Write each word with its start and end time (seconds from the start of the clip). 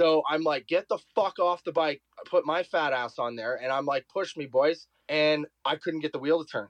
So 0.00 0.22
I'm 0.26 0.42
like, 0.44 0.66
get 0.66 0.88
the 0.88 0.96
fuck 1.14 1.38
off 1.38 1.62
the 1.62 1.72
bike. 1.72 2.00
I 2.18 2.22
put 2.26 2.46
my 2.46 2.62
fat 2.62 2.94
ass 2.94 3.18
on 3.18 3.36
there 3.36 3.56
and 3.62 3.70
I'm 3.70 3.84
like, 3.84 4.08
push 4.08 4.34
me, 4.34 4.46
boys. 4.46 4.86
And 5.10 5.46
I 5.66 5.76
couldn't 5.76 6.00
get 6.00 6.12
the 6.12 6.18
wheel 6.18 6.42
to 6.42 6.50
turn. 6.50 6.68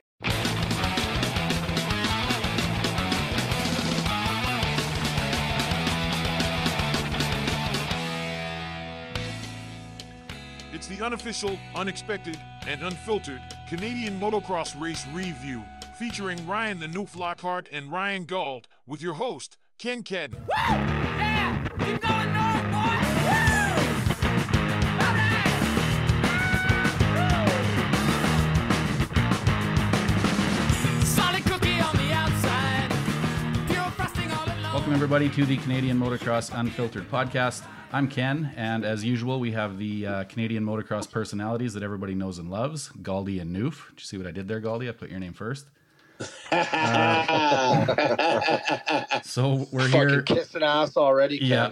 It's 10.73 10.89
the 10.89 11.01
unofficial, 11.01 11.57
unexpected, 11.77 12.37
and 12.67 12.83
unfiltered 12.83 13.43
Canadian 13.69 14.19
motocross 14.19 14.81
race 14.81 15.07
review 15.13 15.63
featuring 15.97 16.45
Ryan 16.49 16.81
the 16.81 16.89
New 16.89 17.07
Lockhart 17.15 17.69
and 17.71 17.93
Ryan 17.93 18.25
Gauld 18.25 18.67
with 18.89 19.01
your 19.01 19.15
host, 19.15 19.57
Ken 19.79 20.03
Cadden. 20.03 20.41
Woo! 20.41 20.47
Yeah! 20.49 21.69
Keep 21.79 22.01
going 22.01 22.20
Welcome, 34.91 35.05
everybody, 35.05 35.29
to 35.37 35.47
the 35.47 35.57
Canadian 35.59 36.01
Motocross 36.01 36.51
Unfiltered 36.53 37.09
podcast. 37.09 37.63
I'm 37.93 38.09
Ken, 38.09 38.53
and 38.57 38.85
as 38.85 39.05
usual, 39.05 39.39
we 39.39 39.53
have 39.53 39.79
the 39.79 40.05
uh, 40.05 40.25
Canadian 40.25 40.65
motocross 40.65 41.09
personalities 41.09 41.75
that 41.75 41.85
everybody 41.85 42.13
knows 42.17 42.39
and 42.39 42.51
loves, 42.51 42.89
Galdi 43.01 43.41
and 43.41 43.55
Noof. 43.55 43.91
Did 43.91 44.01
you 44.01 44.05
see 44.05 44.19
what 44.19 44.27
I 44.27 44.33
did 44.33 44.49
there, 44.49 44.61
Galdi? 44.61 44.89
I 44.89 44.93
put 44.93 45.09
your 45.09 45.21
name 45.21 45.33
first. 45.33 45.67
Uh, 46.51 47.87
so 49.23 49.69
we're 49.71 49.89
Fucking 49.91 50.09
here. 50.09 50.23
kissing 50.23 50.65
ass 50.65 50.97
already. 50.97 51.39
Ken. 51.39 51.49
Yeah. 51.49 51.71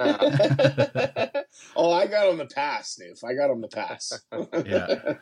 Ass. 0.00 1.28
oh, 1.76 1.92
I 1.92 2.08
got 2.08 2.26
on 2.26 2.36
the 2.36 2.46
pass, 2.46 2.98
Noof. 3.00 3.22
I 3.22 3.34
got 3.34 3.50
on 3.50 3.60
the 3.60 3.68
pass. 3.68 4.12
Yeah. 4.66 5.14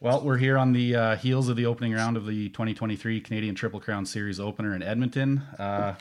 Well, 0.00 0.22
we're 0.24 0.38
here 0.38 0.56
on 0.56 0.72
the 0.72 0.96
uh, 0.96 1.16
heels 1.16 1.50
of 1.50 1.56
the 1.56 1.66
opening 1.66 1.92
round 1.92 2.16
of 2.16 2.24
the 2.24 2.48
2023 2.48 3.20
Canadian 3.20 3.54
Triple 3.54 3.78
Crown 3.78 4.06
Series 4.06 4.40
opener 4.40 4.74
in 4.74 4.82
Edmonton. 4.82 5.42
Uh, 5.58 5.96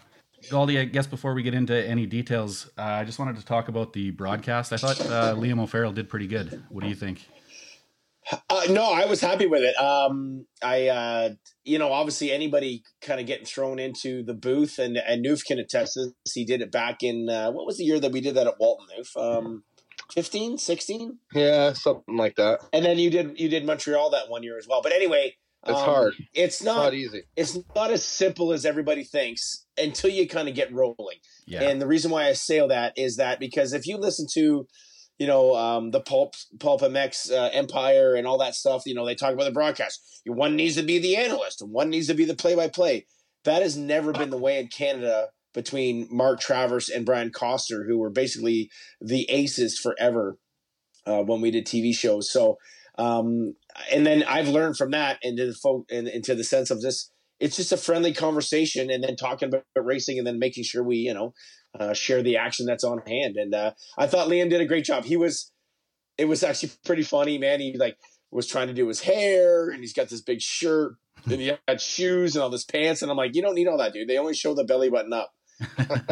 Galdi, 0.50 0.80
I 0.80 0.86
guess 0.86 1.08
before 1.08 1.34
we 1.34 1.44
get 1.44 1.54
into 1.54 1.74
any 1.74 2.06
details, 2.06 2.70
uh, 2.78 2.82
I 2.82 3.04
just 3.04 3.20
wanted 3.20 3.38
to 3.38 3.46
talk 3.46 3.68
about 3.68 3.94
the 3.94 4.12
broadcast. 4.12 4.74
I 4.74 4.78
thought 4.78 5.00
uh, 5.02 5.36
Liam 5.36 5.60
O'Farrell 5.60 5.94
did 5.94 6.10
pretty 6.10 6.28
good. 6.28 6.64
What 6.70 6.84
do 6.84 6.90
you 6.90 6.96
think? 6.96 7.28
Uh, 8.50 8.64
no, 8.70 8.92
I 8.92 9.06
was 9.06 9.20
happy 9.20 9.48
with 9.48 9.64
it. 9.64 9.76
Um, 9.76 10.46
I, 10.64 10.88
uh, 10.88 11.30
you 11.64 11.80
know, 11.80 11.92
obviously 11.92 12.32
anybody 12.32 12.84
kind 13.02 13.20
of 13.20 13.26
getting 13.26 13.46
thrown 13.46 13.80
into 13.80 14.24
the 14.24 14.34
booth, 14.34 14.80
and 14.80 14.98
and 14.98 15.26
Noof 15.26 15.46
can 15.46 15.60
attest 15.60 15.94
to 15.94 16.12
this. 16.26 16.34
He 16.34 16.46
did 16.46 16.62
it 16.62 16.72
back 16.72 17.04
in 17.04 17.30
uh, 17.30 17.52
what 17.52 17.66
was 17.66 17.78
the 17.78 17.84
year 17.84 18.00
that 18.00 18.12
we 18.12 18.22
did 18.22 18.36
that 18.36 18.48
at 18.48 18.60
Walton 18.60 18.88
Noof? 18.98 19.18
Um, 19.18 19.64
15, 20.14 20.58
16? 20.58 21.20
yeah, 21.34 21.74
something 21.74 22.18
like 22.18 22.36
that. 22.36 22.60
and 22.74 22.86
then 22.86 23.00
you 23.00 23.10
did 23.10 23.40
you 23.40 23.50
did 23.50 23.66
Montreal 23.66 24.12
that 24.12 24.30
one 24.30 24.44
year 24.44 24.58
as 24.58 24.68
well. 24.68 24.82
But 24.82 24.94
anyway, 24.94 25.36
It's 25.68 25.80
um, 25.80 25.86
hard. 25.86 26.14
It's 26.34 26.56
It's 26.56 26.64
not. 26.64 26.78
not 26.78 26.94
easy. 26.94 27.24
It's 27.36 27.58
not 27.76 27.92
as 27.92 28.04
simple 28.04 28.52
as 28.52 28.66
everybody 28.66 29.04
thinks 29.04 29.66
until 29.78 30.10
you 30.10 30.28
kind 30.28 30.50
of 30.50 30.56
get 30.56 30.74
rolling. 30.74 31.18
Yeah. 31.46 31.64
And 31.64 31.82
the 31.82 31.88
reason 31.88 32.10
why 32.12 32.28
I 32.28 32.34
say 32.34 32.66
that 32.66 32.94
is 32.98 33.18
that 33.18 33.40
because 33.40 33.74
if 33.74 33.86
you 33.86 33.98
listen 33.98 34.26
to, 34.34 34.68
you 35.20 35.28
know, 35.28 35.56
um, 35.56 35.92
the 35.92 36.02
Pulp 36.02 36.34
Pulp 36.60 36.82
MX 36.82 37.32
uh, 37.32 37.50
Empire 37.54 38.16
and 38.16 38.26
all 38.26 38.40
that 38.40 38.56
stuff, 38.56 38.84
you 38.88 38.96
know, 38.96 39.06
they 39.06 39.14
talk 39.14 39.34
about 39.34 39.44
the 39.44 39.52
broadcast. 39.52 40.22
One 40.26 40.56
needs 40.56 40.76
to 40.78 40.84
be 40.84 40.98
the 40.98 41.16
analyst, 41.16 41.62
and 41.62 41.72
one 41.72 41.90
needs 41.90 42.08
to 42.08 42.14
be 42.16 42.26
the 42.26 42.36
play-by-play. 42.36 43.06
That 43.44 43.62
has 43.62 43.78
never 43.78 44.14
been 44.14 44.30
the 44.30 44.38
way 44.38 44.60
in 44.60 44.68
Canada 44.68 45.30
between 45.54 46.08
Mark 46.12 46.40
Travers 46.40 46.90
and 46.90 47.06
Brian 47.06 47.32
Coster, 47.32 47.86
who 47.86 47.98
were 47.98 48.10
basically 48.10 48.70
the 49.00 49.30
aces 49.30 49.78
forever 49.78 50.38
uh, 51.06 51.22
when 51.24 51.42
we 51.42 51.52
did 51.52 51.66
TV 51.66 51.94
shows. 51.94 52.32
So, 52.32 52.58
um, 52.98 53.56
and 53.92 54.06
then 54.06 54.24
I've 54.24 54.48
learned 54.48 54.78
from 54.78 54.92
that 54.92 55.20
into 55.22 55.48
the 55.48 55.54
fo- 55.54 55.86
in, 55.90 56.08
into 56.08 56.36
the 56.36 56.44
sense 56.44 56.72
of 56.72 56.82
this. 56.82 57.12
It's 57.40 57.56
just 57.56 57.72
a 57.72 57.78
friendly 57.78 58.14
conversation, 58.14 58.92
and 58.92 59.04
then 59.04 59.16
talking 59.16 59.50
about 59.50 59.64
racing, 59.76 60.18
and 60.18 60.28
then 60.28 60.38
making 60.38 60.64
sure 60.64 60.84
we, 60.84 60.98
you 60.98 61.14
know, 61.14 61.34
uh, 61.80 61.94
share 61.94 62.22
the 62.22 62.38
action 62.38 62.66
that's 62.66 62.84
on 62.84 63.02
hand. 63.08 63.36
And 63.36 63.56
uh, 63.56 63.72
I 63.98 64.08
thought 64.08 64.28
Liam 64.28 64.50
did 64.50 64.62
a 64.62 64.66
great 64.66 64.86
job. 64.86 65.06
He 65.06 65.18
was, 65.18 65.52
it 66.18 66.26
was 66.26 66.44
actually 66.44 66.74
pretty 66.86 67.04
funny, 67.04 67.38
man. 67.40 67.60
He 67.60 67.76
like 67.78 67.98
was 68.30 68.48
trying 68.48 68.68
to 68.68 68.74
do 68.74 68.88
his 68.88 69.02
hair, 69.02 69.70
and 69.70 69.80
he's 69.80 69.94
got 69.94 70.10
this 70.10 70.22
big 70.22 70.40
shirt, 70.40 70.94
and 71.26 71.42
he 71.42 71.52
had 71.68 71.82
shoes 71.82 72.36
and 72.36 72.44
all 72.44 72.50
this 72.50 72.64
pants, 72.64 73.02
and 73.02 73.10
I'm 73.10 73.18
like, 73.18 73.36
you 73.36 73.42
don't 73.42 73.56
need 73.56 73.68
all 73.68 73.78
that, 73.80 73.94
dude. 73.94 74.08
They 74.08 74.18
only 74.18 74.36
show 74.36 74.54
the 74.54 74.64
belly 74.64 74.90
button 74.90 75.14
up. 75.14 75.32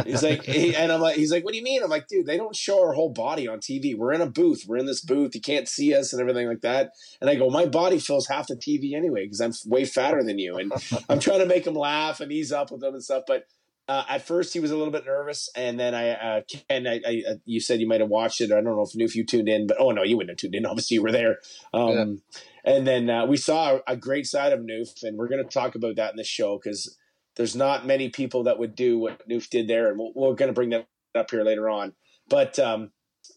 He's 0.05 0.23
like, 0.23 0.43
he, 0.43 0.75
and 0.75 0.91
I'm 0.91 1.01
like, 1.01 1.15
he's 1.15 1.31
like, 1.31 1.43
what 1.43 1.51
do 1.51 1.57
you 1.57 1.63
mean? 1.63 1.83
I'm 1.83 1.89
like, 1.89 2.07
dude, 2.07 2.25
they 2.25 2.37
don't 2.37 2.55
show 2.55 2.83
our 2.83 2.93
whole 2.93 3.09
body 3.09 3.47
on 3.47 3.59
TV. 3.59 3.95
We're 3.95 4.13
in 4.13 4.21
a 4.21 4.29
booth. 4.29 4.65
We're 4.67 4.77
in 4.77 4.85
this 4.85 5.01
booth. 5.01 5.35
You 5.35 5.41
can't 5.41 5.67
see 5.67 5.95
us 5.95 6.13
and 6.13 6.21
everything 6.21 6.47
like 6.47 6.61
that. 6.61 6.91
And 7.21 7.29
I 7.29 7.35
go, 7.35 7.49
my 7.49 7.65
body 7.65 7.99
fills 7.99 8.27
half 8.27 8.47
the 8.47 8.55
TV 8.55 8.93
anyway 8.93 9.25
because 9.25 9.41
I'm 9.41 9.53
way 9.65 9.85
fatter 9.85 10.23
than 10.23 10.39
you. 10.39 10.57
And 10.57 10.71
I'm 11.09 11.19
trying 11.19 11.39
to 11.39 11.45
make 11.45 11.65
him 11.65 11.75
laugh 11.75 12.19
and 12.19 12.31
ease 12.31 12.51
up 12.51 12.71
with 12.71 12.81
them 12.81 12.93
and 12.93 13.03
stuff. 13.03 13.23
But 13.27 13.45
uh, 13.89 14.03
at 14.07 14.21
first, 14.21 14.53
he 14.53 14.59
was 14.59 14.69
a 14.69 14.77
little 14.77 14.93
bit 14.93 15.03
nervous, 15.03 15.49
and 15.55 15.79
then 15.79 15.95
I, 15.95 16.11
uh, 16.11 16.41
Ken, 16.47 16.85
I, 16.85 17.01
I, 17.03 17.23
uh, 17.27 17.33
you 17.45 17.59
said 17.59 17.79
you 17.79 17.87
might 17.87 18.01
have 18.01 18.09
watched 18.09 18.39
it. 18.39 18.51
I 18.51 18.61
don't 18.61 18.65
know 18.65 18.83
if, 18.83 18.91
if 18.93 19.15
you 19.15 19.25
tuned 19.25 19.49
in, 19.49 19.65
but 19.65 19.77
oh 19.79 19.89
no, 19.89 20.03
you 20.03 20.15
wouldn't 20.15 20.29
have 20.29 20.37
tuned 20.37 20.53
in. 20.53 20.65
Obviously, 20.67 20.95
you 20.95 21.01
were 21.01 21.11
there. 21.11 21.39
Um, 21.73 22.21
And 22.65 22.85
then 22.85 23.09
uh, 23.09 23.25
we 23.25 23.35
saw 23.35 23.77
a, 23.87 23.93
a 23.93 23.97
great 23.97 24.27
side 24.27 24.53
of 24.53 24.59
Noof, 24.59 25.01
and 25.01 25.17
we're 25.17 25.27
going 25.27 25.43
to 25.43 25.49
talk 25.49 25.73
about 25.73 25.95
that 25.95 26.11
in 26.11 26.17
the 26.17 26.23
show 26.23 26.59
because 26.61 26.97
there's 27.39 27.55
not 27.55 27.87
many 27.87 28.09
people 28.09 28.43
that 28.43 28.59
would 28.59 28.75
do 28.75 28.99
what 28.99 29.27
Noof 29.29 29.49
did 29.49 29.69
there, 29.69 29.87
and 29.87 29.97
we're, 29.97 30.11
we're 30.13 30.35
going 30.35 30.49
to 30.49 30.53
bring 30.53 30.71
that 30.71 30.87
up 31.15 31.31
here 31.31 31.41
later 31.41 31.69
on. 31.69 31.93
But 32.27 32.59
um, 32.59 32.91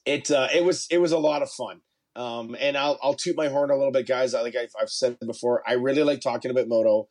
it 0.04 0.28
uh, 0.28 0.48
it 0.52 0.64
was 0.64 0.88
it 0.90 0.98
was 0.98 1.12
a 1.12 1.18
lot 1.18 1.40
of 1.40 1.50
fun. 1.50 1.82
Um, 2.16 2.56
and 2.60 2.76
I'll 2.76 2.98
I'll 3.00 3.14
toot 3.14 3.36
my 3.36 3.46
horn 3.46 3.70
a 3.70 3.76
little 3.76 3.92
bit, 3.92 4.08
guys. 4.08 4.34
Like 4.34 4.56
I've, 4.56 4.72
I've 4.78 4.90
said 4.90 5.18
before, 5.24 5.62
I 5.66 5.74
really 5.74 6.02
like 6.02 6.20
talking 6.20 6.50
about 6.50 6.66
moto. 6.66 7.06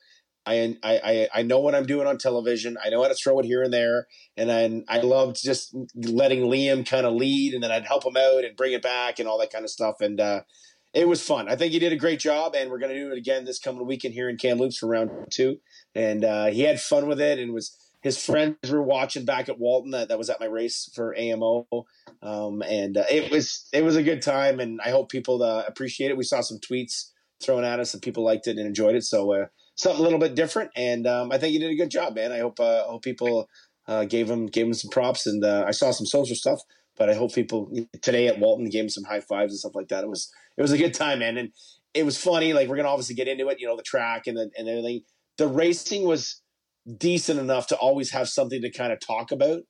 I, 0.46 0.76
I 0.84 1.30
I 1.34 1.42
know 1.44 1.60
what 1.60 1.76
I'm 1.76 1.86
doing 1.86 2.08
on 2.08 2.18
television. 2.18 2.76
I 2.84 2.90
know 2.90 3.02
how 3.04 3.08
to 3.08 3.14
throw 3.14 3.40
it 3.40 3.46
here 3.46 3.64
and 3.64 3.72
there, 3.72 4.08
and 4.36 4.52
I 4.52 4.84
I 4.90 5.00
loved 5.00 5.42
just 5.42 5.74
letting 5.96 6.42
Liam 6.42 6.86
kind 6.86 7.06
of 7.06 7.14
lead, 7.14 7.54
and 7.54 7.64
then 7.64 7.72
I'd 7.72 7.88
help 7.88 8.06
him 8.06 8.18
out 8.18 8.44
and 8.44 8.58
bring 8.58 8.74
it 8.74 8.82
back 8.82 9.20
and 9.20 9.30
all 9.30 9.40
that 9.40 9.54
kind 9.54 9.64
of 9.64 9.72
stuff. 9.72 10.02
And 10.02 10.20
uh, 10.20 10.42
it 10.94 11.08
was 11.08 11.26
fun. 11.26 11.48
I 11.48 11.56
think 11.56 11.72
he 11.72 11.80
did 11.80 11.94
a 11.94 11.98
great 11.98 12.20
job, 12.20 12.56
and 12.56 12.70
we're 12.70 12.80
going 12.80 12.94
to 12.94 13.00
do 13.00 13.12
it 13.12 13.18
again 13.18 13.46
this 13.46 13.60
coming 13.60 13.86
weekend 13.86 14.14
here 14.14 14.30
in 14.30 14.38
Kamloops 14.38 14.78
for 14.78 14.88
round 14.88 15.12
two. 15.30 15.58
And 15.96 16.26
uh, 16.26 16.48
he 16.48 16.62
had 16.62 16.82
fun 16.82 17.08
with 17.08 17.22
it, 17.22 17.40
and 17.40 17.54
was 17.54 17.78
his 18.02 18.24
friends 18.24 18.58
were 18.70 18.82
watching 18.82 19.26
back 19.26 19.48
at 19.48 19.60
Walton. 19.60 19.92
That 19.92 20.10
that 20.10 20.18
was 20.18 20.30
at 20.30 20.40
my 20.40 20.48
race 20.48 20.90
for 20.94 21.18
AMO, 21.18 21.68
um, 22.22 22.62
and 22.64 22.98
uh, 22.98 23.06
it 23.10 23.32
was 23.32 23.68
it 23.72 23.84
was 23.84 23.96
a 23.96 24.04
good 24.04 24.22
time, 24.22 24.60
and 24.60 24.82
I 24.82 24.90
hope 24.90 25.10
people 25.10 25.42
uh, 25.44 25.64
appreciate 25.68 26.12
it. 26.12 26.18
We 26.18 26.24
saw 26.24 26.42
some 26.42 26.58
tweets 26.60 27.12
thrown 27.42 27.64
at 27.64 27.80
us, 27.80 27.94
and 27.94 28.02
people 28.02 28.24
liked 28.24 28.48
it 28.48 28.58
and 28.58 28.68
enjoyed 28.68 28.96
it. 28.96 29.04
So 29.04 29.34
uh, 29.34 29.46
something 29.76 30.00
a 30.00 30.04
little 30.04 30.20
bit 30.20 30.36
different, 30.36 30.72
and 30.76 31.08
um, 31.08 31.32
I 31.32 31.38
think 31.38 31.54
you 31.54 31.60
did 31.60 31.72
a 31.72 31.76
good 31.76 31.92
job, 31.92 32.16
man. 32.16 32.32
I 32.32 32.40
hope 32.40 32.60
uh, 32.60 32.84
hope 32.84 33.04
people 33.04 33.48
uh, 33.88 34.06
gave 34.06 34.30
him 34.30 34.48
gave 34.48 34.66
him 34.66 34.74
some 34.74 34.92
props, 34.92 35.28
and 35.28 35.44
uh, 35.44 35.64
I 35.68 35.72
saw 35.72 35.92
some 35.92 36.06
social 36.06 36.36
stuff. 36.36 36.62
But 36.98 37.10
I 37.10 37.14
hope 37.14 37.34
people 37.34 37.72
today 38.02 38.28
at 38.28 38.38
Walton 38.38 38.70
gave 38.70 38.84
him 38.84 38.90
some 38.90 39.06
high 39.06 39.22
fives 39.22 39.54
and 39.54 39.60
stuff 39.60 39.76
like 39.76 39.88
that. 39.88 40.04
It 40.04 40.10
was 40.10 40.32
it 40.62 40.64
was 40.64 40.72
a 40.72 40.78
good 40.78 40.94
time, 40.94 41.20
man, 41.20 41.38
and 41.38 41.50
it 41.94 42.06
was 42.06 42.22
funny. 42.22 42.54
Like 42.54 42.70
we're 42.70 42.76
gonna 42.76 42.88
obviously 42.88 43.16
get 43.16 43.28
into 43.28 43.48
it, 43.50 43.60
you 43.60 43.68
know, 43.68 43.76
the 43.76 43.84
track 43.84 44.28
and 44.28 44.38
the, 44.38 44.50
and 44.56 44.70
everything. 44.70 45.02
The 45.38 45.48
racing 45.48 46.06
was 46.06 46.42
decent 46.98 47.40
enough 47.40 47.68
to 47.68 47.76
always 47.78 48.12
have 48.12 48.30
something 48.30 48.62
to 48.62 48.72
kind 48.72 48.94
of 48.94 49.00
talk 49.00 49.32
about, 49.32 49.62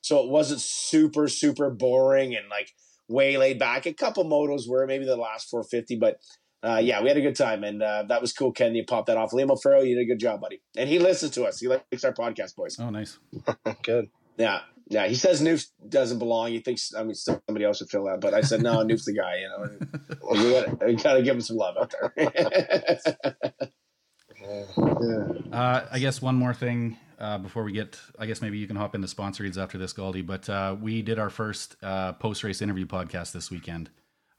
so 0.00 0.22
it 0.22 0.30
wasn't 0.30 0.60
super 0.60 1.26
super 1.26 1.70
boring 1.70 2.36
and 2.36 2.48
like 2.48 2.70
way 3.08 3.36
laid 3.36 3.58
back. 3.58 3.86
A 3.86 3.92
couple 3.92 4.24
motos 4.24 4.68
were 4.68 4.86
maybe 4.86 5.04
the 5.04 5.16
last 5.16 5.50
450, 5.50 5.96
but 5.96 6.18
uh, 6.62 6.80
yeah, 6.82 7.02
we 7.02 7.08
had 7.08 7.16
a 7.16 7.22
good 7.22 7.36
time, 7.36 7.64
and 7.64 7.82
uh, 7.82 8.04
that 8.08 8.20
was 8.20 8.32
cool. 8.32 8.52
Ken, 8.52 8.74
you 8.74 8.84
popped 8.84 9.06
that 9.08 9.16
off. 9.16 9.32
Liam 9.32 9.50
O'Farrell, 9.50 9.84
you 9.84 9.96
did 9.96 10.02
a 10.02 10.06
good 10.06 10.20
job, 10.20 10.40
buddy, 10.40 10.60
and 10.76 10.88
he 10.88 10.98
listens 10.98 11.32
to 11.32 11.44
us. 11.44 11.58
He 11.58 11.68
likes 11.68 12.04
our 12.04 12.12
podcast, 12.12 12.54
boys. 12.54 12.78
Oh, 12.78 12.90
nice. 12.90 13.18
Good. 13.82 14.08
Yeah, 14.36 14.60
yeah. 14.88 15.06
He 15.06 15.14
says 15.14 15.42
Noof 15.42 15.66
doesn't 15.88 16.18
belong. 16.18 16.50
He 16.50 16.60
thinks 16.60 16.94
I 16.94 17.02
mean 17.02 17.14
somebody 17.14 17.64
else 17.64 17.80
would 17.80 17.90
fill 17.90 18.04
that, 18.04 18.20
but 18.20 18.34
I 18.34 18.40
said 18.40 18.62
no. 18.62 18.78
Noof's 18.78 19.04
the 19.04 19.14
guy. 19.14 19.38
You 19.38 19.48
know, 19.48 20.80
we 20.80 20.86
we 20.86 20.96
gotta 20.96 21.22
give 21.22 21.36
him 21.36 21.40
some 21.40 21.56
love 21.56 21.76
out 21.76 21.94
there. 22.00 23.70
Uh, 25.52 25.86
I 25.90 25.98
guess 25.98 26.22
one 26.22 26.36
more 26.36 26.54
thing 26.54 26.96
uh, 27.18 27.38
before 27.38 27.64
we 27.64 27.72
get, 27.72 28.00
I 28.18 28.26
guess 28.26 28.40
maybe 28.40 28.58
you 28.58 28.66
can 28.66 28.76
hop 28.76 28.94
into 28.94 29.08
sponsor 29.08 29.42
reads 29.42 29.58
after 29.58 29.78
this, 29.78 29.92
Galdi. 29.92 30.24
But 30.24 30.48
uh, 30.48 30.76
we 30.80 31.02
did 31.02 31.18
our 31.18 31.30
first 31.30 31.76
uh, 31.82 32.12
post 32.14 32.44
race 32.44 32.62
interview 32.62 32.86
podcast 32.86 33.32
this 33.32 33.50
weekend. 33.50 33.90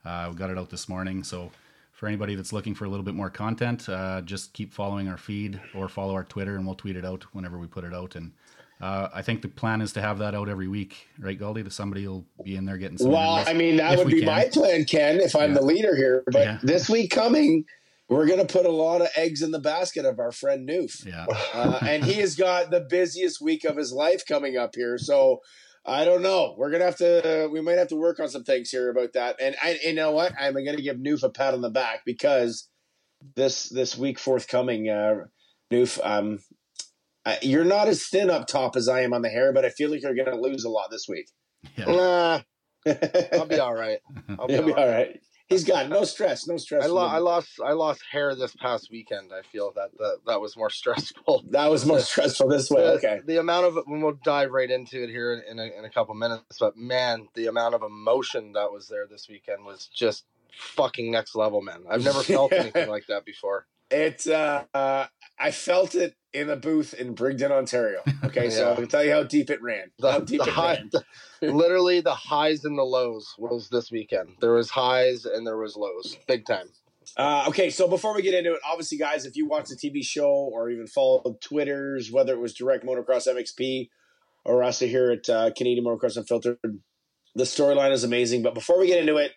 Uh, 0.04 0.28
we 0.30 0.36
got 0.36 0.50
it 0.50 0.58
out 0.58 0.70
this 0.70 0.88
morning. 0.88 1.22
So 1.22 1.50
for 1.92 2.06
anybody 2.06 2.34
that's 2.34 2.52
looking 2.52 2.74
for 2.74 2.86
a 2.86 2.88
little 2.88 3.04
bit 3.04 3.14
more 3.14 3.30
content, 3.30 3.88
uh, 3.88 4.22
just 4.22 4.54
keep 4.54 4.72
following 4.72 5.08
our 5.08 5.18
feed 5.18 5.60
or 5.74 5.88
follow 5.88 6.14
our 6.14 6.24
Twitter, 6.24 6.56
and 6.56 6.64
we'll 6.64 6.74
tweet 6.74 6.96
it 6.96 7.04
out 7.04 7.24
whenever 7.34 7.58
we 7.58 7.66
put 7.66 7.84
it 7.84 7.92
out. 7.92 8.16
And 8.16 8.32
uh, 8.80 9.08
I 9.12 9.22
think 9.22 9.42
the 9.42 9.48
plan 9.48 9.80
is 9.80 9.92
to 9.94 10.00
have 10.00 10.18
that 10.18 10.34
out 10.34 10.48
every 10.48 10.68
week, 10.68 11.06
right, 11.18 11.38
Galdi? 11.38 11.64
That 11.64 11.72
somebody 11.72 12.06
will 12.06 12.24
be 12.44 12.56
in 12.56 12.64
there 12.64 12.78
getting 12.78 12.98
some. 12.98 13.10
well, 13.10 13.42
I 13.46 13.52
mean 13.52 13.76
that 13.76 13.98
would 13.98 14.08
be 14.08 14.20
can. 14.20 14.26
my 14.26 14.48
plan, 14.52 14.84
Ken, 14.84 15.20
if 15.20 15.34
I'm 15.36 15.50
Yeah. 15.52 15.58
the 15.58 15.64
leader 15.64 15.94
here. 15.96 16.22
But 16.26 16.42
Yeah. 16.42 16.58
this 16.62 16.88
week 16.88 17.10
coming, 17.10 17.64
we're 18.08 18.26
gonna 18.26 18.46
put 18.46 18.66
a 18.66 18.70
lot 18.70 19.00
of 19.02 19.08
eggs 19.16 19.42
in 19.42 19.50
the 19.50 19.58
basket 19.60 20.04
of 20.04 20.18
our 20.18 20.32
friend 20.32 20.68
Noof. 20.68 21.04
Yeah. 21.06 21.26
uh, 21.54 21.78
and 21.82 22.04
he 22.04 22.14
has 22.14 22.34
got 22.36 22.70
the 22.70 22.80
busiest 22.80 23.40
week 23.40 23.64
of 23.64 23.76
his 23.76 23.92
life 23.92 24.24
coming 24.26 24.56
up 24.56 24.74
here. 24.74 24.96
So 24.98 25.40
I 25.84 26.04
don't 26.04 26.22
know. 26.22 26.54
We're 26.58 26.70
gonna 26.70 26.84
have 26.84 26.96
to. 26.98 27.44
Uh, 27.44 27.48
we 27.48 27.60
might 27.60 27.78
have 27.78 27.88
to 27.88 27.96
work 27.96 28.20
on 28.20 28.28
some 28.28 28.44
things 28.44 28.70
here 28.70 28.90
about 28.90 29.12
that. 29.14 29.36
And 29.40 29.56
I, 29.62 29.78
you 29.84 29.94
know 29.94 30.10
what? 30.10 30.32
I'm 30.38 30.54
gonna 30.54 30.80
give 30.80 30.96
Noof 30.96 31.22
a 31.22 31.30
pat 31.30 31.54
on 31.54 31.60
the 31.62 31.70
back 31.70 32.00
because 32.04 32.68
this 33.36 33.68
this 33.68 33.96
week 33.96 34.18
forthcoming, 34.18 34.88
uh, 34.88 35.24
Noof, 35.72 35.98
um, 36.04 36.38
uh, 37.26 37.36
you're 37.42 37.64
not 37.64 37.88
as 37.88 38.06
thin 38.06 38.30
up 38.30 38.46
top 38.46 38.76
as 38.76 38.88
I 38.88 39.00
am 39.02 39.12
on 39.12 39.22
the 39.22 39.28
hair, 39.28 39.52
but 39.52 39.64
I 39.64 39.70
feel 39.70 39.90
like 39.90 40.02
you're 40.02 40.14
gonna 40.14 40.36
lose 40.40 40.64
a 40.64 40.70
lot 40.70 40.90
this 40.90 41.06
week. 41.08 41.28
Yeah. 41.76 41.84
Nah, 41.86 42.40
I'll 42.86 43.40
I'll 43.40 43.46
be 43.46 43.58
all 43.58 43.74
right. 43.74 43.98
I'll 44.38 44.46
be, 44.46 44.54
You'll 44.54 44.64
be 44.66 44.72
all 44.72 44.78
right. 44.78 44.84
all 44.86 44.92
right. 44.92 45.20
He's 45.48 45.64
got 45.64 45.88
no 45.88 46.04
stress, 46.04 46.46
no 46.46 46.56
stress. 46.58 46.84
I, 46.84 46.86
lo- 46.86 47.06
I 47.08 47.18
lost 47.18 47.48
I 47.64 47.72
lost 47.72 48.02
hair 48.10 48.34
this 48.36 48.54
past 48.54 48.88
weekend. 48.90 49.32
I 49.36 49.42
feel 49.42 49.72
that 49.74 49.90
that, 49.98 50.18
that 50.26 50.40
was 50.40 50.56
more 50.56 50.70
stressful. 50.80 51.44
that 51.50 51.68
was 51.70 51.84
more 51.84 51.98
stressful 52.00 52.48
this 52.48 52.70
way. 52.70 52.82
The- 52.82 52.92
Okay. 52.92 53.20
The 53.26 53.38
amount 53.40 53.66
of 53.66 53.78
when 53.86 54.00
we'll 54.00 54.18
dive 54.24 54.52
right 54.52 54.70
into 54.70 55.02
it 55.02 55.10
here 55.10 55.32
in 55.34 55.58
a, 55.58 55.64
in 55.64 55.84
a 55.84 55.90
couple 55.90 56.14
minutes, 56.14 56.56
but 56.60 56.76
man, 56.76 57.26
the 57.34 57.46
amount 57.46 57.74
of 57.74 57.82
emotion 57.82 58.52
that 58.52 58.70
was 58.72 58.86
there 58.88 59.06
this 59.10 59.28
weekend 59.28 59.64
was 59.64 59.88
just 59.92 60.24
fucking 60.56 61.10
next 61.10 61.34
level, 61.34 61.60
man. 61.62 61.82
I've 61.90 62.04
never 62.04 62.22
felt 62.22 62.52
anything 62.54 62.88
like 62.88 63.06
that 63.08 63.24
before. 63.24 63.66
It. 63.90 64.26
Uh, 64.28 64.64
uh, 64.72 65.06
I 65.38 65.50
felt 65.50 65.96
it 65.96 66.14
in 66.32 66.50
a 66.50 66.56
booth 66.56 66.94
in 66.94 67.14
Brigden, 67.14 67.50
Ontario. 67.50 68.02
Okay, 68.24 68.50
so 68.50 68.72
I 68.72 68.76
can 68.76 68.88
tell 68.88 69.04
you 69.04 69.12
how 69.12 69.22
deep 69.22 69.50
it 69.50 69.62
ran. 69.62 69.90
The, 69.98 70.12
how 70.12 70.20
deep 70.20 70.40
the 70.42 70.48
it 70.48 70.52
high, 70.52 70.82
ran. 71.42 71.52
literally 71.56 72.00
the 72.00 72.14
highs 72.14 72.64
and 72.64 72.78
the 72.78 72.84
lows 72.84 73.34
was 73.38 73.68
this 73.68 73.90
weekend. 73.90 74.36
There 74.40 74.52
was 74.52 74.70
highs 74.70 75.24
and 75.24 75.46
there 75.46 75.56
was 75.56 75.76
lows, 75.76 76.16
big 76.26 76.46
time. 76.46 76.68
Uh, 77.16 77.44
okay, 77.48 77.70
so 77.70 77.88
before 77.88 78.14
we 78.14 78.22
get 78.22 78.34
into 78.34 78.52
it, 78.52 78.60
obviously, 78.64 78.96
guys, 78.96 79.24
if 79.24 79.36
you 79.36 79.46
watch 79.46 79.68
the 79.68 79.76
TV 79.76 80.04
show 80.04 80.30
or 80.30 80.70
even 80.70 80.86
follow 80.86 81.36
Twitters, 81.40 82.12
whether 82.12 82.32
it 82.32 82.40
was 82.40 82.54
Direct 82.54 82.84
Motocross 82.84 83.26
MXP 83.26 83.88
or 84.44 84.62
us 84.62 84.78
here 84.78 85.10
at 85.10 85.28
uh, 85.28 85.50
Canadian 85.56 85.84
Motocross 85.84 86.16
Unfiltered, 86.16 86.58
the 87.34 87.44
storyline 87.44 87.92
is 87.92 88.04
amazing. 88.04 88.42
But 88.42 88.54
before 88.54 88.78
we 88.78 88.86
get 88.86 89.00
into 89.00 89.16
it, 89.16 89.32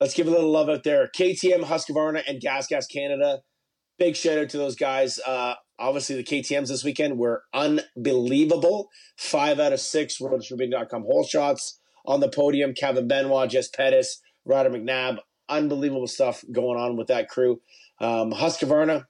let's 0.00 0.14
give 0.14 0.28
a 0.28 0.30
little 0.30 0.50
love 0.50 0.68
out 0.68 0.84
there. 0.84 1.08
KTM, 1.08 1.64
Husqvarna, 1.64 2.22
and 2.26 2.40
Gas 2.40 2.68
Gas 2.68 2.86
Canada. 2.86 3.40
Big 3.98 4.14
shout 4.14 4.38
out 4.38 4.48
to 4.50 4.58
those 4.58 4.76
guys. 4.76 5.18
Uh, 5.26 5.54
obviously, 5.78 6.16
the 6.16 6.24
KTM's 6.24 6.68
this 6.68 6.84
weekend 6.84 7.18
were 7.18 7.44
unbelievable. 7.54 8.88
Five 9.16 9.58
out 9.60 9.72
of 9.72 9.80
six 9.80 10.18
RoadsForbidden.com 10.18 11.02
hole 11.02 11.24
shots 11.24 11.80
on 12.06 12.20
the 12.20 12.28
podium. 12.28 12.74
Kaven 12.74 13.08
Benoit, 13.08 13.50
Jess 13.50 13.68
Pettis, 13.68 14.20
Ryder 14.44 14.70
McNabb. 14.70 15.18
Unbelievable 15.48 16.06
stuff 16.06 16.44
going 16.52 16.78
on 16.78 16.96
with 16.96 17.08
that 17.08 17.28
crew. 17.28 17.60
Um, 18.00 18.32
Husqvarna 18.32 19.04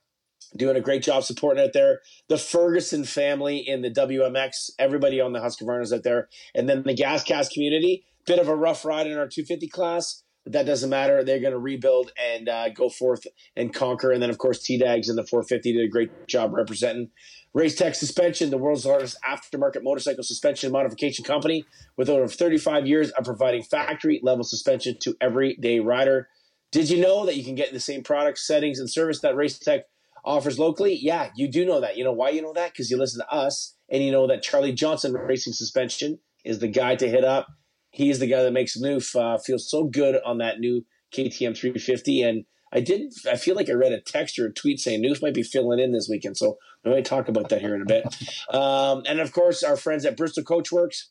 doing 0.56 0.76
a 0.76 0.80
great 0.80 1.02
job 1.02 1.24
supporting 1.24 1.62
out 1.62 1.72
there. 1.72 2.00
The 2.28 2.38
Ferguson 2.38 3.04
family 3.04 3.58
in 3.58 3.82
the 3.82 3.90
WMX, 3.90 4.70
everybody 4.78 5.20
on 5.20 5.32
the 5.32 5.40
Husqvarnas 5.40 5.92
out 5.92 6.04
there. 6.04 6.28
And 6.54 6.68
then 6.68 6.82
the 6.84 6.94
Gas 6.94 7.24
Cast 7.24 7.52
community, 7.52 8.04
bit 8.26 8.38
of 8.38 8.48
a 8.48 8.56
rough 8.56 8.84
ride 8.84 9.06
in 9.06 9.18
our 9.18 9.28
250 9.28 9.68
class. 9.68 10.22
That 10.50 10.66
doesn't 10.66 10.88
matter. 10.88 11.22
They're 11.22 11.40
going 11.40 11.52
to 11.52 11.58
rebuild 11.58 12.12
and 12.18 12.48
uh, 12.48 12.70
go 12.70 12.88
forth 12.88 13.26
and 13.56 13.72
conquer. 13.72 14.10
And 14.10 14.22
then, 14.22 14.30
of 14.30 14.38
course, 14.38 14.62
T 14.62 14.78
Dags 14.78 15.08
in 15.08 15.16
the 15.16 15.26
450 15.26 15.72
did 15.72 15.84
a 15.84 15.88
great 15.88 16.26
job 16.26 16.52
representing. 16.54 17.10
Race 17.54 17.74
Tech 17.74 17.94
Suspension, 17.94 18.50
the 18.50 18.58
world's 18.58 18.86
largest 18.86 19.18
aftermarket 19.28 19.82
motorcycle 19.82 20.22
suspension 20.22 20.70
modification 20.70 21.24
company, 21.24 21.64
with 21.96 22.08
over 22.08 22.28
35 22.28 22.86
years 22.86 23.10
of 23.10 23.24
providing 23.24 23.62
factory 23.62 24.20
level 24.22 24.44
suspension 24.44 24.96
to 25.00 25.16
everyday 25.20 25.80
rider. 25.80 26.28
Did 26.70 26.90
you 26.90 27.00
know 27.00 27.24
that 27.24 27.36
you 27.36 27.44
can 27.44 27.54
get 27.54 27.72
the 27.72 27.80
same 27.80 28.02
products, 28.02 28.46
settings, 28.46 28.78
and 28.78 28.90
service 28.90 29.20
that 29.20 29.36
Race 29.36 29.58
Tech 29.58 29.84
offers 30.24 30.58
locally? 30.58 30.98
Yeah, 31.00 31.30
you 31.36 31.50
do 31.50 31.64
know 31.64 31.80
that. 31.80 31.96
You 31.96 32.04
know 32.04 32.12
why 32.12 32.30
you 32.30 32.42
know 32.42 32.52
that? 32.52 32.72
Because 32.72 32.90
you 32.90 32.98
listen 32.98 33.20
to 33.20 33.34
us 33.34 33.74
and 33.88 34.02
you 34.02 34.12
know 34.12 34.26
that 34.26 34.42
Charlie 34.42 34.72
Johnson 34.72 35.14
Racing 35.14 35.54
Suspension 35.54 36.18
is 36.44 36.58
the 36.58 36.68
guy 36.68 36.96
to 36.96 37.08
hit 37.08 37.24
up. 37.24 37.46
He's 37.90 38.18
the 38.18 38.26
guy 38.26 38.42
that 38.42 38.52
makes 38.52 38.78
Noof 38.78 39.16
uh, 39.16 39.38
feel 39.38 39.58
so 39.58 39.84
good 39.84 40.20
on 40.24 40.38
that 40.38 40.60
new 40.60 40.84
KTM 41.14 41.56
350. 41.56 42.22
And 42.22 42.44
I 42.72 42.80
did, 42.80 43.12
I 43.30 43.36
feel 43.36 43.56
like 43.56 43.70
I 43.70 43.72
read 43.72 43.92
a 43.92 44.00
text 44.00 44.38
or 44.38 44.46
a 44.46 44.52
tweet 44.52 44.78
saying 44.78 45.02
Noof 45.02 45.22
might 45.22 45.34
be 45.34 45.42
filling 45.42 45.78
in 45.80 45.92
this 45.92 46.08
weekend. 46.08 46.36
So 46.36 46.58
we 46.84 46.90
might 46.90 47.04
talk 47.04 47.28
about 47.28 47.48
that 47.48 47.60
here 47.60 47.74
in 47.74 47.82
a 47.82 47.86
bit. 47.86 48.04
Um, 48.52 49.02
and 49.06 49.20
of 49.20 49.32
course, 49.32 49.62
our 49.62 49.76
friends 49.76 50.04
at 50.04 50.16
Bristol 50.16 50.44
Coachworks, 50.44 51.04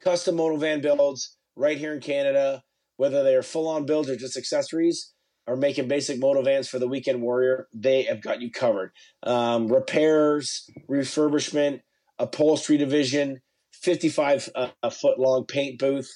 custom 0.00 0.36
moto 0.36 0.56
van 0.56 0.80
builds 0.80 1.36
right 1.56 1.78
here 1.78 1.94
in 1.94 2.00
Canada, 2.00 2.64
whether 2.96 3.22
they 3.22 3.34
are 3.34 3.42
full 3.42 3.68
on 3.68 3.86
builds 3.86 4.08
or 4.08 4.16
just 4.16 4.36
accessories, 4.36 5.12
are 5.46 5.56
making 5.56 5.88
basic 5.88 6.18
moto 6.18 6.42
vans 6.42 6.68
for 6.68 6.78
the 6.78 6.88
weekend 6.88 7.22
warrior. 7.22 7.68
They 7.72 8.02
have 8.04 8.22
got 8.22 8.40
you 8.40 8.50
covered. 8.50 8.92
Um, 9.22 9.68
repairs, 9.68 10.68
refurbishment, 10.88 11.80
upholstery 12.18 12.78
division, 12.78 13.40
55 13.84 14.48
uh, 14.54 14.90
foot 14.90 15.18
long 15.18 15.44
paint 15.46 15.78
booth. 15.78 16.10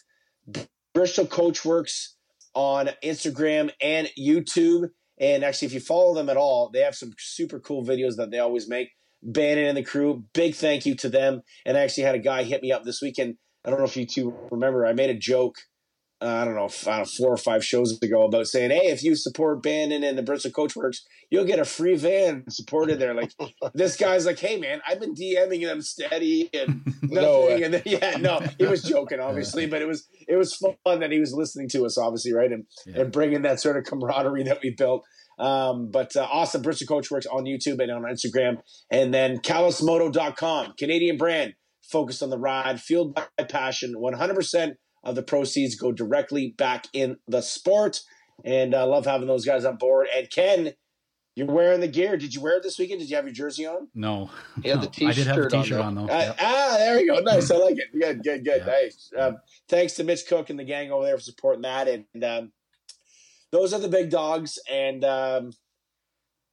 Bristol 0.94 1.26
Coachworks 1.26 2.14
on 2.54 2.88
Instagram 3.04 3.70
and 3.80 4.08
YouTube. 4.18 4.88
And 5.20 5.44
actually, 5.44 5.66
if 5.66 5.74
you 5.74 5.80
follow 5.80 6.14
them 6.14 6.28
at 6.28 6.36
all, 6.36 6.70
they 6.72 6.80
have 6.80 6.94
some 6.94 7.12
super 7.18 7.60
cool 7.60 7.84
videos 7.84 8.16
that 8.16 8.30
they 8.30 8.38
always 8.38 8.68
make. 8.68 8.88
Bannon 9.22 9.66
and 9.66 9.76
the 9.76 9.82
crew, 9.82 10.24
big 10.32 10.54
thank 10.54 10.86
you 10.86 10.94
to 10.96 11.08
them. 11.08 11.42
And 11.66 11.76
I 11.76 11.80
actually 11.80 12.04
had 12.04 12.14
a 12.14 12.20
guy 12.20 12.44
hit 12.44 12.62
me 12.62 12.72
up 12.72 12.84
this 12.84 13.02
weekend. 13.02 13.34
I 13.64 13.70
don't 13.70 13.80
know 13.80 13.84
if 13.84 13.96
you 13.96 14.06
two 14.06 14.34
remember. 14.50 14.86
I 14.86 14.92
made 14.92 15.10
a 15.10 15.18
joke. 15.18 15.56
Uh, 16.20 16.26
I 16.26 16.44
don't 16.44 16.56
know, 16.56 16.68
don't 16.68 17.08
four 17.08 17.32
or 17.32 17.36
five 17.36 17.64
shows 17.64 17.96
ago 18.02 18.24
about 18.24 18.48
saying, 18.48 18.70
"Hey, 18.70 18.88
if 18.88 19.04
you 19.04 19.14
support 19.14 19.62
Bannon 19.62 20.02
and 20.02 20.18
the 20.18 20.22
Bristol 20.22 20.50
Coachworks, 20.50 21.02
you'll 21.30 21.44
get 21.44 21.60
a 21.60 21.64
free 21.64 21.94
van 21.96 22.42
supported 22.50 22.98
there." 22.98 23.14
Like 23.14 23.30
this 23.74 23.96
guy's 23.96 24.26
like, 24.26 24.38
"Hey, 24.40 24.56
man, 24.58 24.80
I've 24.84 24.98
been 24.98 25.14
DMing 25.14 25.62
them 25.64 25.80
steady 25.80 26.50
and 26.52 26.82
nothing." 27.02 27.14
No 27.14 27.48
and 27.48 27.74
then, 27.74 27.82
yeah, 27.86 28.16
no, 28.18 28.40
he 28.58 28.66
was 28.66 28.82
joking, 28.82 29.20
obviously, 29.20 29.66
but 29.66 29.80
it 29.80 29.86
was 29.86 30.08
it 30.26 30.34
was 30.36 30.56
fun 30.56 31.00
that 31.00 31.12
he 31.12 31.20
was 31.20 31.32
listening 31.32 31.68
to 31.70 31.86
us, 31.86 31.96
obviously, 31.96 32.32
right, 32.32 32.50
and 32.50 32.64
Yeah. 32.84 33.02
and 33.02 33.12
bringing 33.12 33.42
that 33.42 33.60
sort 33.60 33.76
of 33.76 33.84
camaraderie 33.84 34.42
that 34.44 34.58
we 34.60 34.70
built. 34.76 35.04
Um, 35.38 35.88
but 35.92 36.16
uh, 36.16 36.26
awesome, 36.28 36.62
Bristol 36.62 36.88
Coachworks 36.88 37.26
on 37.32 37.44
YouTube 37.44 37.80
and 37.80 37.92
on 37.92 38.02
Instagram, 38.02 38.56
and 38.90 39.14
then 39.14 39.38
CallusMoto.com, 39.38 40.74
Canadian 40.78 41.16
brand 41.16 41.54
focused 41.90 42.24
on 42.24 42.30
the 42.30 42.38
ride, 42.38 42.80
fueled 42.80 43.14
by 43.14 43.24
passion. 43.48 43.92
One 43.96 44.14
hundred 44.14 44.34
percent 44.34 44.74
of 45.04 45.14
the 45.14 45.22
proceeds 45.22 45.76
go 45.76 45.92
directly 45.92 46.54
back 46.56 46.86
in 46.92 47.16
the 47.26 47.40
sport, 47.40 48.00
and 48.44 48.74
I 48.74 48.82
love 48.84 49.06
having 49.06 49.28
those 49.28 49.44
guys 49.44 49.64
on 49.64 49.76
board. 49.76 50.08
And 50.14 50.28
Ken, 50.30 50.72
you're 51.34 51.46
wearing 51.46 51.80
the 51.80 51.86
gear. 51.88 52.16
Did 52.16 52.34
you 52.34 52.40
wear 52.40 52.56
it 52.56 52.62
this 52.64 52.78
weekend? 52.78 53.00
Did 53.00 53.10
you 53.10 53.16
have 53.16 53.24
your 53.24 53.32
jersey 53.34 53.64
on? 53.66 53.88
No. 53.94 54.28
He 54.62 54.68
had 54.70 54.80
the 54.82 54.88
t-shirt 54.88 55.10
I 55.10 55.12
did 55.14 55.26
have 55.28 55.38
a 55.38 55.48
t-shirt 55.48 55.80
on, 55.80 55.94
though. 55.94 56.00
on, 56.02 56.06
though. 56.08 56.12
Uh, 56.14 56.18
Yep. 56.18 56.36
Ah, 56.40 56.74
there 56.78 57.00
you 57.00 57.06
go. 57.14 57.20
Nice. 57.20 57.50
I 57.50 57.56
like 57.56 57.76
it. 57.78 57.92
Good, 57.92 58.24
good, 58.24 58.44
good. 58.44 58.62
Yeah. 58.66 58.72
Nice. 58.72 59.10
Um, 59.16 59.36
thanks 59.68 59.94
to 59.94 60.04
Mitch 60.04 60.26
Cook 60.28 60.50
and 60.50 60.58
the 60.58 60.64
gang 60.64 60.90
over 60.90 61.04
there 61.04 61.16
for 61.16 61.22
supporting 61.22 61.62
that. 61.62 61.86
And 61.88 62.24
um, 62.24 62.52
those 63.52 63.72
are 63.72 63.78
the 63.80 63.88
big 63.88 64.10
dogs. 64.10 64.58
And 64.68 65.04
um, 65.04 65.52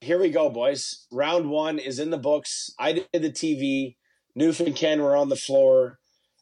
here 0.02 0.20
we 0.20 0.30
go, 0.30 0.50
boys. 0.52 1.08
Round 1.12 1.50
one 1.50 1.80
is 1.80 1.98
in 2.00 2.12
the 2.12 2.18
books. 2.20 2.70
I 2.78 2.94
did 2.94 3.08
the 3.12 3.32
TV. 3.32 3.96
Noof 4.40 4.64
and 4.64 4.76
Ken 4.76 5.02
were 5.02 5.16
on 5.16 5.30
the 5.30 5.36
floor. 5.36 5.98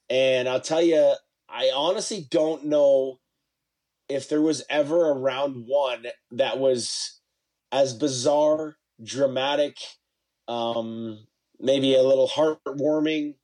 And 0.10 0.50
I'll 0.50 0.60
tell 0.60 0.82
you, 0.82 1.14
I 1.54 1.72
honestly 1.76 2.26
don't 2.32 2.66
know 2.66 3.20
if 4.10 4.28
there 4.28 4.42
was 4.42 4.64
ever 4.70 5.10
a 5.10 5.14
round 5.14 5.66
one 5.68 6.08
that 6.32 6.58
was 6.58 7.20
as 7.72 7.94
bizarre, 7.94 8.78
dramatic, 9.04 9.78
um, 10.48 11.26
maybe 11.60 11.96
a 11.96 12.02
little 12.02 12.28
heartwarming. 12.28 13.36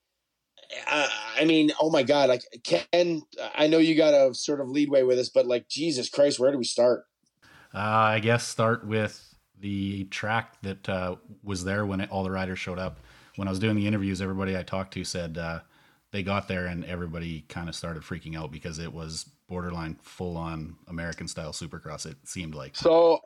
Uh, 0.87 1.07
I 1.37 1.45
mean, 1.45 1.71
oh 1.79 1.89
my 1.89 2.03
God! 2.03 2.29
Like 2.29 2.43
Ken, 2.63 3.21
I 3.55 3.67
know 3.67 3.77
you 3.77 3.95
got 3.95 4.13
a 4.13 4.33
sort 4.33 4.59
of 4.59 4.69
leadway 4.69 5.03
with 5.03 5.17
us, 5.17 5.29
but 5.29 5.47
like 5.47 5.67
Jesus 5.67 6.09
Christ, 6.09 6.39
where 6.39 6.51
do 6.51 6.57
we 6.57 6.63
start? 6.63 7.05
Uh, 7.73 7.77
I 7.77 8.19
guess 8.19 8.47
start 8.47 8.85
with 8.85 9.35
the 9.59 10.05
track 10.05 10.61
that 10.61 10.87
uh, 10.89 11.15
was 11.43 11.63
there 11.63 11.85
when 11.85 12.01
it, 12.01 12.11
all 12.11 12.23
the 12.23 12.31
riders 12.31 12.59
showed 12.59 12.79
up. 12.79 12.99
When 13.35 13.47
I 13.47 13.51
was 13.51 13.59
doing 13.59 13.75
the 13.75 13.87
interviews, 13.87 14.21
everybody 14.21 14.57
I 14.57 14.63
talked 14.63 14.93
to 14.95 15.03
said 15.03 15.37
uh, 15.37 15.59
they 16.11 16.23
got 16.23 16.47
there 16.47 16.65
and 16.65 16.83
everybody 16.85 17.41
kind 17.49 17.69
of 17.69 17.75
started 17.75 18.03
freaking 18.03 18.35
out 18.37 18.51
because 18.51 18.79
it 18.79 18.93
was 18.93 19.25
borderline 19.47 19.97
full 20.01 20.37
on 20.37 20.75
American 20.87 21.27
style 21.27 21.51
supercross. 21.51 22.05
It 22.05 22.17
seemed 22.23 22.55
like. 22.55 22.75
So 22.75 23.19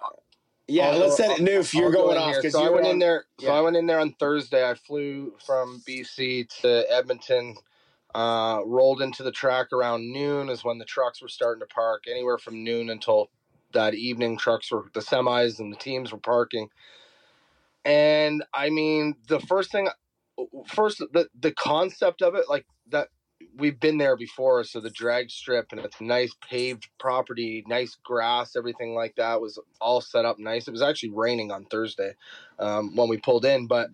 Yeah, 0.68 0.88
I'll 0.90 1.00
let's 1.00 1.18
go- 1.18 1.28
set 1.28 1.40
it. 1.40 1.44
Noof, 1.46 1.74
you're 1.74 1.86
I'll 1.88 1.92
go 1.92 2.04
going 2.08 2.18
off 2.18 2.36
because 2.38 2.54
so 2.54 2.62
I 2.62 2.66
you 2.66 2.72
went 2.72 2.84
were 2.84 2.90
in 2.90 2.96
on- 2.96 3.00
there. 3.00 3.26
So. 3.40 3.52
I 3.52 3.62
went 3.62 3.76
in 3.78 3.86
there 3.86 4.00
on 4.00 4.14
Thursday. 4.20 4.68
I 4.70 4.74
flew 4.76 5.34
from 5.46 5.82
BC 5.88 6.48
to 6.62 6.86
Edmonton. 6.92 7.56
Uh, 8.16 8.62
rolled 8.66 9.02
into 9.02 9.24
the 9.24 9.32
track 9.32 9.74
around 9.74 10.12
noon 10.14 10.48
is 10.50 10.64
when 10.64 10.78
the 10.78 10.86
trucks 10.86 11.20
were 11.22 11.28
starting 11.28 11.60
to 11.62 11.66
park. 11.74 12.04
Anywhere 12.08 12.38
from 12.38 12.64
noon 12.64 12.90
until 12.92 13.30
that 13.74 13.96
evening, 13.96 14.38
trucks 14.38 14.72
were 14.72 14.86
the 14.94 15.00
semis 15.00 15.60
and 15.60 15.74
the 15.74 15.78
teams 15.78 16.12
were 16.12 16.20
parking. 16.20 16.70
And 17.86 18.44
I 18.54 18.70
mean, 18.70 19.16
the 19.28 19.40
first 19.40 19.72
thing, 19.72 19.90
first 20.68 21.00
the 21.00 21.28
the 21.40 21.52
concept 21.52 22.22
of 22.22 22.36
it, 22.36 22.46
like 22.50 22.66
that 22.90 23.10
we've 23.58 23.80
been 23.80 23.98
there 23.98 24.16
before. 24.16 24.64
So 24.64 24.80
the 24.80 24.90
drag 24.90 25.30
strip 25.30 25.72
and 25.72 25.82
it's 25.82 26.00
nice 26.02 26.34
paved 26.50 26.88
property, 27.00 27.64
nice 27.68 27.98
grass, 28.04 28.56
everything 28.56 28.94
like 28.94 29.16
that 29.16 29.42
was 29.42 29.60
all 29.80 30.02
set 30.02 30.26
up 30.26 30.40
nice. 30.40 30.68
It 30.68 30.72
was 30.72 30.82
actually 30.82 31.12
raining 31.12 31.52
on 31.52 31.66
Thursday 31.66 32.16
um, 32.60 32.96
when 32.96 33.10
we 33.10 33.18
pulled 33.18 33.46
in, 33.46 33.68
but 33.68 33.90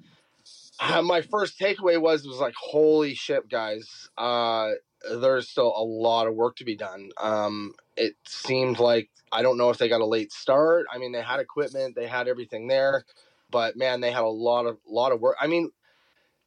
uh, 0.80 1.02
my 1.02 1.22
first 1.22 1.60
takeaway 1.60 2.00
was 2.00 2.26
was 2.26 2.38
like, 2.38 2.56
holy 2.56 3.14
shit, 3.14 3.50
guys! 3.50 4.10
Uh, 4.18 4.72
there's 5.20 5.50
still 5.50 5.74
a 5.76 5.84
lot 5.84 6.28
of 6.28 6.36
work 6.36 6.56
to 6.58 6.66
be 6.66 6.76
done. 6.76 7.10
Um, 7.20 7.74
it 7.98 8.16
seemed 8.26 8.80
like 8.80 9.10
I 9.32 9.42
don't 9.42 9.58
know 9.58 9.70
if 9.70 9.78
they 9.78 9.90
got 9.90 10.02
a 10.02 10.06
late 10.06 10.32
start. 10.32 10.86
I 10.92 10.98
mean, 10.98 11.12
they 11.12 11.22
had 11.22 11.40
equipment, 11.40 11.96
they 11.96 12.08
had 12.08 12.28
everything 12.28 12.68
there, 12.68 13.04
but 13.52 13.76
man, 13.76 14.00
they 14.00 14.12
had 14.12 14.24
a 14.24 14.30
lot 14.30 14.66
of 14.66 14.78
lot 14.88 15.12
of 15.12 15.20
work. 15.20 15.36
I 15.40 15.48
mean, 15.48 15.72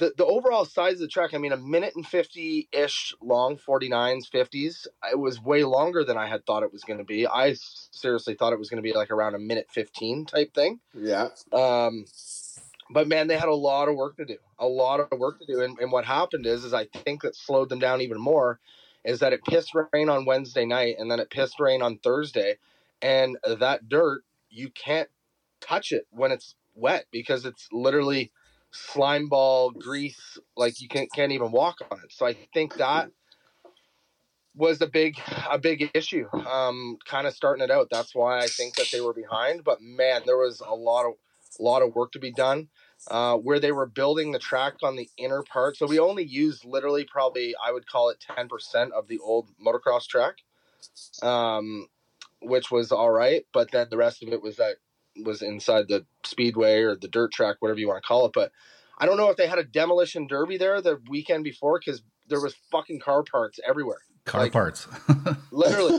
the 0.02 0.12
the 0.16 0.26
overall 0.26 0.64
size 0.64 0.94
of 0.94 1.00
the 1.00 1.08
track. 1.08 1.32
I 1.32 1.38
mean, 1.38 1.52
a 1.52 1.56
minute 1.56 1.94
and 1.94 2.04
fifty 2.04 2.68
ish 2.72 3.14
long, 3.22 3.56
49s, 3.56 4.28
50s. 4.28 4.88
It 5.10 5.18
was 5.18 5.40
way 5.40 5.62
longer 5.62 6.02
than 6.04 6.18
I 6.18 6.26
had 6.26 6.44
thought 6.44 6.64
it 6.64 6.72
was 6.72 6.82
going 6.82 6.98
to 6.98 7.04
be. 7.04 7.26
I 7.26 7.54
seriously 7.54 8.34
thought 8.34 8.52
it 8.52 8.58
was 8.58 8.68
going 8.68 8.82
to 8.82 8.88
be 8.88 8.92
like 8.92 9.12
around 9.12 9.36
a 9.36 9.38
minute 9.38 9.68
fifteen 9.70 10.26
type 10.26 10.54
thing. 10.54 10.80
Yeah. 10.92 11.28
Um, 11.52 12.06
but 12.90 13.06
man, 13.06 13.28
they 13.28 13.38
had 13.38 13.48
a 13.48 13.54
lot 13.54 13.88
of 13.88 13.94
work 13.94 14.16
to 14.16 14.24
do. 14.24 14.38
A 14.58 14.66
lot 14.66 14.98
of 14.98 15.18
work 15.18 15.38
to 15.38 15.46
do. 15.46 15.62
And, 15.62 15.78
and 15.78 15.92
what 15.92 16.04
happened 16.04 16.46
is, 16.46 16.64
is 16.64 16.74
I 16.74 16.86
think 16.86 17.22
that 17.22 17.36
slowed 17.36 17.68
them 17.68 17.78
down 17.78 18.00
even 18.00 18.20
more. 18.20 18.58
Is 19.04 19.20
that 19.20 19.32
it 19.32 19.44
pissed 19.44 19.72
rain 19.92 20.08
on 20.08 20.24
Wednesday 20.24 20.64
night, 20.64 20.96
and 20.98 21.10
then 21.10 21.20
it 21.20 21.30
pissed 21.30 21.60
rain 21.60 21.80
on 21.80 21.98
Thursday, 21.98 22.58
and 23.00 23.36
that 23.44 23.88
dirt 23.88 24.24
you 24.50 24.68
can't 24.70 25.08
touch 25.60 25.92
it 25.92 26.06
when 26.10 26.32
it's 26.32 26.56
wet 26.74 27.06
because 27.12 27.44
it's 27.44 27.68
literally 27.72 28.32
slime 28.72 29.28
ball 29.28 29.70
grease. 29.70 30.38
Like 30.56 30.80
you 30.80 30.88
can't 30.88 31.12
can't 31.12 31.32
even 31.32 31.52
walk 31.52 31.78
on 31.90 31.98
it. 32.04 32.12
So 32.12 32.26
I 32.26 32.36
think 32.54 32.76
that 32.76 33.10
was 34.54 34.80
a 34.82 34.86
big 34.86 35.18
a 35.50 35.58
big 35.58 35.90
issue 35.94 36.28
um 36.46 36.98
kind 37.06 37.26
of 37.26 37.32
starting 37.32 37.64
it 37.64 37.70
out 37.70 37.88
that's 37.90 38.14
why 38.14 38.38
i 38.38 38.46
think 38.46 38.74
that 38.74 38.86
they 38.92 39.00
were 39.00 39.14
behind 39.14 39.64
but 39.64 39.80
man 39.80 40.20
there 40.26 40.36
was 40.36 40.60
a 40.60 40.74
lot 40.74 41.06
of 41.06 41.14
a 41.58 41.62
lot 41.62 41.80
of 41.80 41.94
work 41.94 42.12
to 42.12 42.18
be 42.18 42.30
done 42.30 42.68
uh, 43.10 43.36
where 43.36 43.58
they 43.58 43.72
were 43.72 43.86
building 43.86 44.32
the 44.32 44.38
track 44.38 44.74
on 44.82 44.96
the 44.96 45.08
inner 45.16 45.42
part. 45.42 45.76
So 45.76 45.86
we 45.86 45.98
only 45.98 46.24
used 46.24 46.64
literally 46.64 47.04
probably 47.04 47.54
I 47.64 47.72
would 47.72 47.86
call 47.86 48.10
it 48.10 48.24
ten 48.34 48.48
percent 48.48 48.92
of 48.92 49.08
the 49.08 49.18
old 49.18 49.48
motocross 49.64 50.06
track, 50.06 50.36
um, 51.22 51.88
which 52.40 52.70
was 52.70 52.92
all 52.92 53.10
right. 53.10 53.44
But 53.52 53.70
then 53.70 53.88
the 53.90 53.96
rest 53.96 54.22
of 54.22 54.28
it 54.28 54.42
was 54.42 54.56
that 54.56 54.76
was 55.24 55.42
inside 55.42 55.88
the 55.88 56.04
speedway 56.24 56.80
or 56.80 56.96
the 56.96 57.08
dirt 57.08 57.32
track, 57.32 57.56
whatever 57.60 57.78
you 57.80 57.88
want 57.88 58.02
to 58.02 58.06
call 58.06 58.26
it. 58.26 58.32
But 58.34 58.52
I 58.98 59.06
don't 59.06 59.16
know 59.16 59.30
if 59.30 59.36
they 59.36 59.46
had 59.46 59.58
a 59.58 59.64
demolition 59.64 60.26
derby 60.26 60.56
there 60.56 60.80
the 60.80 61.00
weekend 61.08 61.44
before 61.44 61.78
because 61.78 62.02
there 62.28 62.40
was 62.40 62.54
fucking 62.70 63.00
car 63.00 63.22
parts 63.22 63.58
everywhere. 63.66 63.98
Car 64.24 64.42
Like- 64.42 64.52
parts. 64.52 64.86
Literally, 65.50 65.98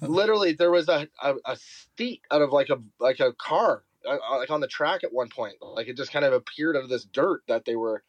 literally 0.00 0.52
there 0.52 0.70
was 0.70 0.88
a, 0.88 1.08
a, 1.22 1.34
a 1.44 1.56
seat 1.96 2.22
out 2.30 2.42
of 2.42 2.50
like 2.52 2.68
a 2.70 2.76
like 2.98 3.20
a 3.20 3.32
car 3.34 3.82
uh, 4.06 4.16
uh, 4.30 4.38
like 4.38 4.50
on 4.50 4.60
the 4.60 4.66
track 4.66 5.04
at 5.04 5.12
one 5.12 5.28
point 5.28 5.54
like 5.60 5.88
it 5.88 5.96
just 5.96 6.12
kind 6.12 6.24
of 6.24 6.32
appeared 6.32 6.76
out 6.76 6.84
of 6.84 6.88
this 6.88 7.04
dirt 7.04 7.42
that 7.48 7.64
they 7.66 7.76
were 7.76 8.02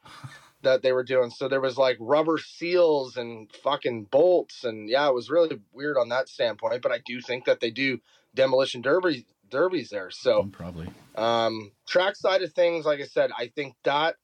that 0.62 0.82
they 0.82 0.92
were 0.94 1.04
doing 1.04 1.30
so 1.30 1.48
there 1.50 1.60
was 1.60 1.78
like 1.78 1.98
rubber 2.00 2.38
seals 2.38 3.18
and 3.18 3.52
fucking 3.64 4.06
bolts 4.06 4.64
and 4.64 4.90
yeah 4.90 5.08
it 5.08 5.14
was 5.14 5.30
really 5.30 5.60
weird 5.74 5.98
on 5.98 6.10
that 6.10 6.30
standpoint 6.30 6.82
but 6.82 6.92
i 6.92 7.00
do 7.06 7.20
think 7.22 7.44
that 7.46 7.60
they 7.60 7.72
do 7.72 8.00
demolition 8.36 8.82
derby 8.82 9.26
derbies 9.50 9.90
there 9.90 10.12
so 10.12 10.44
Probably. 10.52 10.90
um, 11.16 11.72
track 11.88 12.16
side 12.16 12.42
of 12.42 12.54
things, 12.54 12.86
like 12.86 13.00
I 13.00 13.06
said, 13.06 13.32
I 13.38 13.52
think 13.56 13.76
that 13.84 14.16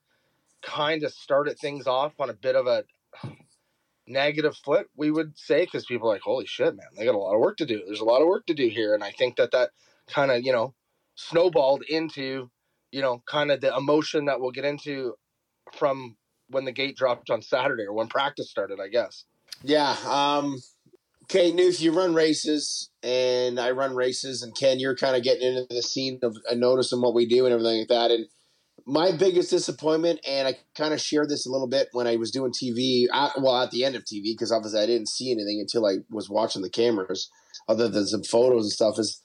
kind 0.62 1.04
of 1.04 1.14
started 1.14 1.60
things 1.60 1.88
off 1.88 2.14
on 2.20 2.30
a 2.30 2.34
bit 2.34 2.56
of 2.56 2.68
a 2.68 2.84
negative 4.08 4.56
foot, 4.58 4.88
we 4.96 5.12
would 5.12 5.38
say, 5.38 5.66
because 5.66 5.86
people 5.86 6.10
are 6.10 6.14
like, 6.14 6.22
holy 6.22 6.46
shit, 6.46 6.76
man, 6.76 6.88
they 6.98 7.06
got 7.06 7.16
a 7.16 7.18
lot 7.18 7.34
of 7.34 7.40
work 7.40 7.58
to 7.58 7.66
do. 7.66 7.82
There's 7.86 8.02
a 8.02 8.06
lot 8.06 8.22
of 8.22 8.28
work 8.28 8.46
to 8.48 8.54
do 8.54 8.68
here. 8.68 8.94
And 8.94 9.04
I 9.04 9.12
think 9.12 9.38
that 9.38 9.52
that 9.52 9.72
kind 10.08 10.32
of, 10.32 10.44
you 10.44 10.52
know, 10.52 10.74
snowballed 11.16 11.84
into, 11.90 12.50
you 12.92 13.02
know, 13.02 13.22
kind 13.26 13.52
of 13.52 13.62
the 13.62 13.76
emotion 13.76 14.26
that 14.26 14.40
we'll 14.40 14.52
get 14.52 14.66
into 14.66 15.16
from 15.74 16.18
when 16.50 16.66
the 16.66 16.72
gate 16.72 16.96
dropped 16.96 17.30
on 17.30 17.42
Saturday 17.42 17.84
or 17.84 17.94
when 17.94 18.08
practice 18.08 18.50
started, 18.50 18.80
I 18.80 18.90
guess. 18.90 19.26
Yeah. 19.64 19.96
Um, 20.06 20.62
okay, 21.26 21.52
Newf, 21.52 21.82
you 21.82 21.92
run 21.92 22.14
races, 22.14 22.90
and 23.04 23.60
I 23.60 23.72
run 23.72 23.96
races, 23.96 24.44
and 24.44 24.56
Ken, 24.56 24.80
you're 24.80 24.96
kind 24.96 25.16
of 25.16 25.24
getting 25.24 25.56
into 25.56 25.74
the 25.74 25.82
scene 25.82 26.20
of 26.22 26.38
uh, 26.50 26.56
noticing 26.56 27.02
what 27.02 27.16
we 27.16 27.26
do 27.26 27.46
and 27.46 27.54
everything 27.54 27.80
like 27.80 27.88
that. 27.88 28.12
And 28.12 28.28
my 28.86 29.12
biggest 29.12 29.50
disappointment, 29.50 30.20
and 30.28 30.48
I 30.48 30.58
kind 30.78 30.94
of 30.94 31.02
shared 31.02 31.30
this 31.30 31.48
a 31.48 31.52
little 31.52 31.68
bit 31.68 31.90
when 31.94 32.06
I 32.06 32.18
was 32.18 32.30
doing 32.30 32.52
TV, 32.52 33.08
well, 33.38 33.62
at 33.62 33.72
the 33.72 33.84
end 33.84 33.96
of 33.96 34.04
TV, 34.04 34.34
because 34.34 34.52
obviously 34.52 34.80
I 34.80 34.86
didn't 34.86 35.10
see 35.10 35.32
anything 35.32 35.60
until 35.60 35.88
I 35.88 35.98
was 36.12 36.30
watching 36.30 36.62
the 36.62 36.70
cameras, 36.70 37.30
other 37.68 37.90
than 37.90 38.06
some 38.06 38.24
photos 38.24 38.66
and 38.66 38.72
stuff, 38.72 39.00
is 39.00 39.22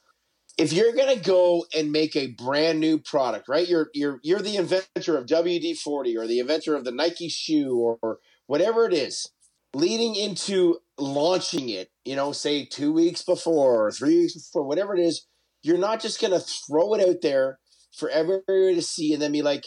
if 0.56 0.72
you're 0.72 0.92
gonna 0.92 1.16
go 1.16 1.66
and 1.76 1.92
make 1.92 2.16
a 2.16 2.28
brand 2.28 2.80
new 2.80 2.98
product, 2.98 3.48
right? 3.48 3.68
You're 3.68 3.90
you're 3.92 4.20
you're 4.22 4.40
the 4.40 4.56
inventor 4.56 5.16
of 5.16 5.26
WD 5.26 5.78
forty 5.78 6.16
or 6.16 6.26
the 6.26 6.38
inventor 6.38 6.74
of 6.74 6.84
the 6.84 6.92
Nike 6.92 7.28
shoe 7.28 7.76
or, 7.76 7.98
or 8.02 8.18
whatever 8.46 8.86
it 8.86 8.94
is, 8.94 9.30
leading 9.74 10.14
into 10.16 10.78
launching 11.00 11.68
it, 11.68 11.88
you 12.04 12.16
know, 12.16 12.32
say 12.32 12.64
two 12.64 12.92
weeks 12.92 13.22
before 13.22 13.86
or 13.86 13.90
three 13.90 14.20
weeks 14.20 14.34
before, 14.34 14.64
whatever 14.64 14.94
it 14.94 15.00
is, 15.00 15.26
you're 15.62 15.78
not 15.78 16.00
just 16.00 16.20
gonna 16.20 16.40
throw 16.40 16.94
it 16.94 17.08
out 17.08 17.22
there 17.22 17.58
for 17.96 18.08
everybody 18.08 18.74
to 18.74 18.82
see 18.82 19.12
and 19.12 19.20
then 19.20 19.32
be 19.32 19.42
like, 19.42 19.64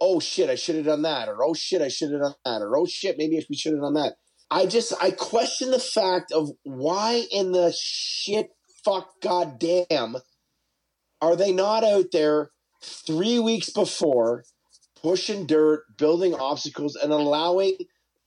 oh 0.00 0.20
shit, 0.20 0.50
I 0.50 0.54
should 0.54 0.76
have 0.76 0.84
done 0.84 1.02
that, 1.02 1.28
or 1.28 1.44
oh 1.44 1.54
shit, 1.54 1.82
I 1.82 1.88
should 1.88 2.12
have 2.12 2.20
done 2.20 2.34
that, 2.44 2.62
or 2.62 2.76
oh 2.76 2.86
shit, 2.86 3.16
maybe 3.18 3.44
we 3.48 3.56
should 3.56 3.72
have 3.72 3.82
done 3.82 3.94
that. 3.94 4.14
I 4.50 4.66
just 4.66 4.92
I 5.00 5.10
question 5.10 5.70
the 5.70 5.78
fact 5.78 6.32
of 6.32 6.50
why 6.62 7.24
in 7.32 7.52
the 7.52 7.74
shit 7.76 8.48
fuck 8.84 9.08
goddamn 9.20 10.16
are 11.20 11.34
they 11.34 11.52
not 11.52 11.82
out 11.82 12.06
there 12.12 12.50
three 12.82 13.38
weeks 13.38 13.70
before 13.70 14.44
pushing 15.02 15.46
dirt, 15.46 15.84
building 15.98 16.34
obstacles, 16.34 16.96
and 16.96 17.12
allowing 17.12 17.76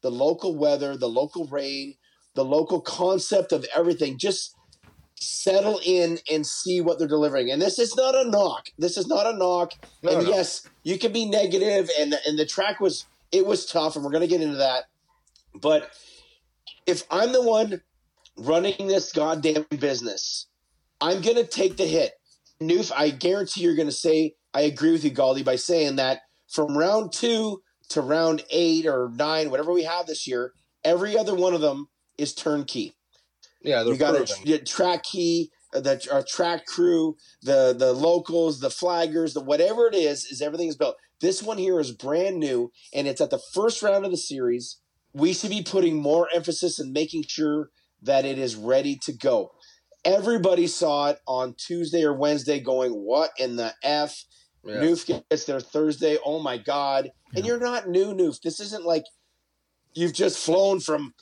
the 0.01 0.11
local 0.11 0.57
weather, 0.57 0.95
the 0.97 1.09
local 1.09 1.45
rain, 1.47 1.95
the 2.39 2.45
local 2.45 2.79
concept 2.79 3.51
of 3.51 3.65
everything 3.75 4.17
just 4.17 4.55
settle 5.15 5.81
in 5.85 6.17
and 6.31 6.47
see 6.47 6.79
what 6.79 6.97
they're 6.97 7.05
delivering. 7.05 7.51
And 7.51 7.61
this 7.61 7.77
is 7.77 7.97
not 7.97 8.15
a 8.15 8.23
knock. 8.23 8.69
This 8.77 8.95
is 8.95 9.07
not 9.07 9.27
a 9.27 9.37
knock. 9.37 9.73
No, 10.01 10.11
and 10.11 10.23
no. 10.23 10.29
yes, 10.29 10.65
you 10.83 10.97
can 10.97 11.11
be 11.11 11.25
negative, 11.25 11.89
and 11.99 12.15
and 12.25 12.39
the 12.39 12.45
track 12.45 12.79
was 12.79 13.05
it 13.33 13.45
was 13.45 13.65
tough, 13.65 13.97
and 13.97 14.05
we're 14.05 14.11
gonna 14.11 14.25
get 14.25 14.39
into 14.39 14.55
that. 14.55 14.85
But 15.53 15.91
if 16.87 17.03
I'm 17.11 17.33
the 17.33 17.41
one 17.41 17.81
running 18.37 18.87
this 18.87 19.11
goddamn 19.11 19.65
business, 19.77 20.47
I'm 21.01 21.21
gonna 21.21 21.43
take 21.43 21.75
the 21.75 21.85
hit. 21.85 22.13
Noof, 22.61 22.89
I 22.95 23.09
guarantee 23.09 23.63
you're 23.63 23.75
gonna 23.75 23.91
say 23.91 24.35
I 24.53 24.61
agree 24.61 24.93
with 24.93 25.03
you, 25.03 25.11
Galdi, 25.11 25.43
by 25.43 25.57
saying 25.57 25.97
that 25.97 26.21
from 26.47 26.77
round 26.77 27.11
two 27.11 27.61
to 27.89 27.99
round 27.99 28.45
eight 28.49 28.85
or 28.85 29.11
nine, 29.13 29.51
whatever 29.51 29.73
we 29.73 29.83
have 29.83 30.07
this 30.07 30.25
year, 30.25 30.53
every 30.85 31.17
other 31.17 31.35
one 31.35 31.53
of 31.53 31.59
them 31.59 31.89
is 32.19 32.33
turnkey. 32.33 32.93
Yeah, 33.61 33.83
You 33.83 33.97
got 33.97 34.15
proven. 34.15 34.53
a, 34.53 34.57
track 34.59 35.03
key, 35.03 35.51
uh, 35.73 35.81
the 35.81 36.07
our 36.11 36.23
track 36.23 36.65
crew, 36.65 37.15
the 37.41 37.75
the 37.77 37.93
locals, 37.93 38.59
the 38.59 38.69
flaggers, 38.69 39.33
the 39.33 39.41
whatever 39.41 39.87
it 39.87 39.95
is, 39.95 40.25
is 40.25 40.41
everything 40.41 40.67
is 40.69 40.75
built. 40.77 40.95
This 41.19 41.43
one 41.43 41.57
here 41.57 41.79
is 41.79 41.91
brand 41.91 42.39
new, 42.39 42.71
and 42.93 43.07
it's 43.07 43.19
at 43.19 43.29
the 43.29 43.41
first 43.53 43.83
round 43.83 44.05
of 44.05 44.11
the 44.11 44.17
series. 44.17 44.77
We 45.13 45.33
should 45.33 45.49
be 45.49 45.61
putting 45.63 46.01
more 46.01 46.29
emphasis 46.33 46.79
in 46.79 46.93
making 46.93 47.23
sure 47.27 47.69
that 48.01 48.23
it 48.23 48.39
is 48.39 48.55
ready 48.55 48.95
to 49.03 49.11
go. 49.11 49.51
Everybody 50.05 50.67
saw 50.67 51.09
it 51.09 51.19
on 51.27 51.55
Tuesday 51.57 52.03
or 52.03 52.13
Wednesday, 52.13 52.61
going, 52.61 52.91
"What 52.91 53.31
in 53.37 53.57
the 53.57 53.73
f?" 53.83 54.23
Yeah. 54.63 54.75
Noof 54.75 55.05
gets 55.05 55.43
there 55.45 55.59
Thursday. 55.59 56.17
Oh 56.23 56.39
my 56.39 56.57
god! 56.57 57.11
And 57.35 57.45
you're 57.45 57.59
not 57.59 57.89
new, 57.89 58.13
Noof. 58.13 58.41
This 58.41 58.61
isn't 58.61 58.85
like 58.85 59.03
you've 59.93 60.13
just 60.13 60.37
flown 60.37 60.79
from 60.79 61.13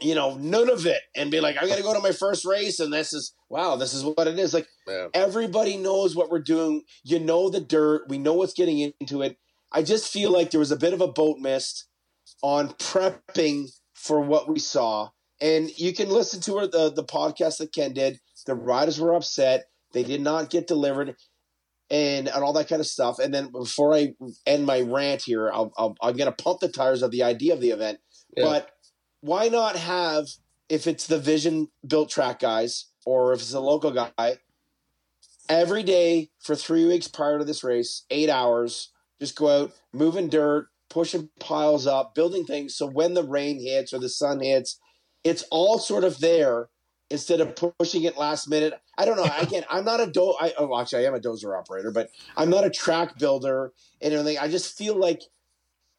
you 0.00 0.14
know 0.14 0.36
none 0.36 0.70
of 0.70 0.86
it 0.86 1.00
and 1.16 1.30
be 1.30 1.40
like, 1.40 1.56
I'm 1.60 1.68
gonna 1.68 1.82
go 1.82 1.94
to 1.94 2.00
my 2.00 2.12
first 2.12 2.44
race, 2.44 2.80
and 2.80 2.92
this 2.92 3.12
is 3.12 3.34
wow, 3.48 3.76
this 3.76 3.94
is 3.94 4.04
what 4.04 4.26
it 4.26 4.38
is. 4.38 4.52
Like 4.54 4.66
Yeah. 4.86 5.08
everybody 5.14 5.76
knows 5.76 6.16
what 6.16 6.30
we're 6.30 6.40
doing. 6.40 6.82
You 7.04 7.20
know 7.20 7.48
the 7.48 7.60
dirt. 7.60 8.08
We 8.08 8.18
know 8.18 8.34
what's 8.34 8.54
getting 8.54 8.92
into 9.00 9.22
it. 9.22 9.36
I 9.72 9.82
just 9.82 10.12
feel 10.12 10.30
like 10.30 10.50
there 10.50 10.60
was 10.60 10.70
a 10.72 10.76
bit 10.76 10.92
of 10.92 11.00
a 11.00 11.08
boat 11.08 11.38
mist 11.38 11.86
on 12.42 12.68
prepping 12.70 13.68
for 13.94 14.20
what 14.20 14.48
we 14.48 14.58
saw. 14.58 15.10
And 15.40 15.76
you 15.78 15.92
can 15.92 16.08
listen 16.08 16.40
to 16.42 16.58
her, 16.58 16.66
the 16.66 16.90
the 16.92 17.04
podcast 17.04 17.58
that 17.58 17.72
Ken 17.72 17.92
did. 17.92 18.20
The 18.46 18.54
riders 18.54 19.00
were 19.00 19.14
upset. 19.14 19.64
They 19.92 20.02
did 20.04 20.20
not 20.20 20.50
get 20.50 20.66
delivered, 20.66 21.16
and 21.90 22.28
and 22.28 22.44
all 22.44 22.52
that 22.54 22.68
kind 22.68 22.80
of 22.80 22.86
stuff. 22.86 23.18
And 23.18 23.32
then 23.32 23.50
before 23.50 23.94
I 23.94 24.14
end 24.46 24.66
my 24.66 24.80
rant 24.80 25.22
here, 25.22 25.50
I'll, 25.52 25.72
I'll, 25.76 25.96
I'm 26.02 26.16
going 26.16 26.30
to 26.32 26.42
pump 26.44 26.60
the 26.60 26.68
tires 26.68 27.02
of 27.02 27.10
the 27.10 27.22
idea 27.22 27.54
of 27.54 27.60
the 27.60 27.70
event. 27.70 27.98
Yeah. 28.36 28.44
But 28.44 28.70
why 29.24 29.48
not 29.48 29.74
have 29.76 30.28
if 30.68 30.86
it's 30.86 31.06
the 31.06 31.18
Vision 31.18 31.68
built 31.86 32.10
track 32.10 32.40
guys 32.40 32.90
or 33.06 33.32
if 33.32 33.40
it's 33.40 33.54
a 33.54 33.60
local 33.60 33.90
guy 33.90 34.36
every 35.48 35.82
day 35.82 36.28
for 36.40 36.54
three 36.54 36.84
weeks 36.84 37.08
prior 37.08 37.38
to 37.38 37.44
this 37.44 37.64
race, 37.64 38.04
eight 38.10 38.28
hours, 38.28 38.90
just 39.18 39.34
go 39.34 39.62
out 39.62 39.72
moving 39.94 40.28
dirt, 40.28 40.68
pushing 40.90 41.30
piles 41.40 41.86
up, 41.86 42.14
building 42.14 42.44
things. 42.44 42.76
So 42.76 42.86
when 42.86 43.14
the 43.14 43.24
rain 43.24 43.58
hits 43.58 43.94
or 43.94 43.98
the 43.98 44.10
sun 44.10 44.40
hits, 44.40 44.78
it's 45.24 45.44
all 45.50 45.78
sort 45.78 46.04
of 46.04 46.20
there 46.20 46.68
instead 47.08 47.40
of 47.40 47.56
pushing 47.56 48.02
it 48.02 48.18
last 48.18 48.46
minute. 48.46 48.74
I 48.98 49.06
don't 49.06 49.16
know. 49.16 49.30
Again, 49.38 49.64
I'm 49.70 49.86
not 49.86 50.00
a 50.00 50.06
do. 50.06 50.34
I, 50.38 50.52
oh, 50.58 50.78
actually, 50.78 51.06
I 51.06 51.08
am 51.08 51.14
a 51.14 51.18
dozer 51.18 51.58
operator, 51.58 51.92
but 51.92 52.10
I'm 52.36 52.50
not 52.50 52.64
a 52.64 52.70
track 52.70 53.18
builder 53.18 53.72
and 54.02 54.12
everything. 54.12 54.36
I 54.38 54.48
just 54.48 54.76
feel 54.76 54.96
like 54.96 55.22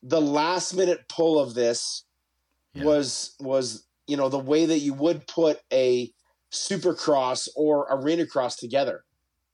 the 0.04 0.22
last 0.22 0.76
minute 0.76 1.10
pull 1.10 1.40
of 1.40 1.56
this 1.56 2.05
Yeah. 2.76 2.84
was 2.86 3.36
was 3.40 3.86
you 4.08 4.18
know 4.18 4.30
the 4.30 4.40
way 4.40 4.66
that 4.66 4.80
you 4.80 4.94
would 4.94 5.26
put 5.28 5.62
a 5.72 6.12
supercross 6.52 7.48
or 7.56 7.88
arena 7.90 8.26
cross 8.26 8.56
together. 8.56 9.04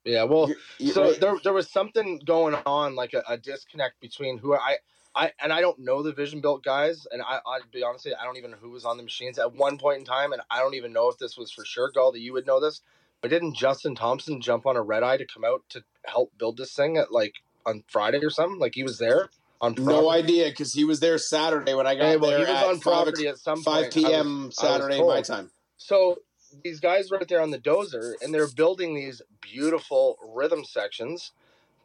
Yeah, 0.03 0.23
well, 0.23 0.47
You're- 0.47 0.61
you're 0.79 0.93
so 0.93 1.13
there 1.13 1.35
there 1.43 1.53
was 1.53 1.69
something 1.69 2.19
going 2.25 2.55
on, 2.65 2.95
like 2.95 3.13
a, 3.13 3.23
a 3.27 3.37
disconnect 3.37 3.99
between 4.01 4.37
who 4.37 4.55
I. 4.55 4.77
I, 5.13 5.33
and 5.43 5.51
I 5.51 5.59
don't 5.59 5.77
know 5.77 6.01
the 6.01 6.13
Vision 6.13 6.39
Built 6.39 6.63
guys, 6.63 7.05
and 7.11 7.21
I, 7.21 7.39
I'd 7.45 7.69
be 7.69 7.83
honest, 7.83 8.07
I 8.17 8.23
don't 8.23 8.37
even 8.37 8.51
know 8.51 8.57
who 8.61 8.69
was 8.69 8.85
on 8.85 8.95
the 8.95 9.03
machines 9.03 9.37
at 9.39 9.53
one 9.53 9.77
point 9.77 9.99
in 9.99 10.05
time, 10.05 10.31
and 10.31 10.41
I 10.49 10.59
don't 10.59 10.73
even 10.73 10.93
know 10.93 11.09
if 11.09 11.17
this 11.17 11.35
was 11.37 11.51
for 11.51 11.65
sure. 11.65 11.91
Gal, 11.91 12.13
that 12.13 12.21
you 12.21 12.31
would 12.31 12.47
know 12.47 12.61
this, 12.61 12.79
but 13.19 13.29
didn't 13.29 13.57
Justin 13.57 13.93
Thompson 13.93 14.39
jump 14.39 14.65
on 14.65 14.77
a 14.77 14.81
red 14.81 15.03
eye 15.03 15.17
to 15.17 15.25
come 15.25 15.43
out 15.43 15.63
to 15.71 15.83
help 16.05 16.31
build 16.37 16.55
this 16.55 16.71
thing 16.73 16.95
at 16.95 17.11
like 17.11 17.35
on 17.65 17.83
Friday 17.89 18.23
or 18.23 18.29
something? 18.29 18.57
Like 18.57 18.73
he 18.73 18.83
was 18.83 18.99
there 18.99 19.29
on 19.61 19.75
no 19.77 20.09
idea 20.09 20.49
because 20.49 20.73
he 20.73 20.83
was 20.83 20.99
there 20.99 21.17
Saturday 21.17 21.73
when 21.73 21.87
I 21.87 21.95
got 21.95 22.03
Hey, 22.05 22.17
well, 22.17 22.31
there 22.31 22.45
he 22.45 22.51
was 22.51 22.63
on 22.63 22.79
property 22.79 23.27
at 23.27 23.37
some 23.37 23.63
five 23.63 23.91
point. 23.91 24.05
I 24.05 24.09
was- 24.09 24.11
p.m. 24.11 24.51
Saturday 24.51 25.03
my 25.03 25.21
time. 25.21 25.51
So 25.77 26.17
these 26.63 26.79
guys 26.79 27.09
right 27.11 27.27
there 27.27 27.41
on 27.41 27.51
the 27.51 27.59
dozer, 27.59 28.13
and 28.21 28.33
they're 28.33 28.49
building 28.49 28.95
these 28.95 29.21
beautiful 29.41 30.17
rhythm 30.35 30.65
sections, 30.65 31.31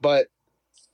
but 0.00 0.28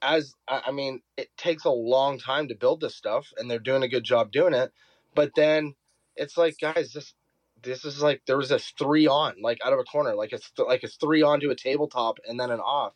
as 0.03 0.35
I 0.49 0.63
I 0.67 0.71
mean, 0.73 1.01
it 1.17 1.29
takes 1.37 1.65
a 1.65 1.71
long 1.71 2.19
time 2.19 2.49
to 2.49 2.55
build 2.55 2.81
this 2.81 2.97
stuff, 2.97 3.29
and 3.39 3.51
they're 3.51 3.59
doing 3.59 3.83
a 3.83 3.89
good 3.89 4.05
job 4.05 4.33
doing 4.33 4.53
it. 4.55 4.73
But 5.15 5.31
then 5.37 5.75
it's 6.17 6.37
like, 6.37 6.57
guys, 6.61 6.93
this 6.93 7.15
this 7.63 7.85
is 7.85 8.03
like 8.03 8.23
there 8.27 8.37
was 8.37 8.51
a 8.51 8.59
three 8.59 9.07
on, 9.07 9.37
like 9.41 9.59
out 9.65 9.73
of 9.73 9.79
a 9.79 9.85
corner, 9.85 10.15
like 10.15 10.33
it's 10.33 10.51
like 10.59 10.83
it's 10.83 10.97
three 10.97 11.23
on 11.23 11.41
to 11.41 11.51
a 11.51 11.57
tabletop 11.57 12.19
and 12.29 12.39
then 12.39 12.51
an 12.51 12.61
off, 12.61 12.95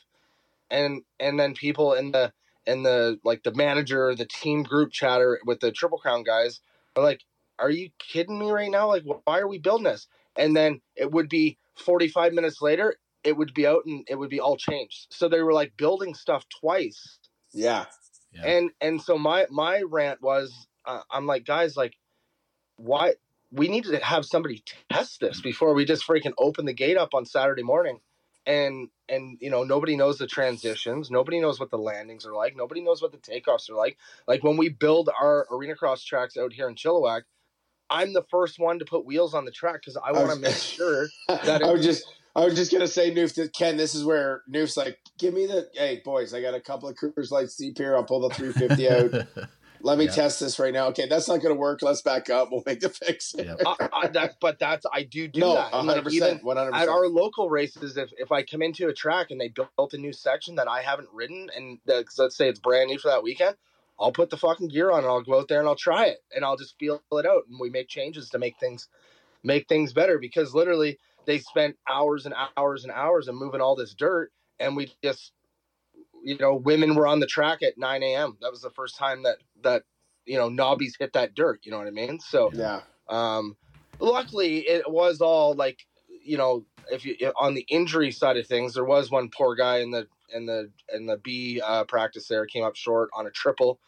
and 0.71 1.03
and 1.21 1.39
then 1.39 1.55
people 1.55 1.95
in 1.95 2.11
the 2.11 2.33
in 2.67 2.83
the 2.83 3.19
like 3.25 3.43
the 3.43 3.55
manager, 3.55 4.15
the 4.15 4.27
team 4.27 4.63
group 4.63 4.93
chatter 4.93 5.41
with 5.45 5.61
the 5.61 5.73
Triple 5.73 5.99
Crown 5.99 6.23
guys 6.23 6.61
are 6.97 7.03
like, 7.03 7.23
are 7.59 7.71
you 7.71 7.91
kidding 7.99 8.39
me 8.39 8.51
right 8.51 8.71
now? 8.71 8.89
Like, 8.89 9.05
why 9.25 9.39
are 9.39 9.49
we 9.49 9.59
building 9.59 9.85
this? 9.85 10.07
And 10.37 10.57
then 10.57 10.81
it 10.95 11.11
would 11.11 11.29
be 11.29 11.59
45 11.77 12.33
minutes 12.33 12.61
later, 12.61 12.97
it 13.25 13.37
would 13.37 13.55
be 13.55 13.67
out 13.67 13.83
and 13.87 14.05
it 14.09 14.17
would 14.17 14.31
be 14.31 14.41
all 14.41 14.57
changed. 14.57 15.07
So 15.11 15.29
they 15.29 15.43
were 15.43 15.53
like 15.53 15.77
building 15.77 16.15
stuff 16.15 16.45
twice. 16.49 17.19
Yeah, 17.53 17.87
Yeah. 18.33 18.47
And 18.47 18.71
and 18.81 19.01
so 19.01 19.19
my 19.19 19.47
my 19.51 19.83
rant 19.83 20.21
was, 20.23 20.53
uh, 20.85 21.01
I'm 21.11 21.27
like, 21.27 21.45
guys, 21.45 21.77
like, 21.77 21.95
why? 22.77 23.15
We 23.53 23.69
needed 23.69 23.93
to 23.93 24.05
have 24.05 24.25
somebody 24.25 24.65
test 24.91 25.21
this 25.21 25.41
before 25.41 25.73
we 25.73 25.85
just 25.85 26.07
freaking 26.07 26.33
open 26.37 26.67
the 26.67 26.73
gate 26.73 26.97
up 26.97 27.15
on 27.15 27.25
Saturday 27.25 27.63
morning. 27.63 28.01
And 28.47 28.89
and 29.09 29.39
you 29.41 29.51
know 29.51 29.65
nobody 29.65 29.97
knows 29.97 30.19
the 30.19 30.27
transitions. 30.27 31.11
Nobody 31.11 31.41
knows 31.41 31.59
what 31.59 31.71
the 31.71 31.79
landings 31.79 32.25
are 32.27 32.35
like. 32.35 32.57
Nobody 32.57 32.81
knows 32.81 33.03
what 33.03 33.13
the 33.13 33.19
takeoffs 33.19 33.69
are 33.71 33.75
like. 33.75 33.99
Like 34.29 34.45
when 34.45 34.57
we 34.57 34.69
build 34.69 35.11
our 35.21 35.47
arena 35.51 35.75
cross 35.75 36.05
tracks 36.05 36.37
out 36.37 36.53
here 36.53 36.69
in 36.69 36.77
Chilliwack, 36.77 37.23
I'm 37.91 38.13
the 38.13 38.25
first 38.31 38.59
one 38.59 38.79
to 38.79 38.85
put 38.85 39.05
wheels 39.05 39.35
on 39.35 39.45
the 39.45 39.51
track 39.51 39.81
because 39.83 39.97
I 39.97 40.13
want 40.13 40.31
to 40.31 40.37
make 40.37 40.55
sure 40.61 41.09
that 41.29 41.63
I 41.63 41.69
it- 41.69 41.73
was 41.73 41.85
just 41.85 42.07
I 42.37 42.45
was 42.45 42.55
just 42.55 42.71
gonna 42.71 42.87
say 42.87 43.11
Noof 43.15 43.35
to 43.35 43.49
Ken. 43.49 43.77
This 43.79 43.95
is 43.95 44.05
where 44.05 44.43
Noof's 44.53 44.77
like, 44.77 44.99
give 45.19 45.33
me 45.35 45.47
the 45.47 45.69
hey 45.75 46.03
boys. 46.05 46.35
I 46.35 46.43
got 46.43 46.55
a 46.55 46.61
couple 46.61 46.89
of 46.89 46.97
Cruise 46.97 47.33
lights 47.33 47.57
deep 47.57 47.79
here. 47.79 47.97
I'll 47.97 48.05
pull 48.05 48.21
the 48.29 48.35
350 48.35 48.89
out. 48.91 49.11
Let 49.87 49.99
me 49.99 50.07
Yeah. 50.07 50.11
test 50.11 50.41
this 50.41 50.59
right 50.59 50.75
now. 50.75 50.89
Okay, 50.89 51.07
that's 51.07 51.29
not 51.29 51.41
gonna 51.41 51.55
work. 51.55 51.81
Let's 51.81 52.03
back 52.03 52.29
up. 52.29 52.49
We'll 52.57 52.65
make 52.67 52.81
the 52.81 52.89
fix. 52.89 53.35
yeah. 53.39 53.55
I, 53.65 53.89
I, 53.93 54.07
that, 54.09 54.35
but 54.41 54.59
that's 54.59 54.85
I 54.93 55.05
do 55.05 55.29
do 55.29 55.41
no, 55.41 55.55
that. 55.55 55.73
And, 55.73 55.87
like, 55.87 56.05
100, 56.05 56.13
even 56.13 56.29
percent 56.29 56.45
100. 56.45 56.75
at 56.75 56.89
our 56.89 57.07
local 57.07 57.49
races, 57.49 57.97
if, 57.97 58.11
if 58.19 58.33
I 58.33 58.43
come 58.43 58.63
into 58.63 58.89
a 58.89 58.93
track 58.93 59.31
and 59.31 59.41
they 59.41 59.49
built 59.49 59.95
a 59.95 59.97
new 59.99 60.13
section 60.13 60.57
that 60.57 60.67
I 60.67 60.83
haven't 60.83 61.09
ridden, 61.13 61.49
and 61.55 61.79
the, 61.87 62.03
'cause 62.03 62.19
let's 62.19 62.37
say 62.37 62.49
it's 62.49 62.59
brand 62.59 62.89
new 62.91 62.99
for 62.99 63.09
that 63.09 63.23
weekend, 63.23 63.57
I'll 64.01 64.11
put 64.11 64.31
the 64.31 64.37
fucking 64.37 64.69
gear 64.69 64.91
on 64.91 64.99
and 64.99 65.07
I'll 65.07 65.23
go 65.23 65.39
out 65.39 65.47
there 65.47 65.61
and 65.61 65.69
I'll 65.69 65.77
try 65.77 66.07
it 66.07 66.19
and 66.35 66.45
I'll 66.45 66.57
just 66.57 66.77
feel 66.81 67.01
it 67.13 67.27
out 67.27 67.45
and 67.49 67.61
we 67.61 67.71
make 67.71 67.89
changes 67.89 68.29
to 68.31 68.39
make 68.39 68.59
things 68.59 68.89
make 69.45 69.69
things 69.69 69.93
better 69.93 70.19
because 70.19 70.53
literally 70.53 70.99
they 71.27 71.39
spent 71.39 71.77
hours 71.89 72.27
and 72.27 72.35
hours 72.57 72.83
and 72.83 72.93
hours 72.93 73.29
and 73.29 73.39
moving 73.39 73.61
all 73.61 73.77
this 73.77 73.95
dirt 73.95 74.33
and 74.59 74.77
we 74.77 74.93
just 75.03 75.33
you 76.27 76.37
know 76.39 76.57
women 76.57 76.97
were 76.97 77.07
on 77.07 77.21
the 77.21 77.27
track 77.27 77.63
at 77.63 77.79
9 77.79 78.03
a.m. 78.03 78.37
That 78.41 78.51
was 78.51 78.61
the 78.61 78.71
first 78.71 78.99
time 78.99 79.23
that 79.23 79.37
that 79.63 79.85
you 80.25 80.37
know 80.37 80.51
knobbies 80.51 80.99
hit 80.99 81.13
that 81.13 81.35
dirt. 81.35 81.61
You 81.63 81.71
know 81.71 81.79
what 81.79 81.87
I 81.87 81.91
mean? 81.91 82.19
So 82.19 82.51
yeah, 82.53 82.81
um, 83.09 83.57
luckily, 84.01 84.69
it 84.69 84.91
was 84.91 85.21
all 85.21 85.55
like 85.55 85.87
you 86.25 86.37
know, 86.37 86.65
if 86.91 87.05
you 87.05 87.15
on 87.39 87.55
the 87.55 87.65
injury 87.69 88.11
side 88.11 88.37
of 88.37 88.47
things, 88.47 88.75
there 88.75 88.85
was 88.85 89.09
one 89.09 89.31
poor 89.31 89.55
guy 89.55 89.79
in 89.79 89.93
the 89.93 90.09
in 90.35 90.47
the 90.47 90.71
in 90.93 91.07
the 91.07 91.17
B 91.17 91.63
uh, 91.65 91.85
practice 91.85 92.27
there 92.27 92.45
came 92.45 92.65
up 92.65 92.75
short 92.75 93.09
on 93.17 93.29
a 93.29 93.31
triple, 93.31 93.79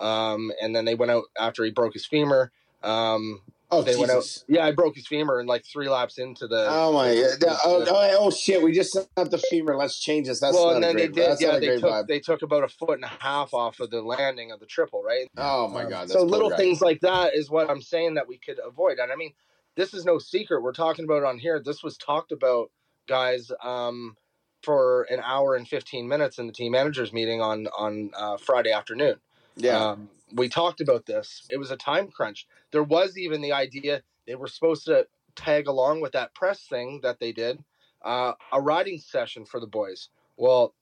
um, 0.00 0.50
and 0.62 0.74
then 0.74 0.86
they 0.86 0.94
went 0.94 1.12
out 1.12 1.24
after 1.38 1.62
he 1.62 1.70
broke 1.70 1.92
his 1.92 2.06
femur. 2.06 2.50
Um, 2.82 3.42
oh 3.72 3.82
they 3.82 3.96
went 3.96 4.12
out. 4.12 4.24
Yeah, 4.46 4.64
I 4.64 4.70
broke 4.70 4.94
his 4.94 5.06
femur 5.08 5.40
and 5.40 5.48
like 5.48 5.64
three 5.64 5.88
laps 5.88 6.18
into 6.18 6.46
the. 6.46 6.66
Oh 6.68 6.92
my! 6.92 7.14
God. 7.40 7.58
Oh, 7.64 7.84
oh, 7.88 8.16
oh 8.20 8.30
shit! 8.30 8.62
We 8.62 8.70
just 8.72 8.92
set 8.92 9.08
up 9.16 9.30
the 9.30 9.38
femur. 9.38 9.76
Let's 9.76 9.98
change 9.98 10.28
this. 10.28 10.38
That's 10.38 10.54
well, 10.54 10.66
not 10.66 10.76
and 10.76 10.84
a 10.84 10.86
then 10.88 10.96
great. 10.96 11.14
they 11.14 11.28
did. 11.28 11.40
Yeah, 11.40 11.58
they 11.58 11.80
took 11.80 11.90
vibe. 11.90 12.06
they 12.06 12.20
took 12.20 12.42
about 12.42 12.62
a 12.62 12.68
foot 12.68 12.94
and 12.98 13.04
a 13.04 13.12
half 13.18 13.52
off 13.52 13.80
of 13.80 13.90
the 13.90 14.02
landing 14.02 14.52
of 14.52 14.60
the 14.60 14.66
triple, 14.66 15.02
right? 15.02 15.26
Oh 15.36 15.66
my 15.68 15.82
Um, 15.84 15.90
god! 15.90 16.10
So 16.10 16.22
little 16.22 16.50
guy. 16.50 16.56
things 16.58 16.80
like 16.80 17.00
that 17.00 17.34
is 17.34 17.50
what 17.50 17.68
I'm 17.68 17.82
saying 17.82 18.14
that 18.14 18.28
we 18.28 18.38
could 18.38 18.60
avoid. 18.64 18.98
And 18.98 19.10
I 19.10 19.16
mean, 19.16 19.32
this 19.74 19.94
is 19.94 20.04
no 20.04 20.18
secret. 20.18 20.62
We're 20.62 20.72
talking 20.72 21.04
about 21.04 21.24
on 21.24 21.38
here. 21.38 21.60
This 21.64 21.82
was 21.82 21.96
talked 21.96 22.30
about, 22.30 22.70
guys, 23.08 23.50
um, 23.64 24.16
for 24.62 25.02
an 25.10 25.20
hour 25.24 25.56
and 25.56 25.66
15 25.66 26.06
minutes 26.06 26.38
in 26.38 26.46
the 26.46 26.52
team 26.52 26.72
managers 26.72 27.12
meeting 27.12 27.40
on 27.40 27.66
on 27.78 28.10
uh, 28.16 28.36
Friday 28.36 28.70
afternoon. 28.70 29.16
Yeah, 29.56 29.76
Um, 29.90 30.08
we 30.34 30.48
talked 30.48 30.80
about 30.80 31.06
this. 31.06 31.46
It 31.50 31.58
was 31.58 31.70
a 31.70 31.76
time 31.76 32.10
crunch. 32.10 32.46
There 32.70 32.82
was 32.82 33.16
even 33.18 33.40
the 33.40 33.52
idea 33.52 34.02
they 34.26 34.34
were 34.34 34.48
supposed 34.48 34.86
to 34.86 35.06
tag 35.34 35.66
along 35.66 36.00
with 36.00 36.12
that 36.12 36.34
press 36.34 36.66
thing 36.66 37.00
that 37.02 37.20
they 37.20 37.32
did, 37.32 37.62
uh, 38.02 38.34
a 38.52 38.60
riding 38.60 38.98
session 38.98 39.44
for 39.44 39.60
the 39.60 39.66
boys. 39.66 40.08
Well, 40.36 40.74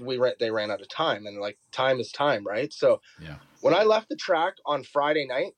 we 0.00 0.18
ran, 0.18 0.34
they 0.40 0.50
ran 0.50 0.70
out 0.70 0.80
of 0.80 0.88
time, 0.88 1.26
and 1.26 1.38
like 1.38 1.58
time 1.72 2.00
is 2.00 2.10
time, 2.12 2.46
right? 2.46 2.72
So 2.72 3.00
Yeah. 3.20 3.36
when 3.60 3.74
I 3.74 3.84
left 3.84 4.08
the 4.08 4.16
track 4.16 4.54
on 4.64 4.82
Friday 4.82 5.26
night, 5.26 5.54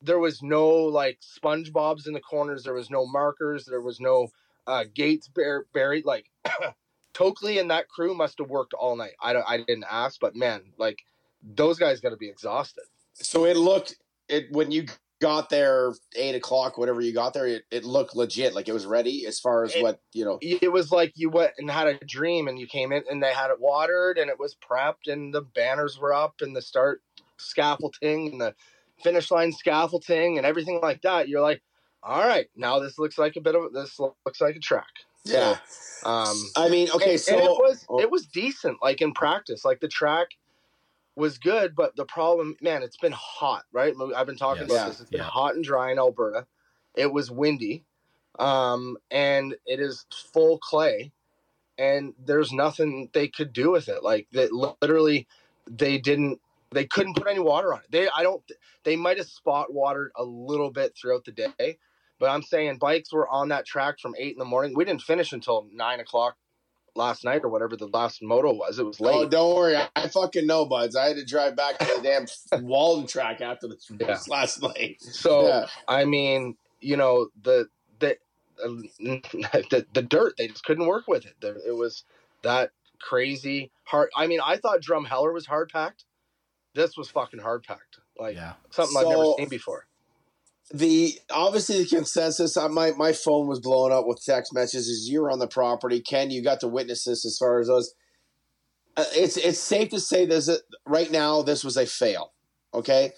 there 0.00 0.18
was 0.18 0.42
no 0.42 0.68
like 0.70 1.20
SpongeBob's 1.20 2.06
in 2.06 2.12
the 2.12 2.20
corners. 2.20 2.64
There 2.64 2.74
was 2.74 2.90
no 2.90 3.06
markers. 3.06 3.64
There 3.66 3.80
was 3.80 4.00
no 4.00 4.28
uh, 4.66 4.84
gates 4.92 5.28
bur- 5.28 5.66
buried. 5.72 6.04
Like 6.04 6.30
Tokley 7.14 7.58
and 7.58 7.70
that 7.70 7.88
crew 7.88 8.14
must 8.14 8.38
have 8.38 8.50
worked 8.50 8.74
all 8.74 8.96
night. 8.96 9.12
I 9.20 9.32
don't, 9.32 9.48
I 9.48 9.58
didn't 9.58 9.84
ask, 9.88 10.20
but 10.20 10.34
man, 10.34 10.72
like 10.78 11.04
those 11.42 11.78
guys 11.78 12.00
got 12.00 12.10
to 12.10 12.16
be 12.16 12.28
exhausted. 12.28 12.84
so 13.14 13.44
it 13.44 13.56
looked 13.56 13.96
it 14.28 14.46
when 14.52 14.70
you 14.70 14.86
got 15.20 15.48
there 15.50 15.92
eight 16.16 16.34
o'clock, 16.34 16.76
whatever 16.78 17.00
you 17.00 17.12
got 17.12 17.32
there. 17.32 17.46
It, 17.46 17.62
it 17.70 17.84
looked 17.84 18.16
legit, 18.16 18.54
like 18.54 18.68
it 18.68 18.72
was 18.72 18.86
ready 18.86 19.24
as 19.26 19.38
far 19.38 19.62
as 19.64 19.74
It- 19.74 19.82
what 19.82 20.00
you 20.12 20.24
know. 20.24 20.38
It 20.42 20.72
was 20.72 20.90
like 20.90 21.12
you 21.14 21.30
went 21.30 21.52
and 21.58 21.70
had 21.70 21.86
a 21.86 21.94
dream, 22.04 22.48
and 22.48 22.58
you 22.58 22.66
came 22.66 22.90
in 22.92 23.04
and 23.10 23.22
they 23.22 23.32
had 23.32 23.50
it 23.50 23.60
watered, 23.60 24.18
and 24.18 24.28
it 24.30 24.38
was 24.38 24.56
prepped, 24.56 25.06
and 25.06 25.32
the 25.32 25.42
banners 25.42 25.98
were 25.98 26.12
up, 26.12 26.34
and 26.40 26.56
the 26.56 26.62
start 26.62 27.02
scaffolding, 27.36 28.32
and 28.32 28.40
the 28.40 28.54
finish 29.02 29.30
line 29.30 29.52
scaffolding, 29.52 30.38
and 30.38 30.46
everything 30.46 30.80
like 30.82 31.02
that. 31.02 31.28
You're 31.28 31.40
like, 31.40 31.62
all 32.02 32.26
right, 32.26 32.48
now 32.56 32.78
this 32.80 32.98
looks 32.98 33.18
like 33.18 33.36
a 33.36 33.40
bit 33.40 33.54
of 33.54 33.72
this 33.72 33.98
looks 34.00 34.40
like 34.40 34.56
a 34.56 34.60
track. 34.60 34.86
So, 35.24 35.38
Yeah, 35.38 35.56
Um, 36.04 36.36
I 36.56 36.68
mean, 36.68 36.88
okay, 36.90 37.12
and- 37.12 37.20
so 37.20 37.34
and 37.34 37.42
it 37.44 37.50
was 37.50 37.86
oh. 37.88 38.00
it 38.00 38.10
was 38.10 38.26
decent, 38.26 38.78
like 38.82 39.00
in 39.00 39.12
practice. 39.14 39.64
Like 39.64 39.78
the 39.80 39.88
track 39.88 40.28
was 41.16 41.38
good, 41.38 41.74
but 41.74 41.96
the 41.96 42.04
problem, 42.06 42.56
man, 42.60 42.82
it's 42.82 42.96
been 42.96 43.12
hot, 43.12 43.64
right? 43.72 43.94
I've 44.16 44.26
been 44.26 44.36
talking 44.36 44.62
Yes. 44.66 44.70
about 44.70 44.86
this. 44.88 45.00
It's 45.00 45.10
been 45.10 45.20
Yeah. 45.20 45.26
hot 45.26 45.54
and 45.54 45.64
dry 45.64 45.92
in 45.92 45.98
Alberta. 45.98 46.46
It 46.94 47.12
was 47.12 47.30
windy, 47.30 47.84
um, 48.38 48.98
and 49.10 49.56
it 49.66 49.80
is 49.80 50.06
full 50.32 50.58
clay, 50.58 51.12
and 51.78 52.14
there's 52.18 52.52
nothing 52.52 53.10
they 53.12 53.28
could 53.28 53.52
do 53.52 53.70
with 53.70 53.88
it. 53.88 54.02
Like 54.02 54.28
that, 54.32 54.52
literally, 54.52 55.28
they 55.66 55.98
didn't. 55.98 56.40
They 56.72 56.86
couldn't 56.86 57.14
put 57.16 57.28
any 57.28 57.40
water 57.40 57.74
on 57.74 57.80
it. 57.80 57.90
They, 57.90 58.08
I 58.10 58.22
don't. 58.22 58.42
They 58.84 58.96
might 58.96 59.18
have 59.18 59.28
spot 59.28 59.72
watered 59.72 60.12
a 60.16 60.24
little 60.24 60.70
bit 60.70 60.96
throughout 60.96 61.24
the 61.24 61.32
day, 61.32 61.78
but 62.18 62.30
I'm 62.30 62.42
saying 62.42 62.78
bikes 62.78 63.12
were 63.12 63.28
on 63.28 63.48
that 63.48 63.66
track 63.66 64.00
from 64.00 64.14
eight 64.18 64.32
in 64.34 64.38
the 64.38 64.44
morning. 64.46 64.74
We 64.74 64.84
didn't 64.84 65.02
finish 65.02 65.32
until 65.32 65.68
nine 65.72 66.00
o'clock 66.00 66.36
last 66.94 67.24
night 67.24 67.42
or 67.44 67.48
whatever 67.48 67.76
the 67.76 67.86
last 67.88 68.22
moto 68.22 68.52
was. 68.52 68.78
It 68.78 68.84
was 68.84 69.00
late. 69.00 69.14
Oh, 69.14 69.28
don't 69.28 69.54
worry. 69.56 69.76
I, 69.76 69.88
I 69.96 70.08
fucking 70.08 70.46
know, 70.46 70.64
buds. 70.66 70.94
I 70.96 71.06
had 71.08 71.16
to 71.16 71.24
drive 71.24 71.56
back 71.56 71.78
to 71.78 71.84
the 71.84 72.02
damn 72.52 72.64
Walton 72.64 73.06
track 73.06 73.40
after 73.40 73.68
this 73.68 73.90
Yeah. 73.98 74.18
last 74.28 74.62
night. 74.62 74.96
so 75.00 75.46
yeah. 75.48 75.66
I 75.88 76.04
mean, 76.04 76.56
you 76.80 76.96
know, 76.96 77.28
the 77.42 77.68
the, 77.98 78.12
uh, 78.62 78.68
the 79.70 79.86
the 79.94 80.02
dirt 80.02 80.34
they 80.38 80.48
just 80.48 80.64
couldn't 80.64 80.86
work 80.86 81.08
with 81.08 81.24
it. 81.26 81.34
The, 81.40 81.60
it 81.66 81.74
was 81.76 82.04
that 82.42 82.70
crazy 83.00 83.70
hard. 83.84 84.10
I 84.16 84.26
mean, 84.26 84.40
I 84.44 84.56
thought 84.56 84.80
Drumheller 84.80 85.32
was 85.32 85.46
hard 85.46 85.70
packed. 85.70 86.04
This 86.74 86.96
was 86.96 87.08
fucking 87.10 87.40
hard 87.40 87.64
packed. 87.64 87.98
Like 88.18 88.34
Yeah. 88.36 88.54
something 88.70 88.96
I've 88.98 89.08
never 89.08 89.32
seen 89.38 89.48
before. 89.48 89.86
The 90.72 91.18
obviously 91.30 91.82
the 91.82 91.88
consensus 91.88 92.56
uh, 92.56 92.68
my 92.68 92.92
my 92.92 93.12
phone 93.12 93.46
was 93.46 93.60
blowing 93.60 93.92
up 93.92 94.06
with 94.06 94.24
text 94.24 94.54
messages. 94.54 95.08
You 95.08 95.22
were 95.22 95.30
on 95.30 95.38
the 95.38 95.48
property 95.48 96.00
ken. 96.00 96.30
You 96.30 96.42
got 96.42 96.60
to 96.60 96.68
witness 96.68 97.04
this 97.04 97.24
as 97.24 97.36
far 97.38 97.60
as 97.60 97.66
those. 97.66 97.94
Uh, 98.96 99.04
it's 99.14 99.36
it's 99.36 99.58
safe 99.58 99.88
to 99.90 100.00
say 100.00 100.26
this 100.26 100.50
right 100.86 101.10
now 101.10 101.42
this 101.42 101.64
was 101.64 101.76
a 101.76 101.86
fail 101.86 102.32
okay? 102.74 103.12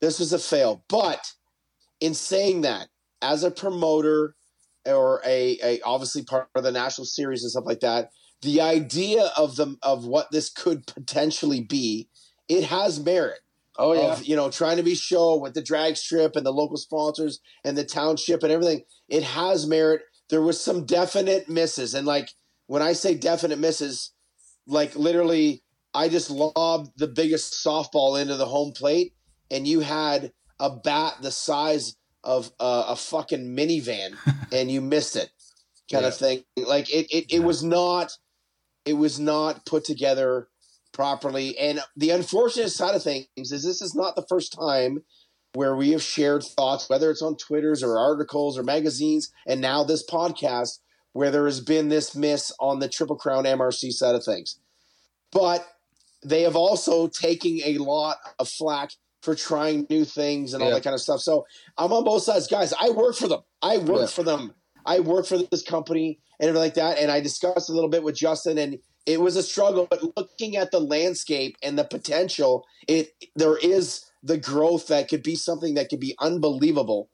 This 0.00 0.18
was 0.18 0.32
a 0.32 0.38
fail. 0.38 0.84
But 0.88 1.32
in 2.00 2.14
saying 2.14 2.62
that, 2.62 2.88
as 3.20 3.44
a 3.44 3.50
promoter 3.50 4.34
or 4.84 5.22
a, 5.24 5.58
a 5.62 5.80
obviously 5.82 6.24
part 6.24 6.48
of 6.54 6.64
the 6.64 6.72
national 6.72 7.04
series 7.04 7.42
and 7.42 7.50
stuff 7.50 7.66
like 7.66 7.80
that, 7.80 8.10
the 8.40 8.60
idea 8.60 9.30
of 9.36 9.54
the 9.54 9.76
of 9.82 10.04
what 10.04 10.32
this 10.32 10.50
could 10.50 10.86
potentially 10.86 11.60
be, 11.60 12.08
it 12.48 12.64
has 12.64 12.98
merit. 12.98 13.40
Oh 13.78 13.92
yeah. 13.94 14.12
Of 14.12 14.24
you 14.24 14.36
know 14.36 14.50
trying 14.50 14.76
to 14.76 14.82
be 14.82 14.94
show 14.94 15.36
with 15.36 15.54
the 15.54 15.62
drag 15.62 15.96
strip 15.96 16.36
and 16.36 16.44
the 16.44 16.52
local 16.52 16.76
sponsors 16.76 17.40
and 17.64 17.76
the 17.76 17.84
township 17.84 18.42
and 18.42 18.52
everything. 18.52 18.82
It 19.08 19.22
has 19.22 19.66
merit. 19.66 20.02
There 20.30 20.42
was 20.42 20.60
some 20.60 20.84
definite 20.86 21.48
misses, 21.48 21.94
and 21.94 22.06
like 22.06 22.30
when 22.66 22.82
I 22.82 22.92
say 22.92 23.14
definite 23.14 23.58
misses, 23.58 24.12
like 24.66 24.94
literally, 24.96 25.62
I 25.94 26.08
just 26.08 26.30
lobbed 26.30 26.92
the 26.96 27.08
biggest 27.08 27.64
softball 27.64 28.20
into 28.20 28.36
the 28.36 28.46
home 28.46 28.72
plate, 28.72 29.12
and 29.50 29.66
you 29.66 29.80
had 29.80 30.32
a 30.60 30.70
bat 30.70 31.16
the 31.20 31.30
size 31.30 31.96
of 32.24 32.50
uh, 32.60 32.84
a 32.88 32.96
fucking 32.96 33.56
minivan, 33.56 34.16
and 34.52 34.70
you 34.70 34.80
missed 34.80 35.16
it, 35.16 35.30
kind 35.90 36.02
Yeah. 36.02 36.08
of 36.08 36.16
thing. 36.16 36.44
Like 36.56 36.88
it, 36.90 37.06
it, 37.10 37.24
it 37.30 37.32
Yeah. 37.40 37.40
was 37.40 37.62
not, 37.64 38.12
it 38.84 38.94
was 38.94 39.18
not 39.18 39.66
put 39.66 39.84
together 39.84 40.48
properly. 40.92 41.58
And 41.58 41.80
the 41.96 42.10
unfortunate 42.10 42.70
side 42.70 42.94
of 42.94 43.02
things 43.02 43.26
is 43.36 43.50
this 43.62 43.82
is 43.82 43.94
not 43.94 44.14
the 44.14 44.26
first 44.28 44.52
time 44.52 45.02
where 45.54 45.76
we 45.76 45.90
have 45.90 46.02
shared 46.02 46.42
thoughts, 46.42 46.88
whether 46.88 47.10
it's 47.10 47.22
on 47.22 47.36
Twitters 47.36 47.82
or 47.82 47.98
articles 47.98 48.58
or 48.58 48.62
magazines, 48.62 49.30
and 49.46 49.60
now 49.60 49.84
this 49.84 50.04
podcast, 50.06 50.78
where 51.12 51.30
there 51.30 51.44
has 51.44 51.60
been 51.60 51.88
this 51.88 52.14
miss 52.16 52.52
on 52.58 52.78
the 52.78 52.88
Triple 52.88 53.16
Crown 53.16 53.44
MRC 53.44 53.90
side 53.92 54.14
of 54.14 54.24
things. 54.24 54.58
But 55.30 55.66
they 56.24 56.42
have 56.42 56.56
also 56.56 57.08
taken 57.08 57.60
a 57.64 57.78
lot 57.78 58.16
of 58.38 58.48
flack 58.48 58.92
for 59.20 59.34
trying 59.34 59.86
new 59.90 60.04
things 60.04 60.52
and 60.54 60.62
all 60.62 60.68
Yeah. 60.70 60.76
that 60.76 60.84
kind 60.84 60.94
of 60.94 61.00
stuff. 61.00 61.20
So 61.20 61.46
I'm 61.76 61.92
on 61.92 62.04
both 62.04 62.22
sides, 62.22 62.46
guys. 62.46 62.72
I 62.78 62.90
work 62.90 63.14
for 63.14 63.28
them. 63.28 63.40
I 63.60 63.78
work 63.78 64.00
Yeah. 64.00 64.06
for 64.06 64.22
them. 64.22 64.54
I 64.84 65.00
work 65.00 65.26
for 65.26 65.38
this 65.38 65.62
company 65.62 66.18
and 66.40 66.48
everything 66.48 66.64
like 66.64 66.74
that. 66.74 66.98
And 66.98 67.10
I 67.10 67.20
discussed 67.20 67.68
a 67.68 67.72
little 67.72 67.90
bit 67.90 68.02
with 68.02 68.16
Justin, 68.16 68.58
and 68.58 68.78
it 69.06 69.20
was 69.20 69.36
a 69.36 69.42
struggle. 69.42 69.86
But 69.88 70.16
looking 70.16 70.56
at 70.56 70.70
the 70.70 70.80
landscape 70.80 71.56
and 71.62 71.78
the 71.78 71.84
potential, 71.84 72.64
it 72.88 73.12
there 73.36 73.56
is 73.56 74.04
the 74.22 74.38
growth 74.38 74.88
that 74.88 75.08
could 75.08 75.22
be 75.22 75.34
something 75.34 75.74
that 75.74 75.88
could 75.88 76.00
be 76.00 76.14
unbelievable. 76.20 77.10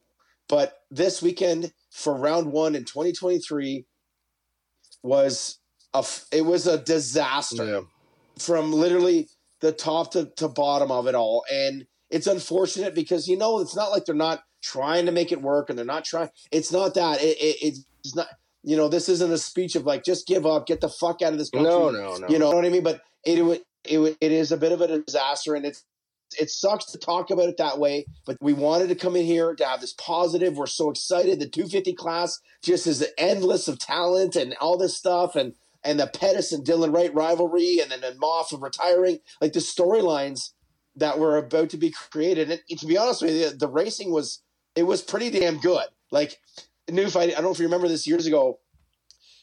But 0.48 0.78
this 0.90 1.22
weekend 1.22 1.72
for 1.90 2.14
round 2.14 2.52
one 2.52 2.74
in 2.74 2.84
2023 2.84 3.86
was 5.02 5.58
a 5.94 6.04
it 6.32 6.42
was 6.42 6.66
a 6.66 6.78
disaster 6.78 7.64
yeah. 7.64 7.80
from 8.38 8.72
literally 8.72 9.28
the 9.60 9.72
top 9.72 10.12
to, 10.12 10.26
to 10.36 10.48
bottom 10.48 10.90
of 10.90 11.06
it 11.06 11.14
all. 11.14 11.44
And 11.52 11.86
it's 12.10 12.26
unfortunate 12.26 12.94
because 12.94 13.28
you 13.28 13.36
know 13.36 13.60
it's 13.60 13.76
not 13.76 13.90
like 13.90 14.04
they're 14.04 14.14
not 14.14 14.42
trying 14.62 15.06
to 15.06 15.12
make 15.12 15.32
it 15.32 15.42
work 15.42 15.68
and 15.68 15.78
they're 15.78 15.86
not 15.86 16.04
trying. 16.04 16.30
It's 16.50 16.72
not 16.72 16.94
that. 16.94 17.22
It, 17.22 17.36
it, 17.40 17.78
it's 18.04 18.16
not. 18.16 18.28
You 18.62 18.76
know, 18.76 18.88
this 18.88 19.08
isn't 19.08 19.32
a 19.32 19.38
speech 19.38 19.76
of 19.76 19.84
like 19.84 20.04
just 20.04 20.26
give 20.26 20.44
up, 20.46 20.66
get 20.66 20.80
the 20.80 20.88
fuck 20.88 21.22
out 21.22 21.32
of 21.32 21.38
this 21.38 21.50
country. 21.50 21.70
No, 21.70 21.90
no, 21.90 22.16
no. 22.16 22.28
You 22.28 22.38
know 22.38 22.50
what 22.50 22.64
I 22.64 22.68
mean? 22.68 22.82
But 22.82 23.02
it 23.24 23.38
it, 23.38 23.62
it 23.84 24.16
it 24.20 24.32
is 24.32 24.52
a 24.52 24.56
bit 24.56 24.72
of 24.72 24.80
a 24.80 25.00
disaster, 25.00 25.54
and 25.54 25.64
it's 25.64 25.84
it 26.38 26.50
sucks 26.50 26.86
to 26.86 26.98
talk 26.98 27.30
about 27.30 27.48
it 27.48 27.56
that 27.56 27.78
way. 27.78 28.06
But 28.26 28.36
we 28.40 28.52
wanted 28.52 28.88
to 28.88 28.94
come 28.94 29.16
in 29.16 29.24
here 29.24 29.54
to 29.54 29.64
have 29.64 29.80
this 29.80 29.94
positive. 29.94 30.56
We're 30.56 30.66
so 30.66 30.90
excited. 30.90 31.38
The 31.38 31.48
250 31.48 31.94
class 31.94 32.40
just 32.62 32.86
is 32.86 33.06
endless 33.16 33.68
of 33.68 33.78
talent 33.78 34.36
and 34.36 34.54
all 34.60 34.76
this 34.76 34.96
stuff, 34.96 35.36
and 35.36 35.54
and 35.84 36.00
the 36.00 36.06
Pettis 36.06 36.52
and 36.52 36.66
Dylan 36.66 36.94
Wright 36.94 37.14
rivalry, 37.14 37.78
and 37.80 37.90
then 37.90 38.04
and 38.04 38.20
Moff 38.20 38.52
of 38.52 38.62
retiring, 38.62 39.20
like 39.40 39.52
the 39.52 39.60
storylines 39.60 40.50
that 40.96 41.18
were 41.18 41.36
about 41.36 41.70
to 41.70 41.76
be 41.76 41.90
created. 41.90 42.50
And 42.50 42.78
to 42.78 42.86
be 42.86 42.98
honest 42.98 43.22
with 43.22 43.34
you, 43.34 43.50
the 43.50 43.68
racing 43.68 44.12
was 44.12 44.42
it 44.74 44.82
was 44.82 45.02
pretty 45.02 45.30
damn 45.30 45.58
good. 45.58 45.86
Like 46.10 46.40
Newf, 46.88 47.12
fight. 47.12 47.30
I 47.30 47.32
don't 47.34 47.44
know 47.44 47.50
if 47.52 47.58
you 47.58 47.66
remember 47.66 47.88
this 47.88 48.06
years 48.06 48.26
ago. 48.26 48.58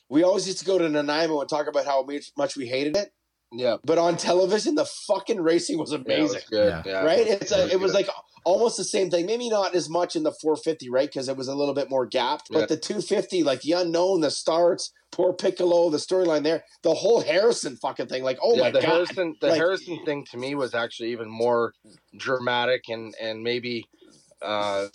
We 0.10 0.23
always 0.23 0.45
used 0.47 0.60
to 0.60 0.65
go 0.65 0.77
to 0.77 0.88
Nanaimo 0.88 1.39
and 1.41 1.49
talk 1.49 1.67
about 1.67 1.86
how 1.86 2.03
much, 2.03 2.31
much 2.38 2.55
we 2.55 2.67
hated 2.67 2.95
it. 2.95 3.10
Yeah. 3.51 3.77
But 3.84 3.97
on 3.97 4.17
television, 4.17 4.75
the 4.75 4.86
fucking 4.86 5.39
racing 5.39 5.77
was 5.79 5.91
Yeah, 5.91 5.99
it 5.99 6.05
amazing, 6.05 6.23
was 6.36 6.43
good. 6.49 6.69
Yeah. 6.69 6.84
Yeah. 6.86 7.03
right? 7.03 7.25
It's 7.27 7.51
a, 7.51 7.69
it 7.71 7.79
was 7.79 7.91
good. 7.91 7.99
like 8.05 8.10
almost 8.43 8.77
the 8.77 8.84
same 8.84 9.10
thing. 9.10 9.25
Maybe 9.25 9.49
not 9.49 9.73
as 9.75 9.89
much 9.89 10.15
in 10.15 10.23
the 10.23 10.31
450, 10.31 10.89
right? 10.89 11.08
Because 11.08 11.29
it 11.29 11.38
was 11.38 11.47
a 11.47 11.55
little 11.55 11.73
bit 11.73 11.89
more 11.89 12.05
gapped. 12.05 12.49
But 12.51 12.60
Yeah. 12.62 12.65
the 12.67 12.77
250, 12.77 13.43
like 13.43 13.62
the 13.62 13.71
unknown, 13.73 14.21
the 14.21 14.29
starts, 14.31 14.91
poor 15.12 15.34
Piccolo, 15.34 15.89
the 15.89 15.97
storyline 15.97 16.43
there, 16.43 16.65
the 16.84 16.93
whole 16.93 17.21
Harrison 17.21 17.77
fucking 17.77 18.08
thing. 18.08 18.23
Like, 18.23 18.38
oh 18.43 18.55
yeah, 18.55 18.62
my 18.63 18.71
the 18.71 18.81
god, 18.81 18.89
Harrison 18.89 19.36
the 19.41 19.47
Like- 19.47 19.58
Harrison 19.58 20.03
thing 20.05 20.25
to 20.31 20.38
me 20.38 20.53
was 20.55 20.73
actually 20.75 21.12
even 21.12 21.29
more 21.29 21.73
dramatic 22.17 22.89
and 22.89 23.15
and 23.21 23.41
maybe 23.41 23.86
uh, 24.41 24.88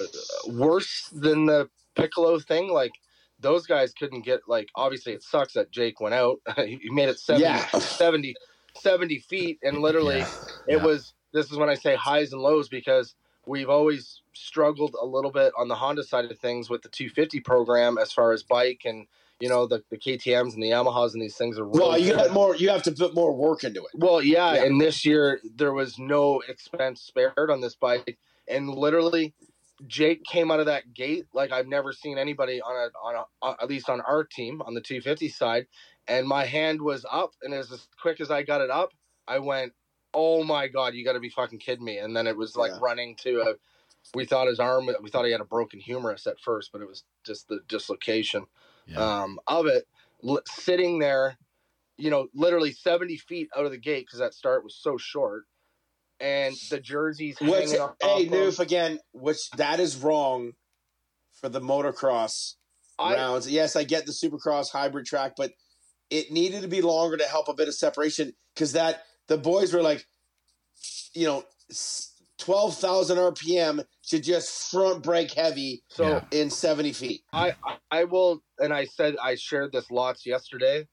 worse 0.46 1.08
than 1.12 1.46
the 1.46 1.68
Piccolo 1.94 2.38
thing. 2.38 2.70
Like 2.72 2.92
those 3.38 3.66
guys 3.66 3.92
couldn't 3.92 4.24
get 4.24 4.40
like 4.48 4.68
obviously 4.74 5.12
it 5.12 5.22
sucks 5.22 5.54
that 5.54 5.70
Jake 5.70 6.00
went 6.00 6.14
out. 6.14 6.38
he 6.56 6.90
made 6.90 7.08
it 7.08 7.18
70, 7.18 7.42
Yeah. 7.44 7.66
70, 7.78 8.34
70 8.76 9.18
feet 9.20 9.58
and 9.62 9.78
literally 9.78 10.18
Yeah. 10.18 10.26
it 10.66 10.76
Yeah. 10.78 10.84
was 10.84 11.14
this 11.32 11.50
is 11.50 11.56
when 11.56 11.68
I 11.68 11.74
say 11.74 11.94
highs 11.94 12.32
and 12.32 12.42
lows 12.42 12.68
because 12.68 13.14
we've 13.46 13.70
always 13.70 14.20
struggled 14.34 14.94
a 15.00 15.04
little 15.06 15.30
bit 15.30 15.52
on 15.58 15.68
the 15.68 15.74
Honda 15.76 16.02
side 16.04 16.24
of 16.30 16.38
things 16.38 16.68
with 16.68 16.82
the 16.82 16.88
250 16.88 17.40
program 17.40 17.98
as 17.98 18.12
far 18.12 18.32
as 18.32 18.42
bike 18.42 18.82
and 18.84 19.06
you 19.40 19.48
know 19.48 19.66
the, 19.66 19.82
the 19.90 19.96
KTM's 19.96 20.52
and 20.54 20.62
the 20.62 20.68
Yamahas 20.70 21.14
and 21.14 21.22
these 21.22 21.36
things 21.36 21.58
are 21.58 21.64
really 21.64 21.78
well, 21.80 21.98
you 21.98 22.12
got 22.14 22.30
more. 22.32 22.54
You 22.54 22.68
have 22.68 22.82
to 22.82 22.92
put 22.92 23.14
more 23.14 23.32
work 23.32 23.64
into 23.64 23.80
it. 23.80 23.90
Well, 23.94 24.20
yeah, 24.22 24.52
Yeah. 24.54 24.64
and 24.64 24.78
this 24.78 25.06
year 25.06 25.40
there 25.56 25.72
was 25.72 25.98
no 25.98 26.42
expense 26.46 27.00
spared 27.00 27.50
on 27.50 27.62
this 27.62 27.74
bike, 27.74 28.18
and 28.46 28.68
literally, 28.68 29.32
Jake 29.86 30.24
came 30.24 30.50
out 30.50 30.60
of 30.60 30.66
that 30.66 30.94
gate 30.94 31.26
like 31.34 31.52
I've 31.52 31.66
never 31.66 31.92
seen 31.92 32.18
anybody 32.18 32.60
on 32.62 32.74
a 32.76 32.98
on 32.98 33.16
a 33.16 33.46
uh, 33.46 33.56
at 33.62 33.68
least 33.68 33.88
on 33.90 34.00
our 34.02 34.24
team 34.24 34.62
on 34.62 34.74
the 34.74 34.80
250 34.80 35.28
side, 35.28 35.66
and 36.08 36.26
my 36.28 36.44
hand 36.46 36.82
was 36.82 37.06
up, 37.10 37.32
and 37.42 37.54
as 37.54 37.72
as 37.72 37.88
quick 38.00 38.20
as 38.20 38.30
I 38.30 38.42
got 38.42 38.60
it 38.60 38.70
up, 38.70 38.90
I 39.28 39.38
went, 39.40 39.74
"Oh 40.14 40.44
my 40.44 40.68
god, 40.68 40.94
you 40.94 41.04
got 41.04 41.14
to 41.14 41.20
be 41.20 41.30
fucking 41.30 41.60
kidding 41.60 41.84
me!" 41.84 41.98
And 41.98 42.16
then 42.16 42.26
it 42.26 42.36
was 42.36 42.56
like 42.56 42.72
Yeah. 42.72 42.80
running 42.80 43.16
to 43.18 43.40
a. 43.42 43.54
We 44.14 44.24
thought 44.26 44.48
his 44.48 44.60
arm. 44.60 44.88
We 45.02 45.10
thought 45.10 45.26
he 45.26 45.32
had 45.32 45.40
a 45.42 45.44
broken 45.46 45.80
humerus 45.80 46.26
at 46.26 46.40
first, 46.40 46.72
but 46.72 46.82
it 46.82 46.88
was 46.88 47.04
just 47.24 47.48
the 47.48 47.60
dislocation 47.68 48.46
Yeah. 48.86 49.22
um, 49.22 49.40
of 49.46 49.66
it, 49.66 49.88
l- 50.24 50.40
sitting 50.46 50.98
there, 51.00 51.38
you 51.98 52.10
know, 52.10 52.28
literally 52.34 52.72
70 52.72 53.18
feet 53.18 53.50
out 53.56 53.66
of 53.66 53.72
the 53.72 53.78
gate 53.78 54.06
because 54.06 54.20
that 54.20 54.34
start 54.34 54.64
was 54.64 54.76
so 54.76 54.98
short. 54.98 55.46
And 56.20 56.54
the 56.70 56.78
jerseys 56.80 57.36
What's, 57.40 57.70
hanging 57.72 57.80
off. 57.80 57.94
hey, 58.02 58.26
of- 58.26 58.32
Noof, 58.32 58.58
again, 58.58 58.98
which 59.12 59.50
that 59.56 59.80
is 59.80 59.96
wrong 59.96 60.52
for 61.40 61.48
the 61.48 61.60
motocross 61.60 62.54
I, 62.98 63.14
rounds. 63.14 63.50
Yes, 63.50 63.74
I 63.76 63.84
get 63.84 64.04
the 64.04 64.12
supercross 64.12 64.70
hybrid 64.70 65.06
track, 65.06 65.32
but 65.36 65.52
it 66.10 66.30
needed 66.30 66.62
to 66.62 66.68
be 66.68 66.82
longer 66.82 67.16
to 67.16 67.24
help 67.24 67.48
a 67.48 67.54
bit 67.54 67.68
of 67.68 67.74
separation 67.74 68.34
because 68.54 68.72
that 68.72 69.04
the 69.28 69.38
boys 69.38 69.72
were 69.72 69.80
like, 69.82 70.04
you 71.14 71.26
know, 71.26 71.44
twelve 72.38 72.76
thousand 72.76 73.16
RPM 73.16 73.82
should 74.02 74.22
just 74.22 74.70
front 74.70 75.02
brake 75.02 75.32
heavy 75.32 75.82
so 75.88 76.08
Yeah. 76.08 76.24
in 76.32 76.50
seventy 76.50 76.92
feet. 76.92 77.22
I, 77.32 77.54
I 77.90 78.04
will, 78.04 78.42
and 78.58 78.72
I 78.72 78.84
said 78.84 79.16
I 79.22 79.36
shared 79.36 79.72
this 79.72 79.90
lots 79.90 80.26
yesterday. 80.26 80.86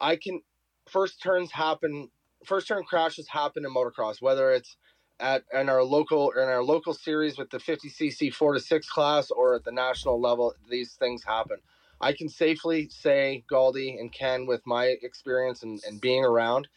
I 0.00 0.16
can, 0.16 0.40
first 0.88 1.20
turns 1.22 1.50
happen, 1.50 2.10
first 2.44 2.68
turn 2.68 2.84
crashes 2.84 3.28
happen 3.28 3.64
in 3.64 3.72
motocross, 3.74 4.22
whether 4.22 4.52
it's 4.52 4.76
at 5.20 5.44
in 5.52 5.68
our 5.68 5.84
local 5.84 6.32
in 6.32 6.48
our 6.48 6.62
local 6.62 6.94
series 6.94 7.38
with 7.38 7.50
the 7.50 7.58
50cc 7.58 8.34
four 8.34 8.54
to 8.54 8.60
six 8.60 8.88
class 8.88 9.30
or 9.30 9.54
at 9.54 9.64
the 9.64 9.72
national 9.72 10.20
level. 10.20 10.54
These 10.70 10.94
things 10.94 11.24
happen. 11.24 11.58
I 12.00 12.12
can 12.12 12.28
safely 12.28 12.88
say, 12.88 13.44
Galdi 13.50 13.98
and 14.00 14.12
Ken, 14.12 14.46
with 14.46 14.62
my 14.66 14.86
experience 14.86 15.62
and, 15.62 15.82
and 15.86 16.00
being 16.00 16.24
around, 16.24 16.68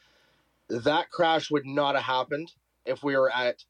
that 0.70 1.12
crash 1.12 1.52
would 1.52 1.66
not 1.66 1.96
have 1.96 2.06
happened 2.06 2.54
if 2.86 3.04
we 3.04 3.16
were 3.18 3.32
at 3.34 3.66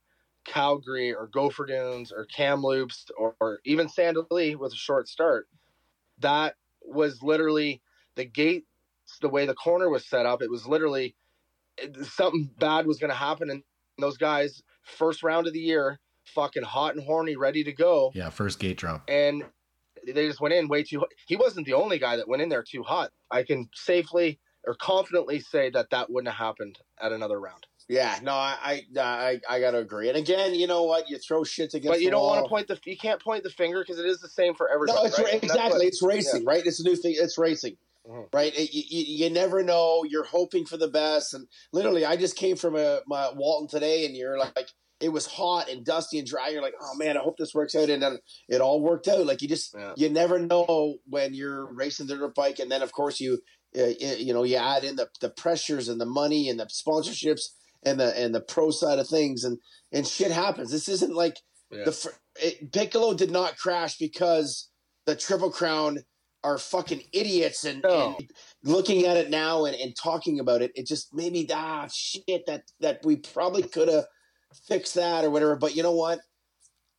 Calgary 0.46 1.14
or 1.14 1.28
Gopher 1.28 1.66
Dunes 1.66 2.12
or 2.12 2.26
Kamloops 2.26 3.08
or, 3.18 3.36
or 3.42 3.60
even 3.66 3.90
Sand 3.90 4.16
Del 4.16 4.28
Lee 4.32 4.56
with 4.56 4.74
a 4.74 4.78
short 4.78 5.08
start. 5.08 5.48
That 6.20 6.56
was 6.82 7.24
literally 7.24 7.82
the 8.16 8.26
gate, 8.26 8.68
the 9.22 9.30
way 9.30 9.46
the 9.46 9.56
corner 9.56 9.90
was 9.90 10.06
set 10.06 10.26
up. 10.26 10.42
It 10.42 10.52
was 10.52 10.68
literally 10.68 11.08
it- 11.08 11.16
something 12.04 12.50
bad 12.60 12.86
was 12.88 13.00
going 13.00 13.12
to 13.12 13.16
happen. 13.18 13.50
And 13.50 13.64
those 13.98 14.18
guys, 14.18 14.62
first 14.84 15.24
round 15.24 15.48
of 15.48 15.54
the 15.54 15.60
year, 15.60 16.00
fucking 16.26 16.64
hot 16.64 16.96
and 16.96 17.04
horny, 17.04 17.36
ready 17.36 17.64
to 17.64 17.72
go. 17.74 18.12
Yeah. 18.14 18.30
First 18.30 18.60
gate 18.60 18.78
drop. 18.78 19.04
And 19.08 19.44
they 20.06 20.28
just 20.28 20.42
went 20.42 20.54
in 20.54 20.68
way 20.68 20.84
too. 20.84 21.06
He 21.28 21.36
wasn't 21.36 21.66
the 21.66 21.74
only 21.74 22.00
guy 22.00 22.18
that 22.18 22.28
went 22.28 22.42
in 22.42 22.50
there 22.50 22.64
too 22.64 22.84
hot. 22.84 23.12
I 23.32 23.44
can 23.44 23.70
safely 23.74 24.40
or 24.68 24.76
confidently 24.76 25.40
say 25.40 25.70
that 25.72 25.92
that 25.92 26.10
wouldn't 26.10 26.34
have 26.34 26.38
happened 26.38 26.80
at 27.00 27.12
another 27.12 27.40
round. 27.40 27.66
Yeah, 27.88 28.18
no, 28.24 28.34
I 28.34 28.82
I 28.98 29.00
I, 29.00 29.40
I 29.48 29.60
got 29.60 29.72
to 29.72 29.78
agree. 29.78 30.10
And 30.10 30.18
again, 30.18 30.56
you 30.56 30.66
know 30.66 30.84
what? 30.84 31.08
You 31.08 31.20
throw 31.20 31.44
shit 31.44 31.76
against. 31.76 31.88
But 31.88 32.00
you 32.00 32.06
the 32.06 32.12
don't 32.12 32.24
want 32.24 32.44
to 32.44 32.50
point 32.50 32.68
the 32.68 32.80
you 32.86 32.98
can't 32.98 33.22
point 33.22 33.44
the 33.44 33.52
finger 33.52 33.82
because 33.82 34.00
it 34.00 34.08
is 34.08 34.20
the 34.20 34.28
same 34.28 34.56
for 34.56 34.70
everybody. 34.70 34.98
No, 34.98 35.06
it's 35.06 35.20
right? 35.20 35.26
ra- 35.26 35.32
And 35.34 35.42
that's 35.42 35.54
exactly. 35.54 35.78
what- 35.80 35.86
it's 35.88 36.02
racing, 36.02 36.46
right? 36.46 36.66
It's 36.66 36.80
a 36.80 36.84
new 36.84 36.96
thing. 36.96 37.14
It's 37.16 37.38
racing, 37.38 37.78
Mhm. 38.08 38.34
right? 38.34 38.54
It- 38.56 38.74
you, 38.74 38.84
you, 38.88 39.26
you 39.26 39.30
never 39.30 39.64
know. 39.64 40.04
You're 40.04 40.26
hoping 40.26 40.66
for 40.66 40.78
the 40.78 40.88
best, 40.88 41.34
and 41.34 41.48
literally, 41.74 42.06
I 42.06 42.16
just 42.16 42.36
came 42.36 42.56
from 42.56 42.76
a 42.76 43.02
my 43.08 43.32
Walton 43.34 43.68
today, 43.68 44.06
and 44.06 44.16
you're 44.16 44.38
like, 44.38 44.70
it 45.02 45.10
was 45.10 45.26
hot 45.26 45.70
and 45.70 45.84
dusty 45.86 46.20
and 46.20 46.28
dry. 46.28 46.50
You're 46.50 46.62
like, 46.62 46.76
oh 46.82 46.96
man, 46.96 47.18
I 47.18 47.22
hope 47.22 47.38
this 47.38 47.54
works 47.54 47.76
out, 47.76 47.90
and 47.90 48.02
then 48.02 48.18
it 48.48 48.62
all 48.62 48.82
worked 48.82 49.08
out. 49.08 49.26
Like 49.26 49.42
you 49.42 49.48
just 49.48 49.74
Yeah. 49.78 49.94
you 49.98 50.10
never 50.10 50.40
know 50.40 50.98
when 51.08 51.34
you're 51.34 51.66
racing 51.74 52.08
the 52.08 52.16
dirt 52.16 52.36
bike, 52.36 52.60
and 52.60 52.72
then 52.72 52.82
of 52.82 52.92
course 52.92 53.20
you 53.20 53.40
uh, 53.78 53.88
you 54.00 54.34
know 54.34 54.44
you 54.44 54.56
add 54.56 54.84
in 54.84 54.96
the 54.96 55.10
the 55.20 55.30
pressures 55.30 55.90
and 55.90 56.00
the 56.00 56.06
money 56.06 56.48
and 56.50 56.60
the 56.60 56.66
sponsorships 56.68 57.42
and 57.84 58.00
the 58.00 58.18
and 58.18 58.34
the 58.34 58.42
pro 58.42 58.72
side 58.72 59.00
of 59.00 59.08
things, 59.10 59.44
and 59.44 59.58
and 59.92 60.08
shit 60.08 60.32
happens. 60.32 60.72
This 60.72 60.88
isn't 60.88 61.14
like 61.14 61.38
Yeah. 61.72 61.84
the 61.86 62.12
it, 62.42 62.72
Piccolo 62.72 63.14
did 63.14 63.32
not 63.32 63.58
crash 63.58 63.98
because 63.98 64.70
the 65.06 65.16
Triple 65.16 65.52
Crown 65.52 66.00
are 66.46 66.58
fucking 66.58 67.02
idiots 67.12 67.66
and, 67.66 67.82
No. 67.82 68.16
and 68.20 68.30
looking 68.64 69.06
at 69.06 69.18
it 69.18 69.30
now 69.30 69.66
and, 69.66 69.76
and 69.76 69.96
talking 69.96 70.40
about 70.40 70.62
it, 70.62 70.72
it 70.76 70.86
just 70.86 71.14
made 71.14 71.34
me 71.34 71.48
ah 71.52 71.88
shit 71.92 72.46
that 72.46 72.64
that 72.80 73.00
we 73.04 73.16
probably 73.18 73.64
could 73.64 73.90
have 73.90 74.06
fixed 74.68 74.94
that 74.96 75.26
or 75.26 75.32
whatever. 75.32 75.56
But 75.56 75.76
you 75.76 75.84
know 75.84 75.96
what? 75.96 76.20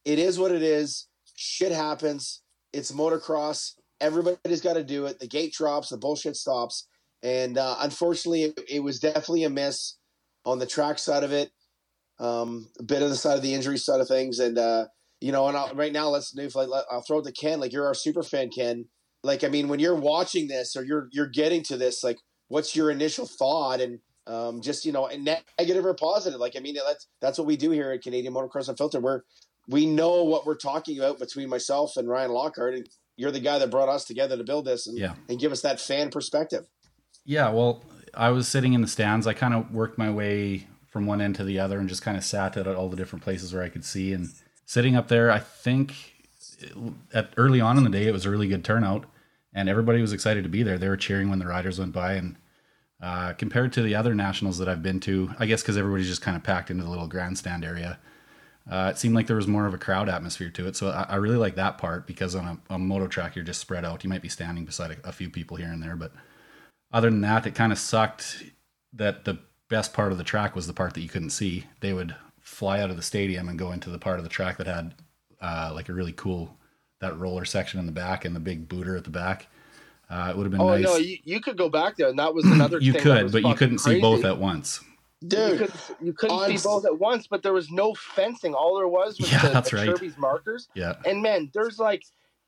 It 0.04 0.18
is 0.18 0.38
what 0.38 0.52
it 0.52 0.62
is. 0.62 1.08
Shit 1.36 1.72
happens. 1.72 2.42
It's 2.72 2.92
motocross. 2.92 3.72
Everybody's 4.00 4.60
got 4.60 4.74
to 4.74 4.84
do 4.84 5.06
it. 5.06 5.18
The 5.18 5.28
gate 5.28 5.54
drops. 5.54 5.88
The 5.88 5.96
bullshit 5.96 6.36
stops. 6.36 6.86
And 7.22 7.56
uh, 7.58 7.76
unfortunately, 7.80 8.42
it, 8.44 8.60
it 8.68 8.80
was 8.80 9.00
definitely 9.00 9.44
a 9.44 9.50
miss 9.50 9.96
on 10.44 10.58
the 10.58 10.66
track 10.66 10.98
side 10.98 11.24
of 11.24 11.32
it. 11.32 11.50
Um, 12.18 12.68
a 12.78 12.82
bit 12.82 13.02
of 13.02 13.10
the 13.10 13.16
side 13.16 13.36
of 13.36 13.42
the 13.42 13.54
injury 13.54 13.78
side 13.78 14.00
of 14.00 14.08
things, 14.08 14.38
and 14.38 14.56
uh, 14.56 14.86
you 15.20 15.32
know, 15.32 15.48
and 15.48 15.56
I'll, 15.56 15.74
right 15.74 15.92
now, 15.92 16.08
let's 16.08 16.30
do. 16.30 16.48
Like, 16.54 16.68
I'll 16.90 17.02
throw 17.02 17.18
it 17.18 17.24
to 17.24 17.32
Ken. 17.32 17.60
Like, 17.60 17.72
you're 17.72 17.86
our 17.86 17.94
super 17.94 18.22
fan, 18.22 18.48
Ken. 18.48 18.86
Like, 19.26 19.44
I 19.44 19.48
mean, 19.48 19.68
when 19.68 19.80
you're 19.80 19.94
watching 19.94 20.48
this 20.48 20.76
or 20.76 20.84
you're 20.84 21.08
you're 21.12 21.28
getting 21.28 21.62
to 21.64 21.76
this, 21.76 22.02
like, 22.04 22.18
what's 22.48 22.74
your 22.76 22.90
initial 22.90 23.26
thought? 23.26 23.80
And 23.80 23.98
um, 24.26 24.60
just 24.60 24.84
you 24.84 24.92
know, 24.92 25.08
negative 25.58 25.84
or 25.84 25.94
positive. 25.94 26.40
Like, 26.40 26.56
I 26.56 26.60
mean, 26.60 26.74
that's 26.74 27.06
that's 27.20 27.38
what 27.38 27.46
we 27.46 27.56
do 27.56 27.70
here 27.70 27.90
at 27.92 28.02
Canadian 28.02 28.34
Motocross 28.34 28.68
Unfiltered. 28.68 29.02
We're 29.02 29.22
we 29.68 29.84
know 29.86 30.22
what 30.24 30.46
we're 30.46 30.56
talking 30.56 30.98
about 30.98 31.18
between 31.18 31.48
myself 31.48 31.96
and 31.96 32.08
Ryan 32.08 32.30
Lockhart, 32.30 32.74
and 32.74 32.88
you're 33.16 33.32
the 33.32 33.40
guy 33.40 33.58
that 33.58 33.70
brought 33.70 33.88
us 33.88 34.04
together 34.04 34.36
to 34.36 34.44
build 34.44 34.64
this 34.64 34.86
and, 34.86 34.96
Yeah. 34.98 35.14
and 35.28 35.40
give 35.40 35.50
us 35.52 35.62
that 35.62 35.80
fan 35.80 36.10
perspective. 36.10 36.66
Yeah, 37.24 37.50
well, 37.50 37.82
I 38.14 38.30
was 38.30 38.46
sitting 38.46 38.74
in 38.74 38.80
the 38.80 38.86
stands. 38.86 39.26
I 39.26 39.32
kind 39.32 39.54
of 39.54 39.72
worked 39.74 39.98
my 39.98 40.10
way 40.10 40.68
from 40.86 41.06
one 41.06 41.20
end 41.20 41.34
to 41.36 41.44
the 41.44 41.58
other 41.58 41.78
and 41.78 41.88
just 41.88 42.02
kind 42.02 42.16
of 42.16 42.24
sat 42.24 42.56
at 42.56 42.66
all 42.68 42.88
the 42.88 42.96
different 42.96 43.24
places 43.24 43.52
where 43.52 43.62
I 43.64 43.68
could 43.68 43.84
see. 43.84 44.12
And 44.12 44.28
sitting 44.66 44.94
up 44.94 45.08
there, 45.08 45.30
I 45.30 45.40
think 45.40 45.94
at 47.12 47.30
early 47.36 47.60
on 47.60 47.76
in 47.76 47.84
the 47.84 47.90
day, 47.90 48.06
it 48.06 48.12
was 48.12 48.24
a 48.24 48.30
really 48.30 48.48
good 48.48 48.64
turnout, 48.64 49.04
and 49.56 49.70
everybody 49.70 50.02
was 50.02 50.12
excited 50.12 50.44
to 50.44 50.50
be 50.50 50.62
there. 50.62 50.78
They 50.78 50.88
were 50.88 50.98
cheering 50.98 51.30
when 51.30 51.38
the 51.38 51.46
riders 51.46 51.80
went 51.80 51.92
by, 51.92 52.12
and 52.12 52.36
uh, 53.02 53.32
compared 53.32 53.72
to 53.72 53.82
the 53.82 53.94
other 53.94 54.14
nationals 54.14 54.58
that 54.58 54.68
I've 54.68 54.82
been 54.82 55.00
to, 55.00 55.30
I 55.38 55.46
guess 55.46 55.62
because 55.62 55.78
everybody's 55.78 56.08
just 56.08 56.22
kind 56.22 56.36
of 56.36 56.44
packed 56.44 56.70
into 56.70 56.84
the 56.84 56.90
little 56.90 57.08
grandstand 57.08 57.64
area. 57.64 57.98
Uh, 58.70 58.90
it 58.92 58.98
seemed 58.98 59.14
like 59.14 59.26
there 59.26 59.36
was 59.36 59.46
more 59.46 59.66
of 59.66 59.74
a 59.74 59.78
crowd 59.78 60.08
atmosphere 60.08 60.50
to 60.50 60.68
it, 60.68 60.76
so 60.76 60.90
I, 60.90 61.06
I 61.08 61.16
really 61.16 61.38
like 61.38 61.54
that 61.54 61.78
part 61.78 62.06
because 62.06 62.34
on 62.34 62.60
a, 62.68 62.74
a 62.74 62.78
moto 62.78 63.06
track 63.06 63.34
you're 63.34 63.44
just 63.44 63.60
spread 63.60 63.84
out. 63.84 64.04
You 64.04 64.10
might 64.10 64.22
be 64.22 64.28
standing 64.28 64.66
beside 64.66 64.90
a, 64.90 65.08
a 65.08 65.12
few 65.12 65.30
people 65.30 65.56
here 65.56 65.72
and 65.72 65.82
there, 65.82 65.96
but 65.96 66.12
other 66.92 67.08
than 67.08 67.22
that, 67.22 67.46
it 67.46 67.54
kind 67.54 67.72
of 67.72 67.78
sucked 67.78 68.44
that 68.92 69.24
the 69.24 69.38
best 69.68 69.94
part 69.94 70.12
of 70.12 70.18
the 70.18 70.24
track 70.24 70.54
was 70.54 70.66
the 70.66 70.72
part 70.72 70.94
that 70.94 71.00
you 71.00 71.08
couldn't 71.08 71.30
see. 71.30 71.64
They 71.80 71.92
would 71.94 72.14
fly 72.40 72.80
out 72.80 72.90
of 72.90 72.96
the 72.96 73.02
stadium 73.02 73.48
and 73.48 73.58
go 73.58 73.72
into 73.72 73.90
the 73.90 73.98
part 73.98 74.18
of 74.18 74.22
the 74.22 74.30
track 74.30 74.58
that 74.58 74.66
had 74.66 74.94
uh, 75.40 75.70
like 75.74 75.88
a 75.88 75.94
really 75.94 76.12
cool 76.12 76.56
that 77.00 77.18
roller 77.18 77.44
section 77.44 77.78
in 77.80 77.86
the 77.86 77.92
back 77.92 78.24
and 78.24 78.34
the 78.34 78.40
big 78.40 78.68
booter 78.68 78.96
at 78.96 79.04
the 79.04 79.10
back. 79.10 79.48
Uh, 80.08 80.28
it 80.30 80.36
would 80.36 80.44
have 80.44 80.52
been 80.52 80.60
Oh 80.60 80.68
nice. 80.76 80.84
no, 80.84 80.96
you, 80.96 81.18
you 81.24 81.40
could 81.40 81.56
go 81.58 81.68
back 81.68 81.96
there, 81.96 82.08
and 82.08 82.18
that 82.18 82.32
was 82.32 82.44
another. 82.44 82.78
you 82.80 82.92
thing 82.92 83.02
that 83.04 83.22
could, 83.24 83.32
but 83.32 83.42
you 83.42 83.54
couldn't 83.54 83.78
see 83.78 84.00
both 84.00 84.24
at 84.24 84.38
once. 84.38 84.80
You, 85.20 85.28
Dude, 85.28 85.58
could, 85.58 85.72
you 86.00 86.12
couldn't 86.12 86.36
on- 86.36 86.56
see 86.56 86.62
both 86.68 86.84
at 86.84 86.98
once, 86.98 87.26
but 87.26 87.42
there 87.42 87.52
was 87.52 87.70
no 87.70 87.94
fencing. 87.94 88.54
All 88.54 88.76
there 88.76 88.86
was 88.86 89.18
was 89.18 89.32
Yeah, 89.32 89.42
the, 89.42 89.48
that's 89.48 89.70
the 89.70 89.76
right. 89.78 89.88
Kirby's 89.88 90.16
markers. 90.18 90.68
Yeah, 90.74 90.94
And 91.04 91.22
man, 91.22 91.50
there's 91.54 91.78
like 91.78 92.04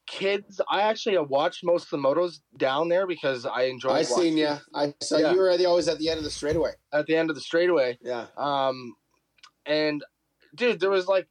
kids. 0.07 0.61
I 0.71 0.83
actually 0.83 1.19
watched 1.19 1.65
most 1.65 1.85
of 1.85 1.91
the 1.91 1.99
motos 1.99 2.41
down 2.57 2.89
there 2.89 3.07
because 3.09 3.45
I 3.45 3.63
enjoy. 3.63 3.91
I 3.91 4.03
seen 4.03 4.17
watching 4.17 4.39
you. 4.39 4.57
I 4.75 4.95
saw 5.03 5.17
Yeah. 5.19 5.33
you 5.33 5.39
were 5.39 5.51
always 5.67 5.89
at 5.89 5.99
the 5.99 6.09
end 6.11 6.19
of 6.19 6.25
the 6.25 6.31
straightaway. 6.31 6.73
at 6.93 7.07
the 7.07 7.17
end 7.17 7.31
of 7.31 7.37
the 7.37 7.43
straightaway. 7.43 7.99
Yeah. 8.03 8.27
Um, 8.37 8.95
and 9.67 10.05
dude, 10.55 10.79
there 10.79 10.91
was 10.91 11.07
like 11.09 11.27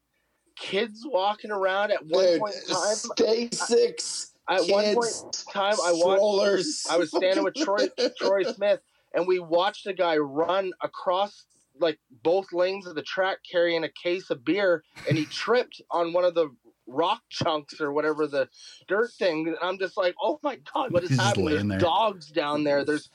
kids 0.59 1.05
walking 1.05 1.51
around 1.51 1.91
at 1.91 2.05
one 2.05 2.25
Dude, 2.25 2.39
point 2.39 2.55
in 2.55 2.75
time. 2.75 2.95
stay 2.95 3.49
six. 3.51 4.33
At 4.49 4.61
one 4.67 4.93
point 4.95 5.23
in 5.23 5.31
time, 5.51 5.75
I 5.83 5.91
watched. 5.93 6.87
I 6.89 6.97
was 6.97 7.09
standing 7.09 7.43
with 7.43 7.55
Troy 7.55 7.89
Troy 8.17 8.43
Smith, 8.43 8.79
and 9.13 9.27
we 9.27 9.39
watched 9.39 9.87
a 9.87 9.93
guy 9.93 10.17
run 10.17 10.71
across 10.81 11.45
like 11.79 11.99
both 12.23 12.51
lanes 12.53 12.87
of 12.87 12.95
the 12.95 13.03
track 13.03 13.39
carrying 13.49 13.83
a 13.83 13.89
case 13.89 14.29
of 14.29 14.43
beer, 14.45 14.83
and 15.07 15.17
he 15.17 15.25
tripped 15.31 15.81
on 15.91 16.13
one 16.13 16.23
of 16.23 16.33
the 16.33 16.49
rock 16.87 17.21
chunks 17.29 17.81
or 17.81 17.91
whatever 17.91 18.27
the 18.27 18.47
dirt 18.87 19.11
thing. 19.11 19.47
And 19.47 19.57
I'm 19.61 19.77
just 19.77 19.97
like, 19.97 20.15
oh 20.21 20.39
my 20.41 20.57
god, 20.73 20.91
what 20.91 21.03
is 21.03 21.09
He's 21.09 21.19
happening? 21.19 21.49
There's 21.49 21.67
there. 21.67 21.79
dogs 21.79 22.31
down 22.31 22.63
there. 22.63 22.85
There's 22.85 23.09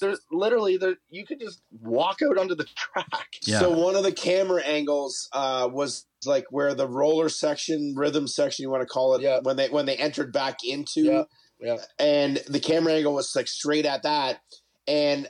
there's 0.00 0.20
literally 0.30 0.76
there 0.76 0.96
you 1.08 1.24
could 1.24 1.40
just 1.40 1.60
walk 1.80 2.18
out 2.22 2.38
onto 2.38 2.54
the 2.54 2.64
track. 2.76 3.28
Yeah. 3.42 3.60
So 3.60 3.70
one 3.70 3.96
of 3.96 4.02
the 4.02 4.12
camera 4.12 4.62
angles 4.62 5.28
uh, 5.32 5.68
was 5.72 6.06
like 6.26 6.46
where 6.50 6.74
the 6.74 6.88
roller 6.88 7.28
section, 7.28 7.94
rhythm 7.96 8.26
section, 8.26 8.62
you 8.64 8.70
want 8.70 8.82
to 8.82 8.86
call 8.86 9.14
it, 9.14 9.22
Yeah. 9.22 9.40
when 9.42 9.56
they 9.56 9.68
when 9.68 9.86
they 9.86 9.96
entered 9.96 10.32
back 10.32 10.58
into, 10.64 11.02
Yeah, 11.02 11.22
yeah. 11.60 11.76
and 11.98 12.38
the 12.48 12.60
camera 12.60 12.94
angle 12.94 13.14
was 13.14 13.32
like 13.36 13.48
straight 13.48 13.86
at 13.86 14.02
that, 14.02 14.40
and 14.86 15.28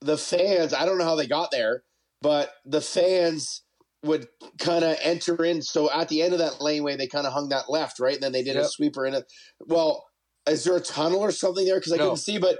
the 0.00 0.16
fans, 0.16 0.72
I 0.72 0.86
don't 0.86 0.98
know 0.98 1.04
how 1.04 1.16
they 1.16 1.26
got 1.26 1.50
there, 1.50 1.82
but 2.22 2.52
the 2.64 2.80
fans 2.80 3.62
would 4.04 4.28
kind 4.60 4.84
of 4.84 4.96
enter 5.02 5.44
in. 5.44 5.60
So 5.60 5.90
at 5.90 6.08
the 6.08 6.22
end 6.22 6.32
of 6.32 6.38
that 6.38 6.60
laneway, 6.60 6.94
they 6.96 7.08
kind 7.08 7.26
of 7.26 7.32
hung 7.32 7.48
that 7.48 7.68
left, 7.68 7.98
right, 7.98 8.14
and 8.14 8.22
then 8.22 8.30
they 8.30 8.44
did 8.44 8.56
a 8.56 8.64
sweeper 8.64 9.04
in 9.06 9.14
it. 9.14 9.24
Well, 9.66 10.06
is 10.48 10.62
there 10.62 10.76
a 10.76 10.80
tunnel 10.80 11.18
or 11.18 11.32
something 11.32 11.66
there? 11.66 11.78
Because 11.80 11.92
I 11.92 11.96
No. 11.96 12.04
couldn't 12.04 12.18
see, 12.18 12.38
but 12.38 12.58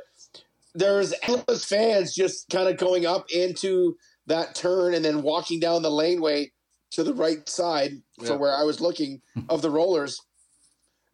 there's 0.74 1.14
endless 1.22 1.64
fans 1.64 2.14
just 2.14 2.48
kind 2.50 2.68
of 2.68 2.76
going 2.76 3.06
up 3.06 3.26
into 3.30 3.96
that 4.26 4.54
turn 4.54 4.94
and 4.94 5.04
then 5.04 5.22
walking 5.22 5.58
down 5.60 5.82
the 5.82 5.90
laneway 5.90 6.52
to 6.92 7.02
the 7.02 7.14
right 7.14 7.48
side 7.48 7.92
Yeah. 8.18 8.26
for 8.28 8.38
where 8.38 8.54
I 8.56 8.62
was 8.62 8.80
looking 8.80 9.22
of 9.48 9.62
the 9.62 9.70
rollers. 9.70 10.20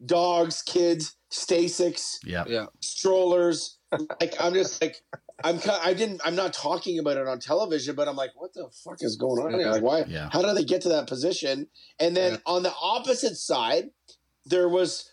Dogs, 0.05 0.61
kids, 0.61 1.15
Stasics, 1.29 2.19
yeah, 2.25 2.43
Yeah. 2.47 2.65
strollers. 2.81 3.77
like 4.21 4.35
I'm 4.39 4.53
just 4.53 4.81
like 4.81 4.95
I'm 5.43 5.59
I 5.81 5.93
didn't 5.93 6.21
I'm 6.25 6.35
not 6.35 6.53
talking 6.53 6.99
about 6.99 7.17
it 7.17 7.27
on 7.27 7.39
television, 7.39 7.95
but 7.95 8.07
I'm 8.07 8.15
like, 8.15 8.31
what 8.35 8.53
the 8.53 8.69
fuck 8.83 8.97
is 9.01 9.15
going 9.15 9.41
on 9.45 9.53
here? 9.59 9.69
Like, 9.69 9.81
why? 9.83 10.03
Yeah. 10.07 10.29
How 10.31 10.41
did 10.41 10.55
they 10.55 10.63
get 10.63 10.81
to 10.81 10.89
that 10.89 11.07
position? 11.07 11.67
And 11.99 12.15
then 12.15 12.33
Yeah. 12.33 12.37
on 12.45 12.63
the 12.63 12.73
opposite 12.81 13.35
side, 13.37 13.89
there 14.45 14.67
was 14.69 15.11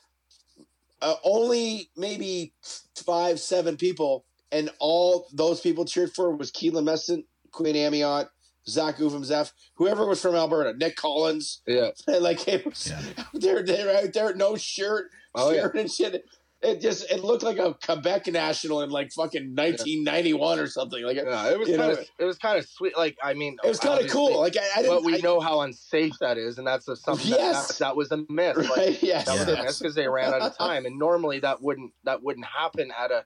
uh, 1.01 1.15
only 1.25 1.91
maybe 1.97 2.53
five, 2.95 3.41
seven 3.41 3.77
people, 3.77 4.25
and 4.53 4.71
all 4.79 5.27
those 5.33 5.61
people 5.61 5.85
cheered 5.85 6.13
for 6.13 6.31
was 6.37 6.53
Keelan 6.53 6.85
Meston, 6.85 7.25
Quinn 7.51 7.75
Amyotte, 7.75 8.29
Zach 8.69 8.97
Ufemzef, 8.99 9.53
whoever 9.75 10.07
was 10.07 10.23
from 10.23 10.35
Alberta, 10.37 10.77
Nick 10.79 10.95
Collins. 10.97 11.63
Yeah. 11.67 11.91
like 12.21 12.47
it 12.47 12.65
was, 12.65 12.89
Yeah. 12.89 13.25
they're 13.35 13.63
they're 13.65 14.05
out 14.05 14.13
there, 14.13 14.35
no 14.35 14.57
shirt, 14.57 15.07
Oh, 15.35 15.51
yeah. 15.51 15.63
shirt 15.63 15.75
and 15.77 15.91
shit. 15.91 16.25
It 16.65 16.81
just 16.81 17.11
it 17.11 17.25
looked 17.25 17.43
like 17.43 17.59
a 17.59 17.75
Quebec 17.85 18.29
national 18.29 18.83
in 18.83 18.91
like 18.91 19.11
fucking 19.11 19.57
1991 19.57 20.61
or 20.61 20.69
something. 20.69 21.03
Like 21.05 21.17
it, 21.17 21.25
Yeah, 21.27 21.51
it 21.51 21.59
was 21.59 21.67
kind 21.69 21.81
know, 21.81 21.91
of 21.91 21.99
it 22.21 22.25
was 22.25 22.39
kind 22.39 22.57
of 22.57 22.65
sweet. 22.69 22.97
Like 22.97 23.17
I 23.21 23.35
mean, 23.35 23.57
it 23.65 23.69
was 23.69 23.81
kind 23.81 24.01
of 24.05 24.09
cool. 24.09 24.39
Like 24.39 24.57
I, 24.57 24.61
I 24.77 24.83
didn't. 24.83 24.95
but 24.95 25.05
we 25.05 25.17
I- 25.17 25.21
know 25.23 25.41
how 25.41 25.63
unsafe 25.63 26.13
that 26.21 26.39
is, 26.39 26.59
and 26.59 26.67
that's 26.67 26.87
a, 26.87 26.95
something 26.95 27.27
Yes. 27.31 27.67
that, 27.67 27.79
that, 27.79 27.85
that 27.87 27.97
was 27.97 28.13
a 28.13 28.19
miss. 28.29 28.57
Like, 28.57 28.69
right? 28.77 29.03
Yes. 29.03 29.27
that 29.27 29.39
was 29.41 29.49
Yeah. 29.49 29.61
a 29.61 29.65
miss 29.65 29.79
because 29.81 29.97
they 29.97 30.07
ran 30.07 30.33
out 30.33 30.43
of 30.43 30.57
time, 30.57 30.87
and 30.87 31.01
normally 31.01 31.41
that 31.41 31.61
wouldn't 31.61 31.95
that 32.05 32.23
wouldn't 32.23 32.47
happen 32.47 32.93
at 32.97 33.11
a 33.11 33.25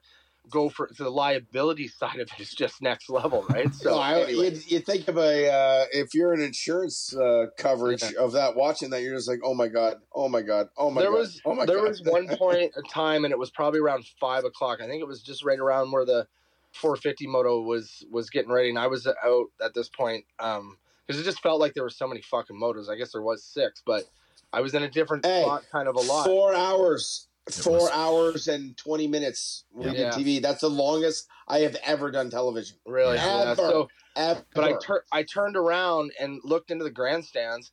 go 0.49 0.69
for 0.69 0.89
the 0.97 1.09
liability 1.09 1.87
side 1.99 2.19
of 2.19 2.29
it 2.31 2.39
is 2.41 2.51
just 2.53 2.81
next 2.81 3.09
level, 3.09 3.43
right? 3.43 3.73
So 3.73 3.91
No, 3.91 3.97
I, 3.99 4.19
anyway, 4.23 4.55
you, 4.55 4.61
you 4.67 4.79
think 4.79 5.07
of 5.07 5.17
a 5.17 5.49
uh, 5.51 5.85
if 5.91 6.13
you're 6.13 6.33
an 6.33 6.41
insurance 6.41 7.15
uh, 7.15 7.47
coverage 7.57 8.03
Yeah. 8.03 8.19
of 8.19 8.31
that 8.33 8.55
watching 8.55 8.89
that 8.91 9.01
you're 9.01 9.15
just 9.15 9.27
like 9.27 9.39
oh 9.43 9.53
my 9.53 9.67
god 9.67 10.01
oh 10.13 10.29
my 10.29 10.41
god 10.41 10.69
oh 10.77 10.89
my 10.89 11.01
there 11.01 11.11
god 11.11 11.17
was 11.17 11.41
oh 11.45 11.55
my 11.55 11.65
there 11.65 11.77
god 11.77 11.87
was 11.89 12.01
one 12.03 12.27
point 12.37 12.73
in 12.75 12.83
time, 12.83 13.25
and 13.25 13.31
it 13.31 13.39
was 13.39 13.51
probably 13.51 13.79
around 13.79 14.05
five 14.19 14.43
o'clock. 14.45 14.79
I 14.81 14.87
think 14.87 15.01
it 15.01 15.07
was 15.07 15.21
just 15.21 15.43
right 15.43 15.59
around 15.59 15.91
where 15.91 16.05
the 16.05 16.27
450 16.73 17.27
moto 17.27 17.61
was 17.61 18.05
was 18.11 18.29
getting 18.29 18.51
ready, 18.51 18.69
and 18.69 18.77
I 18.79 18.87
was 18.87 19.07
out 19.07 19.47
at 19.61 19.73
this 19.73 19.89
point 19.89 20.25
um 20.39 20.77
because 21.05 21.19
it 21.21 21.23
just 21.23 21.39
felt 21.41 21.59
like 21.59 21.73
there 21.73 21.83
were 21.83 21.89
so 21.89 22.07
many 22.07 22.21
fucking 22.21 22.55
motos. 22.59 22.89
I 22.89 22.95
guess 22.95 23.13
there 23.13 23.21
was 23.21 23.43
six, 23.43 23.81
but 23.85 24.03
I 24.51 24.61
was 24.61 24.73
in 24.73 24.83
a 24.83 24.89
different 24.89 25.25
Hey, 25.25 25.41
spot, 25.41 25.63
kind 25.71 25.87
of 25.87 25.95
a 25.95 25.99
lot. 26.01 26.25
four 26.25 26.53
hours 26.53 27.26
four 27.51 27.73
was- 27.79 27.89
hours 27.91 28.47
and 28.47 28.75
20 28.77 29.07
minutes 29.07 29.65
we 29.73 29.85
Yeah. 29.85 29.91
did 29.91 29.99
Yeah. 29.99 30.11
TV 30.11 30.39
that's 30.41 30.61
the 30.61 30.69
longest 30.69 31.27
I 31.47 31.59
have 31.59 31.75
ever 31.83 32.11
done 32.11 32.29
television 32.29 32.77
Really, 32.85 33.15
Yeah. 33.15 33.43
yeah. 33.43 33.51
Ever. 33.51 33.61
So 33.61 33.89
ever 34.15 34.45
But 34.53 34.63
I 34.63 34.73
tur- 34.81 35.05
I 35.11 35.23
turned 35.23 35.55
around 35.57 36.11
and 36.19 36.39
looked 36.43 36.71
into 36.71 36.83
the 36.83 36.91
grandstands, 36.91 37.71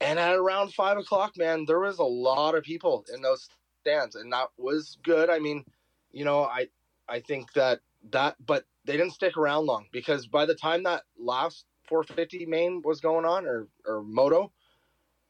and 0.00 0.18
at 0.18 0.34
around 0.34 0.74
five 0.74 0.98
o'clock, 0.98 1.36
man, 1.36 1.64
there 1.66 1.80
was 1.80 1.98
a 1.98 2.04
lot 2.04 2.54
of 2.54 2.64
people 2.64 3.04
in 3.14 3.22
those 3.22 3.48
stands, 3.80 4.14
and 4.16 4.32
that 4.32 4.48
was 4.56 4.96
good. 5.02 5.28
I 5.30 5.38
mean, 5.38 5.64
you 6.10 6.24
know, 6.24 6.44
I 6.44 6.68
I 7.08 7.20
think 7.20 7.52
that 7.52 7.80
that, 8.10 8.36
but 8.44 8.64
they 8.84 8.96
didn't 8.96 9.12
stick 9.12 9.36
around 9.36 9.66
long 9.66 9.86
because 9.92 10.26
by 10.26 10.44
the 10.46 10.54
time 10.54 10.82
that 10.84 11.04
last 11.18 11.64
450 11.88 12.46
main 12.46 12.80
was 12.82 13.00
going 13.00 13.24
on 13.26 13.46
or 13.46 13.68
or 13.86 14.02
moto, 14.02 14.50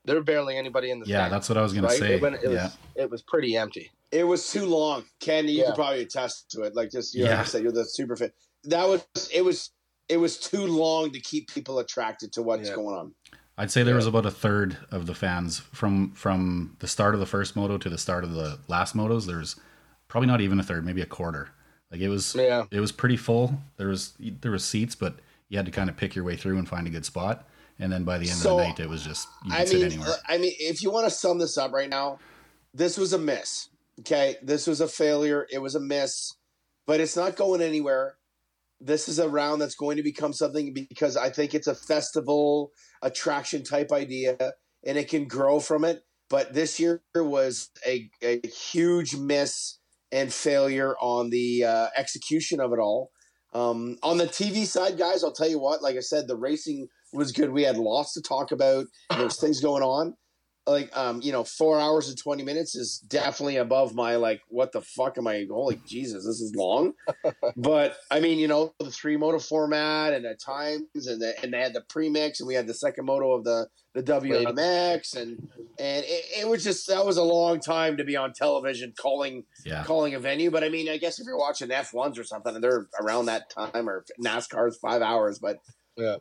there 0.05 0.17
was 0.17 0.25
barely 0.25 0.57
anybody 0.57 0.91
in 0.91 1.01
the 1.01 1.07
Yeah, 1.07 1.21
stand, 1.21 1.33
that's 1.33 1.49
what 1.49 1.59
I 1.59 1.63
was 1.63 1.73
gonna 1.73 1.89
right? 1.89 1.99
say. 1.99 2.15
It, 2.15 2.23
went- 2.23 2.37
it 2.37 2.51
yeah, 2.51 2.65
was 2.65 2.77
it 2.97 3.11
was 3.11 3.23
pretty 3.23 3.57
empty. 3.57 3.91
It 4.13 4.25
was 4.25 4.51
too 4.51 4.67
long. 4.67 5.05
Ken, 5.21 5.49
you 5.49 5.59
Yeah. 5.61 5.67
could 5.67 5.75
probably 5.77 6.03
attest 6.03 6.51
to 6.53 6.63
it. 6.63 6.75
Like 6.77 6.91
just 6.91 7.15
you 7.15 7.25
know, 7.25 7.31
Yeah. 7.31 7.37
like 7.39 7.47
I 7.47 7.49
said, 7.49 7.63
you're 7.63 7.73
the 7.73 7.85
super 7.85 8.17
fit. 8.17 8.35
That 8.65 8.87
was 8.89 9.05
it 9.33 9.45
was 9.45 9.71
it 10.09 10.19
was 10.19 10.39
too 10.39 10.67
long 10.67 11.11
to 11.13 11.21
keep 11.21 11.53
people 11.53 11.79
attracted 11.79 12.33
to 12.35 12.43
what's 12.43 12.69
Yeah. 12.69 12.75
going 12.77 12.97
on. 12.97 13.15
I'd 13.57 13.71
say 13.71 13.83
there 13.83 13.95
Yeah. 13.95 13.97
was 13.99 14.07
about 14.07 14.27
a 14.27 14.31
third 14.31 14.77
of 14.91 15.07
the 15.07 15.15
fans 15.15 15.59
from 15.73 16.13
from 16.13 16.77
the 16.81 16.89
start 16.89 17.15
of 17.15 17.21
the 17.21 17.27
first 17.27 17.57
moto 17.57 17.79
to 17.79 17.89
the 17.89 17.99
start 17.99 18.25
of 18.25 18.33
the 18.33 18.59
last 18.69 18.95
motos. 18.97 19.27
There's 19.27 19.57
probably 20.09 20.27
not 20.27 20.41
even 20.41 20.61
a 20.61 20.63
third, 20.63 20.85
maybe 20.85 21.01
a 21.01 21.07
quarter. 21.07 21.49
Like 21.91 22.01
it 22.01 22.09
was, 22.09 22.35
Yeah. 22.35 22.65
it 22.73 22.81
was 22.81 22.91
pretty 22.93 23.17
full. 23.17 23.61
There 23.79 23.89
was 23.89 24.13
there 24.19 24.51
was 24.51 24.65
seats, 24.65 24.95
but 24.95 25.15
you 25.49 25.57
had 25.57 25.67
to 25.67 25.73
kind 25.73 25.89
of 25.89 25.97
pick 25.97 26.15
your 26.15 26.25
way 26.25 26.37
through 26.37 26.59
and 26.59 26.69
find 26.69 26.87
a 26.87 26.91
good 26.91 27.05
spot. 27.05 27.49
And 27.79 27.93
then 27.93 28.05
by 28.05 28.19
the 28.19 28.29
end 28.29 28.37
So, 28.39 28.53
of 28.53 28.57
the 28.59 28.69
night, 28.69 28.81
it 28.81 28.89
was 28.89 29.03
just 29.03 29.29
you 29.45 29.51
could 29.51 29.61
I 29.61 29.65
sit 29.65 29.77
mean, 29.77 29.85
anywhere. 29.87 30.09
uh, 30.09 30.17
I 30.29 30.39
mean, 30.39 30.53
if 30.59 30.83
you 30.83 30.91
want 30.91 31.07
to 31.07 31.11
sum 31.11 31.39
this 31.39 31.59
up 31.59 31.73
right 31.73 31.91
now, 31.91 32.19
this 32.73 32.97
was 32.97 33.13
a 33.13 33.19
miss. 33.19 33.69
Okay, 34.01 34.37
this 34.43 34.67
was 34.67 34.81
a 34.81 34.89
failure. 34.89 35.47
It 35.51 35.59
was 35.59 35.75
a 35.75 35.81
miss, 35.81 36.33
but 36.87 37.01
it's 37.01 37.17
not 37.17 37.37
going 37.37 37.61
anywhere. 37.61 38.17
This 38.81 39.09
is 39.09 39.19
a 39.19 39.29
round 39.29 39.61
that's 39.61 39.77
going 39.77 39.97
to 39.97 40.03
become 40.03 40.33
something 40.33 40.75
because 40.75 41.17
I 41.17 41.31
think 41.31 41.55
it's 41.55 41.69
a 41.69 41.75
festival 41.75 42.73
attraction 43.03 43.63
type 43.63 43.93
idea, 43.93 44.37
and 44.85 44.99
it 44.99 45.09
can 45.09 45.27
grow 45.27 45.61
from 45.61 45.85
it. 45.85 46.05
But 46.29 46.55
this 46.55 46.81
year 46.81 47.03
was 47.15 47.71
a, 47.87 48.11
a 48.23 48.41
huge 48.47 49.15
miss 49.17 49.79
and 50.11 50.33
failure 50.33 50.95
on 51.01 51.31
the 51.31 51.65
uh, 51.65 51.89
execution 51.97 52.61
of 52.61 52.73
it 52.73 52.79
all. 52.79 53.11
Um, 53.53 53.99
on 54.03 54.19
the 54.19 54.27
TV 54.27 54.67
side, 54.67 54.99
guys, 54.99 55.23
I'll 55.23 55.33
tell 55.33 55.49
you 55.49 55.61
what. 55.61 55.83
Like 55.83 55.97
I 55.97 56.01
said, 56.01 56.27
the 56.27 56.37
racing 56.37 56.89
was 57.15 57.33
good. 57.33 57.51
We 57.51 57.63
had 57.63 57.77
lots 57.77 58.15
to 58.15 58.23
talk 58.23 58.53
about. 58.53 58.87
There's 59.11 59.41
things 59.41 59.61
going 59.61 59.83
on. 59.83 60.15
Like, 60.67 60.97
um, 60.97 61.21
you 61.21 61.31
know, 61.31 61.45
four 61.45 61.79
hours 61.79 62.09
and 62.09 62.17
twenty 62.17 62.43
minutes 62.43 62.75
is 62.75 62.99
definitely 62.99 63.57
above 63.57 63.95
my 63.95 64.17
like. 64.17 64.41
What 64.49 64.73
the 64.73 64.81
fuck 64.81 65.19
am 65.19 65.27
I? 65.27 65.45
Holy 65.51 65.79
Jesus, 65.87 66.25
this 66.25 66.41
is 66.41 66.55
long. 66.57 66.93
but 67.57 67.97
I 68.11 68.21
mean, 68.21 68.39
you 68.39 68.49
know, 68.49 68.73
the 68.81 68.91
three 68.91 69.19
moto 69.19 69.39
format 69.39 70.15
and 70.15 70.25
the 70.25 70.35
times, 70.35 71.07
and 71.07 71.21
the, 71.21 71.35
and 71.43 71.53
they 71.53 71.61
had 71.61 71.75
the 71.75 71.83
premix, 71.91 72.41
and 72.41 72.47
we 72.47 72.55
had 72.55 72.67
the 72.67 72.73
second 72.73 73.05
moto 73.05 73.33
of 73.33 73.45
the 73.45 73.67
the 73.95 74.03
WMX, 74.03 75.17
and 75.17 75.49
and 75.79 76.05
it, 76.05 76.25
it 76.41 76.49
was 76.49 76.65
just 76.65 76.89
that 76.89 77.05
was 77.05 77.19
a 77.19 77.23
long 77.23 77.61
time 77.61 77.99
to 77.99 78.05
be 78.05 78.17
on 78.17 78.33
television 78.33 78.95
calling 78.99 79.45
yeah, 79.67 79.85
calling 79.85 80.15
a 80.15 80.19
venue. 80.19 80.51
But 80.51 80.65
I 80.65 80.71
mean, 80.71 80.89
I 80.89 80.97
guess 80.97 81.21
if 81.21 81.27
you're 81.27 81.39
watching 81.39 81.69
F1s 81.69 82.19
or 82.19 82.25
something, 82.25 82.55
and 82.55 82.65
they're 82.65 82.87
around 83.01 83.27
that 83.27 83.51
time, 83.51 83.89
or 83.89 84.05
NASCAR's 84.23 84.79
five 84.79 85.03
hours, 85.03 85.39
but 85.39 85.59
Yeah. 85.97 86.17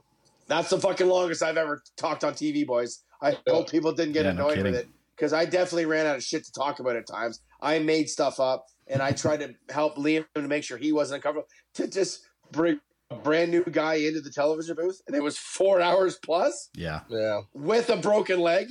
That's 0.48 0.70
the 0.70 0.80
fucking 0.80 1.08
longest 1.08 1.42
I've 1.44 1.58
ever 1.58 1.82
talked 1.98 2.24
on 2.24 2.34
TV, 2.34 2.66
boys. 2.66 3.04
I 3.22 3.38
hope 3.48 3.70
people 3.72 3.94
didn't 3.94 4.14
get 4.14 4.26
Yeah, 4.26 4.34
no 4.34 4.50
annoyed 4.50 4.64
with 4.64 4.76
it 4.76 4.88
because 5.16 5.32
I 5.34 5.46
definitely 5.46 5.86
ran 5.86 6.06
out 6.06 6.18
of 6.18 6.24
shit 6.24 6.44
to 6.46 6.52
talk 6.52 6.80
about 6.80 6.96
at 6.96 7.08
times. 7.08 7.40
I 7.62 7.80
made 7.80 8.10
stuff 8.10 8.40
up 8.40 8.66
and 8.88 9.02
I 9.02 9.12
tried 9.14 9.38
to 9.40 9.54
help 9.70 9.96
Liam 9.96 10.26
to 10.36 10.42
make 10.42 10.64
sure 10.64 10.78
he 10.78 10.92
wasn't 10.92 11.18
uncomfortable 11.18 11.48
to 11.76 11.88
just 11.88 12.26
bring 12.52 12.80
a 13.10 13.16
brand 13.16 13.52
new 13.52 13.64
guy 13.64 13.96
into 13.96 14.20
the 14.22 14.30
television 14.32 14.76
booth, 14.76 15.02
and 15.08 15.16
it 15.16 15.22
was 15.24 15.38
four 15.38 15.80
hours 15.82 16.18
plus 16.24 16.70
yeah, 16.76 17.02
Yeah. 17.10 17.42
with 17.54 17.90
a 17.90 17.98
broken 17.98 18.40
leg. 18.40 18.68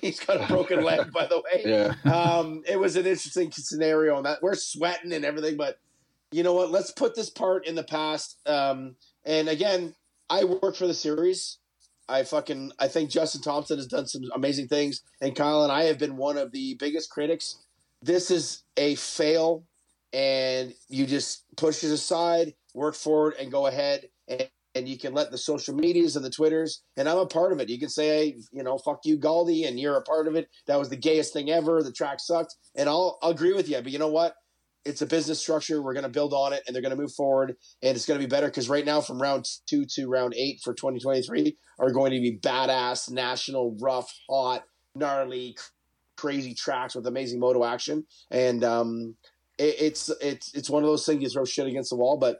He's 0.00 0.20
got 0.20 0.40
a 0.42 0.46
broken 0.46 0.82
leg, 0.84 1.12
by 1.12 1.26
the 1.26 1.42
way 1.42 1.62
Yeah. 1.66 2.12
um, 2.12 2.62
it 2.68 2.78
was 2.78 2.94
an 2.96 3.06
interesting 3.06 3.50
scenario 3.50 4.16
on 4.16 4.22
that. 4.22 4.40
We're 4.42 4.54
sweating 4.54 5.12
and 5.12 5.24
everything, 5.24 5.56
but 5.56 5.78
you 6.30 6.44
know 6.44 6.54
what? 6.54 6.70
Let's 6.70 6.92
put 6.92 7.14
this 7.16 7.28
part 7.28 7.66
in 7.66 7.74
the 7.74 7.82
past. 7.82 8.38
Um, 8.46 8.94
and 9.24 9.48
again, 9.48 9.94
I 10.30 10.44
work 10.44 10.76
for 10.76 10.86
the 10.86 10.94
series. 10.94 11.58
I 12.08 12.22
fucking 12.22 12.72
I 12.78 12.88
think 12.88 13.10
Justin 13.10 13.42
Thompson 13.42 13.78
has 13.78 13.86
done 13.86 14.06
some 14.06 14.22
amazing 14.34 14.68
things, 14.68 15.02
and 15.20 15.36
Kyle 15.36 15.64
and 15.64 15.72
I 15.72 15.84
have 15.84 15.98
been 15.98 16.16
one 16.16 16.38
of 16.38 16.52
the 16.52 16.76
biggest 16.78 17.10
critics. 17.10 17.58
This 18.02 18.30
is 18.30 18.62
a 18.76 18.94
fail, 18.94 19.64
and 20.12 20.72
you 20.88 21.06
just 21.06 21.44
push 21.56 21.84
it 21.84 21.90
aside, 21.90 22.54
work 22.74 22.94
forward, 22.94 23.34
and 23.38 23.50
go 23.52 23.66
ahead. 23.66 24.08
And, 24.28 24.48
and 24.76 24.88
you 24.88 24.98
can 24.98 25.12
let 25.14 25.32
the 25.32 25.38
social 25.38 25.74
medias 25.74 26.14
and 26.14 26.24
the 26.24 26.30
Twitters, 26.30 26.82
and 26.96 27.08
I'm 27.08 27.18
a 27.18 27.26
part 27.26 27.52
of 27.52 27.60
it. 27.60 27.68
You 27.68 27.78
can 27.78 27.88
say, 27.88 28.06
hey, 28.06 28.36
you 28.52 28.62
know, 28.62 28.78
fuck 28.78 29.00
you, 29.04 29.18
Galdi, 29.18 29.66
and 29.66 29.78
you're 29.80 29.96
a 29.96 30.02
part 30.02 30.28
of 30.28 30.36
it. 30.36 30.48
That 30.66 30.78
was 30.78 30.88
the 30.88 30.96
gayest 30.96 31.32
thing 31.32 31.50
ever. 31.50 31.82
The 31.82 31.92
track 31.92 32.20
sucked, 32.20 32.54
and 32.76 32.88
I'll, 32.88 33.18
I'll 33.20 33.30
agree 33.30 33.52
with 33.52 33.68
you. 33.68 33.80
But 33.82 33.90
you 33.90 33.98
know 33.98 34.10
what? 34.10 34.36
It's 34.84 35.02
a 35.02 35.06
business 35.06 35.38
structure. 35.38 35.82
We're 35.82 35.92
going 35.92 36.04
to 36.04 36.08
build 36.08 36.32
on 36.32 36.52
it, 36.52 36.62
and 36.66 36.74
they're 36.74 36.82
going 36.82 36.96
to 36.96 37.00
move 37.00 37.12
forward, 37.12 37.54
and 37.82 37.96
it's 37.96 38.06
going 38.06 38.18
to 38.18 38.26
be 38.26 38.30
better 38.30 38.46
because 38.46 38.68
right 38.68 38.84
now, 38.84 39.00
from 39.00 39.20
round 39.20 39.46
two 39.66 39.84
to 39.94 40.08
round 40.08 40.34
eight 40.36 40.60
for 40.62 40.72
2023, 40.72 41.56
are 41.78 41.90
going 41.90 42.12
to 42.12 42.20
be 42.20 42.38
badass, 42.38 43.10
national, 43.10 43.76
rough, 43.80 44.10
hot, 44.28 44.64
gnarly, 44.94 45.56
crazy 46.16 46.54
tracks 46.54 46.94
with 46.94 47.06
amazing 47.06 47.40
moto 47.40 47.64
action, 47.64 48.04
and 48.30 48.64
um, 48.64 49.16
it, 49.58 49.74
it's 49.78 50.10
it's 50.20 50.54
it's 50.54 50.70
one 50.70 50.82
of 50.82 50.88
those 50.88 51.04
things 51.04 51.22
you 51.22 51.28
throw 51.28 51.44
shit 51.44 51.66
against 51.66 51.90
the 51.90 51.96
wall, 51.96 52.16
but 52.16 52.38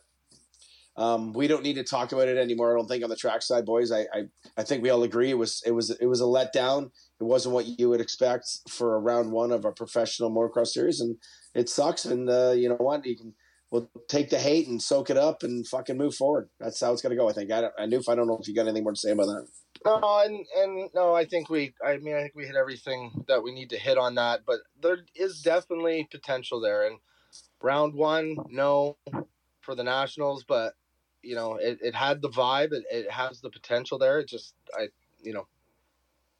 um, 0.96 1.32
we 1.32 1.46
don't 1.46 1.62
need 1.62 1.76
to 1.76 1.84
talk 1.84 2.12
about 2.12 2.28
it 2.28 2.36
anymore. 2.36 2.72
I 2.72 2.78
don't 2.78 2.88
think 2.88 3.04
on 3.04 3.10
the 3.10 3.16
track 3.16 3.42
side, 3.42 3.64
boys. 3.64 3.92
I, 3.92 4.00
I 4.12 4.24
I 4.56 4.62
think 4.62 4.82
we 4.82 4.90
all 4.90 5.02
agree 5.02 5.30
it 5.30 5.38
was 5.38 5.62
it 5.64 5.70
was 5.70 5.90
it 5.90 6.06
was 6.06 6.20
a 6.20 6.24
letdown. 6.24 6.90
It 7.20 7.24
wasn't 7.24 7.54
what 7.54 7.78
you 7.78 7.88
would 7.88 8.00
expect 8.00 8.46
for 8.68 8.96
a 8.96 8.98
round 8.98 9.32
one 9.32 9.52
of 9.52 9.64
a 9.64 9.72
professional 9.72 10.30
motocross 10.30 10.68
series, 10.68 11.00
and 11.00 11.16
it 11.54 11.68
sucks. 11.68 12.04
And 12.04 12.28
uh, 12.28 12.52
you 12.52 12.68
know 12.68 12.76
what? 12.76 13.04
You 13.06 13.16
can 13.16 13.34
we'll 13.70 13.88
take 14.08 14.30
the 14.30 14.38
hate 14.38 14.68
and 14.68 14.82
soak 14.82 15.10
it 15.10 15.16
up 15.16 15.42
and 15.42 15.66
fucking 15.66 15.96
move 15.96 16.14
forward. 16.14 16.48
That's 16.58 16.80
how 16.80 16.92
it's 16.92 17.02
gonna 17.02 17.16
go. 17.16 17.28
I 17.28 17.32
think. 17.32 17.50
I, 17.50 17.68
I 17.78 17.86
knew 17.86 17.98
if 17.98 18.08
I 18.08 18.14
don't 18.14 18.26
know 18.26 18.38
if 18.40 18.48
you 18.48 18.54
got 18.54 18.66
anything 18.66 18.84
more 18.84 18.92
to 18.92 18.98
say 18.98 19.12
about 19.12 19.26
that. 19.26 19.46
No, 19.84 20.22
and 20.24 20.44
and 20.56 20.90
no, 20.94 21.14
I 21.14 21.24
think 21.24 21.48
we. 21.48 21.74
I 21.84 21.98
mean, 21.98 22.14
I 22.14 22.22
think 22.22 22.34
we 22.34 22.46
hit 22.46 22.56
everything 22.56 23.24
that 23.28 23.42
we 23.42 23.52
need 23.52 23.70
to 23.70 23.78
hit 23.78 23.98
on 23.98 24.16
that. 24.16 24.40
But 24.46 24.60
there 24.80 24.98
is 25.14 25.40
definitely 25.42 26.08
potential 26.10 26.60
there. 26.60 26.86
And 26.86 26.98
round 27.62 27.94
one, 27.94 28.36
no, 28.48 28.96
for 29.60 29.74
the 29.74 29.84
Nationals, 29.84 30.44
but 30.46 30.74
you 31.22 31.34
know, 31.34 31.56
it, 31.56 31.78
it 31.82 31.94
had 31.94 32.22
the 32.22 32.30
vibe. 32.30 32.72
It, 32.72 32.84
it 32.90 33.10
has 33.10 33.40
the 33.40 33.50
potential 33.50 33.98
there. 33.98 34.20
It 34.20 34.28
just, 34.28 34.54
I, 34.74 34.88
you 35.22 35.32
know, 35.32 35.46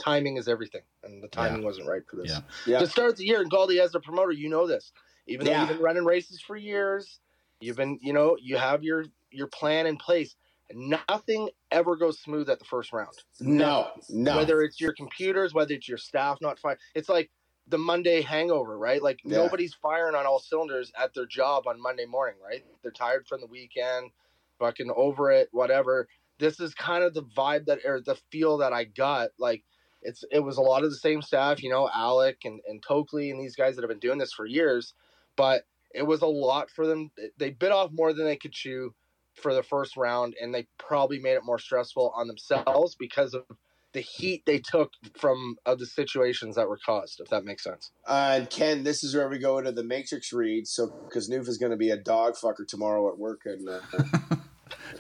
timing 0.00 0.36
is 0.36 0.48
everything, 0.48 0.82
and 1.04 1.22
the 1.22 1.28
timing 1.28 1.62
wasn't 1.64 1.88
right 1.88 2.02
for 2.08 2.16
this. 2.16 2.30
Yeah. 2.30 2.40
Yeah. 2.66 2.78
To 2.80 2.86
start 2.86 3.16
the 3.16 3.24
year, 3.24 3.40
and 3.40 3.50
Galdi 3.50 3.78
as 3.78 3.92
the 3.92 4.00
promoter, 4.00 4.32
you 4.32 4.48
know 4.48 4.66
this. 4.66 4.92
Even 5.26 5.46
though 5.46 5.52
Yeah. 5.52 5.60
you've 5.60 5.68
been 5.76 5.82
running 5.82 6.04
races 6.04 6.40
for 6.40 6.56
years, 6.56 7.20
you've 7.60 7.76
been, 7.76 7.98
you 8.02 8.12
know, 8.12 8.36
you 8.40 8.56
have 8.56 8.82
your 8.82 9.04
your 9.30 9.46
plan 9.46 9.86
in 9.86 9.96
place. 9.96 10.34
Nothing 10.72 11.50
ever 11.70 11.94
goes 11.96 12.18
smooth 12.18 12.48
at 12.50 12.58
the 12.58 12.64
first 12.64 12.92
round 12.92 13.16
No, 13.40 13.90
no. 14.08 14.36
whether 14.36 14.62
it's 14.62 14.80
your 14.80 14.92
computers, 14.92 15.52
whether 15.54 15.74
it's 15.74 15.88
your 15.88 15.98
staff 15.98 16.38
not 16.40 16.58
fine. 16.58 16.76
It's 16.94 17.08
like 17.08 17.30
the 17.68 17.78
Monday 17.78 18.22
hangover, 18.22 18.76
right? 18.78 19.00
Like 19.02 19.20
Yeah. 19.24 19.36
nobody's 19.38 19.74
firing 19.74 20.14
on 20.16 20.26
all 20.26 20.40
cylinders 20.40 20.90
at 20.98 21.14
their 21.14 21.26
job 21.26 21.68
on 21.68 21.80
Monday 21.80 22.06
morning, 22.06 22.36
right? 22.44 22.64
They're 22.82 22.90
tired 22.90 23.26
from 23.28 23.40
the 23.40 23.46
weekend, 23.46 24.10
fucking 24.58 24.90
over 24.96 25.30
it, 25.30 25.48
whatever. 25.52 26.08
This 26.38 26.58
is 26.58 26.74
kind 26.74 27.04
of 27.04 27.14
the 27.14 27.22
vibe 27.22 27.66
that 27.66 27.84
or 27.84 28.00
the 28.00 28.16
feel 28.32 28.58
that 28.58 28.72
I 28.72 28.84
got. 28.84 29.30
Like 29.38 29.62
it's 30.02 30.24
it 30.30 30.40
was 30.40 30.56
a 30.56 30.62
lot 30.62 30.84
of 30.84 30.90
the 30.90 30.96
same 30.96 31.22
staff, 31.22 31.62
you 31.62 31.70
know, 31.70 31.88
Alec 31.94 32.38
and, 32.44 32.60
and 32.66 32.82
Tokley 32.82 33.30
and 33.30 33.40
these 33.40 33.56
guys 33.56 33.76
that 33.76 33.82
have 33.82 33.90
been 33.90 33.98
doing 33.98 34.18
this 34.18 34.32
for 34.32 34.46
years, 34.46 34.94
but 35.36 35.64
it 35.94 36.02
was 36.02 36.22
a 36.22 36.26
lot 36.26 36.70
for 36.70 36.86
them. 36.86 37.10
They 37.38 37.50
bit 37.50 37.72
off 37.72 37.90
more 37.92 38.12
than 38.12 38.24
they 38.24 38.36
could 38.36 38.52
chew 38.52 38.94
for 39.34 39.54
the 39.54 39.62
first 39.62 39.96
round, 39.96 40.34
and 40.40 40.54
they 40.54 40.66
probably 40.78 41.18
made 41.18 41.34
it 41.34 41.44
more 41.44 41.58
stressful 41.58 42.12
on 42.14 42.26
themselves 42.26 42.94
because 42.94 43.34
of 43.34 43.44
the 43.92 44.00
heat 44.00 44.44
they 44.46 44.58
took 44.58 44.92
from 45.18 45.56
of 45.66 45.78
the 45.78 45.86
situations 45.86 46.56
that 46.56 46.68
were 46.68 46.78
caused. 46.84 47.20
If 47.20 47.28
that 47.30 47.44
makes 47.44 47.64
sense. 47.64 47.90
Uh, 48.06 48.36
and 48.38 48.50
Ken, 48.50 48.84
this 48.84 49.02
is 49.02 49.14
where 49.14 49.28
we 49.28 49.38
go 49.38 49.58
into 49.58 49.72
the 49.72 49.82
Matrix 49.82 50.32
read. 50.32 50.66
So, 50.66 50.92
because 51.04 51.28
Noof 51.28 51.48
is 51.48 51.58
going 51.58 51.72
to 51.72 51.76
be 51.76 51.90
a 51.90 51.96
dog 51.96 52.34
fucker 52.34 52.66
tomorrow 52.66 53.08
at 53.10 53.18
work 53.18 53.42
and 53.46 53.68
uh, 53.68 53.80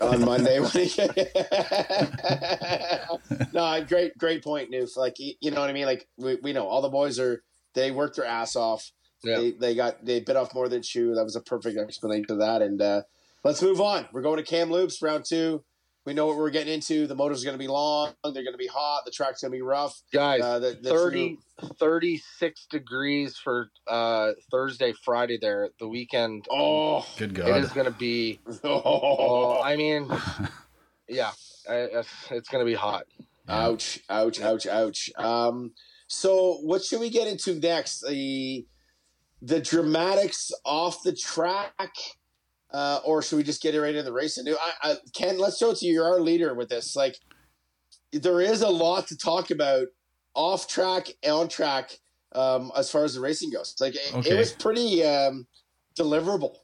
on 0.00 0.20
Monday. 0.24 0.60
when 0.60 0.70
he- 0.70 0.96
no, 3.52 3.84
great, 3.86 4.16
great 4.18 4.42
point, 4.42 4.70
Noof. 4.70 4.96
Like, 4.96 5.18
you 5.18 5.34
you 5.40 5.50
know 5.50 5.60
what 5.60 5.70
I 5.70 5.72
mean? 5.72 5.86
Like, 5.86 6.06
we, 6.16 6.36
we 6.42 6.52
know 6.52 6.66
all 6.66 6.82
the 6.82 6.88
boys 6.88 7.18
are 7.18 7.42
they 7.74 7.90
worked 7.90 8.16
their 8.16 8.24
ass 8.24 8.56
off. 8.56 8.90
Yeah. 9.22 9.36
They, 9.36 9.50
they 9.52 9.74
got 9.74 10.04
they 10.04 10.20
bit 10.20 10.36
off 10.36 10.54
more 10.54 10.68
than 10.68 10.82
chew. 10.82 11.14
That 11.14 11.24
was 11.24 11.36
a 11.36 11.40
perfect 11.40 11.78
explanation 11.78 12.26
of 12.30 12.38
that. 12.38 12.62
And 12.62 12.80
uh, 12.80 13.02
let's 13.44 13.62
move 13.62 13.80
on. 13.80 14.08
We're 14.12 14.22
going 14.22 14.38
to 14.38 14.42
Kamloops 14.42 15.02
round 15.02 15.24
two. 15.28 15.62
We 16.06 16.14
know 16.14 16.26
what 16.26 16.36
we're 16.38 16.50
getting 16.50 16.72
into. 16.72 17.06
The 17.06 17.14
motors 17.14 17.42
are 17.42 17.46
going 17.46 17.58
to 17.58 17.62
be 17.62 17.68
long. 17.68 18.14
They're 18.24 18.32
going 18.32 18.52
to 18.52 18.58
be 18.58 18.66
hot. 18.66 19.02
The 19.04 19.10
track's 19.10 19.42
going 19.42 19.52
to 19.52 19.56
be 19.56 19.62
rough. 19.62 20.00
Guys, 20.12 20.40
Uh, 20.40 20.58
the, 20.58 20.78
the 20.80 20.88
30, 20.90 21.38
36 21.78 22.66
degrees 22.70 23.36
for 23.36 23.70
uh, 23.86 24.32
Thursday, 24.50 24.94
Friday. 25.04 25.38
There, 25.40 25.68
the 25.78 25.88
weekend. 25.88 26.46
Oh, 26.50 27.06
Good 27.18 27.34
God. 27.34 27.48
it 27.48 27.64
is 27.64 27.72
going 27.72 27.84
to 27.86 27.92
be. 27.98 28.40
Oh, 28.64 28.82
oh, 28.84 29.62
I 29.62 29.76
mean, 29.76 30.10
yeah, 31.08 31.30
I- 31.68 31.74
it's, 31.74 32.08
it's 32.30 32.48
going 32.48 32.64
to 32.64 32.70
be 32.70 32.74
hot. 32.76 33.04
ouch, 33.48 34.00
ouch, 34.08 34.40
ouch, 34.40 34.66
ouch. 34.66 35.10
Um, 35.16 35.72
so 36.06 36.54
what 36.62 36.82
should 36.82 37.00
we 37.00 37.10
get 37.10 37.28
into 37.28 37.54
next? 37.54 38.00
The 38.08 38.66
the 39.42 39.60
dramatics 39.60 40.50
off 40.64 41.02
the 41.02 41.14
track, 41.14 41.72
uh, 42.72 43.00
or 43.04 43.22
should 43.22 43.36
we 43.36 43.42
just 43.42 43.62
get 43.62 43.74
it 43.74 43.80
right 43.80 43.94
into 43.94 44.02
the 44.02 44.12
race 44.12 44.36
and 44.36 44.46
do? 44.46 44.56
I, 44.60 44.90
I, 44.90 44.96
Ken, 45.14 45.38
let's 45.38 45.58
show 45.58 45.70
it 45.70 45.78
to 45.78 45.86
you. 45.86 45.94
You're 45.94 46.06
our 46.06 46.20
leader 46.20 46.54
with 46.54 46.68
this. 46.68 46.94
Like, 46.96 47.16
there 48.12 48.40
is 48.40 48.62
a 48.62 48.68
lot 48.68 49.06
to 49.08 49.16
talk 49.16 49.50
about 49.50 49.88
off 50.34 50.68
track, 50.68 51.08
on 51.28 51.48
track, 51.48 51.98
um, 52.32 52.70
as 52.76 52.90
far 52.90 53.04
as 53.04 53.14
the 53.14 53.20
racing 53.20 53.50
goes. 53.50 53.74
Like, 53.80 53.94
it, 53.94 54.14
Okay. 54.14 54.30
it 54.30 54.38
was 54.38 54.52
pretty 54.52 55.04
um, 55.04 55.46
deliverable. 55.98 56.56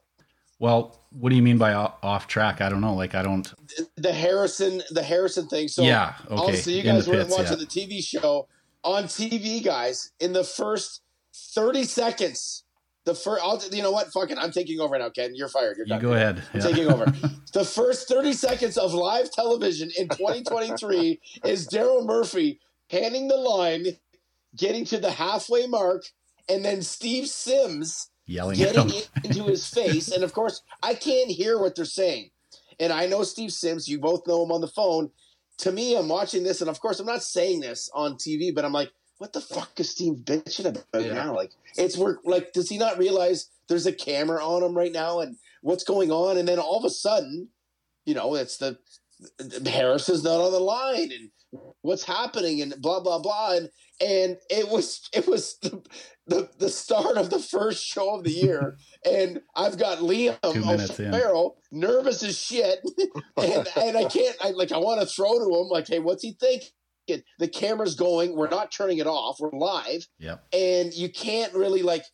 Well, 0.59 1.03
what 1.11 1.31
do 1.31 1.37
you 1.37 1.43
mean 1.43 1.59
by 1.59 1.75
off 1.75 2.27
track? 2.29 2.61
I 2.61 2.69
don't 2.69 2.81
know. 2.81 2.95
Like 2.95 3.15
I 3.15 3.23
don't. 3.23 3.53
The 3.97 4.13
Harrison, 4.13 4.83
the 4.91 5.03
Harrison 5.03 5.49
thing. 5.49 5.69
So 5.69 5.83
yeah. 5.83 6.15
Okay. 6.31 6.35
Also, 6.35 6.71
you 6.71 6.83
guys 6.83 7.07
weren't 7.07 7.29
pits, 7.29 7.37
yeah. 7.37 7.43
watching 7.43 7.59
the 7.59 7.67
TV 7.67 8.03
show 8.03 8.49
on 8.83 9.05
TV, 9.05 9.63
guys. 9.63 10.13
In 10.19 10.33
the 10.33 10.45
first 10.45 11.03
thirty 11.35 11.85
seconds, 11.85 12.65
the 13.07 13.15
first, 13.15 13.43
I'll, 13.43 13.63
you 13.73 13.83
know 13.83 13.93
what? 13.93 14.13
Fucking, 14.13 14.37
I'm 14.37 14.51
taking 14.51 14.81
over 14.81 14.99
now, 14.99 15.09
Ken. 15.09 15.35
You're 15.35 15.49
fired. 15.49 15.77
You're 15.79 15.87
You 15.87 15.91
done. 15.95 16.03
go 16.03 16.13
ahead. 16.13 16.43
I'm 16.53 16.61
Yeah. 16.61 16.67
taking 16.67 16.87
over. 16.89 17.07
the 17.53 17.65
first 17.65 18.09
30 18.09 18.33
seconds 18.35 18.77
of 18.77 18.93
live 18.93 19.31
television 19.31 19.91
in 19.97 20.09
2023 20.09 21.21
is 21.45 21.67
Daryl 21.69 22.05
Murphy 22.05 22.61
handing 22.91 23.29
the 23.29 23.37
line, 23.37 23.87
getting 24.57 24.85
to 24.87 24.99
the 24.99 25.13
halfway 25.13 25.67
mark, 25.67 26.05
and 26.49 26.65
then 26.65 26.83
Steve 26.83 27.29
Sims 27.29 28.11
Yelling 28.27 28.57
getting 28.59 28.91
into 29.25 29.45
his 29.45 29.67
face. 29.67 30.11
And 30.11 30.25
of 30.25 30.33
course, 30.33 30.63
I 30.83 30.95
can't 30.95 31.31
hear 31.31 31.59
what 31.59 31.77
they're 31.77 31.85
saying. 31.85 32.31
And 32.81 32.93
I 32.93 33.07
know 33.07 33.23
Steve 33.23 33.53
Sims, 33.53 33.89
you 33.89 34.01
both 34.01 34.27
know 34.27 34.45
him 34.45 34.51
on 34.53 34.61
the 34.61 34.69
phone. 34.69 35.11
To 35.59 35.73
me, 35.73 35.97
I'm 35.97 36.09
watching 36.09 36.43
this, 36.43 36.61
and 36.61 36.69
of 36.69 36.81
course, 36.81 37.01
I'm 37.01 37.07
not 37.07 37.23
saying 37.23 37.61
this 37.61 37.89
on 37.95 38.15
TV, 38.17 38.55
but 38.55 38.65
I'm 38.65 38.73
like, 38.73 38.91
what 39.19 39.33
the 39.33 39.41
fuck 39.41 39.79
is 39.81 39.91
Steve 39.91 40.19
bitching 40.25 40.67
about 40.67 40.85
Yeah. 40.95 41.14
now? 41.14 41.35
Like, 41.35 41.53
it's 41.77 41.97
work. 41.97 42.21
Like, 42.25 42.53
does 42.53 42.69
he 42.69 42.79
not 42.79 42.99
realize 42.99 43.51
there's 43.69 43.87
a 43.87 43.93
camera 43.93 44.45
on 44.45 44.62
him 44.62 44.77
right 44.77 44.93
now, 44.93 45.21
and 45.21 45.37
what's 45.62 45.85
going 45.85 46.11
on? 46.11 46.37
And 46.37 46.47
then 46.47 46.59
all 46.59 46.79
of 46.79 46.85
a 46.85 46.91
sudden, 46.91 47.49
you 48.05 48.14
know, 48.14 48.35
it's 48.35 48.59
the 48.59 48.79
Harris 49.67 50.09
is 50.09 50.23
not 50.23 50.41
on 50.41 50.53
the 50.53 50.61
line, 50.61 51.11
and 51.11 51.31
what's 51.81 52.05
happening, 52.05 52.61
and 52.61 52.75
blah 52.81 53.01
blah 53.01 53.19
blah, 53.19 53.53
and 53.53 53.71
and 54.01 54.37
it 54.51 54.69
was 54.69 55.09
it 55.12 55.27
was 55.27 55.57
the 55.62 55.83
the, 56.27 56.51
the 56.59 56.69
start 56.69 57.17
of 57.17 57.31
the 57.31 57.39
first 57.39 57.85
show 57.85 58.17
of 58.17 58.25
the 58.25 58.31
year, 58.31 58.77
and 59.07 59.41
I've 59.55 59.79
got 59.79 59.99
Liam. 59.99 60.37
O'Farrell 60.45 61.57
nervous 61.73 62.23
as 62.23 62.39
shit, 62.39 62.81
and 63.39 63.67
and 63.77 63.97
I 63.97 64.05
can't 64.05 64.37
I 64.43 64.51
like 64.51 64.73
I 64.73 64.79
want 64.79 65.01
to 65.01 65.07
throw 65.07 65.39
to 65.39 65.45
him 65.45 65.69
like, 65.69 65.89
hey, 65.89 65.99
what's 65.99 66.23
he 66.23 66.37
thinking? 66.39 66.69
The 67.39 67.49
camera's 67.49 67.95
going. 67.95 68.37
We're 68.37 68.49
not 68.49 68.71
turning 68.73 68.99
it 68.99 69.07
off. 69.07 69.39
We're 69.41 69.51
live, 69.53 70.07
Yep. 70.19 70.47
and 70.53 70.93
you 70.95 71.09
can't 71.09 71.53
really 71.55 71.83
like 71.83 72.05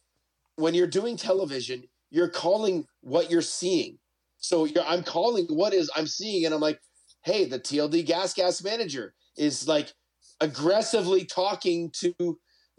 when 0.56 0.74
you're 0.74 0.86
doing 0.86 1.16
television. 1.16 1.84
You're 2.10 2.28
calling 2.28 2.86
what 3.00 3.30
you're 3.30 3.40
seeing. 3.42 3.98
So 4.38 4.64
you're, 4.66 4.84
I'm 4.84 5.02
calling 5.02 5.46
what 5.48 5.72
is 5.72 5.90
I'm 5.96 6.06
seeing, 6.06 6.44
and 6.44 6.54
I'm 6.54 6.60
like, 6.60 6.80
hey, 7.24 7.44
the 7.46 7.58
TLD 7.58 8.04
Gas 8.04 8.34
Gas 8.34 8.62
manager 8.62 9.14
is 9.36 9.66
like 9.66 9.92
aggressively 10.40 11.24
talking 11.24 11.90
to 12.00 12.14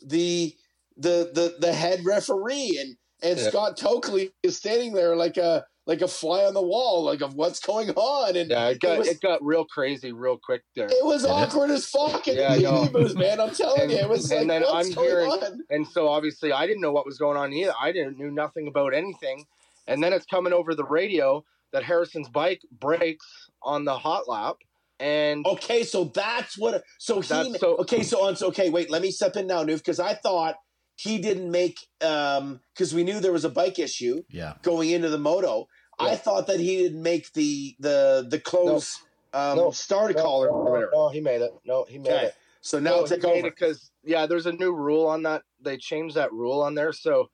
the 0.05 0.53
the 0.97 1.31
the 1.33 1.55
the 1.59 1.73
head 1.73 2.05
referee, 2.05 2.77
and 2.79 2.95
and 3.23 3.39
Yeah. 3.39 3.49
Scott 3.49 3.77
Tokley 3.77 4.31
is 4.43 4.57
standing 4.57 4.93
there 4.93 5.15
like 5.15 5.37
a 5.37 5.65
like 5.85 6.01
a 6.01 6.07
fly 6.07 6.45
on 6.45 6.53
the 6.53 6.61
wall, 6.61 7.03
like 7.03 7.21
of 7.21 7.35
what's 7.35 7.59
going 7.59 7.89
on, 7.91 8.35
and 8.37 8.49
Yeah, 8.49 8.69
it 8.69 8.79
got 8.79 8.99
was- 8.99 9.07
it 9.07 9.19
got 9.21 9.43
real 9.43 9.65
crazy 9.65 10.11
real 10.13 10.37
quick 10.37 10.63
there. 10.75 10.87
it 10.87 11.05
was 11.05 11.25
awkward 11.25 11.71
as 11.71 11.85
fuck 11.85 12.27
in 12.27 12.37
Yeah, 12.37 12.55
the. 12.55 12.89
Booth, 12.91 13.15
man. 13.15 13.41
I'm 13.41 13.51
telling 13.53 13.81
And- 13.83 13.91
you, 13.91 13.97
it 13.97 14.07
was 14.09 14.29
like, 14.31 14.41
and 14.41 14.49
then 14.49 14.61
what's 14.61 14.87
I'm 14.89 14.93
going 14.93 15.07
hearing- 15.09 15.29
on? 15.31 15.59
And 15.69 15.85
so 15.87 16.07
obviously 16.07 16.53
I 16.53 16.65
didn't 16.67 16.81
know 16.81 16.91
what 16.93 17.05
was 17.05 17.17
going 17.17 17.37
on 17.37 17.51
either. 17.51 17.73
I 17.79 17.91
didn't 17.91 18.17
knew 18.17 18.31
nothing 18.31 18.67
about 18.67 18.93
anything. 18.93 19.45
And 19.87 20.01
then 20.01 20.13
it's 20.13 20.25
coming 20.25 20.53
over 20.53 20.73
the 20.73 20.85
radio 20.85 21.43
that 21.73 21.83
Harrison's 21.83 22.29
bike 22.29 22.61
breaks 22.71 23.49
on 23.61 23.83
the 23.83 23.97
hot 23.97 24.29
lap. 24.29 24.55
And 25.01 25.45
Okay, 25.45 25.83
so 25.83 26.05
that's 26.05 26.57
what. 26.57 26.81
So 26.97 27.19
he. 27.19 27.57
So- 27.57 27.75
okay, 27.79 28.03
so 28.03 28.25
on. 28.25 28.37
So 28.37 28.47
okay, 28.47 28.69
wait. 28.69 28.89
Let 28.89 29.01
me 29.01 29.11
step 29.11 29.35
in 29.35 29.47
now, 29.47 29.63
Noof, 29.65 29.77
because 29.79 29.99
I 29.99 30.13
thought 30.13 30.55
he 30.95 31.17
didn't 31.17 31.51
make. 31.51 31.79
Um, 32.01 32.61
because 32.73 32.93
we 32.93 33.03
knew 33.03 33.19
there 33.19 33.31
was 33.31 33.45
a 33.45 33.49
bike 33.49 33.79
issue 33.79 34.23
Yeah. 34.29 34.55
going 34.61 34.89
into 34.89 35.09
the 35.09 35.17
moto. 35.17 35.67
I 35.99 36.15
thought 36.15 36.47
that 36.47 36.59
he 36.59 36.77
didn't 36.77 37.01
make 37.01 37.31
the 37.33 37.75
the 37.79 38.27
the 38.29 38.39
close 38.39 39.01
um 39.33 39.57
No. 39.57 39.71
start 39.71 40.15
no, 40.15 40.21
caller 40.21 40.47
no, 40.47 40.53
or 40.53 40.71
whatever. 40.71 40.91
no, 40.93 41.09
he 41.09 41.21
made 41.21 41.41
it. 41.41 41.51
No, 41.65 41.85
he 41.87 41.97
made 41.97 42.11
Okay, 42.11 42.25
it. 42.25 42.35
so 42.61 42.79
now 42.79 43.01
No, 43.01 43.05
take 43.05 43.23
over. 43.23 43.41
because 43.49 43.91
yeah, 44.03 44.25
there's 44.25 44.45
a 44.45 44.51
new 44.51 44.73
rule 44.73 45.07
on 45.07 45.23
that. 45.23 45.43
They 45.61 45.77
changed 45.77 46.15
that 46.15 46.33
rule 46.33 46.61
on 46.61 46.75
there. 46.75 46.91
So, 46.93 47.29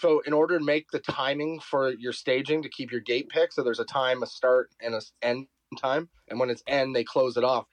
so 0.00 0.20
in 0.26 0.32
order 0.32 0.58
to 0.58 0.64
make 0.64 0.90
the 0.90 0.98
timing 0.98 1.60
for 1.60 1.90
your 1.92 2.12
staging 2.12 2.62
to 2.62 2.68
keep 2.68 2.90
your 2.90 3.00
gate 3.00 3.28
pick, 3.28 3.52
so 3.52 3.62
there's 3.62 3.80
a 3.80 3.84
time, 3.84 4.22
a 4.22 4.26
start, 4.26 4.70
and 4.80 4.94
a 4.94 5.00
end 5.22 5.46
time, 5.78 6.08
and 6.28 6.38
when 6.38 6.50
it's 6.50 6.62
end, 6.66 6.94
they 6.94 7.04
close 7.04 7.36
it 7.36 7.44
off. 7.44 7.66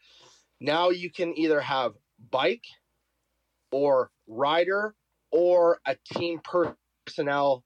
Now 0.61 0.89
you 0.89 1.09
can 1.11 1.37
either 1.37 1.59
have 1.59 1.93
bike, 2.31 2.65
or 3.71 4.11
rider, 4.27 4.95
or 5.31 5.79
a 5.85 5.95
team 6.13 6.39
personnel 6.43 7.63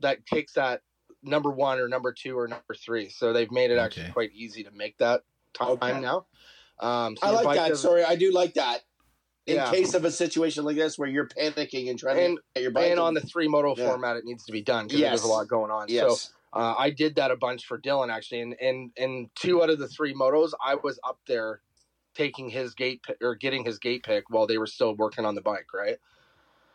that 0.00 0.24
takes 0.26 0.54
that 0.54 0.80
number 1.22 1.50
one 1.50 1.78
or 1.78 1.88
number 1.88 2.12
two 2.12 2.38
or 2.38 2.48
number 2.48 2.74
three. 2.74 3.08
So 3.08 3.32
they've 3.32 3.50
made 3.50 3.70
it 3.70 3.78
actually 3.78 4.10
quite 4.10 4.32
easy 4.32 4.64
to 4.64 4.70
make 4.72 4.98
that 4.98 5.22
time 5.54 5.70
Okay. 5.70 6.00
now. 6.00 6.26
Um, 6.80 7.16
so 7.16 7.26
I 7.26 7.30
like 7.42 7.56
that. 7.56 7.76
Sorry, 7.76 8.02
I 8.02 8.16
do 8.16 8.32
like 8.32 8.54
that. 8.54 8.82
In 9.46 9.56
Yeah. 9.56 9.70
case 9.70 9.94
of 9.94 10.04
a 10.04 10.10
situation 10.10 10.64
like 10.64 10.76
this 10.76 10.98
where 10.98 11.08
you're 11.08 11.26
panicking 11.28 11.90
and 11.90 11.98
trying 11.98 12.18
And- 12.18 12.36
to 12.38 12.42
get 12.54 12.62
your 12.62 12.70
bike 12.70 12.90
and 12.90 13.00
on 13.00 13.14
the 13.14 13.20
three 13.20 13.48
moto 13.48 13.74
Yeah. 13.76 13.88
format 13.88 14.16
it 14.16 14.24
needs 14.24 14.44
to 14.46 14.52
be 14.52 14.62
done 14.62 14.86
because 14.86 15.00
Yes. 15.00 15.10
there's 15.10 15.24
a 15.24 15.32
lot 15.32 15.48
going 15.48 15.70
on 15.70 15.88
yes, 15.88 16.30
so 16.52 16.58
uh, 16.58 16.74
i 16.78 16.90
did 16.90 17.16
that 17.16 17.30
a 17.32 17.36
bunch 17.36 17.66
for 17.66 17.76
dylan 17.80 18.08
actually 18.12 18.40
and 18.40 18.54
and 18.60 18.92
and 18.96 19.34
two 19.34 19.60
out 19.62 19.68
of 19.68 19.80
the 19.80 19.88
three 19.88 20.14
motos 20.14 20.52
i 20.64 20.76
was 20.76 21.00
up 21.02 21.18
there 21.26 21.60
taking 22.14 22.50
his 22.50 22.74
gate 22.74 23.02
pick, 23.02 23.16
or 23.20 23.34
getting 23.34 23.64
his 23.64 23.80
gate 23.80 24.04
pick 24.04 24.30
while 24.30 24.46
they 24.46 24.58
were 24.58 24.66
still 24.66 24.94
working 24.94 25.24
on 25.24 25.34
the 25.34 25.40
bike 25.40 25.66
right 25.74 25.98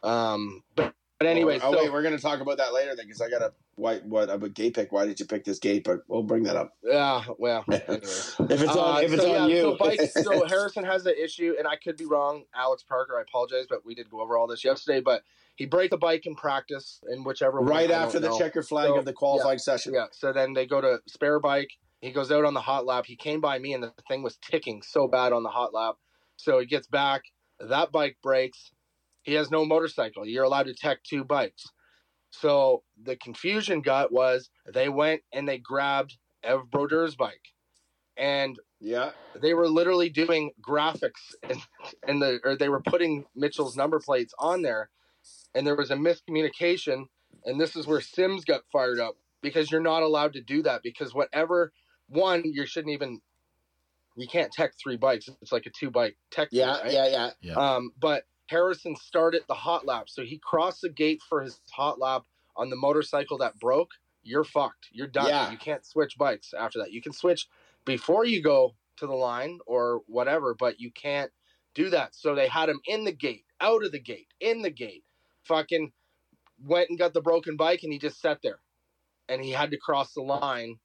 um 0.03 0.61
but 0.75 0.93
but 1.19 1.27
anyway 1.27 1.59
Oh, 1.63 1.71
so 1.71 1.77
wait, 1.79 1.91
we're 1.91 2.03
gonna 2.03 2.19
talk 2.19 2.41
about 2.41 2.57
that 2.57 2.73
later 2.73 2.95
then, 2.95 3.05
because 3.07 3.21
I 3.21 3.29
got 3.29 3.41
a 3.41 3.51
why 3.75 3.97
what 3.99 4.29
about 4.29 4.53
gate 4.53 4.75
pick? 4.75 4.91
Why 4.91 5.05
did 5.05 5.19
you 5.19 5.25
pick 5.25 5.43
this 5.43 5.59
gate? 5.59 5.83
But 5.83 5.99
we'll 6.07 6.23
bring 6.23 6.43
that 6.43 6.55
up. 6.55 6.73
yeah 6.83 7.23
well 7.37 7.63
anyways. 7.71 8.35
If 8.39 8.61
it's 8.61 8.75
on, 8.75 8.97
Uh, 8.97 8.99
if 9.01 9.13
it's 9.13 9.23
so, 9.23 9.35
on 9.35 9.49
yeah, 9.49 9.55
you, 9.55 9.61
So, 9.61 9.77
bike, 9.77 9.99
so 10.23 10.45
Harrison 10.47 10.83
has 10.83 11.03
the 11.03 11.23
issue, 11.23 11.53
and 11.57 11.67
I 11.67 11.75
could 11.75 11.97
be 11.97 12.05
wrong. 12.05 12.43
Alex 12.55 12.83
Parker, 12.83 13.17
I 13.17 13.21
apologize, 13.21 13.65
but 13.69 13.85
we 13.85 13.93
did 13.95 14.09
go 14.09 14.21
over 14.21 14.37
all 14.37 14.47
this 14.47 14.63
yesterday. 14.63 14.99
But 15.01 15.23
he 15.55 15.65
break 15.65 15.89
the 15.91 15.97
bike 15.97 16.25
in 16.27 16.35
practice 16.35 16.99
in 17.11 17.23
whichever 17.23 17.59
right 17.59 17.89
don't 17.89 18.01
after 18.03 18.19
the 18.19 18.29
know. 18.29 18.37
checker 18.37 18.61
flag 18.63 18.87
So, 18.89 18.97
of 18.97 19.05
the 19.05 19.13
qualifying 19.13 19.59
session. 19.59 19.93
Yeah. 19.93 20.05
So 20.11 20.31
then 20.33 20.53
they 20.53 20.65
go 20.67 20.81
to 20.81 20.99
spare 21.07 21.39
bike. 21.39 21.69
He 22.01 22.11
goes 22.11 22.31
out 22.31 22.45
on 22.45 22.53
the 22.53 22.61
hot 22.61 22.85
lap. 22.85 23.05
He 23.07 23.15
came 23.15 23.41
by 23.41 23.57
me, 23.57 23.73
and 23.73 23.83
the 23.83 23.91
thing 24.07 24.21
was 24.23 24.37
ticking 24.37 24.81
so 24.83 25.07
bad 25.07 25.33
on 25.33 25.41
the 25.43 25.49
hot 25.49 25.73
lap. 25.73 25.95
So 26.35 26.59
he 26.59 26.65
gets 26.67 26.85
back. 26.87 27.23
That 27.59 27.91
bike 27.91 28.17
breaks. 28.21 28.71
He 29.27 29.33
has 29.33 29.51
no 29.51 29.65
motorcycle. 29.65 30.25
You're 30.25 30.45
allowed 30.45 30.67
to 30.67 30.73
tech 30.73 31.03
two 31.03 31.25
bikes. 31.25 31.65
So 32.29 32.83
the 33.03 33.17
confusion 33.17 33.81
got 33.81 34.09
was 34.09 34.49
they 34.73 34.87
went 34.87 35.21
and 35.33 35.45
they 35.47 35.57
grabbed 35.57 36.17
Ev 36.43 36.71
Brodeur's 36.71 37.15
bike, 37.17 37.53
and 38.15 38.57
Yeah. 38.79 39.11
they 39.35 39.53
were 39.53 39.67
literally 39.67 40.09
doing 40.09 40.51
graphics 40.61 41.35
and 41.43 41.61
and 42.07 42.21
the 42.21 42.39
or 42.45 42.55
they 42.55 42.69
were 42.69 42.79
putting 42.81 43.25
Mitchell's 43.35 43.75
number 43.75 43.99
plates 43.99 44.33
on 44.39 44.61
there, 44.61 44.89
and 45.53 45.67
there 45.67 45.75
was 45.75 45.91
a 45.91 45.95
miscommunication, 45.95 47.07
and 47.43 47.59
this 47.59 47.75
is 47.75 47.85
where 47.85 47.99
Sims 47.99 48.45
got 48.45 48.61
fired 48.71 48.99
up 48.99 49.17
because 49.41 49.69
you're 49.69 49.81
not 49.81 50.03
allowed 50.03 50.31
to 50.33 50.41
do 50.41 50.61
that 50.63 50.83
because 50.83 51.13
whatever 51.13 51.73
one 52.07 52.43
you 52.45 52.65
shouldn't 52.65 52.93
even 52.93 53.19
you 54.15 54.27
can't 54.27 54.53
tech 54.53 54.73
three 54.81 54.95
bikes 54.95 55.27
it's 55.41 55.51
like 55.51 55.65
a 55.65 55.69
two 55.69 55.91
bike 55.91 56.15
tech 56.31 56.47
Yeah, 56.51 56.79
right? 56.81 56.93
yeah, 56.93 57.07
yeah. 57.07 57.31
Yeah. 57.41 57.53
Um, 57.55 57.91
but 57.99 58.23
Harrison 58.47 58.95
started 58.95 59.43
the 59.47 59.53
hot 59.53 59.85
lap, 59.85 60.09
so 60.09 60.23
he 60.23 60.39
crossed 60.39 60.81
the 60.81 60.89
gate 60.89 61.21
for 61.27 61.41
his 61.41 61.61
hot 61.71 61.99
lap 61.99 62.23
on 62.55 62.69
the 62.69 62.75
motorcycle 62.75 63.37
that 63.37 63.59
broke. 63.59 63.91
You're 64.23 64.43
fucked. 64.43 64.87
You're 64.91 65.07
done. 65.07 65.27
Yeah. 65.27 65.51
You 65.51 65.57
can't 65.57 65.85
switch 65.85 66.17
bikes 66.17 66.53
after 66.57 66.79
that. 66.79 66.91
You 66.91 67.01
can 67.01 67.13
switch 67.13 67.47
before 67.85 68.25
you 68.25 68.41
go 68.41 68.75
to 68.97 69.07
the 69.07 69.13
line 69.13 69.59
or 69.65 70.01
whatever, 70.07 70.53
but 70.53 70.79
you 70.79 70.91
can't 70.91 71.31
do 71.75 71.89
that. 71.89 72.15
So 72.15 72.35
they 72.35 72.47
had 72.47 72.69
him 72.69 72.81
in 72.87 73.03
the 73.03 73.11
gate, 73.11 73.45
out 73.61 73.85
of 73.85 73.91
the 73.91 73.99
gate, 73.99 74.27
in 74.39 74.61
the 74.61 74.71
gate. 74.71 75.03
Fucking 75.43 75.91
went 76.61 76.89
and 76.89 76.99
got 76.99 77.13
the 77.13 77.21
broken 77.21 77.55
bike, 77.55 77.83
and 77.83 77.93
he 77.93 77.99
just 77.99 78.19
sat 78.19 78.39
there, 78.41 78.59
and 79.29 79.41
he 79.41 79.51
had 79.51 79.71
to 79.71 79.77
cross 79.77 80.13
the 80.13 80.21
line 80.21 80.79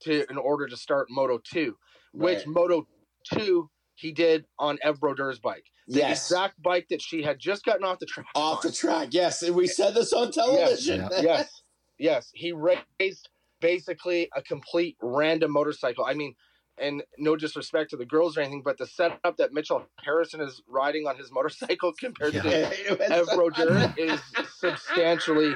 to 0.00 0.24
in 0.30 0.38
order 0.38 0.66
to 0.66 0.76
start 0.76 1.08
Moto 1.10 1.38
Two, 1.38 1.76
which 2.12 2.38
Right. 2.38 2.46
Moto 2.46 2.88
Two 3.32 3.70
he 4.00 4.12
did 4.12 4.44
on 4.58 4.78
Ev 4.82 4.98
Brodeur's 5.00 5.38
bike. 5.38 5.64
The 5.88 5.98
Yes. 6.00 6.30
exact 6.30 6.60
bike 6.62 6.86
that 6.90 7.02
she 7.02 7.22
had 7.22 7.38
just 7.38 7.64
gotten 7.64 7.84
off 7.84 7.98
the 7.98 8.06
track. 8.06 8.26
Off 8.34 8.62
the 8.62 8.72
track. 8.72 9.08
Yes. 9.12 9.42
And 9.42 9.54
we 9.54 9.66
said 9.66 9.94
this 9.94 10.12
on 10.12 10.30
television. 10.40 11.00
Yeah. 11.12 11.20
yes, 11.22 11.62
yes. 11.98 12.30
He 12.32 12.52
raised 12.52 13.28
basically 13.60 14.28
a 14.34 14.42
complete 14.42 14.96
random 15.02 15.52
motorcycle. 15.52 16.04
I 16.04 16.14
mean, 16.14 16.34
and 16.78 17.02
no 17.18 17.36
disrespect 17.36 17.90
to 17.90 17.96
the 17.98 18.06
girls 18.06 18.38
or 18.38 18.40
anything, 18.40 18.62
but 18.64 18.78
the 18.78 18.86
setup 18.86 19.36
that 19.36 19.52
Mitchell 19.52 19.84
Harrison 20.02 20.40
is 20.40 20.62
riding 20.66 21.06
on 21.06 21.16
his 21.16 21.30
motorcycle 21.30 21.92
compared 22.00 22.32
Yeah. 22.34 22.42
to 22.42 22.48
It 22.92 23.00
Ev 23.02 23.26
Brodeur 23.34 23.92
is 23.98 24.18
substantially, 24.56 25.52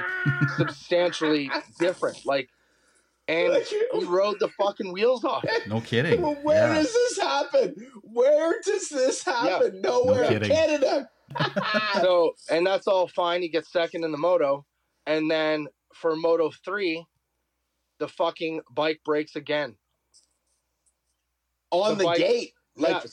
substantially 0.57 1.49
different. 1.79 2.25
Like 2.25 2.49
and 3.27 3.53
Like, 3.53 3.67
he 3.93 4.03
rode 4.05 4.39
the 4.39 4.49
fucking 4.49 4.91
wheels 4.91 5.23
off. 5.23 5.43
No 5.67 5.81
kidding. 5.81 6.21
Where 6.21 6.67
Yeah. 6.67 6.75
does 6.75 6.93
this 6.93 7.19
happen? 7.19 7.75
Where 8.03 8.61
does 8.63 8.89
this 8.89 9.23
happen? 9.23 9.81
Nowhere 9.81 10.23
in 10.23 10.29
kidding. 10.33 10.49
Canada. 10.49 11.09
So, 12.01 12.35
and 12.51 12.65
that's 12.65 12.87
all 12.87 13.07
fine. 13.07 13.41
He 13.41 13.49
gets 13.49 13.71
second 13.71 14.03
in 14.03 14.11
the 14.11 14.17
moto, 14.17 14.63
and 15.07 15.29
then 15.29 15.67
for 15.93 16.15
Moto 16.15 16.51
three, 16.63 17.03
the 17.99 18.07
fucking 18.07 18.61
bike 18.71 19.01
breaks 19.03 19.35
again. 19.35 19.75
On 21.71 21.91
The 21.91 21.95
the, 21.95 22.03
bike- 22.03 22.17
gate. 22.17 22.53
Like 22.77 23.03
Yeah. 23.03 23.09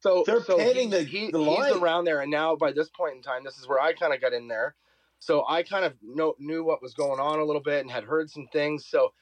So 0.00 0.22
They're 0.26 0.42
so 0.44 0.58
pitting 0.58 0.90
he- 0.92 0.96
the- 0.98 1.02
he, 1.04 1.30
the 1.30 1.38
he's 1.38 1.46
line. 1.58 1.72
around 1.78 2.04
there, 2.04 2.20
and 2.20 2.30
now 2.30 2.54
by 2.56 2.72
this 2.72 2.90
point 2.90 3.16
in 3.16 3.22
time, 3.22 3.42
this 3.42 3.56
is 3.58 3.66
where 3.66 3.80
I 3.80 3.92
kind 3.94 4.12
of 4.12 4.20
got 4.20 4.32
in 4.32 4.46
there. 4.48 4.76
So 5.18 5.44
I 5.48 5.62
kind 5.62 5.84
of 5.84 5.94
know, 6.02 6.34
knew 6.38 6.62
what 6.62 6.82
was 6.82 6.92
going 6.94 7.18
on 7.18 7.38
a 7.40 7.44
little 7.44 7.62
bit 7.62 7.80
and 7.80 7.90
had 7.90 8.04
heard 8.04 8.28
some 8.30 8.46
things. 8.52 8.86
So 8.86 9.12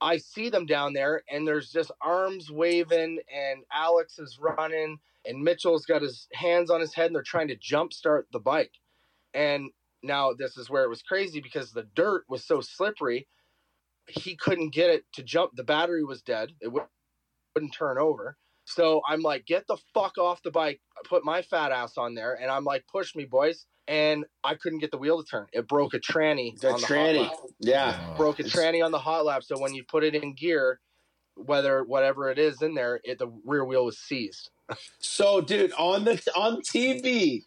I 0.00 0.16
see 0.18 0.48
them 0.48 0.66
down 0.66 0.92
there, 0.94 1.22
and 1.30 1.46
there's 1.46 1.70
just 1.70 1.90
arms 2.00 2.50
waving, 2.50 3.20
and 3.32 3.64
Alex 3.72 4.18
is 4.18 4.38
running, 4.40 4.98
and 5.26 5.42
Mitchell's 5.42 5.86
got 5.86 6.02
his 6.02 6.26
hands 6.32 6.70
on 6.70 6.80
his 6.80 6.94
head, 6.94 7.06
and 7.06 7.14
they're 7.14 7.22
trying 7.22 7.48
to 7.48 7.56
jump 7.56 7.92
start 7.92 8.26
the 8.32 8.40
bike. 8.40 8.72
And 9.34 9.70
now 10.02 10.32
this 10.32 10.56
is 10.56 10.70
where 10.70 10.84
it 10.84 10.88
was 10.88 11.02
crazy 11.02 11.40
because 11.40 11.72
the 11.72 11.86
dirt 11.94 12.24
was 12.28 12.44
so 12.44 12.60
slippery, 12.60 13.28
he 14.08 14.36
couldn't 14.36 14.74
get 14.74 14.90
it 14.90 15.04
to 15.14 15.22
jump. 15.22 15.52
The 15.54 15.64
battery 15.64 16.04
was 16.04 16.22
dead; 16.22 16.52
it 16.60 16.72
wouldn't 17.54 17.74
turn 17.74 17.98
over. 17.98 18.36
So 18.70 19.02
I'm 19.08 19.20
like, 19.22 19.46
get 19.46 19.66
the 19.66 19.76
fuck 19.94 20.16
off 20.18 20.42
the 20.42 20.50
bike. 20.50 20.80
I 20.96 21.00
put 21.08 21.24
my 21.24 21.42
fat 21.42 21.72
ass 21.72 21.98
on 21.98 22.14
there, 22.14 22.34
and 22.40 22.50
I'm 22.50 22.64
like, 22.64 22.84
push 22.90 23.14
me, 23.14 23.24
boys. 23.24 23.66
And 23.88 24.24
I 24.44 24.54
couldn't 24.54 24.78
get 24.78 24.92
the 24.92 24.98
wheel 24.98 25.20
to 25.22 25.28
turn. 25.28 25.46
It 25.52 25.66
broke 25.66 25.94
a 25.94 25.98
tranny. 25.98 26.58
the 26.60 26.68
on 26.72 26.80
the 26.80 26.86
hot 26.86 26.94
tranny. 26.94 27.22
lap. 27.22 27.32
Yeah. 27.58 28.08
Oh, 28.12 28.16
broke 28.16 28.38
a 28.38 28.44
It's- 28.44 28.54
tranny 28.54 28.84
on 28.84 28.92
the 28.92 28.98
hot 29.00 29.24
lap. 29.24 29.42
So 29.42 29.58
when 29.58 29.74
you 29.74 29.82
put 29.82 30.04
it 30.04 30.14
in 30.14 30.34
gear, 30.34 30.78
whether 31.34 31.82
whatever 31.82 32.30
it 32.30 32.38
is 32.38 32.62
in 32.62 32.74
there, 32.74 33.00
it, 33.02 33.18
the 33.18 33.28
rear 33.44 33.64
wheel 33.64 33.84
was 33.84 33.98
seized. 33.98 34.50
So, 35.00 35.40
dude, 35.40 35.72
on 35.72 36.04
the 36.04 36.22
on 36.36 36.60
TV, 36.62 37.40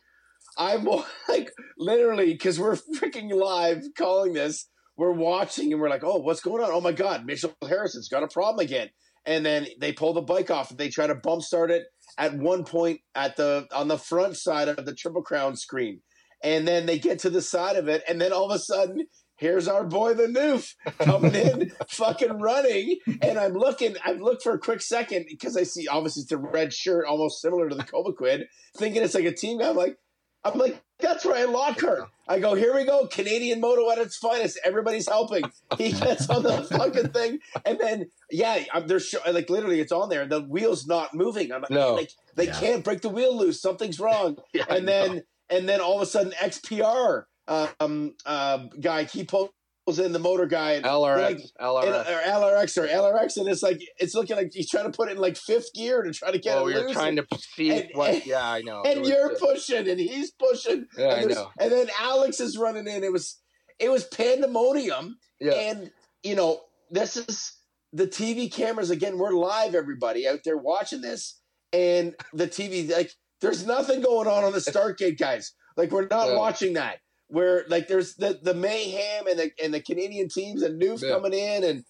I'm 0.58 0.84
like 1.30 1.52
literally 1.78 2.34
because 2.34 2.60
we're 2.60 2.76
freaking 2.76 3.32
live 3.34 3.84
calling 3.98 4.34
this. 4.34 4.68
We're 4.98 5.12
watching 5.12 5.72
and 5.72 5.82
we're 5.82 5.90
like, 5.90 6.04
"Oh, 6.04 6.18
what's 6.18 6.42
going 6.42 6.62
on? 6.64 6.72
Oh 6.72 6.82
my 6.82 6.92
God, 6.92 7.26
Mitchell 7.26 7.56
Harrison's 7.68 8.10
got 8.10 8.24
a 8.24 8.28
problem 8.28 8.64
again." 8.66 8.90
And 9.26 9.46
then 9.46 9.68
they 9.80 9.94
pull 9.94 10.14
the 10.14 10.22
bike 10.22 10.52
off 10.52 10.70
and 10.70 10.80
they 10.80 10.90
try 10.90 11.08
to 11.08 11.16
bump 11.16 11.44
start 11.44 11.72
it 11.72 11.84
at 12.18 12.38
one 12.38 12.64
point 12.64 13.02
at 13.16 13.36
the 13.38 13.68
on 13.74 13.88
the 13.88 13.98
front 13.98 14.38
side 14.38 14.68
of 14.68 14.86
the 14.86 14.94
Triple 14.94 15.24
Crown 15.24 15.56
screen, 15.56 16.02
and 16.44 16.68
then 16.68 16.86
they 16.86 17.00
get 17.00 17.20
to 17.20 17.30
the 17.30 17.42
side 17.42 17.76
of 17.76 17.88
it, 17.88 18.04
and 18.08 18.20
then 18.20 18.34
all 18.34 18.50
of 18.50 18.56
a 18.56 18.60
sudden. 18.60 19.06
Here's 19.36 19.68
our 19.68 19.84
boy 19.84 20.14
the 20.14 20.28
Noof 20.28 20.76
coming 21.00 21.34
in, 21.34 21.72
fucking 21.90 22.40
running, 22.40 23.00
and 23.22 23.40
I'm 23.40 23.54
looking. 23.54 23.96
I've 24.06 24.22
looked 24.22 24.44
for 24.44 24.54
a 24.54 24.60
quick 24.60 24.80
second 24.80 25.26
because 25.28 25.58
I 25.58 25.64
see 25.64 25.88
obviously 25.88 26.22
it's 26.22 26.32
a 26.32 26.38
red 26.38 26.72
shirt, 26.72 27.06
almost 27.08 27.42
similar 27.42 27.68
to 27.68 27.76
the 27.76 27.84
Covaquid, 27.84 28.44
thinking 28.78 29.02
it's 29.02 29.16
like 29.16 29.26
a 29.26 29.34
team 29.34 29.58
guy. 29.58 29.72
I'm 29.72 29.76
like, 29.76 29.98
I'm 30.46 30.58
like, 30.60 30.82
that's 31.00 31.26
Ryan 31.26 31.52
Lockhart. 31.54 32.10
I 32.28 32.40
go, 32.40 32.54
here 32.54 32.74
we 32.76 32.86
go, 32.86 33.08
Canadian 33.08 33.60
moto 33.60 33.90
at 33.92 33.98
its 33.98 34.16
finest. 34.18 34.60
Everybody's 34.64 35.08
helping. 35.08 35.44
He 35.78 35.92
gets 35.92 36.30
on 36.30 36.44
the 36.44 36.64
fucking 36.64 37.10
thing, 37.10 37.40
and 37.66 37.80
then 37.80 38.12
yeah, 38.30 38.64
I'm, 38.74 38.88
there's 38.88 39.08
show, 39.08 39.20
like 39.32 39.50
literally 39.50 39.80
it's 39.80 39.92
on 39.92 40.10
there. 40.10 40.26
The 40.26 40.42
wheel's 40.42 40.86
not 40.88 41.14
moving. 41.14 41.52
I'm 41.52 41.62
like, 41.62 41.72
No. 41.72 41.96
like 41.96 42.12
they 42.36 42.46
Yeah. 42.46 42.60
can't 42.60 42.84
break 42.84 43.02
the 43.02 43.10
wheel 43.10 43.36
loose. 43.38 43.62
Something's 43.62 44.00
wrong. 44.00 44.38
Yeah, 44.54 44.66
I 44.70 44.78
and 44.78 44.86
know. 44.86 44.92
then 44.92 45.24
and 45.50 45.68
then 45.70 45.82
all 45.82 45.96
of 45.98 46.02
a 46.02 46.06
sudden 46.06 46.32
XPR 46.40 47.24
um 47.48 48.14
uh 48.26 48.60
guy 48.80 49.04
he 49.04 49.24
pulls 49.24 49.50
in 49.88 50.14
the 50.14 50.20
motor 50.20 50.46
guy 50.46 50.74
and 50.74 50.86
LRX, 50.86 51.18
like- 51.18 51.40
LRX. 51.62 51.84
and, 51.86 51.96
or 51.96 52.48
LRX 52.48 52.78
or 52.78 52.88
LRX, 52.88 53.38
and 53.38 53.48
it's 53.50 53.62
like 53.62 53.82
it's 53.98 54.16
looking 54.16 54.38
like 54.38 54.52
he's 54.54 54.70
trying 54.70 54.90
to 54.90 54.96
put 54.96 55.10
it 55.10 55.14
in 55.14 55.18
like 55.18 55.36
fifth 55.38 55.74
gear 55.74 56.02
to 56.04 56.12
try 56.14 56.32
to 56.32 56.40
get 56.40 56.58
oh, 56.58 56.68
it 56.68 56.76
were 56.76 56.82
loose. 56.82 56.94
trying 56.94 57.16
to 57.18 57.26
see 57.40 57.70
and- 57.72 57.90
what. 57.94 58.26
Yeah, 58.26 58.50
I 58.50 58.62
know. 58.62 58.82
And 58.84 59.06
you're 59.06 59.30
just- 59.32 59.42
pushing, 59.42 59.90
and 59.90 60.00
he's 60.00 60.32
pushing, 60.32 60.86
Yeah, 60.98 61.14
I 61.16 61.24
know. 61.26 61.50
and 61.60 61.72
then 61.72 61.88
Alex 62.00 62.40
is 62.40 62.58
running 62.58 62.88
in. 62.88 63.04
It 63.04 63.12
was 63.12 63.40
it 63.80 63.90
was 63.92 64.06
pandemonium, 64.06 65.18
Yeah, 65.40 65.52
and 65.54 65.92
you 66.24 66.36
know 66.36 66.62
this 66.90 67.18
is 67.18 67.54
the 67.92 68.08
TV 68.08 68.52
cameras 68.52 68.90
again. 68.90 69.18
We're 69.18 69.32
live, 69.34 69.76
everybody 69.76 70.28
out 70.28 70.40
there 70.46 70.58
watching 70.58 71.02
this, 71.02 71.40
and 71.74 72.16
the 72.34 72.48
TV 72.48 72.90
like 72.90 73.12
there's 73.42 73.66
nothing 73.66 74.00
going 74.02 74.28
on 74.30 74.46
on 74.46 74.54
the 74.54 74.62
start 74.62 74.98
gate, 74.98 75.20
guys. 75.20 75.54
Like 75.76 75.92
we're 75.92 76.08
not 76.08 76.30
Yeah. 76.30 76.38
watching 76.38 76.74
that. 76.74 77.00
Where 77.34 77.66
like 77.68 77.88
there's 77.88 78.14
the 78.14 78.40
the 78.44 78.54
mayhem 78.54 79.26
and 79.26 79.40
the 79.40 79.52
and 79.62 79.74
the 79.74 79.82
Canadian 79.82 80.30
teams 80.30 80.62
and 80.62 80.80
Noof 80.80 81.02
Yeah. 81.02 81.10
coming 81.16 81.34
in, 81.34 81.64
and 81.64 81.84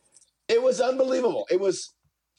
it 0.48 0.64
was 0.64 0.80
unbelievable. 0.80 1.46
It 1.52 1.60
was 1.60 1.94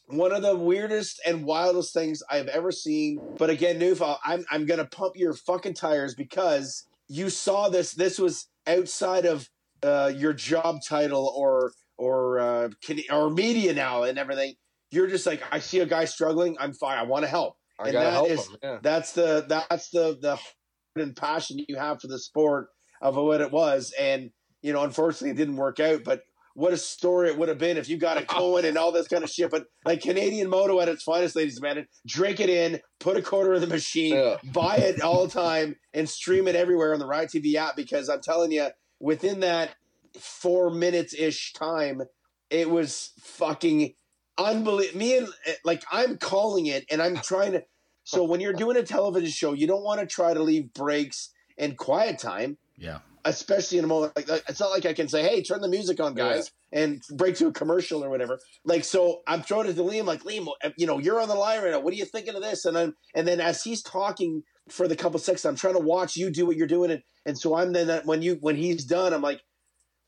one 0.06 0.32
of 0.32 0.40
the 0.40 0.56
weirdest 0.56 1.20
and 1.26 1.44
wildest 1.44 1.92
things 1.92 2.22
I've 2.30 2.48
ever 2.48 2.72
seen. 2.72 3.20
But 3.36 3.50
again, 3.50 3.78
Noof, 3.78 4.00
I'll- 4.00 4.20
I'm 4.24 4.46
I'm 4.50 4.64
gonna 4.64 4.86
pump 4.86 5.16
your 5.16 5.34
fucking 5.34 5.74
tires 5.74 6.14
because 6.14 6.86
you 7.06 7.28
saw 7.28 7.68
this. 7.68 7.92
This 7.92 8.18
was 8.18 8.48
outside 8.66 9.26
of 9.26 9.50
uh, 9.82 10.10
your 10.16 10.32
job 10.32 10.78
title 10.88 11.30
or 11.36 11.72
or 11.98 12.38
uh, 12.40 12.68
can, 12.82 13.00
or 13.12 13.28
media 13.28 13.74
now 13.74 14.04
and 14.04 14.18
everything. 14.18 14.54
You're 14.90 15.08
just 15.08 15.26
like, 15.26 15.42
I 15.52 15.58
see 15.58 15.80
a 15.80 15.86
guy 15.86 16.06
struggling. 16.06 16.56
I'm 16.58 16.72
fine. 16.72 16.96
I 16.96 17.02
want 17.02 17.24
to 17.24 17.28
help. 17.28 17.56
I 17.78 17.84
and 17.88 17.92
gotta 17.92 18.04
that 18.06 18.12
help 18.14 18.28
is-. 18.30 18.48
Yeah. 18.62 18.78
That's 18.82 19.12
the 19.12 19.44
that's 19.46 19.90
the 19.90 20.16
the 20.22 20.36
heart 20.36 20.54
and 20.96 21.14
passion 21.14 21.58
you 21.68 21.76
have 21.76 22.00
for 22.00 22.06
the 22.06 22.18
sport 22.18 22.68
of 23.04 23.14
what 23.16 23.40
it 23.40 23.52
was. 23.52 23.92
And 24.00 24.30
you 24.62 24.72
know, 24.72 24.82
unfortunately, 24.82 25.30
it 25.30 25.36
didn't 25.36 25.56
work 25.56 25.78
out. 25.78 26.02
But 26.04 26.22
what 26.54 26.72
a 26.72 26.76
story 26.76 27.28
it 27.28 27.36
would 27.38 27.48
have 27.50 27.58
been 27.58 27.76
if 27.76 27.88
you 27.88 27.98
got 27.98 28.16
a 28.16 28.24
going 28.24 28.64
and 28.64 28.78
all 28.78 28.92
this 28.92 29.06
kind 29.08 29.22
of 29.22 29.30
shit. 29.30 29.50
But 29.50 29.66
like 29.84 30.00
Canadian 30.00 30.48
Moto 30.48 30.80
at 30.80 30.88
its 30.88 31.02
finest, 31.02 31.36
ladies 31.36 31.56
and 31.56 31.64
gentlemen, 31.64 31.86
drink 32.06 32.40
it 32.40 32.48
in, 32.48 32.80
put 32.98 33.16
a 33.16 33.22
quarter 33.22 33.54
in 33.54 33.60
the 33.60 33.66
machine, 33.66 34.14
Yeah. 34.14 34.38
buy 34.52 34.76
it 34.76 35.02
all 35.02 35.26
the 35.26 35.32
time, 35.32 35.76
and 35.92 36.08
stream 36.08 36.48
it 36.48 36.56
everywhere 36.56 36.94
on 36.94 36.98
the 36.98 37.06
Ride 37.06 37.28
TV 37.28 37.56
app. 37.56 37.76
Because 37.76 38.08
I'm 38.08 38.22
telling 38.22 38.52
you, 38.52 38.68
within 39.00 39.40
that 39.40 39.74
four 40.18 40.70
minutes 40.70 41.12
ish 41.12 41.52
time, 41.52 42.02
it 42.48 42.70
was 42.70 43.10
fucking 43.20 43.94
unbelievable. 44.38 44.98
Me 44.98 45.18
and 45.18 45.28
like 45.64 45.84
I'm 45.92 46.16
calling 46.16 46.66
it, 46.66 46.86
and 46.90 47.02
I'm 47.02 47.16
trying 47.16 47.52
to. 47.52 47.64
So 48.04 48.24
when 48.24 48.40
you're 48.40 48.52
doing 48.52 48.76
a 48.76 48.82
television 48.82 49.30
show, 49.30 49.52
you 49.52 49.66
don't 49.66 49.82
want 49.82 50.00
to 50.00 50.06
try 50.06 50.32
to 50.34 50.42
leave 50.42 50.72
breaks 50.72 51.30
and 51.58 51.76
quiet 51.76 52.18
time, 52.18 52.58
Yeah. 52.76 52.98
especially 53.24 53.78
in 53.78 53.84
a 53.84 53.88
moment 53.88 54.12
like 54.16 54.28
like, 54.28 54.44
it's 54.48 54.60
not 54.60 54.70
like 54.70 54.84
I 54.84 54.92
can 54.92 55.08
say, 55.08 55.22
"Hey, 55.22 55.42
turn 55.42 55.60
the 55.60 55.68
music 55.68 55.98
on, 56.00 56.14
guys," 56.14 56.50
and 56.72 57.00
break 57.16 57.36
to 57.36 57.46
a 57.46 57.52
commercial 57.52 58.04
or 58.04 58.10
whatever. 58.10 58.38
Like 58.64 58.84
so, 58.84 59.22
I'm 59.26 59.42
throwing 59.42 59.68
it 59.68 59.74
to 59.74 59.82
Liam, 59.82 60.04
like 60.04 60.24
Liam, 60.24 60.48
uh, 60.62 60.70
you 60.76 60.86
know, 60.86 60.98
you're 60.98 61.20
on 61.20 61.28
the 61.28 61.34
line 61.34 61.62
right 61.62 61.70
now. 61.70 61.80
What 61.80 61.92
are 61.92 61.96
you 61.96 62.04
thinking 62.04 62.34
of 62.34 62.42
this? 62.42 62.64
And 62.64 62.76
I'm 62.76 62.94
and 63.14 63.26
then 63.26 63.40
as 63.40 63.62
he's 63.62 63.82
talking 63.82 64.42
for 64.68 64.88
the 64.88 64.96
couple 64.96 65.18
seconds, 65.20 65.44
I'm 65.44 65.56
trying 65.56 65.74
to 65.74 65.80
watch 65.80 66.16
you 66.16 66.30
do 66.30 66.46
what 66.46 66.56
you're 66.56 66.66
doing, 66.66 66.90
and 66.90 67.02
and 67.24 67.38
so 67.38 67.54
I'm 67.56 67.72
then 67.72 67.88
uh, 67.88 68.02
when 68.04 68.20
you 68.22 68.36
when 68.40 68.56
he's 68.56 68.84
done, 68.84 69.12
I'm 69.14 69.22
like, 69.22 69.40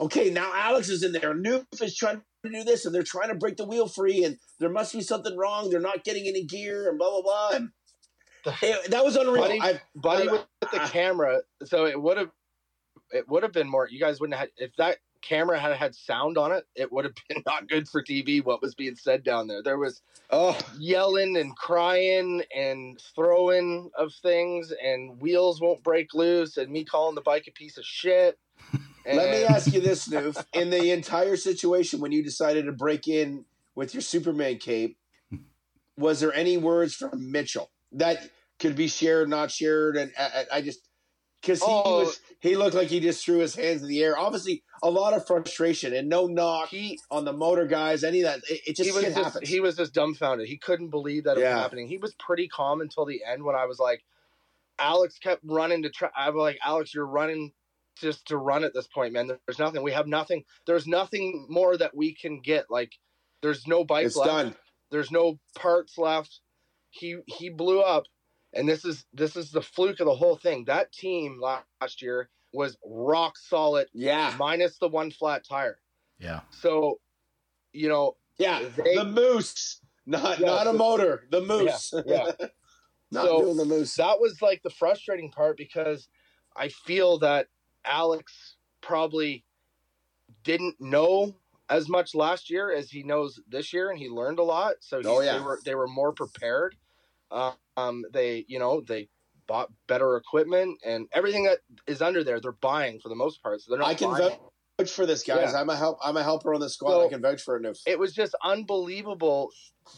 okay, 0.01 0.29
now 0.31 0.51
Alex 0.55 0.89
is 0.89 1.03
in 1.03 1.13
there. 1.13 1.35
Noof 1.35 1.65
is 1.81 1.97
trying 1.97 2.23
to 2.45 2.51
do 2.51 2.65
this, 2.65 2.85
and 2.85 2.95
they're 2.95 3.03
trying 3.03 3.29
to 3.29 3.35
break 3.35 3.57
the 3.57 3.65
wheel 3.67 3.89
free, 3.89 4.25
and 4.25 4.37
there 4.61 4.71
must 4.71 4.93
be 4.93 5.01
something 5.01 5.37
wrong. 5.37 5.71
They're 5.71 5.81
not 5.81 6.05
getting 6.05 6.27
any 6.27 6.45
gear, 6.45 6.89
and 6.89 6.99
blah 6.99 7.11
blah 7.11 7.23
blah. 7.23 7.51
And 7.55 7.69
it- 8.63 8.91
that 8.91 9.05
was 9.05 9.17
unreal. 9.17 9.43
Buddy- 9.45 9.61
I, 9.61 9.81
Buddy 9.95 10.29
I- 10.29 10.33
with 10.33 10.47
the 10.73 10.83
I- 10.83 10.89
camera, 10.89 11.41
so 11.65 11.87
it 11.87 12.01
would 12.01 12.17
have, 12.19 12.31
it 13.11 13.29
would 13.29 13.43
have 13.43 13.53
been 13.53 13.69
more. 13.69 13.89
You 13.89 14.01
guys 14.01 14.21
wouldn't 14.21 14.39
have 14.39 14.49
had 14.49 14.65
if 14.65 14.77
that 14.77 14.99
camera 15.23 15.59
had 15.59 15.77
had 15.77 15.95
sound 15.95 16.39
on 16.39 16.53
it. 16.53 16.65
It 16.75 16.93
would 16.93 17.05
have 17.05 17.15
been 17.29 17.43
not 17.47 17.69
good 17.69 17.89
for 17.89 18.03
TV. 18.03 18.45
What 18.45 18.63
was 18.63 18.75
being 18.75 18.97
said 18.97 19.25
down 19.25 19.47
there? 19.47 19.63
There 19.63 19.79
was 19.79 20.03
oh, 20.31 20.59
yelling 20.79 21.37
and 21.37 21.57
crying 21.57 22.43
and 22.55 23.01
throwing 23.15 23.91
of 23.99 24.13
things, 24.23 24.73
and 24.83 25.21
wheels 25.21 25.61
won't 25.61 25.83
break 25.83 26.15
loose, 26.15 26.57
and 26.57 26.71
me 26.71 26.85
calling 26.85 27.15
the 27.15 27.21
bike 27.21 27.47
a 27.49 27.53
piece 27.53 27.79
of 27.79 27.85
shit. 27.85 28.39
Let 29.07 29.31
me 29.31 29.45
ask 29.45 29.73
you 29.73 29.81
this, 29.81 30.09
Noof. 30.09 30.45
In 30.53 30.71
the 30.71 30.91
entire 30.91 31.37
situation 31.37 32.01
when 32.01 32.11
you 32.11 32.25
decided 32.25 32.67
to 32.67 32.73
break 32.73 33.07
in 33.07 33.45
with 33.77 33.95
your 33.95 34.01
Superman 34.01 34.59
cape, 34.59 34.99
was 35.97 36.21
there 36.21 36.35
any 36.35 36.57
words 36.57 36.95
from 36.95 37.31
Mitchell 37.31 37.71
that 37.93 38.29
could 38.59 38.75
be 38.75 38.89
shared, 38.89 39.29
not 39.29 39.51
shared? 39.53 39.97
And 39.97 40.13
I- 40.19 40.47
I 40.55 40.61
just 40.61 40.81
because 41.41 41.61
he 41.61 41.67
Oh. 41.69 42.01
was 42.01 42.21
he 42.41 42.57
looked 42.57 42.75
like 42.75 42.89
he 42.89 43.01
just 43.01 43.25
threw 43.25 43.39
his 43.39 43.55
hands 43.55 43.83
in 43.83 43.89
the 43.89 44.03
air. 44.03 44.19
Obviously, 44.19 44.63
a 44.83 44.91
lot 44.91 45.15
of 45.15 45.27
frustration 45.27 45.95
and 45.95 46.09
no 46.09 46.27
knock 46.27 46.69
he 46.69 46.99
on 47.11 47.25
the 47.25 47.33
motor 47.33 47.67
guys. 47.67 48.05
Any 48.05 48.23
of 48.23 48.25
that, 48.43 48.51
it, 48.51 48.61
it 48.69 48.77
just 48.77 48.89
he 48.91 48.95
was 48.95 49.15
just 49.15 49.45
he 49.47 49.61
was 49.61 49.77
just 49.77 49.95
dumbfounded. 49.95 50.49
He 50.49 50.59
couldn't 50.59 50.91
believe 50.91 51.25
that 51.25 51.37
it 51.39 51.41
Yeah. 51.43 51.55
was 51.55 51.63
happening. 51.63 51.89
He 51.89 51.99
was 51.99 52.15
pretty 52.19 52.49
calm 52.49 52.81
until 52.81 53.05
the 53.07 53.21
end 53.25 53.45
when 53.45 53.55
I 53.57 53.67
was 53.67 53.79
like, 53.79 54.05
Alex 54.79 55.19
kept 55.19 55.43
running 55.45 55.83
to 55.85 55.91
try. 55.91 56.11
I 56.17 56.31
was 56.31 56.41
like, 56.41 56.59
Alex, 56.65 56.95
you're 56.95 57.07
running 57.07 57.53
just 57.99 58.27
to 58.29 58.37
run 58.37 58.63
at 58.65 58.75
this 58.75 58.87
point, 58.87 59.13
man. 59.15 59.27
There's 59.47 59.59
nothing. 59.59 59.83
We 59.83 59.93
have 59.93 60.07
nothing. 60.07 60.45
There's 60.67 60.87
nothing 60.87 61.47
more 61.49 61.77
that 61.77 61.97
we 61.97 62.15
can 62.15 62.41
get. 62.41 62.67
Like, 62.71 62.93
there's 63.43 63.67
no 63.67 63.85
bike 63.85 64.07
it's 64.07 64.17
left. 64.17 64.29
done. 64.31 64.57
There's 64.91 65.11
no 65.11 65.39
parts 65.57 65.97
left. 65.97 66.41
He 66.91 67.17
he 67.27 67.49
blew 67.49 67.81
up, 67.81 68.05
and 68.53 68.69
this 68.69 68.85
is 68.85 69.05
this 69.13 69.37
is 69.37 69.51
the 69.51 69.63
fluke 69.63 70.01
of 70.01 70.07
the 70.07 70.15
whole 70.15 70.37
thing. 70.37 70.65
That 70.65 70.93
team 70.93 71.41
last 71.41 72.01
year 72.03 72.29
was 72.53 72.77
rock 72.85 73.37
solid, 73.37 73.89
Yeah, 73.93 74.35
minus 74.39 74.79
the 74.79 74.89
one 74.89 75.11
flat 75.11 75.45
tire. 75.45 75.79
Yeah. 76.19 76.41
So 76.51 77.01
you 77.73 77.89
know, 77.89 78.17
Yeah, 78.39 78.69
They- 78.77 78.95
the 78.97 79.05
moose, 79.05 79.81
not 80.07 80.39
Yeah, 80.39 80.47
not 80.47 80.67
a 80.67 80.73
the- 80.73 80.79
motor. 80.79 81.27
The 81.31 81.41
moose. 81.43 81.93
yeah. 82.07 82.33
not 83.11 83.25
So, 83.27 83.41
doing 83.43 83.57
the 83.57 83.65
moose. 83.65 83.95
that 83.97 84.19
was 84.21 84.41
like 84.43 84.63
the 84.63 84.71
frustrating 84.71 85.31
part 85.31 85.57
because 85.57 86.09
I 86.55 86.69
feel 86.69 87.19
that 87.19 87.49
Alex 87.85 88.57
probably 88.81 89.45
didn't 90.43 90.81
know 90.81 91.35
as 91.69 91.89
much 91.89 92.15
last 92.15 92.49
year 92.51 92.73
as 92.73 92.91
he 92.91 93.03
knows 93.03 93.41
this 93.49 93.73
year, 93.73 93.91
and 93.91 93.99
he 93.99 94.09
learned 94.09 94.39
a 94.39 94.43
lot. 94.43 94.77
So 94.81 95.01
he, 95.01 95.07
Oh, 95.07 95.21
yeah. 95.21 95.39
they 95.39 95.45
were 95.45 95.61
they 95.65 95.75
were 95.75 95.89
more 95.89 96.13
prepared. 96.13 96.77
Uh, 97.31 97.53
um, 97.77 98.05
they 98.13 98.45
you 98.49 98.59
know 98.59 98.81
they 98.81 99.09
bought 99.47 99.71
better 99.87 100.17
equipment 100.17 100.79
and 100.85 101.07
everything 101.13 101.45
that 101.45 101.59
is 101.87 102.03
under 102.03 102.25
there 102.25 102.41
they're 102.41 102.53
buying 102.53 102.99
for 103.01 103.09
the 103.09 103.15
most 103.15 103.43
part. 103.43 103.61
So 103.61 103.71
they're 103.71 103.79
not. 103.81 103.89
I 103.89 103.95
can 103.95 104.11
buying. 104.11 104.37
vouch 104.79 104.91
for 104.91 105.07
this, 105.07 105.23
guys. 105.23 105.53
Yeah. 105.53 105.61
I'm 105.61 105.71
a 105.71 105.77
help. 105.77 105.99
I'm 106.03 106.17
a 106.17 106.23
helper 106.23 106.55
on 106.55 106.61
the 106.61 106.69
squad. 106.71 106.91
So- 106.91 107.07
I 107.07 107.09
can 107.09 107.23
vouch 107.23 107.43
for 107.43 107.57
it. 107.57 107.63
Noof. 107.63 107.79
it 107.87 107.99
was 107.99 108.13
just 108.13 108.35
unbelievable 108.43 109.51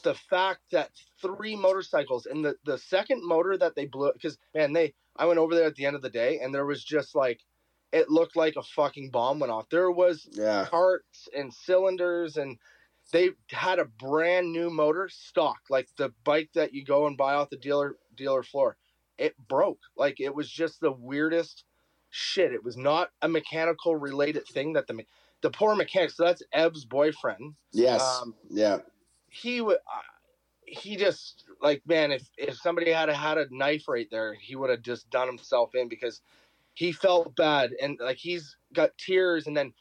the 0.03 0.15
fact 0.15 0.61
that 0.73 0.91
three 1.23 1.57
motorcycles 1.57 2.27
and 2.27 2.45
the 2.45 2.57
the 2.65 2.79
second 2.79 3.27
motor 3.27 3.57
that 3.57 3.75
they 3.75 3.87
blew 3.87 4.13
because 4.13 4.37
man 4.55 4.73
they 4.73 4.95
I 5.17 5.25
went 5.27 5.39
over 5.39 5.55
there 5.55 5.67
at 5.67 5.75
the 5.77 5.87
end 5.87 5.97
of 5.97 6.03
the 6.03 6.11
day 6.11 6.41
and 6.41 6.55
there 6.55 6.67
was 6.67 6.85
just 6.85 7.15
like 7.15 7.41
it 7.91 8.11
looked 8.11 8.37
like 8.37 8.55
a 8.57 8.63
fucking 8.63 9.11
bomb 9.11 9.39
went 9.39 9.51
off. 9.51 9.67
There 9.71 9.91
was 9.91 10.29
Yeah. 10.33 10.67
parts 10.69 11.27
and 11.35 11.53
cylinders 11.55 12.37
and 12.37 12.59
they 13.13 13.31
had 13.51 13.79
a 13.79 13.85
brand 13.85 14.53
new 14.53 14.71
motor 14.71 15.09
stock 15.09 15.59
like 15.71 15.89
the 15.97 16.13
bike 16.25 16.51
that 16.55 16.75
you 16.75 16.85
go 16.85 17.07
and 17.07 17.17
buy 17.17 17.35
off 17.35 17.51
the 17.51 17.57
dealer 17.57 17.97
dealer 18.17 18.43
floor. 18.43 18.77
It 19.17 19.35
broke. 19.49 19.81
Like 19.97 20.21
it 20.21 20.35
was 20.35 20.51
just 20.51 20.81
the 20.81 20.93
weirdest 20.93 21.65
shit. 22.11 22.53
It 22.53 22.65
was 22.65 22.77
not 22.77 23.11
a 23.23 23.29
mechanical 23.29 23.97
related 23.97 24.47
thing 24.47 24.75
that 24.75 24.87
the 24.87 25.05
the 25.43 25.51
poor 25.51 25.75
mechanic. 25.75 26.11
So 26.11 26.25
that's 26.25 26.43
Ev's 26.53 26.85
boyfriend 26.85 27.55
Yes. 27.73 28.03
Um, 28.03 28.35
yeah. 28.51 28.79
he 29.29 29.61
would 29.61 29.77
uh, 29.77 30.03
he 30.67 30.97
just 30.97 31.45
like 31.63 31.83
man 31.87 32.13
if 32.13 32.29
if 32.37 32.57
somebody 32.57 32.91
had 32.93 33.09
had 33.09 33.39
a 33.39 33.47
knife 33.51 33.89
right 33.89 34.09
there 34.11 34.35
he 34.35 34.57
would 34.57 34.71
have 34.71 34.83
just 34.83 35.09
done 35.11 35.27
himself 35.27 35.75
in 35.75 35.89
because 35.89 36.21
he 36.75 36.93
felt 36.93 37.35
bad 37.37 37.73
and 37.83 37.99
like 38.01 38.19
he's 38.19 38.57
got 38.75 38.91
tears 38.99 39.47
and 39.47 39.57
then 39.57 39.73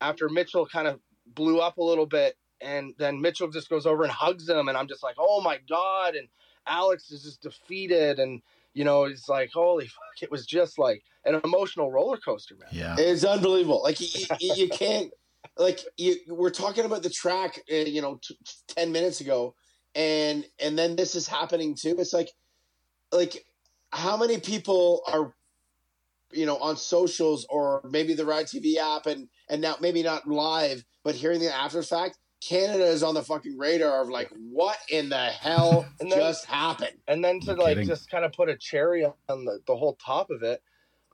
after 0.00 0.28
mitchell 0.28 0.66
kind 0.66 0.86
of 0.86 1.00
blew 1.34 1.60
up 1.60 1.78
a 1.78 1.82
little 1.82 2.06
bit 2.06 2.36
and 2.60 2.94
then 2.98 3.20
mitchell 3.20 3.48
just 3.48 3.68
goes 3.68 3.86
over 3.86 4.02
and 4.02 4.12
hugs 4.12 4.48
him 4.48 4.68
and 4.68 4.76
i'm 4.76 4.88
just 4.88 5.02
like 5.02 5.16
oh 5.18 5.40
my 5.40 5.58
god 5.68 6.14
and 6.14 6.28
alex 6.66 7.10
is 7.10 7.22
just 7.22 7.42
defeated 7.42 8.18
and 8.18 8.42
you 8.74 8.84
know 8.84 9.04
it's 9.04 9.28
like 9.28 9.50
holy 9.52 9.86
fuck 9.86 10.22
it 10.22 10.30
was 10.30 10.46
just 10.46 10.78
like 10.78 11.02
an 11.24 11.40
emotional 11.44 11.90
roller 11.90 12.16
coaster 12.16 12.54
man 12.56 12.68
Yeah. 12.72 12.96
It's 12.98 13.24
unbelievable. 13.24 13.82
Like 13.82 14.00
you, 14.00 14.26
you, 14.40 14.54
you 14.56 14.68
can't. 14.68 15.12
Like 15.56 15.80
you, 15.96 16.16
we're 16.28 16.50
talking 16.50 16.84
about 16.84 17.02
the 17.02 17.10
track. 17.10 17.60
Uh, 17.70 17.76
you 17.76 18.00
know, 18.00 18.18
t- 18.22 18.38
ten 18.66 18.92
minutes 18.92 19.20
ago, 19.20 19.54
and 19.94 20.44
and 20.60 20.78
then 20.78 20.96
this 20.96 21.14
is 21.14 21.26
happening 21.26 21.74
too. 21.74 21.96
It's 21.98 22.12
like, 22.12 22.30
like 23.12 23.44
how 23.92 24.16
many 24.16 24.38
people 24.38 25.02
are, 25.12 25.32
you 26.32 26.46
know, 26.46 26.56
on 26.58 26.76
socials 26.76 27.46
or 27.50 27.82
maybe 27.90 28.14
the 28.14 28.24
Ride 28.24 28.46
TV 28.46 28.76
app, 28.76 29.06
and 29.06 29.28
and 29.48 29.60
now 29.60 29.76
maybe 29.80 30.02
not 30.02 30.26
live, 30.28 30.84
but 31.02 31.14
hearing 31.14 31.40
the 31.40 31.52
after 31.54 31.82
fact. 31.82 32.18
Canada 32.40 32.84
is 32.84 33.02
on 33.02 33.14
the 33.14 33.22
fucking 33.22 33.58
radar 33.58 34.02
of 34.02 34.08
like, 34.10 34.30
what 34.50 34.78
in 34.88 35.08
the 35.08 35.16
hell 35.26 35.86
And 36.00 36.10
then- 36.10 36.18
just 36.18 36.46
happened? 36.46 36.96
And 37.08 37.24
then 37.24 37.40
to 37.40 37.54
No 37.54 37.62
like 37.62 37.74
kidding. 37.76 37.88
just 37.88 38.10
kind 38.10 38.24
of 38.24 38.32
put 38.32 38.48
a 38.48 38.56
cherry 38.56 39.04
on 39.04 39.44
the, 39.44 39.60
the 39.66 39.76
whole 39.76 39.96
top 40.04 40.30
of 40.30 40.42
it, 40.42 40.62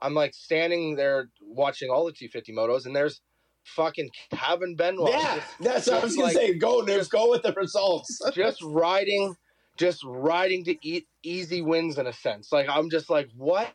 I'm 0.01 0.13
like 0.13 0.33
standing 0.33 0.95
there 0.95 1.29
watching 1.41 1.89
all 1.89 2.05
the 2.05 2.11
T50 2.11 2.49
motos, 2.49 2.85
and 2.85 2.95
there's 2.95 3.21
fucking 3.63 4.11
Kaven 4.31 4.77
Benoit 4.77 5.09
yeah, 5.09 5.35
just, 5.37 5.47
that's 5.59 5.87
what 5.87 6.01
I 6.01 6.03
was 6.05 6.15
gonna 6.15 6.27
like- 6.27 6.35
say. 6.35 6.53
Go, 6.53 6.81
Nips, 6.81 6.97
just- 6.99 7.11
go 7.11 7.31
with 7.31 7.41
the 7.41 7.53
results. 7.53 8.21
just 8.33 8.61
riding, 8.61 9.35
just 9.77 10.03
riding 10.05 10.63
to 10.65 10.75
eat 10.87 11.07
easy 11.23 11.61
wins 11.63 11.97
in 11.97 12.05
a 12.05 12.13
sense. 12.13 12.51
Like 12.51 12.67
I'm 12.69 12.89
just 12.91 13.09
like, 13.09 13.29
what 13.35 13.67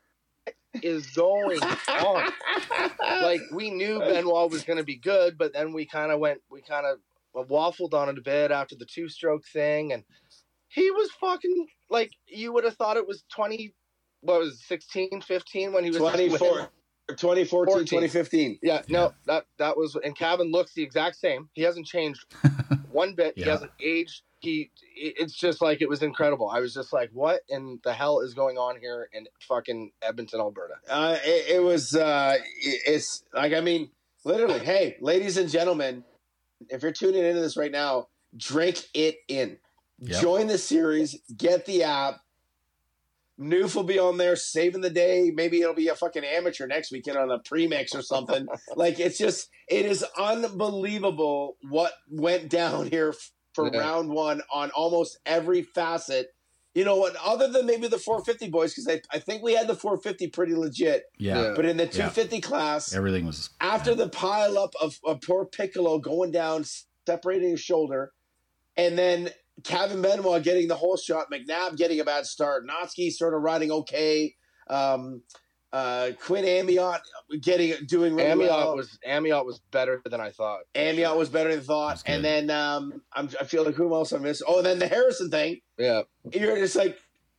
is 0.82 1.07
going 1.09 1.61
on? 1.62 2.30
Like 3.22 3.40
we 3.53 3.70
knew 3.70 3.98
Benoit 3.98 4.51
was 4.51 4.62
going 4.62 4.78
to 4.78 4.84
be 4.84 4.96
good, 4.96 5.36
but 5.36 5.53
then 5.53 5.72
we 5.72 5.84
kind 5.84 6.11
of 6.12 6.20
went, 6.20 6.40
we 6.51 6.62
kind 6.62 6.86
of 6.86 6.98
waffled 7.35 7.95
on 7.95 8.09
it 8.09 8.18
a 8.18 8.22
bit 8.22 8.51
after 8.51 8.74
the 8.76 8.85
two 8.87 9.09
stroke 9.09 9.45
thing, 9.53 9.93
and 9.93 10.05
he 10.68 10.91
was 10.91 11.11
fucking 11.20 11.66
like 11.89 12.12
you 12.26 12.53
would 12.53 12.64
have 12.64 12.76
thought 12.76 12.97
it 12.97 13.07
was 13.07 13.24
20 13.35 13.74
what 14.22 14.41
was 14.41 14.55
it, 14.55 14.59
16 14.66 15.20
15 15.22 15.72
when 15.72 15.83
he 15.85 15.91
was 15.91 15.99
24, 15.99 16.68
2014, 17.09 17.47
14. 17.49 17.85
2015. 17.87 18.59
yeah 18.62 18.83
no 18.89 19.12
that 19.26 19.45
that 19.59 19.76
was 19.76 19.97
and 19.97 20.16
Kaven 20.16 20.53
looks 20.53 20.74
the 20.74 20.83
exact 20.83 21.16
same. 21.16 21.49
He 21.55 21.62
hasn't 21.62 21.87
changed 21.87 22.24
one 22.93 23.14
bit. 23.14 23.35
He 23.37 23.43
hasn't 23.43 23.72
aged. 23.83 24.22
He 24.41 24.70
it's 24.97 25.35
just 25.35 25.61
like 25.61 25.83
it 25.83 25.89
was 25.89 26.03
incredible. 26.03 26.49
I 26.49 26.61
was 26.61 26.72
just 26.72 26.93
like 26.93 27.11
what 27.12 27.41
in 27.49 27.81
the 27.85 27.93
hell 27.93 28.20
is 28.20 28.33
going 28.35 28.57
on 28.59 28.78
here 28.81 29.09
in 29.12 29.26
fucking 29.49 29.91
edmonton 30.03 30.41
alberta? 30.41 30.74
Uh, 30.89 31.16
it, 31.24 31.57
it 31.57 31.62
was, 31.62 31.95
uh, 31.95 32.37
it- 32.39 32.81
it's 32.87 33.22
like, 33.35 33.53
I 33.53 33.61
mean, 33.61 33.91
literally, 34.24 34.61
hey, 34.61 34.97
ladies 35.01 35.37
and 35.37 35.51
gentlemen, 35.51 36.05
if 36.68 36.82
you're 36.82 36.92
tuning 36.92 37.24
into 37.24 37.40
this 37.40 37.56
right 37.56 37.72
now, 37.72 38.08
drink 38.36 38.82
it 38.94 39.16
in. 39.28 39.58
Yep. 40.00 40.20
Join 40.22 40.46
the 40.46 40.58
series, 40.58 41.20
get 41.36 41.66
the 41.66 41.84
app. 41.84 42.20
Noof 43.38 43.74
will 43.74 43.84
be 43.84 43.98
on 43.98 44.18
there 44.18 44.36
saving 44.36 44.82
the 44.82 44.90
day. 44.90 45.32
Maybe 45.34 45.62
it'll 45.62 45.74
be 45.74 45.88
a 45.88 45.94
fucking 45.94 46.24
amateur 46.24 46.66
next 46.66 46.92
weekend 46.92 47.16
on 47.16 47.30
a 47.30 47.38
premix 47.38 47.94
or 47.94 48.02
something. 48.02 48.46
like 48.76 49.00
it's 49.00 49.16
just, 49.16 49.48
it 49.68 49.86
is 49.86 50.04
unbelievable 50.18 51.56
what 51.70 51.92
went 52.11 52.50
down 52.50 52.86
here 52.88 53.14
for 53.54 53.70
Yeah. 53.72 53.80
round 53.80 54.11
one 54.11 54.42
on 54.52 54.70
almost 54.72 55.18
every 55.24 55.62
facet. 55.62 56.28
You 56.74 56.84
know 56.84 56.96
what? 56.96 57.16
Other 57.24 57.48
than 57.48 57.66
maybe 57.66 57.88
the 57.88 57.98
450 57.98 58.48
boys, 58.50 58.72
because 58.72 58.86
I, 58.88 59.00
I 59.12 59.18
think 59.18 59.42
we 59.42 59.54
had 59.54 59.66
the 59.66 59.74
450 59.74 60.28
pretty 60.28 60.54
legit. 60.54 61.04
Yeah. 61.18 61.42
Yeah. 61.42 61.52
But 61.56 61.64
in 61.64 61.76
the 61.76 61.84
Yeah. 61.84 61.90
250 62.08 62.40
class, 62.40 62.94
Everything 62.94 63.26
was 63.26 63.50
after 63.60 63.94
the 63.94 64.08
pile 64.08 64.56
up 64.56 64.74
of, 64.80 64.98
of 65.04 65.20
poor 65.20 65.44
Piccolo 65.46 65.98
going 65.98 66.30
down, 66.30 66.64
separating 67.06 67.50
his 67.50 67.60
shoulder, 67.60 68.12
and 68.76 68.96
then 68.96 69.30
Kaven 69.62 70.00
Benoit 70.00 70.42
getting 70.44 70.68
the 70.68 70.76
whole 70.76 70.96
shot, 70.96 71.26
McNabb 71.30 71.76
getting 71.76 71.98
a 72.00 72.04
bad 72.04 72.24
start, 72.26 72.66
Natzke 72.66 73.10
sort 73.12 73.34
of 73.34 73.42
riding 73.42 73.72
okay, 73.72 74.36
um, 74.68 75.22
uh, 75.72 76.10
Quinn 76.20 76.44
Amyotte 76.44 77.00
getting 77.40 77.74
doing 77.86 78.14
really 78.16 78.28
Amyotte 78.30 78.48
well. 78.48 78.76
was 78.76 78.98
Amyotte 79.06 79.46
was 79.46 79.60
better 79.70 80.02
than 80.04 80.20
i 80.20 80.30
thought 80.30 80.60
Amyotte 80.74 81.16
was 81.16 81.28
better 81.28 81.54
than 81.54 81.64
thought, 81.64 82.02
and 82.06 82.24
then 82.24 82.50
um, 82.50 83.02
I'm, 83.12 83.28
I 83.40 83.44
feel 83.44 83.64
like 83.64 83.74
who 83.76 83.94
else 83.94 84.12
I 84.12 84.18
missed? 84.18 84.42
Oh, 84.46 84.58
and 84.58 84.66
then 84.66 84.78
the 84.80 84.88
Harrison 84.88 85.30
thing. 85.30 85.60
yeah 85.78 86.02
You're 86.32 86.56
just 86.56 86.74
like, 86.76 86.98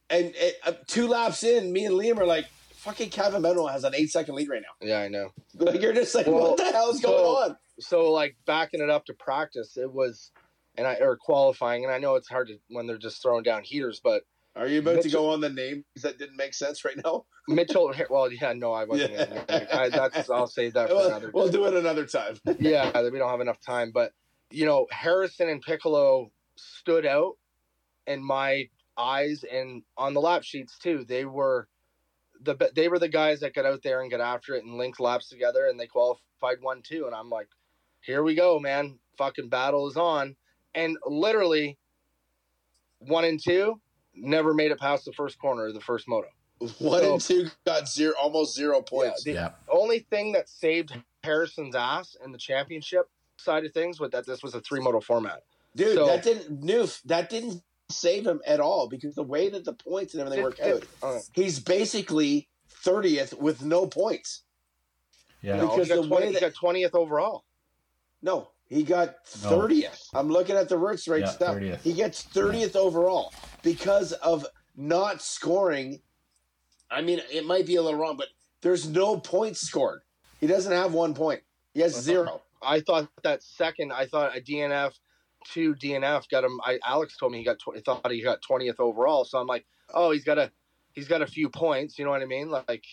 and, 0.09 0.33
and 0.35 0.53
uh, 0.65 0.73
two 0.87 1.07
laps 1.07 1.43
in, 1.43 1.71
me 1.73 1.85
and 1.85 1.95
Liam 1.95 2.17
are 2.19 2.25
like, 2.25 2.45
fucking 2.75 3.09
Kaven 3.09 3.41
Benoit 3.43 3.71
has 3.71 3.83
an 3.83 3.93
eight 3.95 4.11
second 4.11 4.35
lead 4.35 4.49
right 4.49 4.61
now. 4.61 4.87
yeah 4.87 4.99
i 5.01 5.07
know 5.07 5.29
Like 5.55 5.81
you're 5.81 5.93
just 5.93 6.15
like, 6.15 6.25
Well, 6.27 6.51
what 6.51 6.57
the 6.57 6.63
hell 6.71 6.89
is 6.89 6.99
going 7.01 7.49
on? 7.49 7.57
so 7.79 8.11
like 8.11 8.35
backing 8.45 8.81
it 8.81 8.89
up 8.89 9.05
to 9.05 9.13
practice 9.13 9.75
it 9.77 9.91
was 9.91 10.31
and 10.77 10.87
i 10.87 10.95
or 10.95 11.15
qualifying 11.17 11.83
and 11.83 11.91
i 11.93 11.97
know 11.97 12.15
it's 12.15 12.27
hard 12.29 12.47
to 12.47 12.57
when 12.69 12.87
they're 12.87 12.97
just 12.97 13.21
throwing 13.21 13.43
down 13.43 13.61
heaters 13.63 13.99
but 14.03 14.23
Are 14.55 14.67
you 14.67 14.79
about 14.79 15.01
to 15.03 15.09
go 15.09 15.29
on 15.29 15.39
the 15.39 15.49
names 15.49 15.83
that 16.01 16.17
didn't 16.17 16.35
make 16.35 16.53
sense 16.53 16.83
right 16.83 16.97
now? 17.03 17.25
mitchell 17.47 17.91
well 18.09 18.31
yeah 18.31 18.53
no 18.53 18.71
i 18.71 18.83
wasn't 18.83 19.11
Yeah. 19.11 19.65
I, 19.73 19.89
that's 19.89 20.29
i'll 20.29 20.45
save 20.47 20.73
that 20.73 20.89
for 20.89 20.95
Well, 20.95 21.07
another 21.07 21.31
we'll 21.33 21.49
do 21.49 21.65
it 21.65 21.73
another 21.73 22.05
time. 22.05 22.37
yeah, 22.59 23.01
we 23.09 23.17
don't 23.17 23.29
have 23.29 23.41
enough 23.41 23.59
time. 23.61 23.91
But 23.91 24.13
you 24.51 24.65
know, 24.65 24.85
Harrison 24.91 25.49
and 25.49 25.61
Piccolo 25.61 26.31
stood 26.55 27.05
out 27.05 27.37
in 28.05 28.23
my 28.23 28.69
eyes 28.97 29.43
and 29.49 29.81
on 29.97 30.13
the 30.13 30.21
lap 30.21 30.43
sheets 30.43 30.77
too. 30.77 31.05
They 31.07 31.25
were 31.25 31.67
the 32.41 32.55
they 32.75 32.89
were 32.89 32.99
the 32.99 33.07
guys 33.09 33.39
that 33.39 33.53
got 33.55 33.65
out 33.65 33.81
there 33.81 34.01
and 34.01 34.11
got 34.11 34.19
after 34.21 34.53
it 34.55 34.63
and 34.65 34.77
linked 34.77 34.99
laps 34.99 35.29
together 35.29 35.67
and 35.67 35.79
they 35.79 35.87
qualified 35.87 36.57
one 36.61 36.81
two. 36.83 37.05
And 37.05 37.15
I'm 37.15 37.29
like, 37.29 37.47
here 38.01 38.23
we 38.23 38.35
go, 38.35 38.59
man. 38.59 38.99
Fucking 39.17 39.49
battle 39.49 39.87
is 39.87 39.97
on. 39.97 40.35
And 40.75 40.97
literally, 41.05 41.77
one 42.99 43.25
and 43.25 43.41
two 43.41 43.79
never 44.15 44.53
made 44.53 44.71
it 44.71 44.79
past 44.79 45.05
the 45.05 45.13
first 45.13 45.39
corner 45.39 45.67
of 45.67 45.73
the 45.73 45.81
first 45.81 46.07
moto. 46.07 46.27
One 46.79 47.01
So- 47.01 47.13
and 47.13 47.21
two 47.21 47.47
got 47.65 47.87
zero, 47.89 48.13
almost 48.21 48.55
zero 48.55 48.81
points. 48.81 49.25
Yeah, 49.25 49.33
the 49.33 49.39
yeah. 49.39 49.51
only 49.69 49.99
thing 49.99 50.31
that 50.33 50.47
saved 50.47 50.93
Harrison's 51.23 51.75
ass 51.75 52.15
in 52.23 52.31
the 52.31 52.37
championship 52.37 53.09
side 53.37 53.65
of 53.65 53.73
things 53.73 53.99
was 53.99 54.11
that 54.11 54.25
this 54.27 54.43
was 54.43 54.53
a 54.53 54.61
three 54.61 54.79
moto 54.79 54.99
format. 55.01 55.43
Dude, 55.75 55.95
So- 55.95 56.05
that 56.05 56.23
didn't 56.23 56.61
Noof, 56.61 57.01
that 57.05 57.29
didn't 57.29 57.63
save 57.89 58.25
him 58.27 58.41
at 58.45 58.59
all 58.59 58.87
because 58.87 59.15
the 59.15 59.23
way 59.23 59.49
that 59.49 59.65
the 59.65 59.73
points 59.73 60.13
and 60.13 60.21
everything 60.21 60.43
work 60.43 60.59
out, 60.59 60.83
Uh, 61.01 61.19
he's 61.33 61.59
basically 61.59 62.47
thirtieth 62.69 63.33
with 63.33 63.63
no 63.63 63.87
points. 63.87 64.43
Yeah. 65.41 65.57
no, 65.57 65.69
Because 65.69 65.87
he 65.87 65.95
got 65.95 66.01
the 66.03 66.07
20 66.07 66.27
way 66.27 66.33
he 66.33 66.39
got 66.39 66.53
twentieth 66.53 66.93
overall. 66.95 67.43
No, 68.21 68.50
he 68.71 68.83
got 68.83 69.15
No. 69.43 69.49
thirtieth. 69.49 70.01
I'm 70.13 70.29
looking 70.29 70.55
at 70.55 70.69
the 70.69 70.77
Roots 70.77 71.05
rate 71.07 71.21
Yeah, 71.21 71.25
stuff. 71.27 71.57
30th. 71.57 71.81
He 71.81 71.91
gets 71.93 72.23
thirtieth 72.23 72.75
overall 72.77 73.33
because 73.61 74.13
of 74.13 74.47
not 74.77 75.21
scoring. 75.21 76.01
I 76.89 77.01
mean, 77.01 77.21
it 77.29 77.45
might 77.45 77.65
be 77.65 77.75
a 77.75 77.81
little 77.81 77.99
wrong, 77.99 78.15
but 78.15 78.29
there's 78.61 78.87
no 78.89 79.19
points 79.19 79.59
scored. 79.59 80.01
He 80.39 80.47
doesn't 80.47 80.71
have 80.71 80.93
one 80.93 81.13
point. 81.13 81.41
He 81.73 81.81
has 81.81 81.93
zero. 81.95 82.41
I 82.61 82.79
thought 82.79 83.09
that 83.23 83.43
second, 83.43 83.91
I 83.91 84.05
thought 84.05 84.35
a 84.37 84.39
DNF 84.41 84.93
two 85.45 85.75
DNF 85.75 86.29
got 86.29 86.43
him. 86.45 86.61
I 86.63 86.79
Alex 86.85 87.17
told 87.17 87.33
me 87.33 87.39
he 87.39 87.43
got 87.43 87.59
tw- 87.59 87.83
thought 87.83 88.09
he 88.09 88.21
got 88.23 88.41
twentieth 88.41 88.79
overall. 88.79 89.25
So 89.25 89.37
I'm 89.37 89.47
like, 89.47 89.65
oh, 89.93 90.11
he's 90.11 90.23
got 90.23 90.37
a 90.37 90.49
he's 90.93 91.09
got 91.09 91.21
a 91.21 91.27
few 91.27 91.49
points. 91.49 91.99
You 91.99 92.05
know 92.05 92.11
what 92.11 92.21
I 92.21 92.25
mean? 92.25 92.49
Like, 92.49 92.85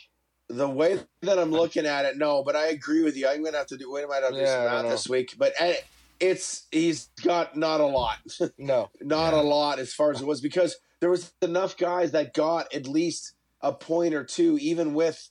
the 0.49 0.69
way 0.69 0.99
that 1.23 1.39
I'm 1.39 1.51
looking 1.51 1.87
at 1.87 2.05
it, 2.05 2.17
no, 2.17 2.43
but 2.43 2.57
I 2.57 2.69
agree 2.69 3.03
with 3.03 3.17
you. 3.17 3.29
I'm 3.29 3.43
gonna 3.45 3.59
have 3.59 3.67
to 3.69 3.77
do. 3.77 3.91
Wait, 3.93 4.05
I 4.05 4.07
might 4.07 4.23
have 4.23 4.33
to 4.33 4.39
do 4.39 4.43
Yeah, 4.43 4.65
some 4.65 4.83
math 4.83 4.91
this 4.93 5.09
week, 5.09 5.35
but 5.39 5.53
uh, 5.61 5.73
it's 6.21 6.67
he's 6.73 7.11
got 7.23 7.57
not 7.57 7.81
a 7.81 7.87
lot, 7.87 8.17
no, 8.59 8.91
not 9.01 9.33
Yeah. 9.35 9.41
a 9.41 9.43
lot 9.43 9.79
as 9.79 9.93
far 9.93 10.11
as 10.11 10.21
it 10.21 10.27
was 10.27 10.41
because 10.41 10.77
there 11.01 11.11
was 11.11 11.33
enough 11.43 11.77
guys 11.77 12.13
that 12.13 12.35
got 12.35 12.75
at 12.75 12.87
least 12.89 13.35
a 13.61 13.73
point 13.73 14.15
or 14.15 14.25
two, 14.25 14.59
even 14.61 14.95
with, 14.95 15.29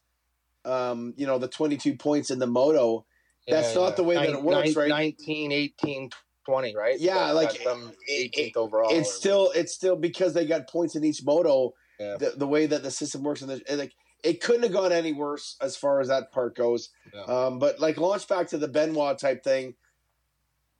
um, 0.65 1.13
you 1.17 1.25
know, 1.25 1.37
the 1.37 1.47
22 1.47 1.95
points 1.95 2.29
in 2.29 2.39
the 2.39 2.47
moto. 2.47 3.05
That's 3.47 3.73
not 3.75 3.95
the 3.95 4.03
way 4.03 4.15
that 4.15 4.29
it 4.29 4.43
works, 4.43 4.75
right? 4.75 4.89
19, 4.89 5.51
18, 5.53 6.09
20, 6.45 6.75
right? 6.75 6.99
Yeah, 6.99 7.13
Got- 7.13 7.35
like, 7.35 7.63
got 7.63 7.63
them 7.63 7.91
it- 8.07 8.33
18th 8.33 8.57
overall. 8.57 8.89
it's 8.91 9.13
still 9.13 9.51
it's 9.55 9.73
still 9.73 9.95
because 9.95 10.33
they 10.33 10.45
got 10.45 10.69
points 10.69 10.95
in 10.95 11.03
each 11.05 11.23
moto. 11.23 11.73
Yeah. 11.99 12.17
The, 12.17 12.33
the 12.37 12.47
way 12.47 12.65
that 12.67 12.83
the 12.83 12.91
system 12.91 13.23
works, 13.23 13.41
and 13.41 13.49
the, 13.49 13.75
like 13.75 13.93
it 14.23 14.41
couldn't 14.41 14.63
have 14.63 14.71
gone 14.73 14.91
any 14.91 15.13
worse 15.13 15.57
as 15.61 15.75
far 15.77 15.99
as 15.99 16.07
that 16.07 16.31
part 16.31 16.55
goes. 16.55 16.89
Yeah. 17.13 17.23
Um, 17.23 17.59
but 17.59 17.79
like 17.79 17.97
launch 17.97 18.27
back 18.27 18.47
to 18.49 18.57
the 18.57 18.67
Benoit 18.67 19.17
type 19.17 19.43
thing, 19.43 19.75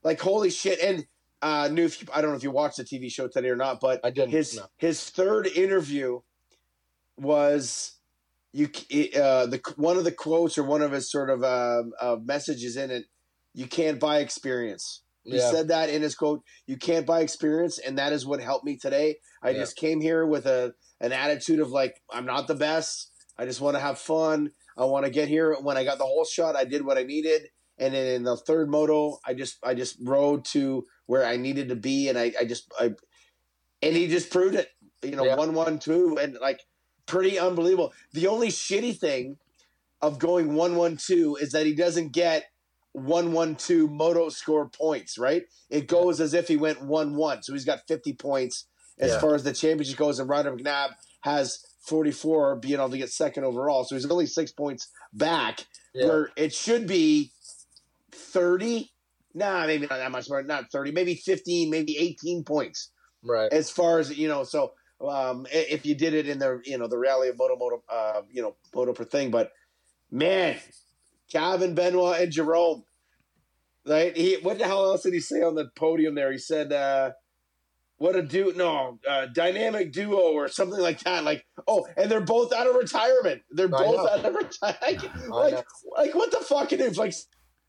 like 0.04 0.20
holy 0.20 0.50
shit! 0.50 0.80
And 0.80 1.06
uh, 1.42 1.70
new, 1.72 1.86
if 1.86 2.02
you, 2.02 2.08
I 2.14 2.22
don't 2.22 2.32
know 2.32 2.38
if 2.38 2.44
you 2.44 2.52
watched 2.52 2.78
the 2.78 2.84
TV 2.84 3.12
show 3.12 3.28
today 3.28 3.50
or 3.50 3.56
not, 3.56 3.80
but 3.80 4.00
I 4.04 4.10
didn't. 4.10 4.32
his 4.32 4.56
no. 4.56 4.66
his 4.78 5.10
third 5.10 5.48
interview 5.48 6.22
was 7.18 7.94
you 8.54 8.66
uh, 8.66 9.46
the 9.46 9.62
one 9.76 9.98
of 9.98 10.04
the 10.04 10.12
quotes 10.12 10.58
or 10.58 10.64
one 10.64 10.82
of 10.82 10.92
his 10.92 11.12
sort 11.12 11.30
of 11.30 11.44
uh, 11.44 11.84
uh, 12.00 12.18
messages 12.24 12.78
in 12.78 12.92
it. 12.92 13.06
You 13.54 13.68
can't 13.68 14.00
buy 14.00 14.20
experience. 14.20 15.02
He 15.24 15.38
Yeah. 15.38 15.52
said 15.52 15.68
that 15.68 15.90
in 15.90 16.02
his 16.02 16.16
quote. 16.16 16.42
You 16.68 16.78
can't 16.78 17.06
buy 17.06 17.22
experience, 17.22 17.80
and 17.80 17.98
that 17.98 18.14
is 18.14 18.26
what 18.26 18.40
helped 18.40 18.66
me 18.66 18.78
today. 18.78 19.20
I 19.44 19.50
Yeah. 19.50 19.60
just 19.60 19.76
came 19.76 20.00
here 20.02 20.26
with 20.26 20.46
a 20.46 20.74
an 21.00 21.12
attitude 21.12 21.60
of 21.60 21.70
like 21.72 22.02
I'm 22.12 22.26
not 22.26 22.48
the 22.48 22.56
best. 22.56 23.12
I 23.38 23.46
just 23.46 23.62
want 23.62 23.76
to 23.76 23.82
have 23.82 24.00
fun. 24.00 24.52
I 24.78 24.86
want 24.86 25.06
to 25.06 25.12
get 25.12 25.28
here. 25.28 25.56
When 25.62 25.78
I 25.78 25.84
got 25.84 25.98
the 25.98 26.06
whole 26.06 26.26
shot, 26.26 26.56
I 26.56 26.66
did 26.66 26.86
what 26.86 26.98
I 26.98 27.04
needed, 27.04 27.50
and 27.78 27.94
then 27.94 28.08
in 28.08 28.24
the 28.24 28.38
third 28.38 28.70
moto, 28.70 29.20
I 29.26 29.34
just 29.34 29.58
I 29.64 29.74
just 29.74 29.98
rode 30.02 30.46
to 30.46 30.86
where 31.06 31.26
I 31.26 31.38
needed 31.38 31.70
to 31.70 31.76
be, 31.76 32.10
and 32.10 32.18
I 32.18 32.34
I 32.40 32.46
just 32.46 32.72
I 32.80 32.94
and 33.82 33.96
he 33.96 34.08
just 34.08 34.30
proved 34.32 34.56
it. 34.56 34.70
You 35.04 35.16
know, 35.16 35.26
Yeah. 35.26 35.36
one 35.36 35.54
one 35.54 35.80
two, 35.80 36.18
and 36.20 36.38
like 36.42 36.62
pretty 37.06 37.38
unbelievable. 37.40 37.94
The 38.14 38.28
only 38.28 38.48
shitty 38.50 38.98
thing 39.00 39.38
of 40.02 40.20
going 40.20 40.56
one 40.56 40.76
one 40.76 40.98
two 40.98 41.38
is 41.40 41.52
that 41.52 41.66
he 41.66 41.74
doesn't 41.74 42.12
get 42.12 42.46
one 42.94 43.32
one 43.32 43.56
two 43.56 43.88
moto 43.88 44.30
score 44.30 44.68
points. 44.70 45.18
Right? 45.18 45.44
It 45.70 45.88
goes 45.88 46.20
as 46.20 46.34
if 46.34 46.48
he 46.48 46.58
went 46.58 46.82
one 46.82 47.16
one, 47.16 47.44
so 47.44 47.54
he's 47.54 47.66
got 47.66 47.82
fifty 47.88 48.14
points 48.14 48.66
as 49.00 49.12
Yeah. 49.12 49.20
far 49.20 49.36
as 49.36 49.44
the 49.44 49.54
championship 49.54 49.98
goes. 49.98 50.20
And 50.20 50.28
Ryder 50.30 50.56
McNabb 50.56 50.96
has 51.22 51.64
forty 51.88 52.12
four, 52.12 52.56
being 52.58 52.76
able 52.76 52.90
to 52.90 52.98
get 52.98 53.10
second 53.10 53.44
overall, 53.46 53.84
so 53.86 53.96
he's 53.96 54.06
only 54.06 54.26
six 54.28 54.52
points 54.52 54.90
back. 55.14 55.66
Yeah. 55.94 56.08
Where 56.08 56.30
it 56.36 56.54
should 56.54 56.86
be 56.88 57.32
thirty. 58.12 58.92
Nah, 59.34 59.66
maybe 59.68 59.88
not 59.88 59.98
that 59.98 60.12
much 60.12 60.30
more. 60.30 60.44
Not 60.44 60.72
thirty, 60.72 60.92
maybe 60.92 61.16
fifteen, 61.16 61.70
maybe 61.70 61.98
eighteen 61.98 62.44
points 62.44 62.92
Right. 63.24 63.52
as 63.52 63.70
far 63.70 64.00
as 64.00 64.16
you 64.18 64.28
know. 64.28 64.44
So 64.44 64.74
um, 65.02 65.46
if 65.52 65.86
you 65.86 65.96
did 65.96 66.14
it 66.14 66.28
in 66.28 66.40
the 66.40 66.62
you 66.66 66.78
know 66.78 66.88
the 66.88 66.98
rally 66.98 67.30
of 67.30 67.38
moto 67.38 67.56
moto 67.56 67.84
uh, 67.90 68.22
you 68.32 68.42
know 68.42 68.56
moto 68.76 68.94
per 68.94 69.04
thing, 69.06 69.32
but 69.32 69.52
man, 70.12 70.58
Calvin 71.32 71.76
Benoit 71.76 72.22
and 72.22 72.32
Jerome, 72.32 72.84
right? 73.86 74.16
He 74.16 74.38
what 74.42 74.58
the 74.58 74.66
hell 74.66 74.86
else 74.86 75.04
did 75.04 75.14
he 75.14 75.20
say 75.20 75.42
on 75.42 75.56
the 75.56 75.70
podium 75.76 76.16
there? 76.16 76.32
He 76.32 76.38
said. 76.38 76.72
uh 76.74 77.12
what 77.98 78.16
a 78.16 78.22
duo 78.22 78.52
no 78.52 79.00
uh, 79.08 79.26
dynamic 79.28 79.92
duo 79.92 80.32
or 80.34 80.48
something 80.48 80.80
like 80.80 81.00
that 81.02 81.24
like 81.24 81.46
oh 81.68 81.88
and 81.98 82.10
they're 82.12 82.22
both 82.22 82.54
out 82.54 82.68
of 82.68 82.76
retirement 82.76 83.42
they're 83.52 83.68
I 83.68 83.70
both 83.70 83.96
know. 83.96 84.10
out 84.10 84.26
of 84.26 84.34
retirement 84.36 84.82
like, 84.82 85.30
like, 85.30 85.66
like 85.98 86.16
what 86.16 86.32
the 86.32 86.38
fuck 86.40 86.72
it 86.74 86.80
is 86.80 86.98
like 86.98 87.14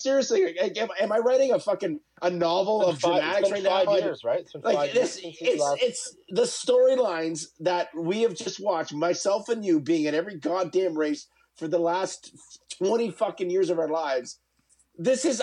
seriously 0.00 0.54
like, 0.60 0.76
am, 0.78 0.88
am 1.00 1.12
i 1.12 1.18
writing 1.18 1.52
a 1.52 1.58
fucking 1.58 1.98
a 2.22 2.30
novel 2.30 2.84
of 2.84 2.98
five- 3.00 3.20
dramatics 3.22 3.50
right 3.50 3.62
now 3.62 3.84
Like, 3.84 4.02
years, 4.02 4.22
right? 4.24 4.46
Like 4.62 4.92
this, 4.92 5.20
it's 5.22 5.60
last- 5.60 5.82
it's 5.82 6.16
the 6.28 6.42
storylines 6.42 7.46
that 7.60 7.88
we 7.96 8.22
have 8.22 8.34
just 8.34 8.58
watched, 8.60 8.92
myself 8.92 9.48
and 9.48 9.64
you, 9.64 9.80
being 9.80 10.04
in 10.06 10.14
every 10.14 10.36
goddamn 10.36 10.96
race 10.98 11.26
for 11.56 11.68
the 11.68 11.78
last 11.78 12.32
twenty 12.76 13.10
fucking 13.10 13.50
years 13.50 13.70
of 13.70 13.78
our 13.78 13.88
lives. 13.88 14.40
This 14.96 15.24
is 15.24 15.42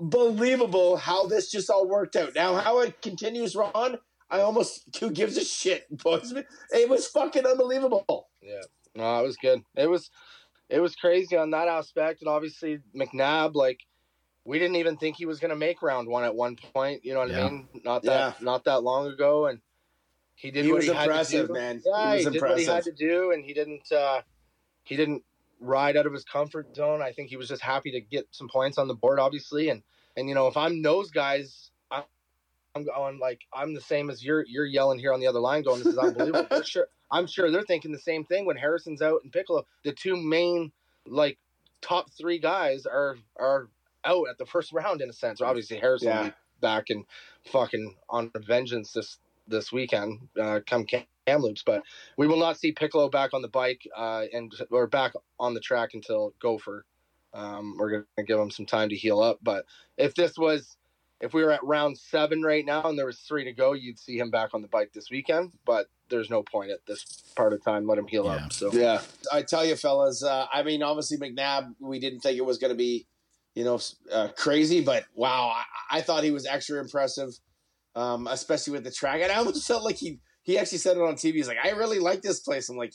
unbelievable 0.00 0.96
how 0.96 1.26
this 1.26 1.50
just 1.50 1.70
all 1.70 1.86
worked 1.86 2.16
out. 2.16 2.34
Now, 2.34 2.56
how 2.56 2.80
it 2.80 3.00
continues, 3.02 3.54
Ron, 3.54 3.98
I 4.30 4.40
almost 4.40 4.96
who 4.98 5.10
gives 5.10 5.36
a 5.36 5.44
shit, 5.44 5.86
boys. 5.90 6.32
It 6.70 6.88
was 6.88 7.06
fucking 7.08 7.46
unbelievable. 7.46 8.28
Yeah, 8.42 8.62
no, 8.94 9.20
it 9.20 9.22
was 9.24 9.36
good. 9.36 9.62
It 9.76 9.88
was, 9.88 10.10
it 10.68 10.80
was 10.80 10.94
crazy 10.96 11.36
on 11.36 11.50
that 11.50 11.68
aspect, 11.68 12.22
and 12.22 12.28
obviously 12.28 12.80
McNabb, 12.96 13.54
like, 13.54 13.80
we 14.44 14.58
didn't 14.58 14.76
even 14.76 14.96
think 14.96 15.16
he 15.16 15.26
was 15.26 15.38
going 15.38 15.50
to 15.50 15.56
make 15.56 15.82
round 15.82 16.08
one 16.08 16.24
at 16.24 16.34
one 16.34 16.56
point. 16.74 17.04
You 17.04 17.14
know 17.14 17.20
what 17.20 17.30
Yeah. 17.30 17.46
I 17.46 17.50
mean? 17.50 17.68
Not 17.84 18.02
that, 18.04 18.42
not 18.42 18.64
that 18.64 18.82
long 18.82 19.06
ago, 19.08 19.46
and 19.46 19.60
he 20.34 20.50
did. 20.50 20.64
He 20.64 20.72
what 20.72 20.78
was 20.78 20.86
he 20.86 20.92
had 20.92 21.04
to 21.04 21.10
impressive, 21.10 21.46
do. 21.48 21.52
man. 21.52 21.82
Yeah, 21.84 22.12
he 22.14 22.18
he, 22.20 22.24
was 22.24 22.32
did 22.32 22.42
what 22.42 22.58
he 22.58 22.64
had 22.64 22.84
to 22.84 22.92
do, 22.92 23.32
and 23.32 23.44
he 23.44 23.52
didn't. 23.52 23.92
uh 23.92 24.22
He 24.82 24.96
didn't 24.96 25.22
ride 25.60 25.96
out 25.96 26.06
of 26.06 26.12
his 26.12 26.24
comfort 26.24 26.74
zone. 26.74 27.02
I 27.02 27.12
think 27.12 27.30
he 27.30 27.36
was 27.36 27.48
just 27.48 27.62
happy 27.62 27.92
to 27.92 28.00
get 28.00 28.28
some 28.32 28.48
points 28.48 28.78
on 28.78 28.88
the 28.88 28.94
board, 28.94 29.20
obviously, 29.20 29.68
and 29.70 29.82
and 30.16 30.28
you 30.28 30.34
know 30.34 30.48
if 30.48 30.56
I'm 30.56 30.82
those 30.82 31.10
guys. 31.10 31.70
I'm 32.74 32.84
going 32.84 33.20
like 33.20 33.42
I'm 33.52 33.74
the 33.74 33.82
same 33.82 34.10
as 34.10 34.24
you're. 34.24 34.46
You're 34.46 34.66
yelling 34.66 34.98
here 35.00 35.12
on 35.12 35.20
the 35.20 35.28
other 35.28 35.40
line, 35.40 35.62
going, 35.62 35.80
"This 35.80 35.88
is 35.88 35.98
unbelievable." 35.98 36.46
For 36.56 36.64
sure, 36.64 36.88
I'm 37.10 37.28
sure 37.28 37.52
they're 37.52 37.62
thinking 37.62 37.92
the 37.92 38.00
same 38.00 38.24
thing 38.24 38.46
when 38.46 38.56
Harrison's 38.56 39.02
out 39.02 39.22
and 39.24 39.32
Piccolo. 39.32 39.66
The 39.84 39.92
two 39.92 40.16
main 40.16 40.72
like 41.06 41.38
top 41.82 42.10
three 42.12 42.40
guys 42.40 42.86
are 42.86 43.16
are 43.38 43.68
out 44.04 44.28
at 44.30 44.38
the 44.38 44.46
first 44.46 44.72
round 44.72 45.02
in 45.02 45.10
a 45.10 45.14
sense. 45.14 45.42
Obviously, 45.42 45.78
Harrison 45.78 46.08
Yeah. 46.10 46.32
back 46.60 46.90
and 46.90 47.06
fucking 47.52 47.96
on 48.08 48.32
vengeance 48.36 48.92
this 48.92 49.18
this 49.48 49.72
weekend. 49.72 50.28
Uh, 50.40 50.60
come 50.66 50.86
Kamloops, 51.30 51.62
but 51.64 51.82
we 52.16 52.26
will 52.26 52.38
not 52.38 52.58
see 52.58 52.72
Piccolo 52.72 53.08
back 53.08 53.32
on 53.34 53.42
the 53.42 53.48
bike 53.48 53.82
uh, 53.96 54.24
and 54.32 54.52
or 54.70 54.86
back 54.86 55.12
on 55.38 55.54
the 55.54 55.60
track 55.60 55.90
until 55.94 56.34
Gopher. 56.40 56.84
Um, 57.32 57.76
we're 57.78 57.90
gonna 57.90 58.26
give 58.26 58.38
him 58.38 58.50
some 58.50 58.66
time 58.66 58.88
to 58.88 58.96
heal 58.96 59.20
up. 59.20 59.38
But 59.42 59.64
if 59.96 60.14
this 60.14 60.36
was 60.36 60.76
if 61.20 61.34
we 61.34 61.44
were 61.44 61.52
at 61.52 61.62
round 61.62 61.98
seven 61.98 62.42
right 62.42 62.64
now 62.64 62.82
and 62.88 62.98
there 62.98 63.06
was 63.06 63.18
three 63.20 63.44
to 63.44 63.52
go, 63.52 63.72
you'd 63.74 63.98
see 63.98 64.18
him 64.18 64.30
back 64.30 64.50
on 64.54 64.62
the 64.62 64.68
bike 64.68 64.90
this 64.92 65.10
weekend. 65.10 65.52
But 65.66 65.86
there's 66.08 66.30
no 66.30 66.42
point 66.42 66.70
at 66.70 66.84
this 66.86 67.32
part 67.36 67.52
of 67.52 67.62
time. 67.62 67.86
Let 67.86 67.98
him 67.98 68.06
heal 68.06 68.24
Yeah. 68.24 68.32
up. 68.32 68.52
So 68.52 68.72
Yeah, 68.72 69.02
I 69.32 69.42
tell 69.42 69.64
you, 69.64 69.76
fellas. 69.76 70.24
Uh, 70.24 70.46
I 70.52 70.62
mean, 70.62 70.82
obviously 70.82 71.18
McNabb, 71.18 71.74
we 71.78 72.00
didn't 72.00 72.20
think 72.20 72.38
it 72.38 72.44
was 72.44 72.58
going 72.58 72.72
to 72.72 72.76
be, 72.76 73.06
you 73.54 73.64
know, 73.64 73.78
uh, 74.10 74.28
crazy, 74.36 74.80
but 74.80 75.04
wow, 75.14 75.52
I, 75.54 75.98
I 75.98 76.00
thought 76.00 76.24
he 76.24 76.30
was 76.30 76.46
extra 76.46 76.80
impressive, 76.80 77.30
um, 77.94 78.26
especially 78.26 78.72
with 78.72 78.84
the 78.84 78.90
track. 78.90 79.20
And 79.20 79.30
I 79.30 79.36
almost 79.36 79.66
felt 79.66 79.84
like 79.84 79.96
he 79.96 80.18
he 80.42 80.58
actually 80.58 80.78
said 80.78 80.96
it 80.96 81.02
on 81.02 81.14
TV. 81.14 81.34
He's 81.34 81.48
like, 81.48 81.58
I 81.62 81.70
really 81.70 81.98
like 81.98 82.22
this 82.22 82.40
place. 82.40 82.68
I'm 82.68 82.76
like, 82.76 82.94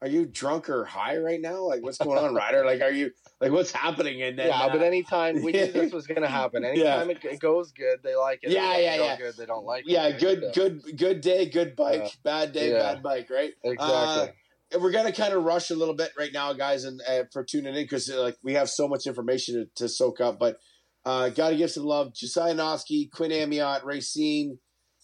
are 0.00 0.08
you 0.08 0.26
drunk 0.26 0.70
or 0.70 0.84
high 0.84 1.16
right 1.18 1.40
now? 1.40 1.62
Like, 1.64 1.82
what's 1.82 1.98
going 1.98 2.22
on, 2.22 2.32
Ryder? 2.34 2.64
Like, 2.64 2.80
are 2.82 2.90
you 2.90 3.10
like 3.40 3.50
what's 3.50 3.72
happening? 3.72 4.22
And 4.22 4.38
then, 4.38 4.48
yeah, 4.48 4.60
uh, 4.60 4.68
but 4.72 4.82
anytime 4.82 5.42
we 5.42 5.50
knew 5.52 5.72
this 5.72 5.92
was 5.92 6.06
gonna 6.06 6.28
happen. 6.28 6.64
Anytime 6.68 7.10
it, 7.10 7.24
it 7.24 7.40
goes 7.40 7.72
good, 7.72 7.98
they 8.04 8.14
like 8.14 8.40
it. 8.42 8.50
Yeah, 8.50 8.78
yeah, 8.78 8.96
yeah. 8.96 9.16
Good, 9.16 9.36
they 9.36 9.46
don't 9.46 9.64
like 9.64 9.84
yeah, 9.86 10.06
it. 10.06 10.20
good, 10.20 10.54
So, 10.54 10.68
good, 10.70 10.96
good 10.96 11.20
day, 11.20 11.46
good 11.46 11.74
bike. 11.74 12.02
Yeah. 12.02 12.08
Bad 12.22 12.52
day, 12.52 12.70
Yeah. 12.70 12.78
bad 12.78 13.02
bike. 13.02 13.28
Right. 13.28 13.52
Exactly. 13.64 14.34
Uh, 14.72 14.78
we're 14.80 14.92
gonna 14.92 15.12
kind 15.12 15.32
of 15.34 15.42
rush 15.42 15.70
a 15.70 15.74
little 15.74 15.94
bit 15.94 16.12
right 16.16 16.32
now, 16.32 16.52
guys, 16.52 16.84
and 16.84 17.00
uh, 17.08 17.24
for 17.32 17.42
tuning 17.42 17.74
in 17.74 17.82
because 17.82 18.08
like 18.08 18.36
we 18.44 18.54
have 18.54 18.70
so 18.70 18.86
much 18.86 19.06
information 19.06 19.54
to, 19.54 19.82
to 19.82 19.88
soak 19.88 20.20
up. 20.20 20.38
But 20.38 20.58
uh, 21.04 21.30
got 21.30 21.50
to 21.50 21.56
give 21.56 21.70
some 21.70 21.84
love, 21.84 22.14
Josiah 22.14 22.54
Natzke, 22.54 23.10
Quinn 23.10 23.30
Amyotte, 23.30 23.84
Racine. 23.84 24.58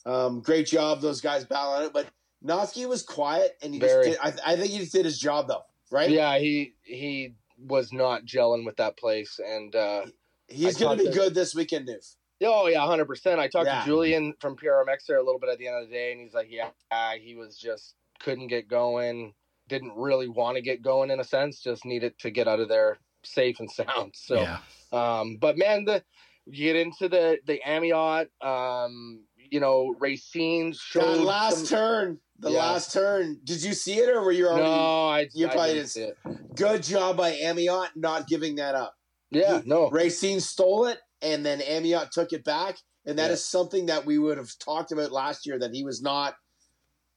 Um, 0.07 0.41
great 0.41 0.67
job, 0.67 1.01
those 1.01 1.21
guys 1.21 1.45
battling 1.45 1.87
it. 1.87 1.93
But 1.93 2.07
Natzke 2.45 2.87
was 2.89 3.03
quiet, 3.03 3.57
and 3.63 3.73
he 3.75 3.81
just 3.81 4.03
did, 4.03 4.19
I, 4.23 4.53
I 4.53 4.57
think 4.57 4.71
he 4.71 4.79
just 4.79 4.93
did 4.93 5.05
his 5.05 5.19
job 5.19 5.49
though, 5.49 5.65
right? 5.91 6.11
yeah, 6.11 6.39
he 6.39 6.75
he 6.83 7.35
was 7.59 7.93
not 7.93 8.25
gelling 8.27 8.67
with 8.67 8.77
that 8.77 8.97
place, 8.99 9.41
and 9.45 9.75
uh, 9.75 10.07
he's 10.49 10.77
gonna 10.77 10.97
be 10.97 11.05
talked 11.05 11.17
good 11.17 11.35
this 11.35 11.55
weekend, 11.55 11.89
Newf. 11.89 12.17
oh 12.43 12.67
yeah, 12.67 12.85
hundred 12.85 13.07
percent. 13.07 13.41
I 13.41 13.49
talked 13.49 13.67
Yeah. 13.67 13.81
to 13.81 13.87
Julian 13.87 14.35
from 14.41 14.57
PRMX 14.57 15.07
there 15.09 15.19
a 15.19 15.23
little 15.23 15.41
bit 15.41 15.49
at 15.51 15.59
the 15.59 15.69
end 15.69 15.83
of 15.83 15.89
the 15.89 15.95
day, 15.95 16.13
and 16.13 16.21
he's 16.21 16.35
like, 16.35 16.49
yeah, 16.51 16.71
he 17.19 17.35
was 17.35 17.57
just 17.57 17.95
couldn't 18.21 18.49
get 18.49 18.69
going, 18.69 19.33
didn't 19.69 19.95
really 19.97 20.29
want 20.29 20.57
to 20.57 20.63
get 20.63 20.83
going 20.83 21.11
in 21.11 21.21
a 21.21 21.25
sense, 21.25 21.61
just 21.63 21.85
needed 21.87 22.19
to 22.19 22.31
get 22.31 22.47
out 22.47 22.61
of 22.61 22.69
there 22.69 22.99
safe 23.23 23.59
and 23.61 23.71
sound. 23.71 24.13
So. 24.15 24.41
yeah. 24.43 24.59
Um, 24.93 25.39
but 25.41 25.57
man, 25.57 25.87
the 25.87 26.05
you 26.47 26.73
get 26.73 26.77
into 26.77 27.09
the 27.09 27.39
the 27.47 27.61
Amyotte, 27.67 28.29
um, 28.47 29.25
you 29.51 29.61
know, 29.61 29.95
Racine 29.99 30.71
That 30.71 30.77
showed 30.79 31.21
last 31.23 31.59
some- 31.59 31.67
turn, 31.67 32.21
the 32.39 32.51
Yeah. 32.51 32.59
last 32.59 32.93
turn. 32.93 33.41
Did 33.45 33.63
you 33.63 33.73
see 33.75 33.99
it, 33.99 34.09
or 34.09 34.23
were 34.23 34.33
you 34.33 34.47
already? 34.49 34.63
No, 34.65 35.09
I, 35.09 35.29
you 35.35 35.47
I 35.47 35.53
probably 35.53 35.75
didn't 35.75 35.89
see 35.91 36.03
it. 36.03 36.17
Good 36.55 36.83
job 36.83 37.17
by 37.17 37.33
Amyotte 37.33 37.91
not 37.97 38.27
giving 38.29 38.57
that 38.57 38.75
up. 38.75 38.95
Yeah, 39.31 39.61
He- 39.63 39.69
no, 39.69 39.91
Racine 39.91 40.41
stole 40.41 40.87
it, 40.87 40.99
and 41.23 41.45
then 41.45 41.61
Amyotte 41.61 42.11
took 42.11 42.33
it 42.33 42.45
back, 42.45 42.77
and 43.07 43.19
that 43.19 43.31
is 43.31 43.41
Yeah. 43.41 43.59
something 43.61 43.87
that 43.87 44.05
we 44.05 44.19
would 44.19 44.39
have 44.39 44.57
talked 44.59 44.93
about 44.93 45.13
last 45.13 45.47
year 45.47 45.59
that 45.59 45.73
he 45.75 45.85
was 45.85 46.03
not, 46.03 46.37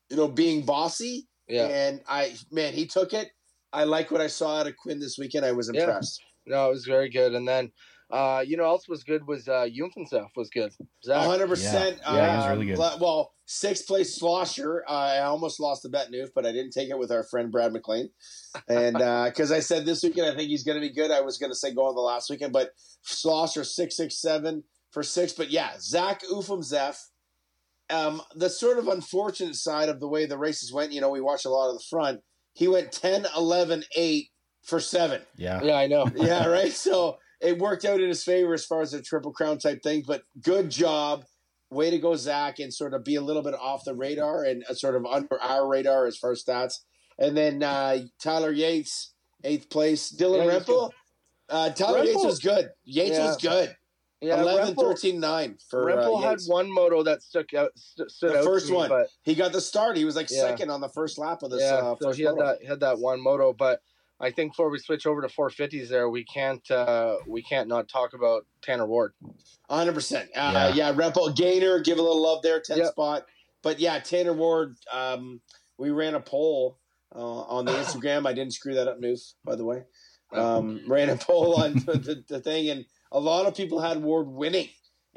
you 0.10 0.18
know, 0.18 0.28
being 0.28 0.64
bossy. 0.64 1.28
yeah, 1.50 1.66
And 1.68 2.02
I, 2.08 2.36
man, 2.52 2.74
he 2.74 2.86
took 2.86 3.14
it. 3.14 3.30
I 3.72 3.86
like 3.86 4.12
what 4.12 4.20
I 4.20 4.28
saw 4.28 4.58
out 4.60 4.68
of 4.68 4.76
Quinn 4.76 5.00
this 5.00 5.18
weekend. 5.18 5.46
I 5.46 5.54
was 5.54 5.70
Yeah. 5.74 5.82
impressed. 5.82 6.22
no, 6.46 6.68
it 6.68 6.72
was 6.72 6.86
very 6.86 7.10
good. 7.10 7.36
And 7.36 7.46
then, 7.48 7.72
uh, 8.10 8.44
you 8.46 8.56
know, 8.56 8.64
else 8.64 8.88
was 8.88 9.04
good 9.04 9.28
was 9.28 9.48
uh, 9.48 9.68
Jungfenstuff 9.68 10.30
was 10.36 10.50
good. 10.50 10.72
Zach, 11.04 11.26
hundred 11.26 11.48
percent. 11.48 12.00
Yeah. 12.04 12.16
Yeah, 12.16 12.32
he 12.32 12.38
was 12.38 12.50
really 12.50 12.66
good. 12.68 13.02
Well, 13.02 13.34
sixth 13.46 13.86
place 13.86 14.16
slosher. 14.16 14.84
Uh, 14.88 14.92
I 14.92 15.20
almost 15.24 15.60
lost 15.60 15.84
the 15.84 15.90
bet, 15.90 16.12
Noof, 16.12 16.30
but 16.34 16.46
I 16.46 16.52
didn't 16.52 16.72
take 16.72 16.90
it 16.90 16.98
with 16.98 17.12
our 17.12 17.24
friend 17.24 17.52
Brad 17.52 17.74
McLean, 17.74 18.10
and 18.70 18.94
because 19.26 19.52
I 19.52 19.60
said 19.60 19.86
this 19.86 20.04
weekend 20.04 20.28
I 20.28 20.36
think 20.36 20.50
he's 20.50 20.64
going 20.64 20.80
to 20.80 20.88
be 20.88 20.94
good. 20.94 21.12
I 21.12 21.22
was 21.22 21.38
going 21.38 21.52
to 21.52 21.56
say 21.56 21.74
go 21.74 21.86
on 21.86 21.96
the 21.96 22.02
last 22.02 22.30
weekend, 22.30 22.54
but 22.54 22.72
slosher 23.02 23.64
six 23.64 23.98
six 23.98 24.22
seven 24.22 24.64
for 24.92 25.04
six. 25.04 25.34
But 25.34 25.50
yeah, 25.52 25.72
Zach 25.80 26.22
Ufumzef. 26.24 26.98
Um, 27.90 28.22
the 28.36 28.50
sort 28.50 28.80
of 28.80 28.90
unfortunate 28.90 29.56
side 29.56 29.88
of 29.88 30.02
the 30.02 30.10
way 30.10 30.26
the 30.26 30.38
races 30.38 30.74
went, 30.74 30.92
you 30.92 31.00
know, 31.00 31.10
we 31.10 31.22
watched 31.22 31.46
a 31.46 31.50
lot 31.50 31.70
of 31.70 31.78
the 31.78 31.84
front. 31.90 32.20
He 32.54 32.68
went 32.68 32.92
10, 32.92 33.28
11, 33.38 33.86
8 33.96 34.30
for 34.64 34.82
seven 34.82 35.22
Yeah. 35.38 35.62
yeah, 35.64 35.76
I 35.76 35.88
know. 35.88 36.10
yeah, 36.16 36.48
right. 36.48 36.74
So 36.74 37.18
it 37.42 37.60
worked 37.60 37.86
out 37.86 38.00
in 38.02 38.08
his 38.08 38.24
favor 38.24 38.54
as 38.54 38.66
far 38.66 38.82
as 38.82 38.94
a 38.94 39.02
triple 39.02 39.32
crown 39.32 39.58
type 39.60 39.82
thing. 39.84 40.04
But 40.06 40.24
good 40.42 40.70
job, 40.70 41.24
way 41.70 41.90
to 41.90 42.00
go, 42.00 42.16
Zach, 42.16 42.60
and 42.60 42.74
sort 42.74 42.94
of 42.94 43.04
be 43.04 43.16
a 43.16 43.22
little 43.22 43.44
bit 43.44 43.54
off 43.54 43.84
the 43.86 43.94
radar 43.96 44.44
and 44.44 44.64
uh, 44.70 44.74
sort 44.74 44.96
of 44.96 45.06
under 45.06 45.40
our 45.42 45.68
radar 45.68 46.06
as 46.08 46.18
far 46.18 46.32
as 46.32 46.44
stats. 46.44 46.76
And 47.20 47.36
then 47.36 47.64
uh, 47.64 48.00
Tyler 48.22 48.52
Yates, 48.52 49.14
eighth 49.44 49.70
place. 49.70 50.12
Dylan 50.12 50.46
Yeah, 50.46 50.60
Rempel. 50.60 50.92
Uh, 51.50 51.70
Tyler 51.72 52.04
Yates 52.04 52.24
was 52.26 52.40
good. 52.40 52.70
Yates 52.86 53.18
Yeah. 53.18 53.26
was 53.28 53.38
good. 53.38 53.76
Yeah, 54.20 54.42
11, 54.42 54.74
Rempel, 54.74 54.82
13, 54.82 55.20
9 55.20 55.58
for 55.70 55.86
Rempel 55.86 56.18
uh, 56.24 56.28
had 56.30 56.40
one 56.48 56.74
moto 56.74 57.04
that 57.04 57.22
stuck 57.22 57.54
out. 57.54 57.70
St- 57.76 58.10
stood 58.10 58.32
The 58.34 58.40
out 58.40 58.46
first 58.46 58.68
me, 58.72 58.76
one. 58.76 58.90
but 58.90 59.08
He 59.22 59.36
got 59.36 59.52
the 59.52 59.62
start. 59.62 59.96
He 59.96 60.06
was 60.06 60.16
like 60.16 60.28
Yeah. 60.32 60.40
second 60.42 60.72
on 60.72 60.82
the 60.82 60.90
first 60.90 61.20
lap 61.20 61.44
of 61.44 61.52
this. 61.52 61.62
yeah, 61.62 61.76
uh, 61.76 61.96
so 62.02 62.12
he 62.12 62.24
had 62.24 62.32
moto. 62.36 62.46
that 62.60 62.66
had 62.66 62.80
that 62.80 62.98
one 62.98 63.22
moto. 63.22 63.54
But 63.54 63.80
I 64.20 64.32
think 64.32 64.54
before 64.54 64.70
we 64.70 64.80
switch 64.80 65.06
over 65.06 65.22
to 65.22 65.28
450s, 65.28 65.90
there 65.90 66.10
we 66.10 66.24
can't 66.24 66.70
uh, 66.72 67.18
we 67.28 67.44
can't 67.44 67.68
not 67.68 67.88
talk 67.88 68.14
about 68.14 68.46
Tanner 68.62 68.86
Ward. 68.88 69.14
hundred 69.70 69.94
percent. 69.94 70.30
Uh, 70.36 70.72
Yeah. 70.76 70.90
yeah, 70.90 70.94
Repo 70.94 71.36
Gainer, 71.36 71.80
give 71.80 72.00
a 72.00 72.02
little 72.02 72.22
love 72.22 72.42
there, 72.42 72.60
ten 72.60 72.78
Yep. 72.78 72.88
spot. 72.88 73.26
But 73.62 73.80
yeah, 73.80 74.00
Tanner 74.00 74.34
Ward. 74.34 74.78
Um, 74.92 75.42
we 75.78 75.92
ran 75.92 76.16
a 76.16 76.20
poll 76.20 76.80
uh, 77.16 77.20
on 77.42 77.66
the 77.66 77.72
Instagram. 77.84 78.26
I 78.28 78.34
didn't 78.34 78.54
screw 78.54 78.74
that 78.76 78.88
up, 78.88 79.00
Noof, 79.00 79.34
by 79.46 79.56
the 79.56 79.66
way. 79.66 79.84
Um, 80.34 80.82
ran 80.88 81.10
a 81.10 81.16
poll 81.16 81.56
on 81.62 81.74
the, 81.76 82.24
the 82.28 82.42
thing, 82.42 82.70
and 82.70 82.86
a 83.12 83.20
lot 83.20 83.46
of 83.46 83.56
people 83.56 83.80
had 83.80 84.02
Ward 84.02 84.28
winning. 84.28 84.68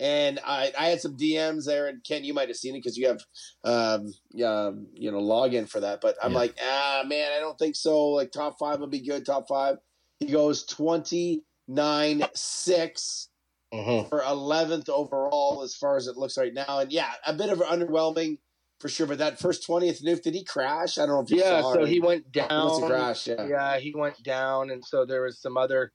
And 0.00 0.40
I, 0.46 0.72
I 0.78 0.86
had 0.86 1.00
some 1.00 1.16
DMs 1.16 1.66
there, 1.66 1.86
and 1.86 2.02
Ken, 2.02 2.24
you 2.24 2.32
might 2.34 2.48
have 2.48 2.56
seen 2.56 2.74
it 2.74 2.78
because 2.78 2.96
you 2.96 3.06
have, 3.08 3.20
um, 3.64 4.12
yeah, 4.30 4.70
you 4.94 5.12
know, 5.12 5.20
login 5.20 5.68
for 5.68 5.80
that. 5.80 6.00
But 6.00 6.16
I'm 6.22 6.32
Yeah. 6.32 6.38
like, 6.38 6.56
ah, 6.62 7.02
man, 7.06 7.32
I 7.32 7.38
don't 7.38 7.58
think 7.58 7.76
so. 7.76 8.08
Like 8.08 8.32
top 8.32 8.58
five 8.58 8.80
would 8.80 8.90
be 8.90 9.06
good. 9.06 9.26
Top 9.26 9.46
five. 9.46 9.76
He 10.18 10.26
goes 10.26 10.64
twenty 10.64 11.44
nine 11.68 12.24
six 12.34 13.28
Mm-hmm. 13.72 14.08
for 14.08 14.20
11th 14.22 14.88
overall 14.88 15.62
as 15.62 15.76
far 15.76 15.96
as 15.96 16.08
it 16.08 16.16
looks 16.16 16.36
right 16.36 16.52
now. 16.52 16.80
And 16.80 16.90
yeah, 16.90 17.12
a 17.24 17.32
bit 17.32 17.50
of 17.50 17.60
underwhelming 17.60 18.38
for 18.80 18.88
sure. 18.88 19.06
But 19.06 19.18
that 19.18 19.38
first 19.38 19.64
20th 19.68 20.02
noof, 20.02 20.22
did 20.22 20.34
he 20.34 20.42
crash? 20.42 20.98
I 20.98 21.06
don't 21.06 21.14
know 21.14 21.20
if 21.20 21.30
you 21.30 21.38
Yeah, 21.38 21.60
saw 21.60 21.74
so 21.74 21.84
he 21.84 22.00
went 22.00 22.24
He 22.34 22.40
must 22.40 22.80
have 22.80 22.88
down. 22.88 23.14
yeah. 23.26 23.46
Yeah, 23.46 23.78
he 23.78 23.94
went 23.94 24.20
down, 24.24 24.70
and 24.70 24.84
so 24.84 25.04
there 25.06 25.22
was 25.22 25.40
some 25.40 25.56
other. 25.56 25.92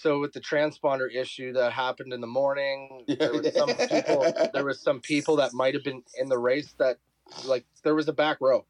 So 0.00 0.20
with 0.20 0.32
the 0.32 0.40
transponder 0.40 1.12
issue 1.12 1.52
that 1.54 1.72
happened 1.72 2.12
in 2.12 2.20
the 2.20 2.26
morning, 2.26 3.04
there 3.18 3.32
was 3.32 3.52
some 3.54 3.68
people. 3.74 4.32
There 4.52 4.64
was 4.64 4.80
some 4.80 5.00
people 5.00 5.36
that 5.36 5.52
might 5.54 5.74
have 5.74 5.82
been 5.82 6.02
in 6.18 6.28
the 6.28 6.38
race 6.38 6.72
that, 6.78 6.98
like, 7.44 7.64
there 7.82 7.94
was 7.94 8.06
a 8.08 8.12
back 8.12 8.38
row. 8.40 8.64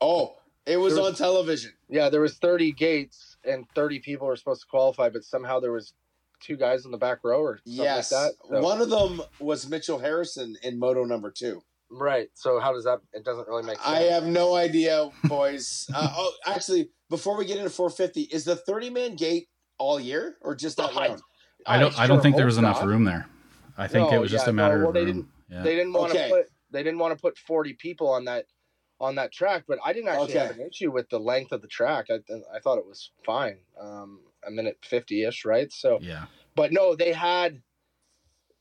Oh, 0.00 0.36
it 0.66 0.76
was 0.76 0.94
was- 0.94 1.06
on 1.06 1.14
television. 1.14 1.72
Yeah, 1.88 2.08
there 2.08 2.20
was 2.20 2.34
30 2.38 2.72
gates 2.72 3.36
and 3.44 3.66
30 3.74 4.00
people 4.00 4.26
were 4.26 4.36
supposed 4.36 4.62
to 4.62 4.66
qualify, 4.68 5.08
but 5.08 5.24
somehow 5.24 5.60
there 5.60 5.72
was 5.72 5.92
two 6.40 6.56
guys 6.56 6.84
in 6.84 6.90
the 6.90 6.98
back 6.98 7.18
row 7.24 7.40
or 7.40 7.58
something 7.64 7.84
Yes. 7.84 8.12
like 8.12 8.20
that. 8.22 8.32
So- 8.48 8.60
One 8.60 8.80
of 8.80 8.90
them 8.90 9.22
was 9.40 9.68
Mitchell 9.68 9.98
Harrison 9.98 10.56
in 10.62 10.78
moto 10.78 11.04
number 11.04 11.30
two. 11.30 11.62
right. 11.90 12.28
So 12.34 12.58
how 12.60 12.72
does 12.72 12.84
that? 12.84 13.00
It 13.12 13.24
doesn't 13.24 13.46
really 13.48 13.62
make 13.62 13.76
sense. 13.76 13.88
I 13.88 14.02
have 14.12 14.24
no 14.26 14.54
idea, 14.54 15.10
boys. 15.24 15.88
uh, 15.94 16.08
oh, 16.16 16.32
actually, 16.46 16.90
before 17.08 17.36
we 17.36 17.44
get 17.44 17.58
into 17.58 17.70
450, 17.70 18.22
is 18.34 18.44
the 18.44 18.56
30 18.56 18.90
man 18.90 19.14
gate 19.16 19.48
all 19.78 19.98
year 20.00 20.36
or 20.40 20.54
just 20.54 20.76
that 20.78 20.96
I- 20.96 21.08
round? 21.08 21.22
I 21.66 21.78
don't. 21.78 21.98
I 21.98 22.06
don't 22.06 22.20
think 22.20 22.36
there 22.36 22.44
hope 22.44 22.48
was 22.50 22.58
enough 22.58 22.84
room 22.84 23.04
there. 23.04 23.26
I 23.78 23.88
think 23.88 24.10
No, 24.10 24.16
it 24.16 24.20
was 24.20 24.30
just 24.30 24.46
a 24.48 24.52
matter 24.52 24.74
no, 24.76 24.80
well, 24.80 24.88
of 24.88 24.94
they 24.94 25.04
room. 25.04 25.06
didn't- 25.06 25.28
Yeah. 25.50 25.62
They 25.62 25.74
didn't 25.76 25.92
want 25.94 26.12
Okay. 26.12 26.28
to 26.28 26.34
put. 26.34 26.46
They 26.70 26.82
didn't 26.82 26.98
want 26.98 27.16
to 27.16 27.20
put 27.22 27.38
40 27.38 27.72
people 27.74 28.08
on 28.08 28.24
that 28.26 28.46
on 29.00 29.14
that 29.16 29.32
track, 29.32 29.64
but 29.66 29.78
I 29.84 29.92
didn't 29.92 30.08
actually 30.08 30.34
have 30.34 30.52
an 30.52 30.60
issue 30.60 30.90
with 30.92 31.08
the 31.10 31.18
length 31.18 31.52
of 31.52 31.62
the 31.62 31.68
track. 31.68 32.06
I 32.10 32.20
I 32.54 32.60
thought 32.60 32.78
it 32.78 32.86
was 32.86 33.10
fine. 33.24 33.58
Um, 33.80 34.20
a 34.46 34.50
minute 34.50 34.78
50 34.84 35.24
ish, 35.24 35.44
right? 35.44 35.72
So, 35.72 35.98
yeah. 36.02 36.26
but 36.54 36.70
no, 36.72 36.94
they 36.94 37.12
had. 37.12 37.62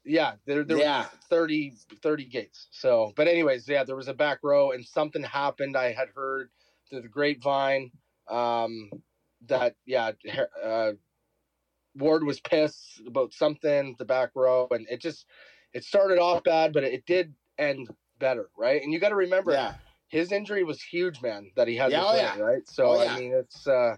Yeah, 0.05 0.35
there, 0.45 0.63
there 0.65 0.77
Yeah. 0.77 0.99
was 1.03 1.07
30, 1.29 1.73
30 2.01 2.25
gates. 2.25 2.67
So, 2.71 3.13
but 3.15 3.27
anyways, 3.27 3.67
yeah, 3.69 3.83
there 3.85 3.95
was 3.95 4.09
a 4.09 4.13
back 4.13 4.39
row, 4.43 4.71
and 4.71 4.85
something 4.85 5.23
happened. 5.23 5.77
I 5.77 5.93
had 5.93 6.09
heard 6.09 6.49
through 6.89 7.01
the 7.01 7.07
grapevine 7.07 7.91
um, 8.27 8.89
that 9.47 9.75
yeah, 9.85 10.11
uh, 10.63 10.93
Ward 11.95 12.23
was 12.23 12.39
pissed 12.39 13.01
about 13.05 13.33
something 13.33 13.95
the 13.99 14.05
back 14.05 14.31
row, 14.35 14.67
and 14.71 14.87
it 14.89 15.01
just 15.01 15.25
it 15.73 15.83
started 15.83 16.19
off 16.19 16.43
bad, 16.43 16.73
but 16.73 16.83
it 16.83 17.05
did 17.05 17.33
end 17.57 17.89
better, 18.19 18.49
right? 18.57 18.81
And 18.81 18.93
you 18.93 18.99
got 18.99 19.09
to 19.09 19.15
remember, 19.15 19.51
Yeah. 19.51 19.73
his 20.07 20.31
injury 20.31 20.63
was 20.63 20.81
huge, 20.81 21.21
man. 21.21 21.51
That 21.55 21.67
he 21.67 21.75
had 21.75 21.91
Yeah, 21.91 22.05
oh, 22.07 22.15
yeah. 22.15 22.37
right? 22.37 22.67
So 22.67 22.91
Oh, 22.91 23.03
yeah. 23.03 23.13
I 23.13 23.19
mean, 23.19 23.33
it's 23.33 23.67
uh, 23.67 23.97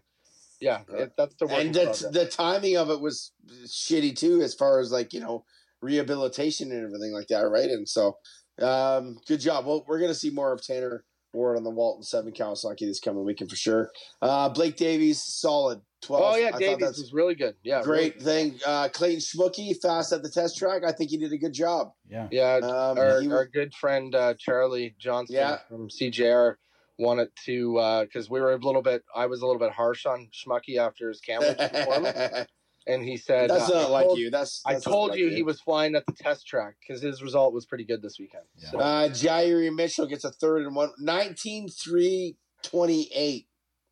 yeah, 0.59 0.81
it, 0.89 1.11
that's 1.17 1.35
the 1.35 1.47
and 1.47 1.73
the, 1.73 2.09
the 2.11 2.25
timing 2.25 2.77
of 2.77 2.89
it 2.89 2.99
was 2.99 3.33
shitty 3.65 4.15
too 4.15 4.41
as 4.41 4.53
far 4.53 4.79
as 4.79 4.91
like 4.91 5.13
you 5.13 5.19
know 5.19 5.45
rehabilitation 5.81 6.71
and 6.71 6.83
everything 6.83 7.13
like 7.13 7.27
that 7.27 7.41
right 7.41 7.69
and 7.69 7.87
so 7.87 8.17
um 8.61 9.17
good 9.27 9.39
job 9.39 9.65
well 9.65 9.83
we're 9.87 9.99
gonna 9.99 10.15
see 10.15 10.29
more 10.29 10.53
of 10.53 10.65
tanner 10.65 11.03
ward 11.35 11.57
on 11.57 11.63
the 11.63 11.69
walton 11.69 12.03
7 12.03 12.31
kawasaki 12.31 12.79
this 12.79 12.99
coming 12.99 13.23
weekend 13.25 13.49
for 13.49 13.55
sure. 13.55 13.91
Uh 14.21 14.49
blake 14.49 14.75
davies 14.77 15.21
solid. 15.23 15.81
12 16.03 16.23
oh 16.23 16.35
yeah, 16.37 16.47
I 16.47 16.51
thought 16.51 16.59
Davies 16.59 16.77
that's 16.85 16.97
was 16.99 17.13
really 17.13 17.33
good. 17.35 17.55
Yeah, 17.63 17.81
great 17.83 18.15
really- 18.15 18.25
thing. 18.51 18.59
Uh 18.65 18.89
clayton 18.89 19.19
schmooky 19.19 19.75
fast 19.81 20.13
at 20.13 20.23
the 20.23 20.29
test 20.29 20.57
track. 20.57 20.83
I 20.87 20.91
think 20.91 21.09
he 21.09 21.17
did 21.17 21.33
a 21.33 21.37
good 21.37 21.53
job. 21.53 21.91
Yeah. 22.09 22.27
Yeah, 22.31 22.55
um 22.63 22.97
our, 22.97 23.21
he 23.21 23.27
was- 23.27 23.35
our 23.37 23.45
good 23.45 23.73
friend 23.73 24.13
uh, 24.15 24.33
Charlie 24.39 24.95
Johnson 24.99 25.35
Yeah. 25.35 25.59
from 25.67 25.89
CJR 25.89 26.55
wanted 26.97 27.27
to 27.45 28.03
because 28.07 28.29
we 28.29 28.39
were 28.39 28.53
a 28.53 28.57
little 28.57 28.81
bit 28.81 29.03
I 29.15 29.25
was 29.25 29.41
a 29.41 29.45
little 29.45 29.59
bit 29.59 29.71
harsh 29.71 30.05
on 30.05 30.29
Schmucky 30.31 30.77
after 30.77 31.09
his 31.09 31.19
camera 31.21 31.53
performance, 31.59 32.13
that's 32.15 32.51
and 32.87 33.03
he 33.03 33.17
said 33.17 33.49
"That's 33.49 33.69
not 33.69 33.75
uh, 33.83 33.87
I 33.87 33.89
like 33.89 34.05
told- 34.07 34.19
you 34.19 34.29
that's, 34.29 34.61
I 34.65 34.73
that's 34.73 34.85
not 34.85 34.91
told 34.91 35.09
like 35.11 35.19
you 35.19 35.29
he 35.29 35.43
was 35.43 35.59
flying 35.61 35.95
at 35.95 36.05
the 36.05 36.13
test 36.13 36.45
track 36.47 36.75
because 36.79 37.01
his 37.01 37.21
result 37.23 37.53
was 37.53 37.65
pretty 37.65 37.83
good 37.85 38.01
this 38.01 38.17
weekend. 38.19 38.43
Yeah. 38.57 38.69
So, 38.71 38.79
uh 38.79 39.09
jairi 39.09 39.73
mitchell 39.75 40.05
gets 40.07 40.23
a 40.23 40.31
third 40.31 40.63
and 40.65 40.75
one 40.75 40.91
19 40.99 41.69
3 41.69 42.37
28 42.63 43.47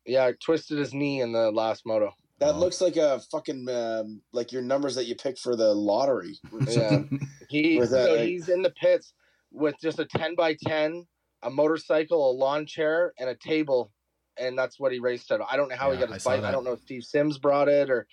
yeah, 0.06 0.32
twisted 0.44 0.78
his 0.78 0.92
knee 0.92 1.22
in 1.22 1.32
the 1.32 1.50
last 1.50 1.86
moto. 1.86 2.12
That 2.38 2.54
Oh. 2.56 2.58
looks 2.58 2.80
like 2.82 2.96
a 2.96 3.20
fucking 3.32 3.66
um, 3.70 4.20
like 4.32 4.52
your 4.52 4.60
numbers 4.60 4.96
that 4.96 5.06
you 5.06 5.14
pick 5.14 5.38
for 5.38 5.56
the 5.56 5.72
lottery. 5.74 6.36
Yeah, 6.68 7.04
he 7.48 7.80
that, 7.80 7.88
so 7.88 8.12
like- 8.14 8.20
he's 8.28 8.48
in 8.50 8.60
the 8.62 8.70
pits 8.70 9.14
with 9.50 9.76
just 9.80 9.98
a 10.00 10.04
ten 10.04 10.34
by 10.34 10.54
ten, 10.66 11.06
a 11.42 11.48
motorcycle, 11.50 12.30
a 12.30 12.32
lawn 12.32 12.66
chair, 12.66 13.14
and 13.18 13.30
a 13.30 13.34
table, 13.36 13.92
and 14.36 14.58
that's 14.58 14.78
what 14.78 14.92
he 14.92 14.98
raced 14.98 15.30
at. 15.30 15.40
I 15.48 15.56
don't 15.56 15.68
know 15.70 15.76
how 15.76 15.90
he 15.92 15.96
got 15.98 16.10
his 16.12 16.22
saw 16.22 16.30
bike. 16.36 16.42
I 16.44 16.50
don't 16.50 16.64
know 16.64 16.72
if 16.72 16.80
Steve 16.80 17.04
Sims 17.04 17.38
brought 17.38 17.68
it 17.68 17.88
or, 17.88 18.06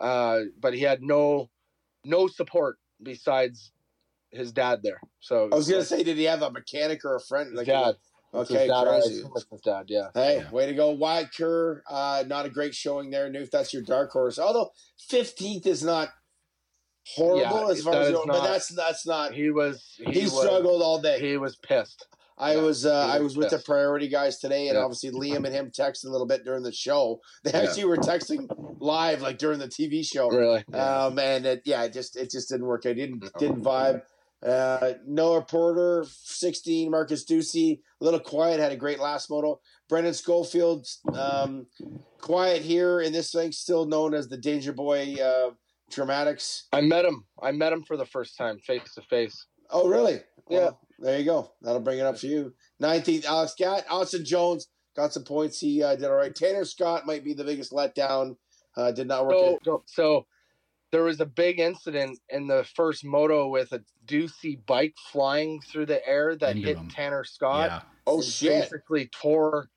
uh, 0.00 0.40
but 0.60 0.74
he 0.74 0.80
had 0.80 1.02
no, 1.02 1.50
no 2.04 2.26
support 2.26 2.78
besides 3.02 3.72
his 4.30 4.52
dad 4.52 4.80
there. 4.82 5.00
So 5.20 5.48
I 5.52 5.56
was 5.56 5.68
gonna 5.68 5.84
say, 5.84 6.02
did 6.02 6.16
he 6.16 6.24
have 6.24 6.42
a 6.42 6.50
mechanic 6.50 7.04
or 7.04 7.16
a 7.16 7.20
friend? 7.20 7.50
his 7.50 7.56
Like, 7.58 7.66
dad. 7.66 7.96
Okay, 8.34 8.66
dad. 8.66 8.84
Crazy. 8.86 9.22
his 9.50 9.60
dad. 9.62 9.86
Yeah. 9.88 10.08
Hey, 10.12 10.38
Yeah. 10.38 10.50
way 10.50 10.66
to 10.66 10.74
go, 10.74 10.90
Wyatt 10.90 11.30
Kerr. 11.34 11.82
Uh, 11.88 12.24
not 12.26 12.44
a 12.44 12.50
great 12.50 12.74
showing 12.74 13.10
there. 13.10 13.30
Noof, 13.30 13.50
that's 13.50 13.72
your 13.72 13.82
dark 13.82 14.10
horse. 14.10 14.38
Although 14.38 14.72
fifteenth 15.08 15.66
is 15.66 15.82
not 15.82 16.10
horrible 17.14 17.40
Yeah, 17.40 17.68
as 17.72 17.82
far 17.82 17.94
as, 17.94 18.08
is 18.08 18.12
but 18.14 18.26
not- 18.26 18.44
that's 18.44 18.68
that's 18.68 19.06
not. 19.06 19.32
He 19.32 19.50
was. 19.50 19.94
He, 19.96 20.12
He, 20.12 20.22
was, 20.24 20.38
struggled 20.38 20.82
all 20.82 21.00
day. 21.00 21.18
He 21.20 21.36
was 21.38 21.56
pissed. 21.56 22.06
I 22.38 22.54
yeah, 22.54 22.60
was 22.62 22.84
uh, 22.84 23.06
I 23.06 23.20
was 23.20 23.36
with 23.36 23.50
the 23.50 23.58
priority 23.58 24.08
guys 24.08 24.38
today, 24.38 24.68
and 24.68 24.76
Yeah. 24.76 24.84
obviously 24.84 25.10
Liam 25.10 25.44
and 25.46 25.54
him 25.54 25.70
texted 25.70 26.04
a 26.06 26.10
little 26.10 26.26
bit 26.26 26.44
during 26.44 26.62
the 26.62 26.72
show. 26.72 27.20
They 27.44 27.50
Yeah. 27.52 27.60
actually 27.62 27.84
were 27.86 27.96
texting 27.96 28.46
live, 28.78 29.22
like 29.22 29.38
during 29.38 29.58
the 29.58 29.68
TV 29.68 30.02
show. 30.04 30.28
Really. 30.28 30.64
Um, 30.74 31.18
and 31.18 31.46
it, 31.46 31.62
yeah, 31.64 31.84
it 31.84 31.92
just 31.92 32.16
it 32.16 32.30
just 32.30 32.48
didn't 32.50 32.66
work. 32.66 32.84
I 32.86 32.92
didn't 32.92 33.22
No. 33.22 33.30
didn't 33.38 33.62
vibe. 33.62 34.02
Uh, 34.44 34.92
Noah 35.06 35.42
Porter, 35.42 36.04
16. 36.08 36.90
Marcus 36.90 37.24
Ducey, 37.24 37.80
a 38.00 38.04
little 38.04 38.20
quiet, 38.20 38.60
had 38.60 38.70
a 38.70 38.76
great 38.76 39.00
last 39.00 39.30
moto. 39.30 39.60
Brendan 39.88 40.12
Schofield, 40.12 40.86
um, 41.14 41.66
quiet 42.20 42.60
here 42.60 43.00
in 43.00 43.12
this 43.12 43.32
thing, 43.32 43.50
still 43.50 43.86
known 43.86 44.12
as 44.12 44.28
the 44.28 44.36
Danger 44.36 44.72
Boy 44.74 45.14
uh, 45.14 45.50
Dramatics. 45.90 46.64
I 46.72 46.82
met 46.82 47.04
him. 47.06 47.24
I 47.42 47.50
met 47.52 47.72
him 47.72 47.82
for 47.82 47.96
the 47.96 48.04
first 48.04 48.36
time, 48.36 48.58
face 48.58 48.92
to 48.94 49.02
face. 49.02 49.46
Oh, 49.70 49.88
really? 49.88 50.20
Yeah. 50.50 50.58
Well, 50.58 50.80
there 50.98 51.18
you 51.18 51.24
go. 51.24 51.52
That'll 51.62 51.80
bring 51.80 51.98
it 51.98 52.06
up 52.06 52.18
for 52.18 52.26
you. 52.26 52.54
19th, 52.82 53.24
Alex 53.24 53.54
Gatt. 53.56 53.84
Austin 53.90 54.24
Jones 54.24 54.68
got 54.94 55.12
some 55.12 55.24
points. 55.24 55.60
He 55.60 55.82
uh, 55.82 55.96
did 55.96 56.06
all 56.06 56.16
right. 56.16 56.34
Tanner 56.34 56.64
Scott 56.64 57.06
might 57.06 57.24
be 57.24 57.34
the 57.34 57.44
biggest 57.44 57.72
letdown. 57.72 58.36
Uh, 58.76 58.92
did 58.92 59.06
not 59.06 59.26
work. 59.26 59.34
So, 59.34 59.58
so, 59.64 59.82
so 59.86 60.26
there 60.92 61.02
was 61.02 61.20
a 61.20 61.26
big 61.26 61.58
incident 61.58 62.18
in 62.28 62.46
the 62.46 62.66
first 62.74 63.04
moto 63.04 63.48
with 63.48 63.72
a 63.72 63.82
Ducey 64.06 64.64
bike 64.66 64.94
flying 65.12 65.60
through 65.60 65.86
the 65.86 66.06
air 66.06 66.36
that 66.36 66.56
Into 66.56 66.68
hit 66.68 66.76
him. 66.76 66.88
Tanner 66.88 67.24
Scott. 67.24 67.70
Yeah. 67.70 67.80
oh, 68.06 68.22
shit. 68.22 68.62
Basically 68.62 69.10
tore 69.20 69.68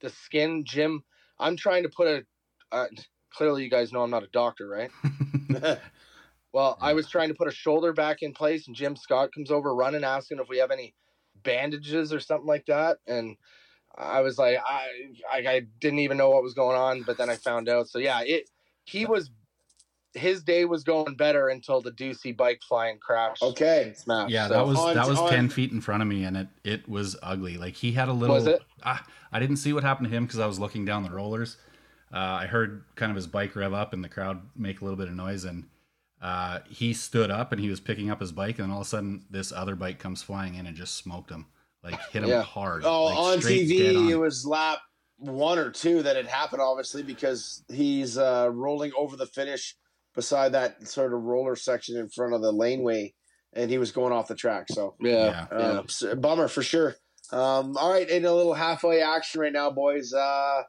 the 0.00 0.10
skin. 0.10 0.64
Jim, 0.64 1.02
I'm 1.38 1.56
trying 1.56 1.82
to 1.84 1.88
put 1.88 2.06
a. 2.06 2.24
Uh, 2.70 2.86
clearly, 3.32 3.64
you 3.64 3.70
guys 3.70 3.92
know 3.92 4.02
I'm 4.02 4.10
not 4.10 4.22
a 4.22 4.28
doctor, 4.28 4.68
right? 4.68 4.90
Well, 6.58 6.76
I 6.80 6.92
was 6.92 7.08
trying 7.08 7.28
to 7.28 7.36
put 7.36 7.46
a 7.46 7.52
shoulder 7.52 7.92
back 7.92 8.22
in 8.22 8.32
place, 8.32 8.66
and 8.66 8.74
Jim 8.74 8.96
Scott 8.96 9.32
comes 9.32 9.52
over 9.52 9.76
running, 9.76 10.02
asking 10.02 10.40
if 10.40 10.48
we 10.48 10.58
have 10.58 10.72
any 10.72 10.92
bandages 11.44 12.12
or 12.12 12.18
something 12.18 12.48
like 12.48 12.66
that. 12.66 12.96
And 13.06 13.36
I 13.96 14.22
was 14.22 14.38
like, 14.38 14.58
I, 14.66 14.88
I, 15.32 15.36
I 15.48 15.60
didn't 15.78 16.00
even 16.00 16.16
know 16.16 16.30
what 16.30 16.42
was 16.42 16.54
going 16.54 16.76
on, 16.76 17.04
but 17.04 17.16
then 17.16 17.30
I 17.30 17.36
found 17.36 17.68
out. 17.68 17.88
So 17.88 18.00
yeah, 18.00 18.22
it 18.24 18.50
he 18.86 19.06
was 19.06 19.30
his 20.14 20.42
day 20.42 20.64
was 20.64 20.82
going 20.82 21.14
better 21.14 21.46
until 21.46 21.80
the 21.80 21.92
Ducey 21.92 22.36
bike 22.36 22.60
flying 22.68 22.98
crash. 22.98 23.40
okay. 23.40 23.92
smash. 23.96 24.28
Yeah, 24.28 24.48
So- 24.48 24.54
that 24.54 24.66
was 24.66 24.78
on- 24.80 24.94
that 24.96 25.06
was 25.08 25.20
on- 25.20 25.30
ten 25.30 25.48
feet 25.48 25.70
in 25.70 25.80
front 25.80 26.02
of 26.02 26.08
me, 26.08 26.24
and 26.24 26.36
it 26.36 26.48
it 26.64 26.88
was 26.88 27.14
ugly. 27.22 27.56
Like 27.56 27.76
he 27.76 27.92
had 27.92 28.08
a 28.08 28.12
little. 28.12 28.34
Was 28.34 28.48
it? 28.48 28.64
Ah, 28.82 29.06
I 29.30 29.38
didn't 29.38 29.58
see 29.58 29.72
what 29.72 29.84
happened 29.84 30.08
to 30.10 30.16
him 30.16 30.24
because 30.26 30.40
I 30.40 30.46
was 30.46 30.58
looking 30.58 30.84
down 30.84 31.04
the 31.04 31.10
rollers. 31.10 31.56
Uh, 32.12 32.16
I 32.16 32.46
heard 32.46 32.82
kind 32.96 33.12
of 33.12 33.16
his 33.16 33.28
bike 33.28 33.54
rev 33.54 33.72
up 33.72 33.92
and 33.92 34.02
the 34.02 34.08
crowd 34.08 34.40
make 34.56 34.80
a 34.80 34.84
little 34.84 34.96
bit 34.98 35.06
of 35.06 35.14
noise, 35.14 35.44
and 35.44 35.68
uh, 36.20 36.60
he 36.68 36.92
stood 36.92 37.30
up 37.30 37.52
and 37.52 37.60
he 37.60 37.68
was 37.68 37.80
picking 37.80 38.10
up 38.10 38.20
his 38.20 38.32
bike, 38.32 38.58
and 38.58 38.66
then 38.68 38.70
all 38.70 38.80
of 38.80 38.86
a 38.86 38.88
sudden 38.88 39.24
this 39.30 39.52
other 39.52 39.76
bike 39.76 39.98
comes 39.98 40.22
flying 40.22 40.54
in 40.56 40.66
and 40.66 40.76
just 40.76 40.96
smoked 40.96 41.30
him, 41.30 41.46
like 41.82 41.98
hit 42.10 42.22
him 42.22 42.28
Yeah. 42.30 42.42
hard. 42.42 42.84
Oh, 42.84 43.04
like, 43.04 43.18
on 43.18 43.38
TV, 43.38 43.96
on. 43.96 44.10
it 44.10 44.18
was 44.18 44.44
lap 44.46 44.78
one 45.18 45.58
or 45.58 45.70
two 45.70 46.02
that 46.02 46.16
had 46.16 46.26
happened, 46.26 46.62
obviously, 46.62 47.02
because 47.02 47.64
he's 47.68 48.16
uh, 48.18 48.48
rolling 48.52 48.92
over 48.96 49.16
the 49.16 49.26
finish 49.26 49.76
beside 50.14 50.52
that 50.52 50.86
sort 50.88 51.12
of 51.12 51.22
roller 51.22 51.54
section 51.56 51.96
in 51.96 52.08
front 52.08 52.34
of 52.34 52.40
the 52.42 52.50
laneway, 52.52 53.14
and 53.52 53.70
he 53.70 53.78
was 53.78 53.92
going 53.92 54.12
off 54.12 54.28
the 54.28 54.34
track. 54.34 54.66
So, 54.70 54.94
yeah, 55.00 55.12
Yeah. 55.12 55.46
yeah. 55.52 55.68
um, 55.78 55.84
s- 55.88 56.04
bummer 56.18 56.48
for 56.48 56.62
sure. 56.62 56.96
Um, 57.32 57.76
all 57.76 57.92
right, 57.92 58.08
in 58.08 58.24
a 58.24 58.32
little 58.32 58.54
halfway 58.54 59.02
action 59.02 59.40
right 59.40 59.52
now, 59.52 59.70
boys. 59.70 60.12
Uh, 60.12 60.62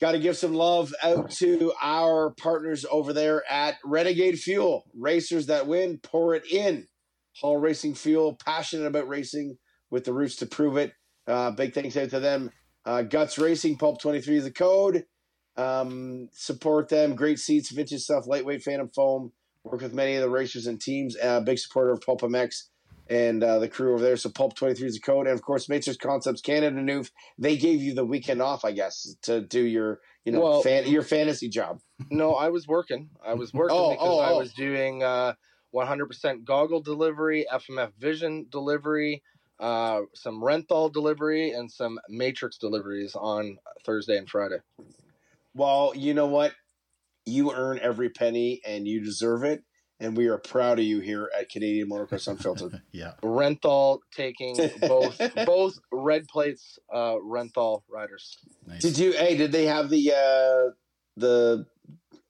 Got 0.00 0.12
to 0.12 0.18
give 0.18 0.36
some 0.36 0.54
love 0.54 0.92
out 1.02 1.30
to 1.32 1.72
our 1.80 2.30
partners 2.30 2.84
over 2.90 3.12
there 3.12 3.44
at 3.50 3.76
Renegade 3.84 4.38
Fuel. 4.40 4.84
Racers 4.94 5.46
that 5.46 5.66
win, 5.66 5.98
pour 6.02 6.34
it 6.34 6.44
in. 6.50 6.88
Hall 7.40 7.56
Racing 7.56 7.94
Fuel, 7.94 8.36
passionate 8.44 8.86
about 8.86 9.08
racing 9.08 9.56
with 9.90 10.04
the 10.04 10.12
roots 10.12 10.36
to 10.36 10.46
prove 10.46 10.76
it. 10.76 10.92
Uh, 11.26 11.52
big 11.52 11.74
thanks 11.74 11.96
out 11.96 12.10
to 12.10 12.20
them. 12.20 12.50
Uh, 12.84 13.02
Guts 13.02 13.38
Racing, 13.38 13.78
Pulp 13.78 14.00
23 14.00 14.36
is 14.36 14.44
the 14.44 14.50
code. 14.50 15.04
Um, 15.56 16.28
support 16.32 16.88
them. 16.88 17.14
Great 17.14 17.38
seats, 17.38 17.70
vintage 17.70 18.02
stuff, 18.02 18.26
lightweight 18.26 18.62
Phantom 18.62 18.90
foam. 18.94 19.32
Work 19.62 19.80
with 19.80 19.94
many 19.94 20.16
of 20.16 20.22
the 20.22 20.28
racers 20.28 20.66
and 20.66 20.80
teams. 20.80 21.16
Uh, 21.22 21.40
big 21.40 21.58
supporter 21.58 21.92
of 21.92 22.00
Pulp 22.02 22.20
MX 22.20 22.64
and 23.08 23.42
uh, 23.42 23.58
the 23.58 23.68
crew 23.68 23.94
over 23.94 24.02
there. 24.02 24.16
So 24.16 24.30
Pulp 24.30 24.54
23 24.54 24.88
is 24.88 24.94
the 24.94 25.00
code. 25.00 25.26
And 25.26 25.34
of 25.34 25.42
course, 25.42 25.68
Matrix 25.68 25.96
Concepts 25.98 26.40
Canada 26.40 26.80
Noof. 26.80 27.10
They 27.38 27.56
gave 27.56 27.82
you 27.82 27.94
the 27.94 28.04
weekend 28.04 28.40
off, 28.40 28.64
I 28.64 28.72
guess, 28.72 29.16
to 29.22 29.40
do 29.40 29.60
your 29.60 30.00
you 30.24 30.32
know 30.32 30.40
Well- 30.40 30.62
fan, 30.62 30.86
your 30.88 31.02
fantasy 31.02 31.48
job. 31.48 31.80
No, 32.10 32.34
I 32.34 32.48
was 32.48 32.66
working. 32.66 33.10
I 33.24 33.34
was 33.34 33.52
working 33.52 33.76
Oh, 33.76 33.90
because 33.90 34.08
oh, 34.08 34.18
I 34.20 34.30
oh. 34.30 34.38
was 34.38 34.52
doing 34.54 35.02
uh, 35.02 35.34
100% 35.74 36.44
goggle 36.44 36.80
delivery, 36.80 37.46
FMF 37.52 37.92
Vision 37.98 38.46
delivery, 38.50 39.22
uh, 39.60 40.02
some 40.14 40.40
Renthal 40.40 40.92
delivery, 40.92 41.50
and 41.50 41.70
some 41.70 41.98
Matrix 42.08 42.58
deliveries 42.58 43.14
on 43.14 43.58
Thursday 43.84 44.16
and 44.16 44.28
Friday. 44.28 44.58
Well, 45.54 45.92
you 45.94 46.14
know 46.14 46.26
what? 46.26 46.52
You 47.26 47.52
earn 47.54 47.78
every 47.80 48.10
penny 48.10 48.60
and 48.66 48.86
you 48.88 49.02
deserve 49.02 49.44
it. 49.44 49.62
And 50.00 50.16
we 50.16 50.26
are 50.26 50.38
proud 50.38 50.78
of 50.80 50.84
you 50.84 51.00
here 51.00 51.30
at 51.38 51.48
Canadian 51.48 51.88
Motocross 51.88 52.26
Unfiltered. 52.26 52.82
yeah. 52.92 53.12
Renthal 53.22 54.00
taking 54.14 54.56
both 54.80 55.20
both 55.46 55.78
red 55.92 56.26
plates, 56.26 56.78
uh, 56.92 57.14
Renthal 57.14 57.82
riders. 57.88 58.38
Nice. 58.66 58.82
Did 58.82 58.98
you? 58.98 59.12
Hey, 59.12 59.36
did 59.36 59.52
they 59.52 59.66
have 59.66 59.90
the 59.90 60.10
uh 60.12 60.70
the? 61.16 61.66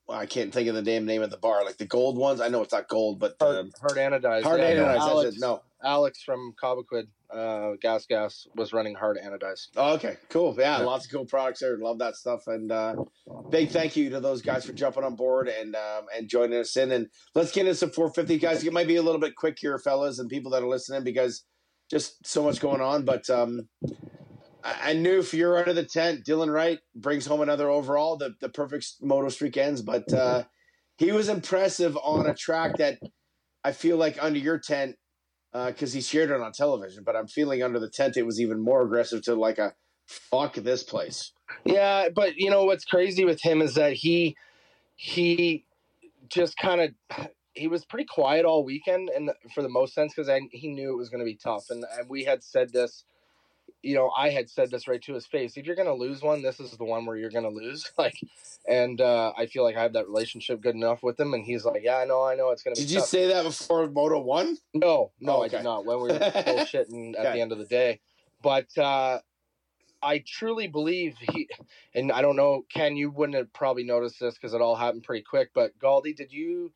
well, 0.06 0.18
I 0.18 0.26
can't 0.26 0.52
think 0.52 0.68
of 0.68 0.74
the 0.74 0.82
damn 0.82 1.06
name 1.06 1.22
of 1.22 1.30
the 1.30 1.38
bar. 1.38 1.64
Like 1.64 1.78
the 1.78 1.86
gold 1.86 2.18
ones. 2.18 2.40
I 2.40 2.48
know 2.48 2.62
it's 2.62 2.72
not 2.72 2.88
gold, 2.88 3.18
but 3.18 3.36
Hard, 3.40 3.56
um, 3.56 3.72
hard 3.80 3.96
anodized. 3.96 4.42
hard 4.42 4.60
yeah, 4.60 4.74
anodized. 4.74 4.86
That's 4.86 5.06
Alex. 5.06 5.38
No. 5.38 5.62
Alex 5.82 6.22
from 6.22 6.54
Cobequid, 6.62 7.08
uh, 7.34 7.72
Gas 7.80 8.06
Gas 8.06 8.46
was 8.54 8.72
running 8.72 8.94
hard 8.94 9.18
anodized. 9.18 9.68
Oh, 9.76 9.94
okay, 9.94 10.16
cool. 10.30 10.54
Yeah, 10.58 10.78
Yeah. 10.78 10.84
lots 10.84 11.06
of 11.06 11.12
cool 11.12 11.24
products 11.26 11.60
there. 11.60 11.76
Love 11.78 11.98
that 11.98 12.16
stuff. 12.16 12.46
And 12.46 12.70
uh, 12.70 12.94
big 13.50 13.70
thank 13.70 13.96
you 13.96 14.10
to 14.10 14.20
those 14.20 14.40
guys 14.42 14.64
for 14.64 14.72
jumping 14.72 15.04
on 15.04 15.16
board 15.16 15.48
and 15.48 15.74
um, 15.74 16.04
and 16.16 16.28
joining 16.28 16.58
us 16.60 16.76
in. 16.76 16.92
And 16.92 17.08
let's 17.34 17.52
get 17.52 17.62
into 17.62 17.74
some 17.74 17.90
450 17.90 18.38
guys. 18.38 18.64
It 18.64 18.72
might 18.72 18.86
be 18.86 18.96
a 18.96 19.02
little 19.02 19.20
bit 19.20 19.34
quick 19.36 19.58
here, 19.60 19.78
fellas, 19.78 20.18
and 20.18 20.28
people 20.30 20.50
that 20.52 20.62
are 20.62 20.68
listening 20.68 21.02
because 21.04 21.44
just 21.90 22.26
so 22.26 22.42
much 22.44 22.60
going 22.60 22.80
on. 22.80 23.04
But 23.04 23.28
um, 23.28 23.68
I, 24.62 24.90
I 24.90 24.92
knew 24.92 25.18
if 25.18 25.34
you're 25.34 25.58
under 25.58 25.72
the 25.72 25.84
tent, 25.84 26.24
Dylan 26.24 26.52
Wright 26.52 26.78
brings 26.94 27.26
home 27.26 27.40
another 27.40 27.68
overall. 27.68 28.16
The 28.16 28.34
the 28.40 28.48
perfect 28.48 28.86
moto 29.02 29.28
streak 29.28 29.56
ends, 29.56 29.82
but 29.82 30.12
uh, 30.12 30.44
he 30.98 31.12
was 31.12 31.28
impressive 31.28 31.96
on 32.02 32.26
a 32.26 32.34
track 32.34 32.76
that 32.78 32.98
I 33.64 33.72
feel 33.72 33.96
like 33.96 34.22
under 34.22 34.38
your 34.38 34.58
tent 34.58 34.96
Uh, 35.54 35.66
because 35.66 35.92
he 35.92 36.00
shared 36.00 36.30
it 36.30 36.40
on 36.40 36.50
television. 36.50 37.04
But 37.04 37.14
I'm 37.14 37.28
feeling 37.28 37.62
under 37.62 37.78
the 37.78 37.88
tent, 37.88 38.16
it 38.16 38.26
was 38.26 38.40
even 38.40 38.60
more 38.60 38.82
aggressive 38.82 39.22
to 39.22 39.36
like 39.36 39.58
a 39.58 39.72
fuck 40.04 40.54
this 40.56 40.82
place. 40.82 41.30
Yeah, 41.64 42.08
but 42.08 42.36
you 42.36 42.50
know 42.50 42.64
what's 42.64 42.84
crazy 42.84 43.24
with 43.24 43.40
him 43.40 43.62
is 43.62 43.74
that 43.74 43.92
he 43.92 44.36
he 44.96 45.64
just 46.28 46.56
kind 46.56 46.80
of 46.80 47.28
he 47.52 47.68
was 47.68 47.84
pretty 47.84 48.04
quiet 48.04 48.44
all 48.44 48.64
weekend 48.64 49.10
and 49.10 49.30
for 49.54 49.62
the 49.62 49.68
most 49.68 49.94
sense 49.94 50.12
because 50.14 50.30
he 50.50 50.68
knew 50.68 50.92
it 50.92 50.96
was 50.96 51.08
going 51.08 51.20
to 51.20 51.24
be 51.24 51.36
tough 51.36 51.66
and, 51.70 51.84
and 51.98 52.08
we 52.08 52.24
had 52.24 52.42
said 52.42 52.72
this 52.72 53.04
you 53.84 53.94
know 53.94 54.10
i 54.16 54.30
had 54.30 54.48
said 54.50 54.70
this 54.70 54.88
right 54.88 55.02
to 55.02 55.14
his 55.14 55.26
face 55.26 55.56
if 55.56 55.66
you're 55.66 55.76
going 55.76 55.88
to 55.88 55.94
lose 55.94 56.22
one 56.22 56.42
this 56.42 56.60
is 56.60 56.70
the 56.72 56.84
one 56.84 57.06
where 57.06 57.16
you're 57.16 57.30
going 57.30 57.44
to 57.44 57.50
lose 57.50 57.90
like 57.98 58.18
and 58.68 59.00
uh, 59.00 59.32
i 59.36 59.46
feel 59.46 59.62
like 59.62 59.76
i 59.76 59.82
have 59.82 59.92
that 59.92 60.06
relationship 60.08 60.60
good 60.60 60.74
enough 60.74 61.02
with 61.02 61.18
him 61.18 61.34
and 61.34 61.44
he's 61.44 61.64
like 61.64 61.82
yeah 61.84 61.98
i 61.98 62.04
know 62.04 62.24
i 62.24 62.34
know 62.34 62.50
it's 62.50 62.62
going 62.62 62.74
to 62.74 62.80
be 62.80 62.86
Did 62.86 62.94
you 62.94 63.00
say 63.02 63.28
that 63.28 63.44
before 63.44 63.88
Moto 63.88 64.20
One? 64.20 64.56
No, 64.72 65.12
no, 65.20 65.36
Oh, 65.36 65.42
I 65.42 65.46
okay. 65.46 65.58
did 65.58 65.64
not. 65.64 65.84
When 65.84 66.00
we 66.02 66.08
were 66.10 66.18
bullshitting 66.18 67.14
at 67.14 67.20
Okay. 67.26 67.32
the 67.34 67.40
end 67.40 67.52
of 67.52 67.58
the 67.58 67.64
day, 67.64 68.00
but 68.42 68.66
uh, 68.78 69.20
I 70.02 70.22
truly 70.26 70.66
believe 70.66 71.16
he. 71.20 71.48
And 71.94 72.10
I 72.12 72.22
don't 72.22 72.36
know, 72.36 72.64
Ken, 72.72 72.96
you 72.96 73.10
wouldn't 73.10 73.36
have 73.36 73.52
probably 73.52 73.84
noticed 73.84 74.20
this 74.20 74.34
because 74.34 74.54
it 74.54 74.60
all 74.60 74.76
happened 74.76 75.04
pretty 75.04 75.22
quick. 75.22 75.50
But 75.54 75.78
Galdi, 75.78 76.16
did 76.16 76.32
you 76.32 76.72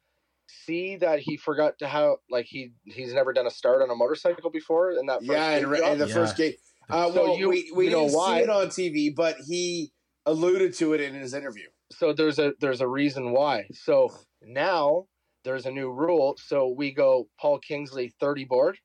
see 0.65 0.97
that 0.97 1.21
he 1.21 1.37
forgot 1.37 1.79
to 1.79 1.89
how 1.89 2.19
like 2.31 2.47
he 2.47 2.73
he's 2.85 3.13
never 3.13 3.33
done 3.33 3.47
a 3.47 3.51
start 3.51 3.83
on 3.83 3.91
a 3.91 3.95
motorcycle 3.95 4.51
before 4.51 4.93
in 4.93 5.07
that 5.07 5.19
first 5.19 5.31
Yeah, 5.31 5.51
in, 5.57 5.71
gate 5.71 5.83
in 5.85 5.99
the 5.99 6.07
Yeah. 6.07 6.15
first 6.15 6.37
gate. 6.37 6.61
Uh, 6.91 7.13
So 7.13 7.23
well, 7.25 7.39
you- 7.39 7.49
we, 7.49 7.71
we 7.75 7.85
you 7.87 7.91
know 7.91 8.03
didn't 8.05 8.15
why? 8.17 8.39
see 8.39 8.45
it 8.45 8.51
on 8.51 8.67
TV, 8.69 9.15
but 9.15 9.37
he 9.47 9.93
alluded 10.27 10.75
to 10.75 10.93
it 10.95 11.01
in 11.01 11.15
his 11.15 11.35
interview. 11.35 11.67
so 11.93 12.13
there's 12.13 12.39
a 12.39 12.53
there's 12.61 12.81
a 12.81 12.89
reason 12.89 13.33
why. 13.33 13.67
So 13.73 14.11
now 14.43 15.07
there's 15.45 15.67
a 15.67 15.71
new 15.71 15.91
rule. 15.91 16.37
So 16.39 16.69
we 16.69 16.93
go 16.93 17.29
Paul 17.41 17.59
Kingsley 17.61 18.13
30 18.21 18.45
board, 18.45 18.79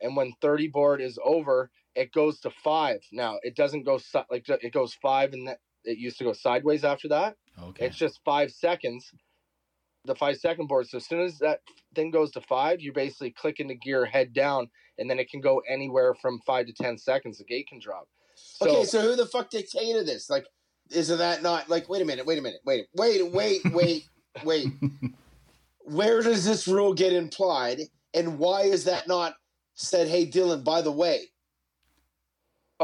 and 0.00 0.16
when 0.16 0.32
30 0.40 0.68
board 0.68 1.00
is 1.02 1.18
over, 1.22 1.70
it 1.94 2.12
goes 2.12 2.40
to 2.40 2.50
five. 2.50 3.00
Now 3.12 3.38
it 3.42 3.54
doesn't 3.56 3.84
go 3.84 3.98
like 4.30 4.48
it 4.48 4.72
goes 4.72 4.94
five, 5.02 5.32
and 5.34 5.46
that 5.48 5.58
it 5.84 5.98
used 5.98 6.16
to 6.18 6.24
go 6.24 6.32
sideways 6.32 6.84
after 6.84 7.08
that. 7.08 7.36
Okay. 7.62 7.86
It's 7.86 7.96
just 7.96 8.20
five 8.24 8.50
seconds. 8.50 9.10
The 10.06 10.14
five 10.14 10.36
second 10.36 10.66
board. 10.66 10.86
So 10.88 10.98
as 10.98 11.06
soon 11.06 11.20
as 11.20 11.38
that 11.38 11.60
thing 11.94 12.10
goes 12.10 12.30
to 12.32 12.40
five, 12.42 12.80
you 12.80 12.92
basically 12.92 13.30
click 13.30 13.60
into 13.60 13.74
gear, 13.74 14.04
head 14.04 14.32
down, 14.32 14.68
and 14.98 15.08
then 15.08 15.18
it 15.18 15.30
can 15.30 15.40
go 15.40 15.62
anywhere 15.68 16.14
from 16.14 16.40
five 16.46 16.66
to 16.66 16.72
ten 16.72 16.98
seconds. 16.98 17.38
The 17.38 17.44
gate 17.44 17.68
can 17.68 17.78
drop. 17.78 18.06
So, 18.34 18.68
okay, 18.68 18.84
so 18.84 19.00
who 19.00 19.16
the 19.16 19.26
fuck 19.26 19.50
dictated 19.50 20.06
this? 20.06 20.28
Like, 20.28 20.46
isn't 20.90 21.18
that 21.18 21.42
not 21.42 21.68
like? 21.68 21.88
Wait 21.88 22.02
a 22.02 22.04
minute, 22.04 22.26
wait 22.26 22.38
a 22.38 22.42
minute, 22.42 22.60
wait, 22.64 22.86
wait, 22.94 23.32
wait, 23.32 23.64
wait, 23.72 24.08
wait. 24.44 24.68
Where 25.86 26.22
does 26.22 26.44
this 26.44 26.66
rule 26.66 26.94
get 26.94 27.12
implied, 27.12 27.80
and 28.12 28.38
why 28.38 28.62
is 28.62 28.84
that 28.84 29.08
not 29.08 29.34
said? 29.74 30.08
Hey, 30.08 30.26
Dylan, 30.26 30.64
by 30.64 30.82
the 30.82 30.92
way, 30.92 31.26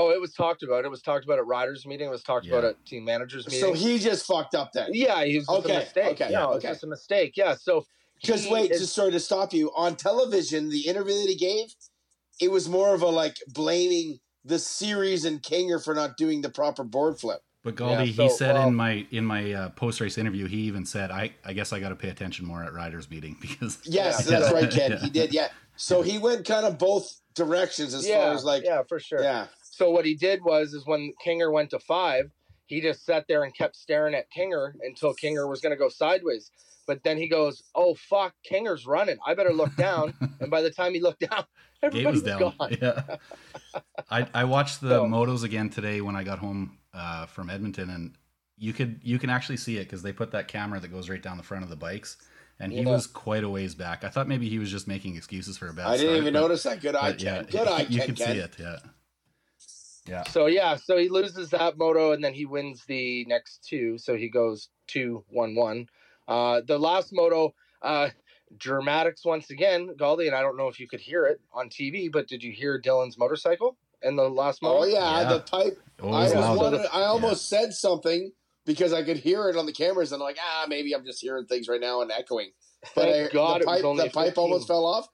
oh, 0.06 0.10
it 0.10 0.20
was 0.20 0.32
talked 0.32 0.62
about. 0.62 0.84
It 0.84 0.90
was 0.90 1.02
talked 1.02 1.24
about 1.24 1.38
at 1.38 1.46
riders 1.46 1.86
meeting. 1.86 2.08
It 2.08 2.10
was 2.10 2.22
talked 2.22 2.46
about 2.46 2.64
at 2.64 2.84
team 2.86 3.04
managers 3.04 3.46
meeting. 3.46 3.60
so 3.60 3.72
he 3.72 3.98
just 3.98 4.26
fucked 4.26 4.54
up 4.54 4.72
then. 4.72 4.90
Yeah, 4.92 5.24
he 5.24 5.36
was 5.38 5.46
just 5.46 5.58
Okay, 5.64 5.76
a 5.76 5.78
mistake. 5.80 6.20
okay, 6.20 6.32
no, 6.32 6.46
okay. 6.50 6.56
it's 6.56 6.64
just 6.66 6.84
a 6.84 6.86
mistake. 6.86 7.32
Yeah. 7.36 7.54
So 7.54 7.84
just 8.22 8.50
wait, 8.50 8.70
is- 8.70 8.80
just 8.80 8.94
sorry 8.94 9.12
to 9.12 9.20
stop 9.20 9.52
you. 9.52 9.70
On 9.76 9.96
television, 9.96 10.68
the 10.70 10.86
interview 10.86 11.14
that 11.14 11.28
he 11.28 11.36
gave, 11.36 11.74
it 12.40 12.50
was 12.50 12.68
more 12.68 12.94
of 12.94 13.02
a 13.02 13.06
like 13.08 13.36
blaming 13.48 14.18
the 14.44 14.58
series 14.58 15.24
and 15.24 15.42
Kinger 15.42 15.82
for 15.82 15.94
not 15.94 16.16
doing 16.16 16.40
the 16.40 16.50
proper 16.50 16.82
board 16.84 17.18
flip. 17.20 17.40
But 17.62 17.76
Galdi, 17.76 18.06
Yeah, 18.06 18.12
so, 18.14 18.22
he 18.22 18.28
said 18.30 18.54
well- 18.54 18.68
in 18.68 18.74
my 18.74 19.06
in 19.10 19.24
my 19.26 19.52
uh, 19.52 19.68
post 19.70 20.00
race 20.00 20.16
interview, 20.16 20.46
he 20.46 20.58
even 20.62 20.86
said, 20.86 21.10
"I 21.10 21.34
I 21.44 21.52
guess 21.52 21.72
I 21.74 21.78
got 21.80 21.90
to 21.90 21.94
pay 21.96 22.08
attention 22.08 22.46
more 22.46 22.62
at 22.64 22.72
riders 22.72 23.10
meeting 23.10 23.36
because 23.42 23.78
Yes, 23.84 24.26
Yeah. 24.30 24.40
that's 24.40 24.52
right, 24.52 24.70
Ken. 24.70 24.90
Yeah. 24.92 24.98
He 25.00 25.10
did, 25.10 25.34
yeah. 25.34 25.48
So 25.76 26.00
he 26.02 26.18
went 26.18 26.46
kind 26.46 26.64
of 26.66 26.78
both 26.78 27.10
directions 27.34 27.94
as 27.94 28.06
yeah, 28.06 28.24
far 28.24 28.34
as 28.34 28.44
like, 28.44 28.64
yeah. 28.64 28.76
yeah, 28.76 28.82
for 28.88 28.98
sure. 29.00 29.22
So 29.80 29.90
what 29.90 30.04
he 30.04 30.14
did 30.14 30.44
was, 30.44 30.74
is 30.74 30.84
when 30.84 31.14
Kinger 31.26 31.50
went 31.50 31.70
to 31.70 31.78
five, 31.78 32.30
he 32.66 32.82
just 32.82 33.06
sat 33.06 33.24
there 33.28 33.44
and 33.44 33.54
kept 33.56 33.76
staring 33.76 34.14
at 34.14 34.26
Kinger 34.30 34.74
until 34.82 35.14
Kinger 35.14 35.48
was 35.48 35.62
going 35.62 35.70
to 35.72 35.78
go 35.78 35.88
sideways. 35.88 36.50
But 36.86 37.02
then 37.02 37.16
he 37.16 37.28
goes, 37.28 37.62
"Oh 37.74 37.94
fuck, 37.94 38.34
Kinger's 38.50 38.84
running. 38.86 39.16
I 39.26 39.32
better 39.34 39.54
look 39.54 39.74
down." 39.76 40.12
and 40.40 40.50
by 40.50 40.60
the 40.60 40.70
time 40.70 40.92
he 40.92 41.00
looked 41.00 41.20
down, 41.20 41.44
Gate 41.82 41.84
everybody 41.94 42.04
was 42.06 42.22
was 42.22 42.30
down. 42.30 42.54
gone. 42.58 42.76
Yeah. 42.82 43.16
I 44.10 44.26
I 44.34 44.44
watched 44.44 44.82
the 44.82 44.90
So- 44.90 45.06
motos 45.06 45.44
again 45.44 45.70
today 45.70 46.02
when 46.02 46.14
I 46.14 46.24
got 46.24 46.38
home 46.40 46.76
uh, 46.92 47.24
from 47.26 47.48
Edmonton, 47.48 47.88
and 47.88 48.16
you 48.58 48.74
could 48.74 49.00
you 49.02 49.18
can 49.18 49.30
actually 49.30 49.56
see 49.56 49.78
it 49.78 49.84
because 49.84 50.02
they 50.02 50.12
put 50.12 50.32
that 50.32 50.46
camera 50.46 50.78
that 50.80 50.88
goes 50.88 51.08
right 51.08 51.22
down 51.22 51.38
the 51.38 51.42
front 51.42 51.64
of 51.64 51.70
the 51.70 51.76
bikes, 51.76 52.18
and 52.58 52.70
he 52.72 52.80
Yeah. 52.82 52.90
was 52.90 53.06
quite 53.06 53.44
a 53.44 53.48
ways 53.48 53.74
back. 53.74 54.04
I 54.04 54.08
thought 54.10 54.28
maybe 54.28 54.48
he 54.50 54.58
was 54.58 54.70
just 54.70 54.86
making 54.86 55.16
excuses 55.16 55.56
for 55.56 55.68
a 55.68 55.72
bad. 55.72 55.86
I 55.86 55.92
didn't 55.96 56.06
start, 56.08 56.18
even 56.22 56.32
but- 56.34 56.40
notice 56.40 56.62
that. 56.64 56.80
Good 56.82 56.96
eye, 56.96 57.12
but 57.12 57.22
yeah, 57.22 57.42
Good 57.44 57.68
eye, 57.74 57.86
you 57.88 57.98
Ken. 57.98 58.06
can 58.08 58.14
Ken. 58.16 58.34
see 58.34 58.38
it. 58.40 58.56
Yeah. 58.58 58.76
Yeah. 60.06 60.24
So 60.24 60.46
yeah, 60.46 60.76
so 60.76 60.96
he 60.96 61.08
loses 61.08 61.50
that 61.50 61.78
moto 61.78 62.12
and 62.12 62.22
then 62.22 62.34
he 62.34 62.46
wins 62.46 62.84
the 62.86 63.24
next 63.26 63.66
two. 63.68 63.98
So 63.98 64.16
he 64.16 64.28
goes 64.28 64.68
two 64.86 65.24
one 65.28 65.54
one. 65.54 65.86
Uh, 66.26 66.62
the 66.66 66.78
last 66.78 67.12
moto, 67.12 67.54
uh, 67.82 68.10
dramatics 68.56 69.24
once 69.24 69.50
again, 69.50 69.90
Galdi, 69.98 70.26
and 70.26 70.34
I 70.34 70.42
don't 70.42 70.56
know 70.56 70.68
if 70.68 70.78
you 70.80 70.88
could 70.88 71.00
hear 71.00 71.26
it 71.26 71.40
on 71.52 71.68
TV, 71.68 72.10
but 72.10 72.28
did 72.28 72.42
you 72.42 72.52
hear 72.52 72.80
Dylan's 72.80 73.18
motorcycle 73.18 73.76
in 74.02 74.16
the 74.16 74.28
last 74.28 74.62
moto? 74.62 74.80
Oh 74.80 74.84
yeah, 74.84 75.22
Yeah. 75.22 75.28
the 75.28 75.40
pipe. 75.40 75.78
I 76.02 76.04
was 76.04 76.34
was 76.34 76.44
loud. 76.44 76.58
wondering, 76.58 76.88
I 76.92 77.02
almost 77.02 77.48
said 77.48 77.72
something 77.72 78.32
because 78.64 78.92
I 78.92 79.02
could 79.02 79.16
hear 79.18 79.48
it 79.48 79.56
on 79.56 79.66
the 79.66 79.72
cameras, 79.72 80.12
and 80.12 80.22
I'm 80.22 80.26
like, 80.26 80.38
ah, 80.40 80.66
maybe 80.68 80.94
I'm 80.94 81.04
just 81.04 81.20
hearing 81.20 81.46
things 81.46 81.68
right 81.68 81.80
now 81.80 82.02
and 82.02 82.10
echoing. 82.10 82.50
But 82.94 83.10
Thank 83.10 83.30
I, 83.30 83.32
God 83.32 83.60
the 83.60 83.66
pipe, 83.66 83.82
the 83.82 84.10
pipe 84.12 84.38
almost 84.38 84.66
fell 84.66 84.86
off. 84.86 85.08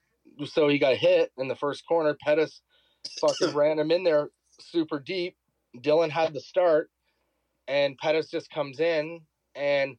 So 0.44 0.68
he 0.68 0.78
got 0.78 0.96
hit 0.96 1.32
in 1.38 1.48
the 1.48 1.56
first 1.56 1.86
corner. 1.86 2.16
Pettis 2.20 2.60
fucking 3.20 3.54
ran 3.54 3.78
him 3.78 3.90
in 3.90 4.04
there 4.04 4.30
super 4.60 4.98
deep. 4.98 5.36
Dylan 5.78 6.10
had 6.10 6.32
the 6.32 6.40
start, 6.40 6.90
and 7.68 7.98
Pettis 7.98 8.30
just 8.30 8.50
comes 8.50 8.80
in 8.80 9.20
and 9.54 9.96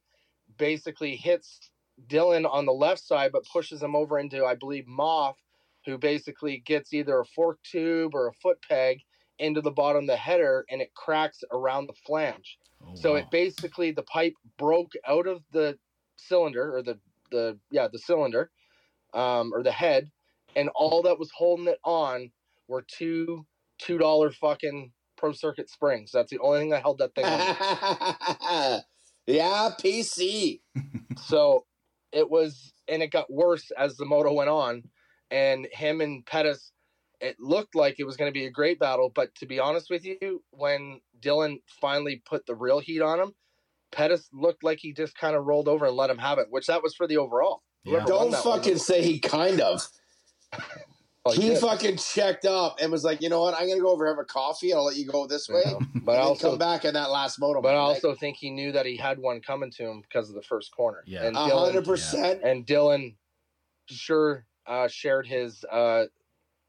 basically 0.56 1.16
hits 1.16 1.70
Dylan 2.08 2.48
on 2.50 2.66
the 2.66 2.72
left 2.72 3.04
side, 3.04 3.32
but 3.32 3.44
pushes 3.52 3.82
him 3.82 3.94
over 3.94 4.18
into, 4.18 4.44
I 4.44 4.54
believe, 4.54 4.86
Moth, 4.86 5.38
who 5.84 5.98
basically 5.98 6.58
gets 6.58 6.92
either 6.92 7.20
a 7.20 7.24
fork 7.24 7.58
tube 7.62 8.14
or 8.14 8.28
a 8.28 8.32
foot 8.34 8.58
peg 8.68 9.00
into 9.38 9.60
the 9.60 9.70
bottom 9.70 10.04
of 10.04 10.08
the 10.08 10.16
header, 10.16 10.64
and 10.70 10.80
it 10.80 10.94
cracks 10.94 11.42
around 11.52 11.86
the 11.86 11.94
flange. 12.06 12.58
Oh, 12.82 12.94
So 12.94 13.12
wow. 13.12 13.18
it 13.18 13.30
basically 13.30 13.90
the 13.92 14.02
pipe 14.02 14.34
broke 14.58 14.92
out 15.06 15.26
of 15.26 15.42
the 15.52 15.78
cylinder 16.16 16.76
or 16.76 16.82
the 16.82 16.98
the 17.30 17.58
yeah 17.70 17.88
the 17.88 17.98
cylinder, 17.98 18.50
um, 19.14 19.52
or 19.54 19.62
the 19.62 19.72
head, 19.72 20.10
and 20.56 20.68
all 20.74 21.02
that 21.02 21.18
was 21.18 21.30
holding 21.34 21.68
it 21.68 21.78
on 21.84 22.30
were 22.68 22.82
two 22.82 23.46
two 23.78 23.98
dollar 23.98 24.30
fucking 24.30 24.92
pro 25.16 25.32
circuit 25.32 25.68
springs. 25.68 26.10
That's 26.12 26.30
the 26.30 26.38
only 26.38 26.60
thing 26.60 26.70
that 26.70 26.82
held 26.82 26.98
that 26.98 27.14
thing 27.14 27.24
on. 27.24 28.80
yeah, 29.26 29.70
PC. 29.80 30.60
so 31.26 31.64
it 32.12 32.30
was, 32.30 32.72
and 32.88 33.02
it 33.02 33.10
got 33.10 33.30
worse 33.30 33.70
as 33.76 33.96
the 33.96 34.06
moto 34.06 34.32
went 34.32 34.50
on, 34.50 34.84
and 35.30 35.66
him 35.72 36.00
and 36.00 36.24
Pettis. 36.24 36.72
It 37.20 37.34
looked 37.40 37.74
like 37.74 37.96
it 37.98 38.04
was 38.04 38.16
going 38.16 38.30
to 38.30 38.38
be 38.38 38.46
a 38.46 38.50
great 38.50 38.78
battle, 38.78 39.10
but 39.12 39.34
to 39.36 39.46
be 39.46 39.58
honest 39.58 39.90
with 39.90 40.04
you, 40.04 40.40
when 40.50 41.00
Dylan 41.20 41.56
finally 41.80 42.22
put 42.24 42.46
the 42.46 42.54
real 42.54 42.78
heat 42.78 43.02
on 43.02 43.18
him, 43.18 43.34
Pettis 43.90 44.28
looked 44.32 44.62
like 44.62 44.78
he 44.80 44.92
just 44.92 45.18
kind 45.18 45.34
of 45.34 45.44
rolled 45.44 45.66
over 45.66 45.86
and 45.86 45.96
let 45.96 46.10
him 46.10 46.18
have 46.18 46.38
it, 46.38 46.46
which 46.50 46.68
that 46.68 46.80
was 46.80 46.94
for 46.94 47.08
the 47.08 47.16
overall. 47.16 47.62
Yeah. 47.82 48.04
Don't 48.04 48.30
that 48.30 48.44
one 48.44 48.60
fucking 48.60 48.78
say 48.78 49.02
he 49.02 49.18
kind 49.18 49.60
of. 49.60 49.82
Oh, 51.28 51.40
he 51.40 51.48
did. 51.50 51.58
fucking 51.58 51.96
checked 51.96 52.44
up 52.44 52.78
and 52.80 52.90
was 52.90 53.04
like, 53.04 53.20
you 53.20 53.28
know 53.28 53.42
what? 53.42 53.54
I'm 53.54 53.68
gonna 53.68 53.80
go 53.80 53.92
over 53.92 54.06
have 54.06 54.18
a 54.18 54.24
coffee. 54.24 54.70
And 54.70 54.78
I'll 54.78 54.86
let 54.86 54.96
you 54.96 55.06
go 55.06 55.26
this 55.26 55.48
way. 55.48 55.62
Yeah. 55.64 55.78
but 55.94 56.12
I 56.12 56.16
then 56.16 56.24
also, 56.24 56.50
come 56.50 56.58
back 56.58 56.84
in 56.84 56.94
that 56.94 57.10
last 57.10 57.38
moto. 57.40 57.60
but 57.60 57.70
I 57.70 57.72
man. 57.72 57.80
also 57.80 58.14
think 58.14 58.36
he 58.36 58.50
knew 58.50 58.72
that 58.72 58.86
he 58.86 58.96
had 58.96 59.18
one 59.18 59.40
coming 59.40 59.70
to 59.72 59.84
him 59.84 60.00
because 60.02 60.28
of 60.28 60.34
the 60.34 60.42
first 60.42 60.74
corner. 60.74 61.02
Yeah. 61.06 61.24
and 61.24 61.36
a 61.36 61.40
Dylan, 61.40 61.64
hundred 61.64 61.84
percent. 61.84 62.42
and 62.42 62.66
Dylan 62.66 63.16
sure 63.88 64.46
uh, 64.66 64.88
shared 64.88 65.26
his 65.26 65.64
uh, 65.70 66.04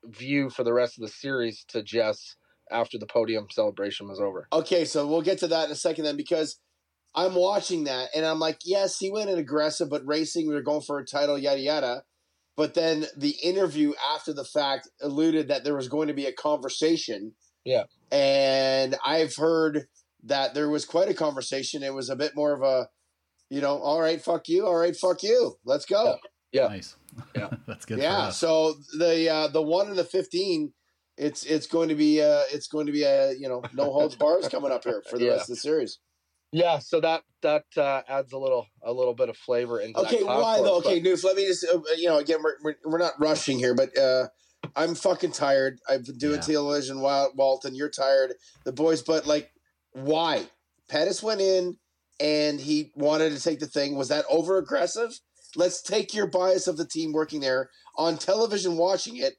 view 0.05 0.49
for 0.49 0.63
the 0.63 0.73
rest 0.73 0.97
of 0.97 1.01
the 1.01 1.09
series 1.09 1.65
to 1.69 1.83
Jess 1.83 2.35
after 2.71 2.97
the 2.97 3.05
podium 3.05 3.47
celebration 3.49 4.07
was 4.07 4.19
over. 4.19 4.47
Okay, 4.53 4.85
so 4.85 5.07
we'll 5.07 5.21
get 5.21 5.39
to 5.39 5.47
that 5.47 5.65
in 5.65 5.71
a 5.71 5.75
second 5.75 6.05
then 6.05 6.17
because 6.17 6.59
I'm 7.15 7.35
watching 7.35 7.85
that 7.85 8.09
and 8.15 8.25
I'm 8.25 8.39
like, 8.39 8.59
yes, 8.63 8.99
he 8.99 9.11
went 9.11 9.29
in 9.29 9.39
aggressive, 9.39 9.89
but 9.89 10.05
racing, 10.05 10.47
we 10.47 10.55
are 10.55 10.61
going 10.61 10.81
for 10.81 10.99
a 10.99 11.05
title, 11.05 11.37
yada 11.37 11.59
yada. 11.59 12.03
But 12.59 12.73
then 12.73 13.05
the 13.15 13.37
interview 13.41 13.93
after 14.13 14.33
the 14.33 14.43
fact 14.43 14.89
alluded 15.01 15.47
that 15.47 15.63
there 15.63 15.75
was 15.75 15.87
going 15.87 16.09
to 16.09 16.13
be 16.13 16.25
a 16.25 16.33
conversation. 16.33 17.31
Yeah. 17.63 17.83
And 18.11 18.97
I've 19.05 19.33
heard 19.37 19.87
that 20.25 20.53
there 20.55 20.69
was 20.69 20.83
quite 20.83 21.07
a 21.07 21.13
conversation. 21.13 21.83
It 21.83 21.93
was 21.93 22.09
a 22.09 22.17
bit 22.17 22.35
more 22.35 22.51
of 22.51 22.61
a, 22.61 22.89
you 23.49 23.61
know, 23.61 23.77
all 23.77 24.01
right, 24.01 24.21
fuck 24.21 24.49
you, 24.49 24.65
all 24.65 24.75
right, 24.75 24.93
fuck 24.93 25.23
you, 25.23 25.53
let's 25.63 25.85
go. 25.85 26.17
Yeah. 26.51 26.67
Nice. 26.67 26.97
Yeah. 27.33 27.49
That's 27.65 27.85
good. 27.85 27.99
Yeah. 27.99 28.29
So 28.31 28.75
the 28.97 29.29
uh, 29.29 29.47
the 29.47 29.61
one 29.61 29.87
and 29.87 29.97
the 29.97 30.03
fifteen, 30.03 30.73
it's 31.15 31.45
it's 31.45 31.65
going 31.65 31.87
to 31.87 31.95
be 31.95 32.21
uh, 32.21 32.41
it's 32.51 32.67
going 32.67 32.87
to 32.87 32.91
be 32.91 33.03
a 33.03 33.31
you 33.39 33.47
know 33.47 33.63
no 33.73 33.85
holds 33.85 34.15
bars 34.15 34.49
coming 34.49 34.73
up 34.73 34.83
here 34.83 35.01
for 35.09 35.17
the 35.17 35.23
Yeah. 35.27 35.31
rest 35.31 35.43
of 35.49 35.55
the 35.55 35.61
series. 35.61 35.99
Yeah, 36.51 36.79
so 36.79 36.99
that 37.01 37.21
that 37.41 37.65
uh, 37.77 38.01
adds 38.07 38.33
a 38.33 38.37
little 38.37 38.65
a 38.83 38.91
little 38.91 39.13
bit 39.13 39.29
of 39.29 39.37
flavor 39.37 39.79
into 39.79 39.99
Okay, 40.01 40.19
that 40.19 40.25
why 40.25 40.57
though? 40.57 40.79
us, 40.79 40.85
Okay, 40.85 40.99
Noof, 41.01 41.23
let 41.23 41.35
me 41.35 41.45
just 41.45 41.65
uh, 41.71 41.79
you 41.95 42.07
know 42.07 42.17
again 42.17 42.39
we're, 42.43 42.55
we're 42.63 42.75
we're 42.85 42.97
not 42.97 43.13
rushing 43.19 43.59
here, 43.59 43.75
but 43.75 43.95
uh, 43.97 44.27
I'm 44.75 44.95
fucking 44.95 45.31
tired. 45.33 45.79
I've 45.87 46.05
been 46.05 46.17
doing 46.17 46.35
Yeah. 46.35 46.41
television, 46.41 47.01
Wal- 47.01 47.33
Walton. 47.35 47.75
You're 47.75 47.89
tired, 47.89 48.33
the 48.65 48.71
boys, 48.71 49.01
but 49.03 49.27
like, 49.27 49.51
why? 49.93 50.47
Pettis 50.89 51.21
went 51.21 51.39
in 51.41 51.77
and 52.19 52.59
he 52.59 52.91
wanted 52.95 53.31
to 53.33 53.41
take 53.41 53.59
the 53.59 53.67
thing. 53.67 53.95
Was 53.95 54.07
that 54.07 54.25
over 54.27 54.57
aggressive? 54.57 55.11
Let's 55.55 55.81
take 55.83 56.13
your 56.15 56.27
bias 56.27 56.67
of 56.67 56.77
the 56.77 56.85
team 56.87 57.11
working 57.13 57.41
there 57.41 57.69
on 57.95 58.17
television, 58.17 58.75
watching 58.75 59.17
it. 59.17 59.35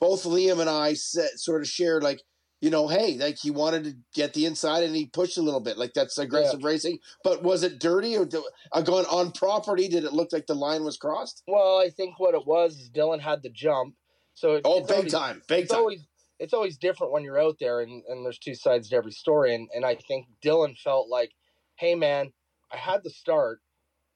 Both 0.00 0.22
Liam 0.24 0.60
and 0.60 0.70
I 0.70 0.94
said, 0.94 1.30
sort 1.36 1.62
of 1.62 1.68
shared 1.68 2.02
like, 2.02 2.20
you 2.64 2.70
know, 2.70 2.88
hey, 2.88 3.18
like 3.18 3.36
he 3.38 3.50
wanted 3.50 3.84
to 3.84 3.94
get 4.14 4.32
the 4.32 4.46
inside 4.46 4.82
and 4.84 4.96
he 4.96 5.04
pushed 5.04 5.36
a 5.36 5.42
little 5.42 5.60
bit, 5.60 5.76
like 5.76 5.92
that's 5.92 6.16
aggressive 6.16 6.64
racing. 6.64 6.98
But 7.22 7.42
was 7.42 7.62
it 7.62 7.78
dirty 7.78 8.16
or 8.16 8.24
do, 8.24 8.42
uh, 8.72 8.80
gone 8.80 9.04
on 9.04 9.32
property? 9.32 9.86
Did 9.86 10.04
it 10.04 10.14
look 10.14 10.32
like 10.32 10.46
the 10.46 10.54
line 10.54 10.82
was 10.82 10.96
crossed? 10.96 11.42
Well, 11.46 11.78
I 11.78 11.90
think 11.90 12.18
what 12.18 12.34
it 12.34 12.46
was 12.46 12.78
is 12.80 12.88
Dylan 12.90 13.20
had 13.20 13.42
the 13.42 13.50
jump, 13.50 13.96
so 14.32 14.54
it, 14.54 14.62
Oh, 14.64 14.78
it's 14.78 14.88
big 14.88 14.96
always- 14.96 15.12
time, 15.12 15.42
big 15.46 15.64
It's 15.64 15.72
time. 15.72 15.80
always 15.80 16.00
it's 16.40 16.54
always 16.54 16.76
different 16.78 17.12
when 17.12 17.22
you're 17.22 17.38
out 17.40 17.56
there, 17.60 17.80
and, 17.80 18.02
and 18.08 18.24
there's 18.24 18.38
two 18.38 18.54
sides 18.56 18.88
to 18.88 18.96
every 18.96 19.12
story. 19.12 19.54
And 19.54 19.68
and 19.74 19.84
I 19.84 19.94
think 19.96 20.26
Dylan 20.42 20.76
felt 20.78 21.08
like, 21.10 21.32
hey 21.76 21.94
man, 21.94 22.32
I 22.72 22.78
had 22.78 23.04
the 23.04 23.10
start, 23.10 23.60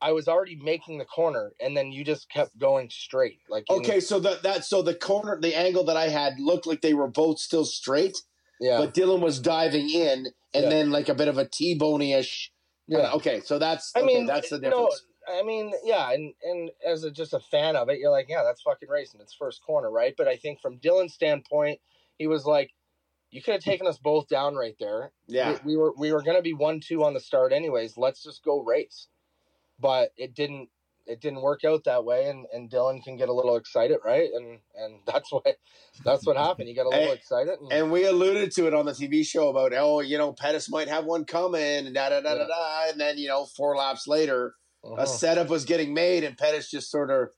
I 0.00 0.12
was 0.12 0.26
already 0.26 0.56
making 0.56 0.96
the 0.98 1.04
corner, 1.04 1.52
and 1.60 1.76
then 1.76 1.92
you 1.92 2.02
just 2.02 2.30
kept 2.30 2.58
going 2.58 2.88
straight. 2.88 3.40
Like 3.50 3.64
Okay, 3.68 4.00
so 4.00 4.18
that 4.20 4.42
that 4.42 4.64
so 4.64 4.80
the 4.80 4.94
corner, 4.94 5.38
the 5.38 5.54
angle 5.54 5.84
that 5.84 5.98
I 5.98 6.08
had 6.08 6.40
looked 6.40 6.66
like 6.66 6.80
they 6.80 6.94
were 6.94 7.08
both 7.08 7.38
still 7.38 7.64
straight, 7.66 8.16
yeah, 8.60 8.78
but 8.78 8.94
Dylan 8.94 9.20
was 9.20 9.40
diving 9.40 9.88
in, 9.90 10.26
and 10.54 10.64
Yeah. 10.64 10.68
then 10.68 10.90
like 10.90 11.08
a 11.08 11.14
bit 11.14 11.28
of 11.28 11.38
a 11.38 11.46
T-boney 11.46 12.12
ish. 12.12 12.50
yeah. 12.86 13.12
Okay, 13.12 13.40
so 13.40 13.58
that's 13.58 13.92
I 13.94 14.00
okay, 14.00 14.06
mean, 14.06 14.26
that's 14.26 14.50
the 14.50 14.58
difference. 14.58 15.02
know, 15.28 15.38
I 15.40 15.42
mean, 15.42 15.72
yeah, 15.84 16.10
and 16.12 16.32
and 16.42 16.70
as 16.86 17.04
a, 17.04 17.10
just 17.10 17.34
a 17.34 17.40
fan 17.40 17.76
of 17.76 17.88
it, 17.90 17.98
you're 17.98 18.10
like, 18.10 18.26
yeah, 18.28 18.42
that's 18.44 18.62
fucking 18.62 18.88
racing. 18.88 19.20
It's 19.20 19.34
first 19.34 19.62
corner, 19.62 19.90
right? 19.90 20.14
But 20.16 20.26
I 20.28 20.36
think 20.36 20.60
from 20.60 20.78
Dylan's 20.78 21.14
standpoint, 21.14 21.80
he 22.16 22.26
was 22.26 22.46
like, 22.46 22.70
you 23.30 23.42
could 23.42 23.52
have 23.54 23.62
taken 23.62 23.86
us 23.86 23.98
both 23.98 24.26
down 24.28 24.54
right 24.56 24.74
there. 24.80 25.12
yeah, 25.26 25.58
we, 25.64 25.74
we 25.74 25.76
were 25.76 25.92
we 25.98 26.12
were 26.12 26.22
gonna 26.22 26.40
be 26.42 26.54
one 26.54 26.80
two 26.80 27.04
on 27.04 27.12
the 27.14 27.20
start 27.20 27.52
anyways. 27.52 27.98
Let's 27.98 28.22
just 28.22 28.42
go 28.42 28.62
race, 28.62 29.08
but 29.78 30.12
it 30.16 30.34
didn't. 30.34 30.70
It 31.08 31.20
didn't 31.20 31.40
work 31.40 31.64
out 31.64 31.84
that 31.84 32.04
way, 32.04 32.28
and, 32.28 32.46
and 32.52 32.70
Dylan 32.70 33.02
can 33.02 33.16
get 33.16 33.28
a 33.28 33.32
little 33.32 33.56
excited, 33.56 33.98
right? 34.04 34.28
And 34.34 34.58
and 34.76 35.00
that's 35.06 35.32
what 35.32 35.46
that's 36.04 36.26
what 36.26 36.36
happened. 36.36 36.68
He 36.68 36.74
got 36.74 36.86
a 36.86 36.90
little 36.90 37.06
Hey, 37.06 37.12
excited, 37.14 37.58
and, 37.60 37.72
and 37.72 37.90
we 37.90 38.04
alluded 38.04 38.52
to 38.52 38.66
it 38.66 38.74
on 38.74 38.86
the 38.86 38.92
TV 38.92 39.26
show 39.26 39.48
about 39.48 39.72
oh, 39.74 40.00
you 40.00 40.18
know, 40.18 40.32
Pettis 40.32 40.70
might 40.70 40.88
have 40.88 41.04
one 41.04 41.24
coming, 41.24 41.86
and 41.86 41.94
da 41.94 42.10
da 42.10 42.20
da 42.20 42.34
da 42.34 42.40
Yeah. 42.42 42.46
da, 42.46 42.90
and 42.90 43.00
then 43.00 43.18
you 43.18 43.28
know, 43.28 43.46
four 43.46 43.74
laps 43.76 44.06
later, 44.06 44.54
a 44.84 44.88
uh-huh. 44.88 45.06
setup 45.06 45.48
was 45.48 45.64
getting 45.64 45.94
made, 45.94 46.24
and 46.24 46.36
Pettis 46.36 46.70
just 46.70 46.90
sort 46.90 47.10
of, 47.10 47.30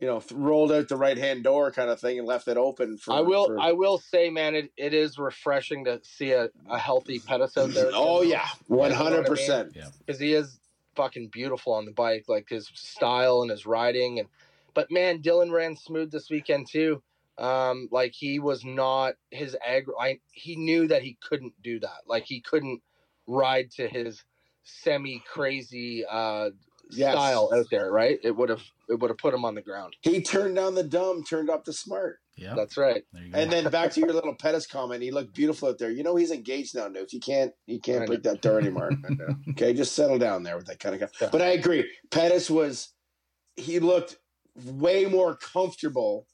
you 0.00 0.06
know, 0.08 0.22
rolled 0.32 0.72
out 0.72 0.88
the 0.88 0.96
right 0.96 1.16
hand 1.16 1.44
door 1.44 1.70
kind 1.70 1.88
of 1.90 2.00
thing 2.00 2.18
and 2.18 2.26
left 2.26 2.48
it 2.48 2.56
open 2.56 2.98
for. 2.98 3.12
I 3.14 3.20
will 3.20 3.46
for- 3.46 3.60
I 3.60 3.72
will 3.72 3.98
say, 3.98 4.30
man, 4.30 4.54
it, 4.56 4.72
it 4.76 4.92
is 4.94 5.16
refreshing 5.16 5.84
to 5.84 6.00
see 6.02 6.32
a, 6.32 6.50
a 6.68 6.78
healthy 6.78 7.20
Pettis 7.20 7.56
out 7.56 7.70
there. 7.70 7.90
oh 7.94 8.22
yeah, 8.22 8.48
one 8.66 8.90
hundred 8.90 9.26
percent. 9.26 9.76
because 10.04 10.20
he 10.20 10.34
is 10.34 10.58
fucking 10.94 11.28
beautiful 11.28 11.72
on 11.74 11.84
the 11.84 11.92
bike, 11.92 12.24
like 12.28 12.48
his 12.48 12.70
style 12.74 13.42
and 13.42 13.50
his 13.50 13.66
riding. 13.66 14.18
And 14.18 14.28
but 14.74 14.90
man, 14.90 15.22
Dylan 15.22 15.52
ran 15.52 15.76
smooth 15.76 16.10
this 16.10 16.30
weekend 16.30 16.68
too. 16.68 17.02
Um, 17.38 17.88
like 17.90 18.12
he 18.12 18.38
was 18.38 18.64
not 18.64 19.14
his 19.30 19.56
ag. 19.66 19.86
I, 19.98 20.20
he 20.32 20.56
knew 20.56 20.88
that 20.88 21.02
he 21.02 21.18
couldn't 21.26 21.54
do 21.62 21.80
that. 21.80 22.02
Like 22.06 22.24
he 22.24 22.40
couldn't 22.40 22.82
ride 23.26 23.70
to 23.72 23.88
his 23.88 24.22
semi 24.64 25.22
crazy 25.26 26.04
uh 26.08 26.50
Yes. 26.92 27.12
style 27.12 27.50
out 27.54 27.66
there, 27.70 27.90
right? 27.90 28.18
It 28.22 28.36
would 28.36 28.48
have 28.48 28.62
it 28.88 28.98
would 29.00 29.10
have 29.10 29.18
put 29.18 29.32
him 29.34 29.44
on 29.44 29.54
the 29.54 29.62
ground. 29.62 29.94
He 30.02 30.20
turned 30.22 30.56
down 30.56 30.74
the 30.74 30.82
dumb, 30.82 31.24
turned 31.24 31.48
up 31.50 31.64
the 31.64 31.72
smart. 31.72 32.18
Yeah, 32.36 32.54
That's 32.56 32.76
right. 32.78 33.02
there 33.12 33.22
you 33.24 33.30
go. 33.32 33.38
And 33.38 33.52
then 33.52 33.70
back 33.70 33.92
to 33.92 34.00
your 34.00 34.12
little 34.14 34.34
Pettis 34.34 34.66
comment, 34.66 35.02
he 35.02 35.10
looked 35.10 35.34
beautiful 35.34 35.68
out 35.68 35.78
there. 35.78 35.90
You 35.90 36.02
know 36.02 36.16
he's 36.16 36.30
engaged 36.30 36.74
now, 36.74 36.88
Nuke. 36.88 37.12
You 37.12 37.20
can't 37.20 37.52
you 37.66 37.78
can't 37.80 38.00
know. 38.00 38.06
break 38.06 38.22
that 38.22 38.40
door 38.42 38.58
anymore. 38.58 38.90
Okay, 39.50 39.72
just 39.74 39.94
settle 39.94 40.18
down 40.18 40.42
there 40.42 40.56
with 40.56 40.66
that 40.66 40.80
kind 40.80 40.94
of 40.94 41.00
guy. 41.00 41.08
Yeah. 41.20 41.28
But 41.30 41.42
I 41.42 41.48
agree. 41.50 41.84
Pettis 42.10 42.50
was 42.50 42.88
he 43.56 43.78
looked 43.80 44.16
way 44.64 45.04
more 45.06 45.36
comfortable 45.36 46.26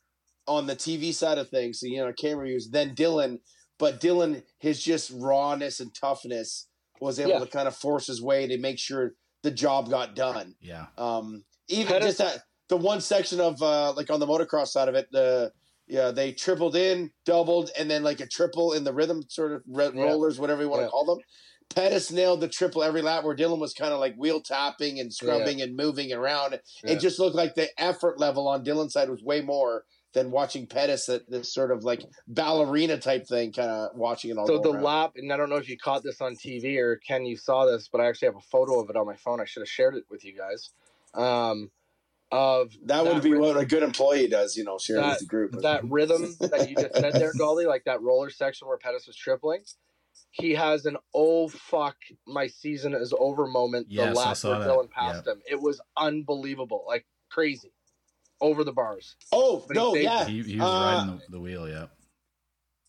on 0.46 0.66
the 0.66 0.74
TV 0.76 1.12
side 1.12 1.38
of 1.38 1.48
things, 1.50 1.80
so 1.80 1.86
you 1.86 1.98
know, 1.98 2.12
camera 2.12 2.48
use 2.48 2.70
than 2.70 2.94
Dylan. 2.94 3.38
But 3.78 4.00
Dylan, 4.00 4.42
his 4.58 4.82
just 4.82 5.12
rawness 5.14 5.78
and 5.78 5.94
toughness 5.94 6.68
was 7.00 7.20
able 7.20 7.32
Yeah. 7.32 7.38
to 7.40 7.46
kind 7.46 7.68
of 7.68 7.76
force 7.76 8.06
his 8.08 8.20
way 8.22 8.46
to 8.48 8.58
make 8.58 8.78
sure 8.78 9.12
the 9.42 9.50
job 9.50 9.88
got 9.90 10.14
done. 10.14 10.54
yeah, 10.60 10.86
Um, 10.96 11.44
even 11.68 11.92
Pettis- 11.92 12.16
just 12.16 12.18
that 12.18 12.42
the 12.68 12.76
one 12.76 13.00
section 13.00 13.40
of 13.40 13.62
uh, 13.62 13.92
like 13.94 14.10
on 14.10 14.20
the 14.20 14.26
motocross 14.26 14.68
side 14.68 14.88
of 14.88 14.94
it, 14.94 15.08
the 15.12 15.52
yeah 15.86 16.10
they 16.10 16.32
tripled 16.32 16.76
in, 16.76 17.10
doubled, 17.24 17.70
and 17.78 17.90
then 17.90 18.02
like 18.02 18.20
a 18.20 18.26
triple 18.26 18.72
in 18.72 18.84
the 18.84 18.92
rhythm 18.92 19.22
sort 19.28 19.52
of 19.52 19.62
re- 19.66 19.90
Yeah. 19.94 20.02
rollers, 20.02 20.38
whatever 20.38 20.62
you 20.62 20.68
want 20.68 20.80
to 20.80 20.84
Yeah. 20.84 20.90
call 20.90 21.04
them. 21.06 21.18
Pettis 21.74 22.10
nailed 22.10 22.40
the 22.40 22.48
triple 22.48 22.82
every 22.82 23.02
lap, 23.02 23.24
where 23.24 23.36
Dylan 23.36 23.58
was 23.58 23.74
kind 23.74 23.92
of 23.92 24.00
like 24.00 24.14
wheel 24.16 24.40
tapping 24.40 24.98
and 25.00 25.12
scrubbing 25.12 25.60
and 25.60 25.76
moving 25.76 26.12
around. 26.12 26.58
Yeah. 26.82 26.92
It 26.92 27.00
just 27.00 27.18
looked 27.18 27.36
like 27.36 27.54
the 27.54 27.68
effort 27.80 28.18
level 28.18 28.48
on 28.48 28.64
Dylan's 28.64 28.94
side 28.94 29.10
was 29.10 29.22
way 29.22 29.42
more 29.42 29.84
than 30.14 30.30
watching 30.30 30.66
Pettis 30.66 31.08
at 31.08 31.28
this 31.30 31.52
sort 31.52 31.70
of 31.70 31.84
like 31.84 32.02
ballerina 32.26 32.98
type 32.98 33.26
thing, 33.26 33.52
kind 33.52 33.70
of 33.70 33.90
watching 33.94 34.30
it 34.30 34.38
all. 34.38 34.46
So 34.46 34.58
the 34.58 34.72
around. 34.72 34.82
lap, 34.82 35.12
and 35.16 35.32
I 35.32 35.36
don't 35.36 35.50
know 35.50 35.56
if 35.56 35.68
you 35.68 35.76
caught 35.76 36.02
this 36.02 36.20
on 36.20 36.34
TV 36.34 36.78
or 36.78 36.96
Ken, 36.96 37.26
you 37.26 37.36
saw 37.36 37.66
this, 37.66 37.88
but 37.92 38.00
I 38.00 38.06
actually 38.08 38.26
have 38.28 38.36
a 38.36 38.40
photo 38.50 38.80
of 38.80 38.88
it 38.90 38.96
on 38.96 39.06
my 39.06 39.16
phone. 39.16 39.40
I 39.40 39.44
should 39.44 39.60
have 39.60 39.68
shared 39.68 39.94
it 39.96 40.04
with 40.10 40.24
you 40.24 40.34
guys. 40.36 40.70
Um, 41.14 41.70
of 42.30 42.72
that 42.84 43.04
would 43.04 43.22
be 43.22 43.32
rhythm- 43.32 43.46
what 43.54 43.56
a 43.56 43.64
good 43.66 43.82
employee 43.82 44.28
does, 44.28 44.56
you 44.56 44.64
know, 44.64 44.78
sharing 44.78 45.02
with 45.02 45.12
That- 45.12 45.20
the 45.20 45.26
group. 45.26 45.52
that 45.62 45.84
rhythm 45.84 46.34
that 46.40 46.68
you 46.68 46.76
just 46.76 46.94
said 46.94 47.14
there, 47.14 47.32
Galdi, 47.32 47.66
like 47.66 47.84
that 47.84 48.02
roller 48.02 48.28
section 48.30 48.68
where 48.68 48.76
Pettis 48.76 49.06
was 49.06 49.16
tripling. 49.16 49.62
He 50.30 50.52
has 50.54 50.84
an 50.84 50.96
oh 51.14 51.48
fuck, 51.48 51.96
my 52.26 52.46
season 52.48 52.92
is 52.94 53.14
over 53.18 53.46
moment. 53.46 53.86
Yes, 53.88 54.14
the 54.14 54.20
I 54.20 54.24
lap 54.26 54.36
saw 54.36 54.50
where 54.50 54.58
that. 54.60 54.68
Dylan 54.68 54.90
passed 54.90 55.26
him, 55.26 55.40
it 55.48 55.60
was 55.60 55.80
unbelievable, 55.96 56.84
like 56.86 57.06
crazy, 57.30 57.72
over 58.40 58.64
the 58.64 58.72
bars. 58.72 59.16
oh 59.32 59.64
But 59.66 59.76
no, 59.76 59.92
saved 59.94 60.04
yeah, 60.04 60.24
he, 60.26 60.42
he 60.42 60.56
was 60.60 60.68
Uh, 60.68 60.94
riding 60.98 61.16
the, 61.26 61.32
the 61.36 61.40
wheel. 61.40 61.68
Yeah, 61.68 61.86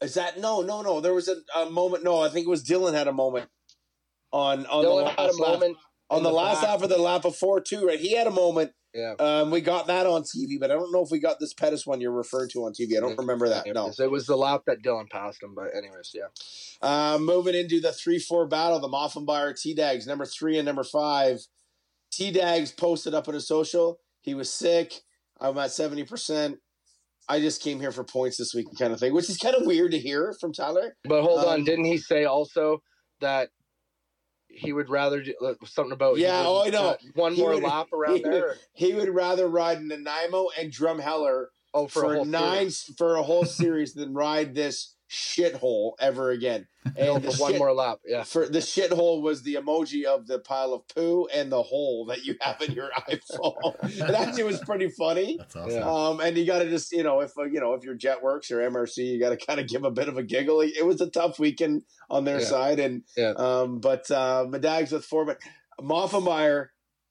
Is 0.01 0.13
that 0.15 0.39
no, 0.39 0.61
no, 0.61 0.81
no? 0.81 1.01
There 1.01 1.13
was 1.13 1.27
a, 1.27 1.35
a 1.57 1.69
moment. 1.69 2.03
No, 2.03 2.19
I 2.21 2.29
think 2.29 2.45
it 2.45 2.49
was 2.49 2.63
Dylan 2.63 2.93
had 2.93 3.07
a 3.07 3.13
moment 3.13 3.49
on 4.31 4.65
on 4.67 4.85
Dylan 4.85 5.05
the 5.05 5.09
had 5.11 5.19
a 5.19 5.23
last 5.23 5.39
lap. 5.39 5.49
moment 5.51 5.77
on 6.09 6.17
in 6.19 6.23
the, 6.23 6.31
last 6.31 6.61
back. 6.61 6.69
lap 6.71 6.81
of 6.83 6.89
the 6.89 6.97
lap 6.97 7.21
before 7.23 7.61
too. 7.61 7.85
Right, 7.87 7.99
he 7.99 8.15
had 8.15 8.27
a 8.27 8.31
moment. 8.31 8.71
Yeah. 8.93 9.13
Um, 9.19 9.51
we 9.51 9.61
got 9.61 9.85
that 9.85 10.07
on 10.07 10.23
TV, 10.23 10.59
but 10.59 10.71
I 10.71 10.73
don't 10.73 10.91
know 10.91 11.03
if 11.03 11.11
we 11.11 11.19
got 11.19 11.39
this 11.39 11.53
Pettis 11.53 11.85
one 11.85 12.01
you're 12.01 12.11
referring 12.11 12.49
to 12.53 12.63
on 12.65 12.73
TV. 12.73 12.97
I 12.97 13.01
don't 13.01 13.17
remember 13.19 13.47
that. 13.49 13.67
No. 13.67 13.91
it 13.99 14.09
was 14.09 14.25
the 14.25 14.35
lap 14.35 14.63
that 14.65 14.81
Dylan 14.81 15.07
passed 15.11 15.43
him, 15.43 15.53
but 15.53 15.75
anyways, 15.77 16.11
yeah. 16.15 16.23
Uh, 16.81 17.19
moving 17.21 17.53
into 17.53 17.79
the 17.79 17.91
three 17.91 18.17
four 18.17 18.47
battle, 18.47 18.79
the 18.79 18.87
Moffenbauer 18.87 19.55
T 19.59 19.75
Dags 19.75 20.07
number 20.07 20.25
three 20.25 20.57
and 20.57 20.65
number 20.65 20.83
five. 20.83 21.39
T 22.11 22.31
Dags 22.31 22.71
posted 22.71 23.13
up 23.13 23.27
on 23.27 23.35
his 23.35 23.47
social. 23.47 23.99
He 24.21 24.33
was 24.33 24.51
sick. 24.51 25.01
I'm 25.39 25.57
at 25.57 25.71
seventy 25.71 26.03
percent. 26.03 26.57
I 27.27 27.39
just 27.39 27.61
came 27.61 27.79
here 27.79 27.91
for 27.91 28.03
points 28.03 28.37
this 28.37 28.53
week, 28.55 28.67
kind 28.79 28.91
of 28.91 28.99
thing, 28.99 29.13
which 29.13 29.29
is 29.29 29.37
kind 29.37 29.55
of 29.55 29.65
weird 29.67 29.91
to 29.91 29.99
hear 29.99 30.33
from 30.41 30.51
Tyler. 30.51 30.95
But 31.03 31.21
hold 31.21 31.39
Um, 31.41 31.47
on, 31.47 31.63
didn't 31.63 31.85
he 31.85 31.97
say 31.97 32.25
also 32.25 32.81
that 33.21 33.49
he 34.47 34.73
would 34.73 34.89
rather 34.89 35.21
do 35.21 35.35
uh, 35.45 35.53
something 35.65 35.91
about 35.91 36.17
Yeah, 36.17 36.39
would, 36.39 36.47
oh, 36.47 36.63
I 36.65 36.69
know. 36.69 36.89
uh, 36.89 36.97
one 37.13 37.33
He 37.35 37.41
more 37.41 37.53
would- 37.53 37.63
lap 37.63 37.93
around 37.93 38.15
he 38.17 38.23
would- 38.23 38.33
there? 38.33 38.47
or- 38.49 38.57
He 38.73 38.93
would 38.93 39.09
rather 39.09 39.47
ride 39.47 39.79
Nanaimo 39.81 40.47
and 40.57 40.71
Drumheller 40.71 41.45
Oh, 41.71 41.87
for, 41.87 42.01
for, 42.01 42.13
a 42.13 42.15
whole 42.15 42.25
nine 42.25 42.71
for 42.97 43.15
a 43.17 43.21
whole 43.21 43.45
series 43.45 43.93
than 43.93 44.11
ride 44.15 44.55
this 44.55 44.95
shithole 45.09 45.93
ever 45.99 46.31
again. 46.31 46.67
No, 46.97 47.15
And 47.15 47.23
for 47.25 47.31
one 47.41 47.51
shit- 47.51 47.59
more 47.59 47.73
lap. 47.73 47.99
Yeah. 48.05 48.23
For 48.23 48.47
the 48.47 48.59
shithole 48.59 49.21
was 49.21 49.43
the 49.43 49.55
emoji 49.55 50.05
of 50.05 50.25
the 50.27 50.39
pile 50.39 50.73
of 50.73 50.87
poo 50.87 51.27
and 51.33 51.51
the 51.51 51.61
hole 51.61 52.05
that 52.05 52.25
you 52.25 52.35
have 52.41 52.61
in 52.61 52.71
your 52.71 52.89
iPhone. 53.07 53.75
it 53.83 54.15
actually 54.15 54.43
was 54.43 54.59
pretty 54.61 54.87
funny. 54.89 55.37
that's 55.37 55.55
awesome. 55.55 55.83
Um, 55.83 56.19
and 56.21 56.37
you 56.37 56.45
got 56.45 56.59
to 56.59 56.69
just 56.69 56.91
you 56.91 57.03
know 57.03 57.19
if 57.19 57.37
uh, 57.37 57.43
you 57.43 57.59
know 57.59 57.73
if 57.73 57.83
your 57.83 57.95
JetWorks 57.95 58.49
or 58.51 58.57
MRC, 58.69 58.97
you 59.05 59.19
got 59.19 59.29
to 59.29 59.37
kind 59.37 59.59
of 59.59 59.67
give 59.67 59.83
a 59.83 59.91
bit 59.91 60.07
of 60.07 60.17
a 60.17 60.23
giggle. 60.23 60.61
It 60.61 60.85
was 60.85 60.99
a 61.01 61.09
tough 61.09 61.37
weekend 61.37 61.83
on 62.09 62.23
their 62.25 62.39
Yeah. 62.39 62.45
side, 62.45 62.79
and 62.79 63.03
Yeah. 63.15 63.33
um, 63.37 63.79
but 63.79 64.09
uh, 64.09 64.45
Madags 64.47 64.91
with 64.91 65.05
four, 65.05 65.25
but 65.25 65.39
Moffenmeyer, 65.79 66.67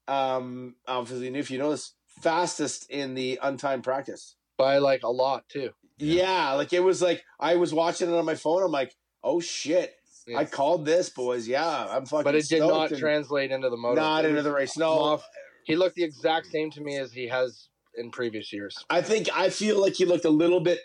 um, 0.08 0.74
obviously, 0.86 1.28
if 1.38 1.50
you 1.50 1.58
know 1.58 1.70
this, 1.70 1.92
fastest 2.20 2.90
in 2.90 3.14
the 3.14 3.38
untimed 3.42 3.82
practice. 3.84 4.36
By 4.56 4.78
like 4.78 5.02
a 5.04 5.08
lot 5.10 5.48
too. 5.48 5.70
Yeah, 5.98 6.52
like 6.52 6.72
it 6.72 6.80
was 6.80 7.02
like 7.02 7.24
I 7.40 7.56
was 7.56 7.72
watching 7.74 8.08
it 8.08 8.14
on 8.14 8.24
my 8.24 8.34
phone. 8.34 8.62
I'm 8.62 8.70
like, 8.72 8.94
oh 9.24 9.40
shit, 9.40 9.94
Yeah. 10.26 10.38
I 10.38 10.44
called 10.44 10.84
this, 10.84 11.08
boys. 11.10 11.48
Yeah, 11.48 11.86
I'm 11.90 12.06
fucking. 12.06 12.24
but 12.24 12.34
it 12.34 12.48
did 12.48 12.60
not 12.60 12.90
translate 12.96 13.50
into 13.50 13.68
the 13.70 13.76
motor. 13.76 14.00
Not 14.00 14.24
into 14.24 14.42
the 14.42 14.52
race. 14.52 14.76
No, 14.76 14.90
off. 14.90 15.24
He 15.64 15.76
looked 15.76 15.96
the 15.96 16.04
exact 16.04 16.46
same 16.46 16.70
to 16.72 16.80
me 16.80 16.96
as 16.98 17.12
he 17.12 17.28
has 17.28 17.68
in 17.96 18.10
previous 18.10 18.52
years. 18.52 18.76
I 18.88 19.02
think 19.02 19.28
I 19.34 19.50
feel 19.50 19.80
like 19.80 19.94
he 19.94 20.04
looked 20.04 20.24
a 20.24 20.30
little 20.30 20.60
bit 20.60 20.78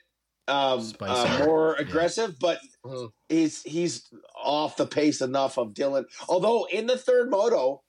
um, 0.48 0.80
uh, 0.80 0.82
Spicier. 0.82 1.46
more 1.46 1.76
Yeah. 1.80 1.86
aggressive, 1.88 2.36
but 2.40 2.60
Mhm. 2.86 3.12
he's 3.30 3.62
he's 3.64 4.10
off 4.36 4.76
the 4.76 4.86
pace 4.88 5.22
enough 5.22 5.58
of 5.58 5.70
Dylan. 5.70 6.04
Although 6.28 6.66
in 6.66 6.88
the 6.88 6.98
third 6.98 7.30
moto, 7.30 7.82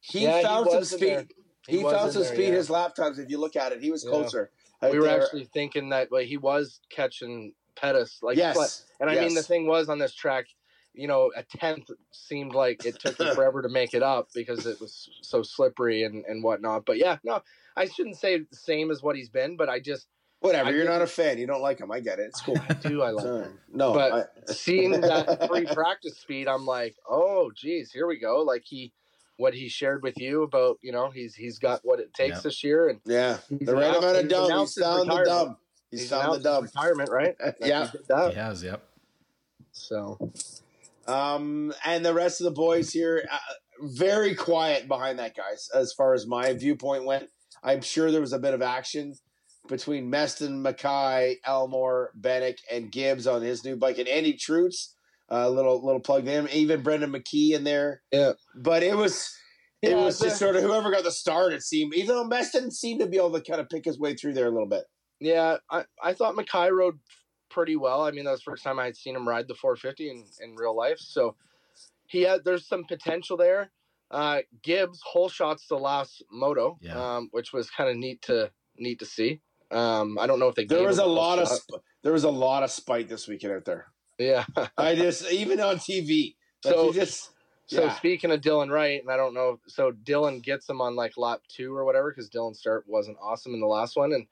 he 0.00 0.24
Yeah, 0.24 0.38
he 0.38 0.42
found 0.44 0.70
some 0.70 0.84
speed. 0.84 1.00
there. 1.08 1.26
He, 1.66 1.82
found 1.82 2.06
in 2.08 2.12
some 2.12 2.22
there, 2.22 2.34
speed 2.34 2.48
yeah. 2.48 2.54
his 2.54 2.68
lap 2.70 2.94
times. 2.94 3.18
If 3.18 3.30
you 3.30 3.38
look 3.38 3.56
at 3.56 3.72
it, 3.72 3.82
he 3.82 3.90
was 3.90 4.04
Yeah. 4.04 4.10
closer. 4.10 4.50
We 4.82 4.98
were 4.98 5.04
there. 5.06 5.22
actually 5.22 5.44
thinking 5.44 5.88
that 5.90 6.12
like, 6.12 6.26
he 6.26 6.36
was 6.36 6.80
catching 6.90 7.52
Pettis. 7.76 8.18
Like, 8.22 8.36
yes, 8.36 8.56
but- 8.56 8.82
and 9.00 9.10
I 9.10 9.20
mean, 9.20 9.34
the 9.34 9.42
thing 9.42 9.66
was 9.66 9.88
on 9.88 9.98
this 9.98 10.14
track, 10.14 10.46
you 10.92 11.06
know, 11.06 11.30
a 11.36 11.42
tenth 11.44 11.90
seemed 12.10 12.52
like 12.54 12.84
it 12.84 12.98
took 12.98 13.18
you 13.18 13.32
forever 13.34 13.62
to 13.62 13.68
make 13.68 13.94
it 13.94 14.02
up 14.02 14.28
because 14.34 14.66
it 14.66 14.80
was 14.80 15.08
so 15.22 15.42
slippery 15.42 16.02
and, 16.02 16.24
and 16.26 16.42
whatnot. 16.42 16.84
But 16.84 16.98
yeah, 16.98 17.18
no, 17.22 17.40
I 17.76 17.86
shouldn't 17.86 18.16
say 18.16 18.38
the 18.38 18.56
same 18.56 18.90
as 18.90 19.02
what 19.02 19.14
he's 19.14 19.28
been, 19.30 19.56
but 19.56 19.68
I 19.68 19.78
just 19.78 20.08
whatever. 20.40 20.70
I 20.70 20.72
You're 20.72 20.84
not 20.84 21.02
a 21.02 21.06
fan. 21.06 21.38
You 21.38 21.46
don't 21.46 21.62
like 21.62 21.78
him. 21.78 21.92
I 21.92 22.00
get 22.00 22.18
it. 22.18 22.26
It's 22.28 22.40
cool. 22.40 22.56
do 22.82 23.02
I 23.02 23.10
like 23.10 23.24
him. 23.46 23.58
no, 23.72 23.92
But 23.92 24.12
I- 24.12 24.52
Seeing 24.52 24.92
that 24.92 25.46
free 25.48 25.66
practice 25.66 26.18
speed, 26.18 26.48
I'm 26.48 26.66
like, 26.66 26.96
oh, 27.08 27.50
geez, 27.54 27.92
here 27.92 28.06
we 28.08 28.18
go. 28.18 28.42
Like 28.42 28.64
he, 28.64 28.92
what 29.38 29.54
he 29.54 29.68
shared 29.68 30.02
with 30.02 30.18
you 30.18 30.42
about, 30.42 30.76
you 30.82 30.92
know, 30.92 31.08
he's 31.10 31.34
he's 31.34 31.58
got 31.58 31.80
what 31.84 31.98
it 32.00 32.12
takes 32.12 32.36
Yeah. 32.36 32.40
this 32.42 32.62
year, 32.62 32.88
and 32.88 33.00
yeah, 33.06 33.38
the 33.50 33.74
right 33.74 33.96
amount 33.96 34.04
of 34.16 34.22
he's 34.24 34.30
dumb. 34.30 34.40
He's 34.42 34.50
announced 34.50 34.78
found 34.80 34.98
the 34.98 35.16
retirement. 35.16 35.26
dumb. 35.26 35.56
He's, 35.90 36.00
He's 36.00 36.10
found 36.10 36.22
the 36.22 36.26
announced 36.28 36.44
dumb. 36.44 36.64
retirement, 36.64 37.10
right? 37.10 37.36
Yeah. 37.60 37.90
he 37.90 37.98
did. 37.98 38.28
He 38.30 38.34
has. 38.38 38.62
Yep. 38.62 38.82
So 39.72 40.32
Um, 41.06 41.72
and 41.84 42.04
the 42.04 42.12
rest 42.12 42.40
of 42.40 42.44
the 42.44 42.50
boys 42.50 42.92
here, 42.92 43.26
uh, 43.30 43.38
very 43.80 44.34
quiet 44.34 44.88
behind 44.88 45.18
that, 45.20 45.34
guys. 45.36 45.68
As 45.74 45.92
far 45.92 46.12
as 46.14 46.26
my 46.26 46.52
viewpoint 46.52 47.04
went, 47.06 47.30
I'm 47.62 47.80
sure 47.80 48.10
there 48.10 48.20
was 48.20 48.32
a 48.34 48.38
bit 48.38 48.52
of 48.54 48.60
action 48.60 49.14
between 49.68 50.10
Meston, 50.10 50.60
Mackay, 50.60 51.36
Elmore, 51.44 52.10
Bennick, 52.20 52.58
and 52.70 52.90
Gibbs 52.90 53.26
on 53.26 53.40
his 53.42 53.64
new 53.64 53.76
bike, 53.76 53.98
and 53.98 54.08
Andy 54.08 54.34
Trutz. 54.34 54.94
A 55.30 55.48
little 55.50 55.84
little 55.84 56.00
plug 56.00 56.24
to 56.24 56.30
him. 56.30 56.48
Even 56.52 56.82
Brendan 56.82 57.12
McKee 57.12 57.52
in 57.52 57.64
there. 57.64 58.02
Yeah. 58.12 58.32
but 58.54 58.82
it 58.82 58.96
was. 58.96 59.34
It 59.80 59.90
Yeah, 59.90 60.04
was 60.06 60.18
just 60.18 60.38
sort 60.38 60.56
of 60.56 60.62
whoever 60.62 60.90
got 60.90 61.04
the 61.04 61.12
start. 61.12 61.52
It 61.52 61.62
seemed, 61.62 61.94
even 61.94 62.16
though 62.16 62.24
Mess 62.24 62.50
didn't 62.50 62.72
seem 62.72 62.98
to 62.98 63.06
be 63.06 63.16
able 63.16 63.30
to 63.32 63.40
kind 63.40 63.60
of 63.60 63.68
pick 63.68 63.84
his 63.84 63.96
way 63.98 64.14
through 64.14 64.32
there 64.34 64.46
a 64.48 64.50
little 64.50 64.66
bit. 64.66 64.82
Yeah, 65.20 65.58
I, 65.70 65.84
I 66.02 66.14
thought 66.14 66.34
Mackay 66.34 66.70
rode 66.72 66.98
pretty 67.48 67.76
well. 67.76 68.02
I 68.02 68.10
mean, 68.10 68.24
that 68.24 68.32
was 68.32 68.40
the 68.40 68.50
first 68.50 68.64
time 68.64 68.80
I 68.80 68.86
had 68.86 68.96
seen 68.96 69.14
him 69.14 69.28
ride 69.28 69.46
the 69.46 69.54
450 69.54 70.10
in, 70.10 70.24
in 70.40 70.56
real 70.56 70.76
life. 70.76 70.98
So 70.98 71.36
he 72.06 72.22
had 72.22 72.44
there's 72.44 72.66
some 72.66 72.84
potential 72.84 73.36
there. 73.36 73.70
Uh, 74.10 74.40
Gibbs 74.64 75.00
whole 75.04 75.28
shots 75.28 75.66
the 75.68 75.76
last 75.78 76.24
moto, 76.32 76.78
Yeah. 76.80 77.16
um, 77.16 77.28
which 77.30 77.52
was 77.52 77.70
kind 77.70 77.88
of 77.90 77.96
neat 77.96 78.22
to 78.22 78.50
neat 78.78 78.98
to 79.00 79.06
see. 79.06 79.42
Um, 79.70 80.18
I 80.18 80.26
don't 80.26 80.40
know 80.40 80.48
if 80.48 80.54
they 80.56 80.64
There 80.64 80.78
gave 80.78 80.86
was 80.88 80.98
a 80.98 81.02
whole 81.02 81.14
lot 81.14 81.38
of 81.38 81.46
sp- 81.52 81.84
there 82.02 82.12
was 82.12 82.24
a 82.24 82.30
lot 82.30 82.62
of 82.64 82.70
spite 82.72 83.08
this 83.08 83.28
weekend 83.28 83.52
out 83.52 83.64
there. 83.64 83.92
Yeah. 84.18 84.44
I 84.78 84.94
just 84.94 85.30
even 85.32 85.60
on 85.60 85.76
TV. 85.76 86.34
Like 86.64 86.74
So- 86.74 86.86
you 86.88 86.92
just 86.94 87.30
So 87.66 87.84
Yeah. 87.84 87.94
speaking 87.96 88.30
of 88.30 88.40
Dylan 88.40 88.70
Wright, 88.70 89.00
and 89.02 89.10
I 89.10 89.16
don't 89.18 89.34
know, 89.34 89.60
so 89.66 89.92
Dylan 89.92 90.42
gets 90.42 90.66
him 90.68 90.80
on 90.80 90.96
like 90.96 91.18
lap 91.18 91.40
two 91.48 91.76
or 91.76 91.84
whatever 91.84 92.10
because 92.10 92.30
Dylan 92.30 92.56
start 92.56 92.84
wasn't 92.88 93.18
awesome 93.20 93.52
in 93.52 93.60
the 93.60 93.66
last 93.66 93.94
one, 93.96 94.12
and 94.12 94.26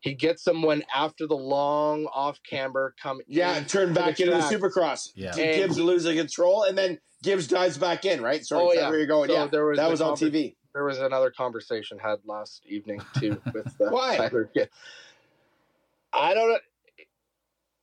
He 0.00 0.14
gets 0.14 0.44
them 0.44 0.62
when 0.62 0.84
after 0.94 1.26
the 1.26 1.36
long 1.36 2.06
off 2.14 2.40
camber 2.48 2.94
come. 3.02 3.20
Yeah, 3.26 3.58
in 3.58 3.64
turn 3.66 3.92
back 3.92 4.16
the 4.16 4.24
into 4.32 4.36
the. 4.36 4.42
Supercross. 4.42 5.10
Yeah. 5.16 5.32
G- 5.32 5.42
Gibbs 5.42 5.78
losing 5.78 6.16
control, 6.16 6.62
and 6.62 6.78
then 6.78 6.98
Gibbs 7.24 7.48
dives 7.48 7.76
back 7.76 8.04
in. 8.04 8.22
Right? 8.22 8.46
Sorry, 8.46 8.62
Oh, 8.62 8.70
is 8.70 8.76
that 8.76 8.82
yeah. 8.84 8.88
where 8.90 8.98
you're 8.98 9.08
going? 9.08 9.28
So 9.28 9.34
yeah, 9.34 9.46
there 9.48 9.66
was 9.66 9.76
that 9.76 9.84
the 9.86 9.90
was 9.90 10.00
on 10.00 10.14
conver- 10.14 10.30
TV. 10.32 10.54
There 10.72 10.84
was 10.84 10.98
another 10.98 11.30
conversation 11.32 11.98
had 11.98 12.20
last 12.24 12.62
evening 12.66 13.00
too 13.18 13.42
with 13.52 13.66
uh, 13.80 13.90
Why? 13.90 14.16
Tyler 14.16 14.48
Gibbs. 14.54 14.70
I 16.12 16.32
don't 16.32 16.48
know. 16.48 16.58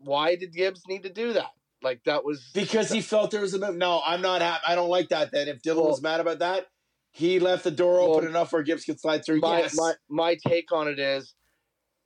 Why 0.05 0.35
did 0.35 0.53
Gibbs 0.53 0.81
need 0.87 1.03
to 1.03 1.09
do 1.11 1.33
that? 1.33 1.51
Like 1.83 2.03
that 2.05 2.23
was 2.23 2.49
Because 2.53 2.89
he 2.89 3.01
felt 3.01 3.31
there 3.31 3.41
was 3.41 3.53
a 3.53 3.71
no. 3.73 4.01
I'm 4.05 4.21
not. 4.21 4.41
happy. 4.41 4.63
I 4.67 4.75
don't 4.75 4.89
like 4.89 5.09
that. 5.09 5.31
Then 5.31 5.47
if 5.47 5.61
Dylan 5.61 5.75
Well- 5.77 5.87
was 5.89 6.01
mad 6.01 6.19
about 6.19 6.39
that, 6.39 6.67
he 7.11 7.39
left 7.39 7.63
the 7.63 7.71
door 7.71 7.99
open 7.99 8.21
Well, 8.23 8.29
enough 8.29 8.51
where 8.53 8.63
Gibbs 8.63 8.85
could 8.85 8.99
slide 8.99 9.23
through. 9.25 9.39
my, 9.39 9.59
yes. 9.59 9.75
my 9.75 9.93
my 10.09 10.37
take 10.47 10.71
on 10.71 10.87
it 10.87 10.99
is 10.99 11.33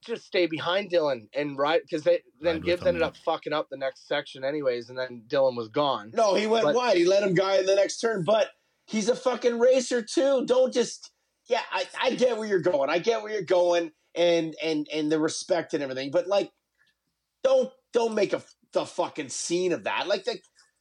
just 0.06 0.26
stay 0.26 0.48
behind 0.48 0.92
Dylan 0.92 1.28
and 1.34 1.58
ride 1.58 1.82
because 1.82 2.04
they 2.04 2.22
then 2.42 2.56
Ride 2.56 2.56
with 2.58 2.66
Gibbs 2.66 2.86
ended 2.86 3.02
yeah. 3.02 3.08
up 3.08 3.18
fucking 3.18 3.54
up 3.54 3.68
the 3.70 3.78
next 3.78 4.08
section 4.08 4.44
anyways, 4.44 4.90
and 4.90 4.98
then 4.98 5.24
Dylan 5.28 5.56
was 5.56 5.68
gone. 5.70 6.12
no, 6.14 6.36
he 6.36 6.48
went 6.48 6.66
but- 6.66 6.76
wide. 6.76 6.98
He 6.98 7.06
let 7.06 7.24
him 7.24 7.34
guy 7.34 7.58
in 7.58 7.66
the 7.66 7.76
next 7.76 8.00
turn, 8.00 8.24
but 8.26 8.50
he's 8.86 9.08
a 9.10 9.16
fucking 9.16 9.60
racer 9.60 10.02
too. 10.02 10.46
Don't 10.46 10.74
just. 10.74 11.12
Yeah, 11.48 11.62
I, 11.72 11.86
I 12.02 12.12
get 12.12 12.38
where 12.38 12.48
you're 12.48 12.60
going. 12.62 12.90
I 12.92 13.00
get 13.00 13.24
where 13.24 13.32
you're 13.32 13.42
going, 13.42 13.92
and 14.14 14.56
and 14.62 14.88
and 14.94 15.12
the 15.12 15.20
respect 15.20 15.74
and 15.74 15.82
everything. 15.82 16.12
But 16.12 16.28
like, 16.28 16.52
don't 17.44 17.72
don't 17.94 18.16
make 18.16 18.34
a 18.34 18.42
the 18.74 18.86
fucking 18.86 19.30
scene 19.30 19.72
of 19.74 19.84
that. 19.86 20.08
Like 20.08 20.26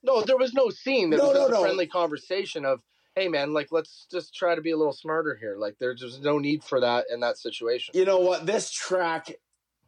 No, 0.02 0.22
there 0.22 0.36
was 0.36 0.52
no 0.54 0.68
scene. 0.70 1.10
There 1.10 1.18
No, 1.18 1.28
was 1.28 1.36
just 1.38 1.50
no, 1.50 1.56
a 1.56 1.58
no. 1.58 1.62
friendly 1.62 1.86
conversation 1.86 2.64
of, 2.64 2.80
hey 3.14 3.28
man, 3.28 3.52
like 3.54 3.68
let's 3.72 4.06
just 4.10 4.34
try 4.34 4.54
to 4.54 4.60
be 4.60 4.70
a 4.72 4.76
little 4.76 4.92
smarter 4.92 5.36
here. 5.40 5.56
Like 5.58 5.76
there's 5.80 6.00
just 6.00 6.22
no 6.22 6.38
need 6.38 6.62
for 6.62 6.80
that 6.80 7.06
in 7.12 7.20
that 7.20 7.38
situation. 7.38 7.92
you 7.94 8.04
know 8.04 8.18
what 8.18 8.44
this 8.46 8.70
track 8.70 9.32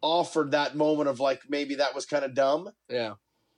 offered 0.03 0.53
that 0.53 0.75
moment 0.77 1.09
of 1.09 1.21
like 1.21 1.43
maybe 1.49 1.75
that 1.77 1.95
was 1.95 2.07
kind 2.07 2.25
of 2.25 2.33
dumb 2.33 2.71
Yeah. 2.89 3.15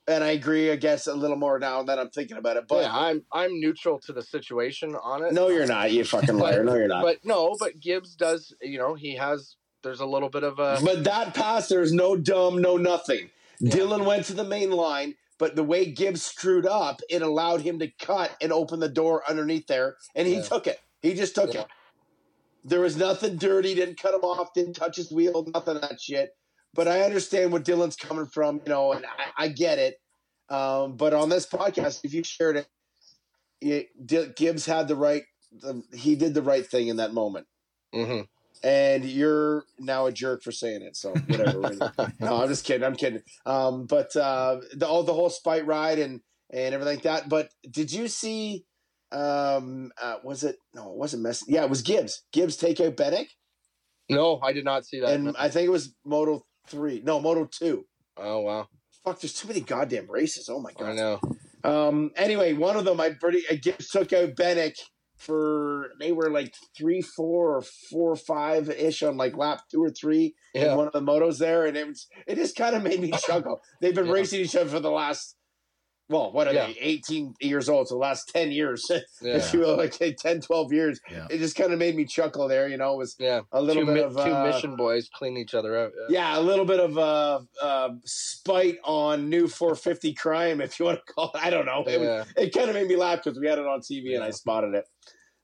and 0.09 0.25
i 0.25 0.31
agree 0.31 0.73
i 0.73 0.77
guess 0.77 1.07
a 1.07 1.15
little 1.15 1.37
more 1.37 1.61
now 1.61 1.85
that 1.85 2.01
i'm 2.01 2.11
thinking 2.11 2.37
about 2.37 2.57
it 2.57 2.67
but 2.67 2.83
yeah, 2.83 2.91
I'm 2.93 3.25
I'm 3.33 3.61
neutral 3.61 4.01
to 4.01 4.13
the 4.13 4.23
situation 4.23 4.97
on 5.01 5.25
it. 5.25 5.33
no 5.33 5.51
you're 5.51 5.67
not 5.69 5.93
you 5.93 6.03
fucking 6.05 6.37
liar 6.37 6.65
no 6.71 6.75
you're 6.75 6.89
not 6.89 7.05
But 7.05 7.19
no, 7.25 7.55
but 7.61 7.79
Gibbs 7.81 8.17
does. 8.17 8.53
You 8.61 8.79
know, 8.79 8.95
he 8.95 9.15
has. 9.17 9.55
There's 9.85 10.01
a 10.01 10.07
little 10.07 10.29
bit 10.31 10.43
of 10.43 10.59
a. 10.59 10.79
but 10.85 11.05
that 11.05 11.33
pass 11.35 11.69
there's 11.69 11.93
no 11.93 12.17
dumb 12.17 12.61
no 12.61 12.77
nothing 12.77 13.31
Yeah. 13.61 13.75
dylan 13.77 14.05
went 14.07 14.27
to 14.27 14.35
the 14.35 14.45
main 14.45 14.71
line 14.71 15.15
but 15.39 15.57
the 15.57 15.65
way 15.65 15.87
gibbs 15.91 16.23
screwed 16.23 16.67
up 16.67 17.01
it 17.11 17.23
allowed 17.23 17.63
him 17.63 17.79
to 17.81 17.89
cut 18.01 18.37
and 18.41 18.53
open 18.53 18.81
the 18.81 18.89
door 18.89 19.23
underneath 19.29 19.67
there 19.67 19.97
and 20.15 20.27
he 20.29 20.37
Yeah. 20.37 20.43
took 20.43 20.67
it 20.67 20.81
he 21.01 21.15
just 21.15 21.35
took 21.35 21.55
Yeah. 21.55 21.63
it 21.63 21.67
there 22.65 22.81
was 22.81 22.97
nothing 22.97 23.37
dirty 23.37 23.75
didn't 23.75 24.01
cut 24.01 24.15
him 24.15 24.21
off 24.23 24.55
didn't 24.55 24.75
touch 24.75 24.97
his 24.97 25.11
wheel 25.13 25.45
nothing 25.55 25.77
of 25.77 25.83
that 25.83 26.01
shit 26.01 26.31
but 26.75 26.87
i 26.89 27.01
understand 27.03 27.53
where 27.53 27.61
dylan's 27.63 27.97
coming 27.97 28.27
from 28.27 28.61
you 28.65 28.71
know 28.71 28.93
and 28.93 29.05
i, 29.07 29.45
I 29.45 29.49
get 29.49 29.79
it 29.79 29.97
um, 30.49 30.97
but 30.97 31.15
on 31.15 31.29
this 31.29 31.47
podcast 31.47 32.01
if 32.05 32.13
you 32.13 32.23
shared 32.25 32.57
it, 32.57 32.67
it 33.61 34.35
gibbs 34.37 34.67
had 34.67 34.87
the 34.89 34.97
right 34.97 35.23
the, 35.53 35.83
he 35.95 36.15
did 36.15 36.35
the 36.35 36.43
right 36.43 36.67
thing 36.67 36.89
in 36.89 36.97
that 36.97 37.13
moment 37.15 37.47
Mhm. 37.95 38.27
And 38.63 39.05
you're 39.05 39.65
now 39.79 40.07
a 40.07 40.13
jerk 40.13 40.43
for 40.43 40.53
saying 40.53 40.83
it. 40.83 40.97
So 40.97 41.13
whatever. 41.27 41.93
no, 42.21 42.43
I'm 42.43 42.49
just 42.49 42.65
kidding. 42.65 42.85
I'm 42.85 42.97
kidding. 42.97 43.23
Um, 43.47 43.87
but 43.87 44.15
uh, 44.17 44.61
the 44.75 44.87
all 44.87 45.03
the 45.03 45.15
whole 45.15 45.31
spite 45.31 45.67
ride 45.67 45.99
and 45.99 46.21
and 46.51 46.75
everything 46.75 46.97
like 46.97 47.05
that. 47.05 47.29
But 47.29 47.51
did 47.71 47.93
you 47.93 48.09
see? 48.09 48.65
Um, 49.11 49.91
uh, 50.01 50.17
was 50.25 50.43
it? 50.45 50.57
No, 50.75 50.91
it 50.93 50.97
wasn't 50.97 51.25
Messi. 51.25 51.43
Yeah, 51.49 51.65
it 51.65 51.71
was 51.71 51.83
Gibbs. 51.83 52.23
Gibbs 52.33 52.57
take 52.57 52.81
out 52.81 52.97
Bennett, 52.97 53.29
No, 54.09 54.41
I 54.43 54.53
did 54.53 54.65
not 54.65 54.87
see 54.87 55.01
that. 55.01 55.11
and 55.11 55.37
I 55.39 55.49
think 55.51 55.67
it 55.67 55.71
was 55.71 55.95
Moto 56.05 56.47
three. 56.69 57.03
No, 57.05 57.21
Moto 57.21 57.45
two. 57.45 57.85
oh 58.17 58.41
wow, 58.41 58.69
Fuck, 59.05 59.21
there's 59.21 59.35
too 59.35 59.49
many 59.49 59.61
goddamn 59.61 60.11
races. 60.11 60.49
Oh 60.49 60.61
my 60.61 60.73
god! 60.73 60.91
I 60.91 60.95
know. 60.95 61.21
Um. 61.65 62.11
Anyway, 62.17 62.55
one 62.55 62.77
of 62.77 62.85
them, 62.87 63.01
I 63.01 63.11
pretty 63.11 63.43
uh, 63.51 63.57
Gibbs 63.61 63.89
took 63.89 64.13
out 64.15 64.35
Bennett 64.35 64.79
for 65.23 65.91
they 66.01 66.13
were 66.13 66.31
like 66.31 66.55
three, 66.77 67.01
four, 67.01 67.57
or 67.57 67.63
four 67.91 68.17
five 68.17 68.69
ish 68.71 69.03
on 69.03 69.17
like 69.17 69.37
lap 69.37 69.61
two 69.71 69.83
or 69.83 69.91
three 69.91 70.35
in 70.55 70.77
one 70.77 70.87
of 70.87 70.93
the 70.93 71.01
motos 71.01 71.39
there, 71.39 71.67
and 71.67 71.77
it 71.77 71.87
was 71.87 72.07
it 72.27 72.35
just 72.37 72.57
kind 72.57 72.75
of 72.77 72.83
made 72.83 73.01
me 73.01 73.13
chuckle. 73.27 73.61
They've 73.81 73.95
been 73.95 74.07
Yeah. 74.07 74.13
racing 74.13 74.41
each 74.41 74.57
other 74.57 74.71
for 74.71 74.81
the 74.81 74.91
last. 74.91 75.37
Well, 76.09 76.31
what 76.33 76.47
are 76.47 76.53
Yeah. 76.53 76.67
they? 76.67 76.77
18 76.79 77.35
years 77.41 77.69
old, 77.69 77.89
so 77.89 77.95
the 77.95 77.99
last 78.01 78.29
10 78.35 78.51
years, 78.53 78.85
Yeah. 79.23 79.37
if 79.37 79.53
you 79.55 79.61
will, 79.61 79.77
like 79.77 79.93
10, 79.97 80.41
12 80.41 80.73
years. 80.73 81.01
Yeah. 81.11 81.27
It 81.31 81.39
just 81.39 81.57
kind 81.57 81.73
of 81.73 81.79
made 81.79 81.95
me 81.97 82.05
chuckle 82.05 82.49
there. 82.49 82.69
You 82.69 82.77
know, 82.77 82.95
it 82.95 82.99
was 82.99 83.17
Yeah. 83.19 83.43
a 83.53 83.63
little 83.63 83.87
two, 83.87 83.95
bit 83.95 84.05
of 84.05 84.13
two 84.15 84.21
uh, 84.35 84.45
mission 84.45 84.77
boys 84.77 85.09
clean 85.15 85.37
each 85.39 85.55
other 85.55 85.79
out. 85.79 85.93
Yeah. 86.11 86.39
a 86.39 86.41
little 86.41 86.65
bit 86.67 86.81
of 86.81 86.99
uh, 86.99 87.41
uh, 87.63 87.91
spite 88.05 88.77
on 88.85 89.31
new 89.31 89.49
450 89.49 90.13
crime, 90.15 90.61
if 90.61 90.79
you 90.79 90.85
want 90.87 90.99
to 91.07 91.13
call 91.15 91.31
it. 91.35 91.41
I 91.43 91.51
don't 91.51 91.67
know. 91.67 91.85
It, 91.87 91.99
was- 92.01 92.27
it 92.37 92.53
kind 92.53 92.69
of 92.69 92.75
made 92.75 92.89
me 92.89 92.97
laugh 92.97 93.23
because 93.25 93.39
we 93.41 93.47
had 93.47 93.59
it 93.59 93.67
on 93.67 93.81
TV 93.81 94.15
and 94.15 94.25
I 94.25 94.31
spotted 94.31 94.75
it. 94.75 94.85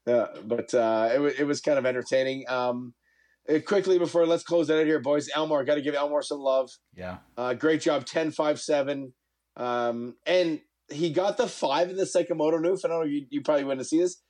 Yeah, 0.07 0.27
but 0.45 0.73
uh, 0.75 1.09
it, 1.13 1.41
it 1.41 1.45
was 1.45 1.61
kind 1.61 1.79
of 1.79 1.87
entertaining. 1.87 2.45
Um, 2.49 2.95
uh, 3.49 3.59
quickly 3.61 3.99
before 3.99 4.27
let's 4.27 4.43
close 4.43 4.67
that 4.69 4.79
out 4.81 4.87
here, 4.87 5.01
boys. 5.01 5.29
Elmore, 5.35 5.65
got 5.65 5.77
to 5.77 5.83
give 5.83 5.95
Elmore 5.95 6.23
some 6.23 6.39
love. 6.41 6.69
Yeah. 6.95 7.19
Uh, 7.37 7.55
great 7.55 7.81
job, 7.81 8.05
10 8.07 8.31
5 8.33 8.61
7. 8.61 9.13
Um, 9.59 10.15
and 10.27 10.61
he 10.91 11.11
got 11.13 11.37
the 11.37 11.49
five 11.49 11.91
in 11.91 11.97
the 11.97 12.05
Sakamoto 12.05 12.59
Noof. 12.61 12.85
I 12.85 12.89
don't 12.89 13.01
know, 13.01 13.05
you, 13.05 13.27
you 13.29 13.43
probably 13.43 13.65
wouldn't 13.65 13.87
see 13.87 13.99
this. 14.01 14.23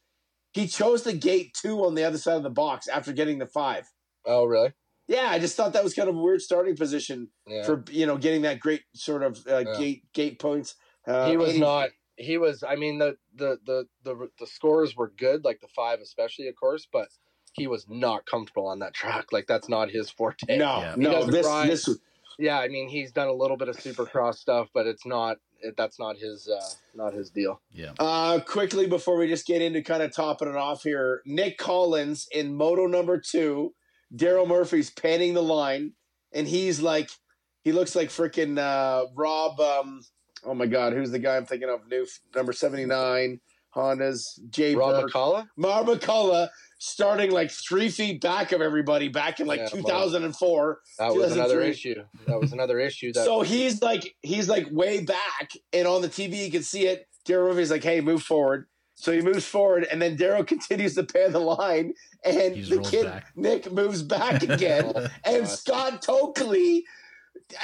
He 0.52 0.66
chose 0.66 1.02
the 1.04 1.12
gate 1.12 1.54
two 1.54 1.84
on 1.84 1.94
the 1.94 2.04
other 2.04 2.18
side 2.18 2.36
of 2.36 2.42
the 2.42 2.50
box 2.50 2.88
after 2.88 3.12
getting 3.12 3.38
the 3.38 3.46
five. 3.46 3.86
Oh 4.24 4.44
really? 4.46 4.72
Yeah, 5.06 5.28
I 5.30 5.38
just 5.38 5.56
thought 5.56 5.72
that 5.74 5.84
was 5.84 5.94
kind 5.94 6.08
of 6.08 6.16
a 6.16 6.20
weird 6.20 6.42
starting 6.42 6.76
position 6.76 7.28
Yeah. 7.46 7.64
for 7.64 7.84
you 7.90 8.06
know 8.06 8.16
getting 8.16 8.42
that 8.42 8.58
great 8.60 8.82
sort 8.94 9.22
of 9.22 9.38
uh, 9.48 9.58
Yeah. 9.58 9.78
gate 9.78 10.02
gate 10.14 10.38
points. 10.38 10.74
Uh, 11.06 11.28
he 11.30 11.36
was 11.36 11.50
80 11.50 11.60
not. 11.60 11.88
He 12.16 12.36
was. 12.36 12.64
I 12.66 12.74
mean, 12.76 12.98
the, 12.98 13.16
the 13.36 13.58
the 13.64 13.84
the 14.02 14.28
the 14.40 14.46
scores 14.46 14.96
were 14.96 15.12
good, 15.16 15.44
like 15.44 15.60
the 15.60 15.68
five 15.68 16.00
especially, 16.00 16.48
of 16.48 16.56
course, 16.56 16.86
but 16.92 17.08
he 17.52 17.66
was 17.66 17.86
not 17.88 18.26
comfortable 18.26 18.66
on 18.66 18.80
that 18.80 18.92
track. 18.94 19.26
Like 19.32 19.46
that's 19.46 19.68
not 19.68 19.90
his 19.90 20.10
forte. 20.10 20.56
No, 20.56 20.80
Yeah. 20.80 20.94
No. 20.96 21.24
This 21.26 21.46
ride. 21.46 21.70
this 21.70 21.86
was 21.86 22.00
Yeah, 22.38 22.58
I 22.58 22.68
mean, 22.68 22.88
he's 22.88 23.10
done 23.10 23.26
a 23.26 23.32
little 23.32 23.56
bit 23.56 23.68
of 23.68 23.76
Supercross 23.76 24.36
stuff, 24.36 24.68
but 24.72 24.86
it's 24.86 25.04
not. 25.04 25.38
It, 25.60 25.76
that's 25.76 25.98
not 25.98 26.16
his. 26.16 26.48
Uh, 26.48 26.68
not 26.94 27.12
his 27.12 27.30
deal. 27.30 27.60
Yeah. 27.72 27.92
uh, 27.98 28.38
quickly 28.40 28.86
before 28.86 29.16
we 29.18 29.26
just 29.26 29.46
get 29.46 29.60
into 29.60 29.82
kind 29.82 30.02
of 30.02 30.14
topping 30.14 30.48
it 30.48 30.56
off 30.56 30.84
here. 30.84 31.20
Nick 31.26 31.58
Collins 31.58 32.28
in 32.30 32.54
moto 32.54 32.86
number 32.86 33.18
two. 33.20 33.74
Daryl 34.14 34.46
Murphy's 34.46 34.90
panning 34.90 35.34
the 35.34 35.42
line, 35.42 35.92
and 36.32 36.46
he's 36.46 36.80
like, 36.80 37.10
he 37.62 37.72
looks 37.72 37.96
like 37.96 38.08
freaking 38.08 38.58
uh, 38.58 39.06
Rob. 39.14 39.60
Um, 39.60 40.00
oh 40.44 40.54
my 40.54 40.66
God, 40.66 40.92
who's 40.92 41.10
the 41.10 41.18
guy 41.18 41.36
I'm 41.36 41.44
thinking 41.44 41.68
of? 41.68 41.88
New 41.88 42.06
number 42.34 42.52
seventy 42.52 42.84
nine 42.84 43.40
Honda's 43.70 44.40
J. 44.50 44.74
Rob. 44.74 45.04
McCullough. 45.04 45.46
Mar 45.56 45.82
McCullough 45.84 46.48
starting 46.78 47.30
like 47.30 47.50
three 47.50 47.88
feet 47.88 48.20
back 48.20 48.52
of 48.52 48.60
everybody 48.60 49.08
back 49.08 49.40
in 49.40 49.46
like 49.46 49.58
Yeah, 49.60 49.68
well, 49.74 49.82
2004. 49.82 50.80
That 50.98 51.14
was 51.14 51.32
another 51.32 51.60
issue. 51.60 52.02
That 52.26 52.40
was 52.40 52.52
another 52.52 52.78
issue. 52.78 53.12
That 53.12 53.24
So 53.24 53.42
he's 53.42 53.82
like 53.82 54.14
he's 54.22 54.48
like 54.48 54.66
way 54.70 55.04
back, 55.04 55.50
and 55.72 55.86
on 55.86 56.02
the 56.02 56.08
TV 56.08 56.44
you 56.44 56.50
can 56.50 56.62
see 56.62 56.86
it. 56.86 57.06
Daryl 57.26 57.48
Murphy's 57.50 57.70
like, 57.70 57.84
"Hey, 57.84 58.00
move 58.00 58.22
forward." 58.22 58.66
So 58.94 59.12
he 59.12 59.20
moves 59.20 59.44
forward, 59.44 59.86
and 59.90 60.00
then 60.00 60.16
Daryl 60.16 60.46
continues 60.54 60.94
to 60.94 61.04
pan 61.04 61.32
the 61.32 61.38
line, 61.40 61.94
and 62.24 62.56
He 62.56 62.62
just 62.62 62.70
the 62.82 62.90
kid 62.90 63.04
back. 63.06 63.26
Nick 63.36 63.70
moves 63.70 64.02
back 64.02 64.42
again, 64.48 64.92
Oh, 64.94 65.06
and 65.24 65.44
God. 65.44 65.48
Scott 65.48 66.02
Tokley 66.02 66.84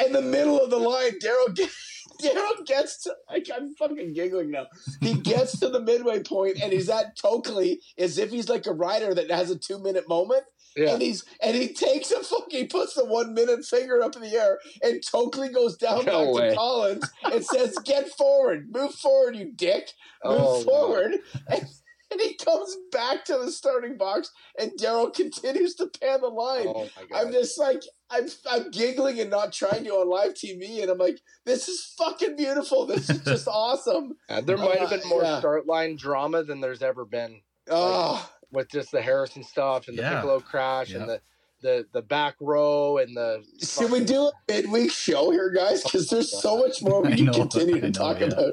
in 0.06 0.12
the 0.12 0.22
middle 0.22 0.60
of 0.60 0.70
the 0.70 0.76
line. 0.78 1.18
Daryl 1.20 1.54
gets, 1.54 1.93
Daryl 2.22 2.64
gets 2.66 3.02
to 3.04 3.14
like 3.30 3.46
I'm 3.54 3.74
fucking 3.74 4.12
giggling 4.14 4.50
now. 4.50 4.66
He 5.00 5.14
gets 5.14 5.58
to 5.60 5.68
the 5.68 5.80
midway 5.80 6.22
point, 6.22 6.58
and 6.62 6.72
he's 6.72 6.88
at 6.88 7.16
Tokley 7.16 7.80
as 7.98 8.18
if 8.18 8.30
he's 8.30 8.48
like 8.48 8.66
a 8.66 8.72
rider 8.72 9.14
that 9.14 9.30
has 9.30 9.50
a 9.50 9.58
two 9.58 9.78
minute 9.78 10.08
moment 10.08 10.44
yeah. 10.76 10.92
and 10.92 11.02
he's 11.02 11.24
and 11.42 11.56
he 11.56 11.72
takes 11.72 12.10
a 12.10 12.22
fuck. 12.22 12.46
He 12.50 12.64
puts 12.66 12.94
the 12.94 13.04
one 13.04 13.34
minute 13.34 13.64
finger 13.64 14.02
up 14.02 14.16
in 14.16 14.22
the 14.22 14.34
air, 14.34 14.58
and 14.82 15.02
Tokley 15.02 15.48
goes 15.52 15.76
down 15.76 16.04
No 16.04 16.24
back 16.26 16.34
way. 16.34 16.48
to 16.50 16.54
Collins 16.56 17.10
and 17.24 17.44
says, 17.44 17.78
"Get 17.84 18.08
forward, 18.10 18.68
move 18.70 18.94
forward, 18.94 19.36
you 19.36 19.52
dick, 19.54 19.90
oh, 20.24 20.30
move 20.30 20.40
Oh, 20.40 20.62
forward." 20.62 21.12
And, 21.48 21.64
and 22.10 22.20
he 22.20 22.36
comes 22.36 22.76
back 22.92 23.24
to 23.24 23.38
the 23.38 23.50
starting 23.50 23.96
box, 23.96 24.30
and 24.58 24.70
Daryl 24.78 25.12
continues 25.12 25.74
to 25.76 25.86
pan 26.00 26.20
the 26.20 26.28
line. 26.28 26.66
Oh 26.68 26.88
my 27.10 27.18
I'm 27.20 27.32
just 27.32 27.58
like 27.58 27.82
I'm 28.14 28.28
I'm 28.50 28.70
giggling 28.70 29.20
and 29.20 29.30
not 29.30 29.52
trying 29.52 29.84
to 29.84 29.90
on 29.90 30.08
live 30.08 30.34
TV, 30.34 30.80
and 30.82 30.90
I'm 30.90 30.98
like, 30.98 31.20
"This 31.44 31.68
is 31.68 31.94
fucking 31.98 32.36
beautiful. 32.36 32.86
This 32.86 33.10
is 33.10 33.20
just 33.22 33.48
awesome." 33.50 34.12
Uh, 34.28 34.40
there 34.40 34.56
might 34.56 34.78
have 34.78 34.90
been 34.90 35.08
more 35.08 35.22
yeah. 35.22 35.38
start 35.38 35.66
line 35.66 35.96
drama 35.96 36.44
than 36.44 36.60
there's 36.60 36.82
ever 36.82 37.04
been 37.04 37.40
Oh, 37.70 38.28
with 38.52 38.70
just 38.70 38.92
the 38.92 39.02
Harrison 39.02 39.42
stuff 39.42 39.88
and 39.88 39.98
the 39.98 40.02
Yeah. 40.02 40.16
Piccolo 40.16 40.40
crash 40.40 40.90
Yeah. 40.90 40.98
and 41.00 41.08
the, 41.08 41.20
the 41.62 41.86
the 41.92 42.02
back 42.02 42.36
row 42.40 42.98
and 42.98 43.16
the 43.16 43.42
Should 43.62 43.90
we 43.90 44.04
do 44.04 44.26
a 44.26 44.32
midweek 44.48 44.90
show 44.92 45.30
here, 45.30 45.50
guys? 45.50 45.82
Because 45.82 46.08
there's 46.08 46.30
so 46.42 46.58
much 46.64 46.82
more 46.82 47.02
we 47.02 47.16
can 47.16 47.26
know, 47.26 47.32
continue 47.48 47.80
to 47.80 47.86
know, 47.86 47.90
talk 47.92 48.20
yeah. 48.20 48.26
about. 48.26 48.52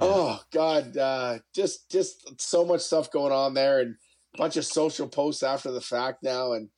Oh 0.00 0.40
God, 0.52 0.96
uh, 0.96 1.38
just 1.54 1.90
just 1.90 2.40
so 2.40 2.64
much 2.64 2.80
stuff 2.80 3.10
going 3.10 3.32
on 3.32 3.54
there, 3.54 3.80
and 3.80 3.96
a 4.34 4.38
bunch 4.38 4.56
of 4.56 4.64
social 4.64 5.08
posts 5.08 5.42
after 5.42 5.70
the 5.70 5.80
fact 5.80 6.22
now, 6.22 6.52
and 6.52 6.68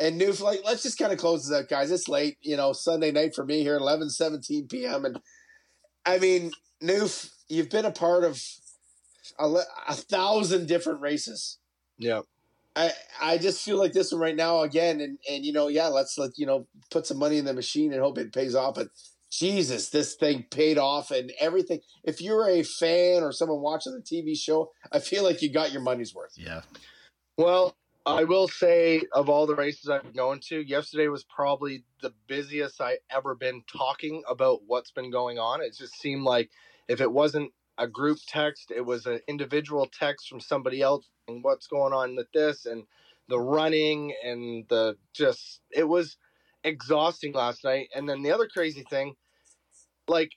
And 0.00 0.16
New 0.16 0.32
like, 0.32 0.60
let's 0.64 0.82
just 0.82 0.98
kind 0.98 1.12
of 1.12 1.18
close 1.18 1.46
this 1.46 1.56
up, 1.56 1.68
guys. 1.68 1.90
It's 1.90 2.08
late, 2.08 2.38
you 2.40 2.56
know, 2.56 2.72
Sunday 2.72 3.12
night 3.12 3.34
for 3.34 3.44
me 3.44 3.62
here, 3.62 3.76
11, 3.76 4.08
17 4.08 4.66
p.m. 4.66 5.04
And 5.04 5.20
I 6.06 6.18
mean, 6.18 6.52
Newf, 6.82 7.30
you've 7.48 7.68
been 7.68 7.84
a 7.84 7.90
part 7.90 8.24
of 8.24 8.42
a, 9.38 9.44
a 9.88 9.94
thousand 9.94 10.66
different 10.66 11.02
races. 11.02 11.58
Yeah. 11.98 12.22
I, 12.74 12.92
I 13.20 13.36
just 13.38 13.62
feel 13.62 13.78
like 13.78 13.92
this 13.92 14.10
one 14.10 14.22
right 14.22 14.36
now 14.36 14.60
again, 14.60 15.00
and, 15.00 15.18
and 15.28 15.44
you 15.44 15.52
know, 15.52 15.68
yeah, 15.68 15.88
let's 15.88 16.16
let 16.16 16.38
you 16.38 16.46
know 16.46 16.66
put 16.90 17.06
some 17.06 17.18
money 17.18 17.36
in 17.36 17.44
the 17.44 17.52
machine 17.52 17.92
and 17.92 18.00
hope 18.00 18.16
it 18.16 18.32
pays 18.32 18.54
off. 18.54 18.76
But 18.76 18.88
Jesus, 19.30 19.90
this 19.90 20.14
thing 20.14 20.46
paid 20.50 20.78
off 20.78 21.10
and 21.10 21.32
everything. 21.38 21.80
If 22.04 22.22
you're 22.22 22.48
a 22.48 22.62
fan 22.62 23.22
or 23.22 23.32
someone 23.32 23.60
watching 23.60 23.92
the 23.92 24.00
TV 24.00 24.36
show, 24.38 24.70
I 24.92 25.00
feel 25.00 25.24
like 25.24 25.42
you 25.42 25.52
got 25.52 25.72
your 25.72 25.82
money's 25.82 26.14
worth. 26.14 26.32
Yeah. 26.36 26.62
Well, 27.36 27.76
I 28.06 28.24
will 28.24 28.48
say 28.48 29.02
of 29.12 29.28
all 29.28 29.46
the 29.46 29.54
races 29.54 29.88
I've 29.88 30.14
going 30.14 30.40
to, 30.48 30.60
yesterday 30.60 31.08
was 31.08 31.24
probably 31.24 31.84
the 32.00 32.14
busiest 32.26 32.80
I 32.80 32.98
ever 33.10 33.34
been 33.34 33.62
talking 33.70 34.22
about 34.28 34.60
what's 34.66 34.90
been 34.90 35.10
going 35.10 35.38
on. 35.38 35.62
It 35.62 35.76
just 35.76 35.94
seemed 36.00 36.22
like 36.22 36.50
if 36.88 37.00
it 37.00 37.12
wasn't 37.12 37.52
a 37.78 37.86
group 37.86 38.18
text, 38.26 38.72
it 38.74 38.84
was 38.84 39.06
an 39.06 39.20
individual 39.28 39.86
text 39.86 40.28
from 40.28 40.40
somebody 40.40 40.80
else 40.80 41.08
and 41.28 41.44
what's 41.44 41.66
going 41.66 41.92
on 41.92 42.16
with 42.16 42.30
this 42.32 42.66
and 42.66 42.84
the 43.28 43.38
running 43.38 44.14
and 44.24 44.66
the 44.68 44.96
just 45.12 45.60
it 45.70 45.84
was 45.84 46.16
exhausting 46.64 47.32
last 47.32 47.64
night. 47.64 47.88
And 47.94 48.08
then 48.08 48.22
the 48.22 48.32
other 48.32 48.48
crazy 48.48 48.84
thing, 48.88 49.14
like 50.08 50.32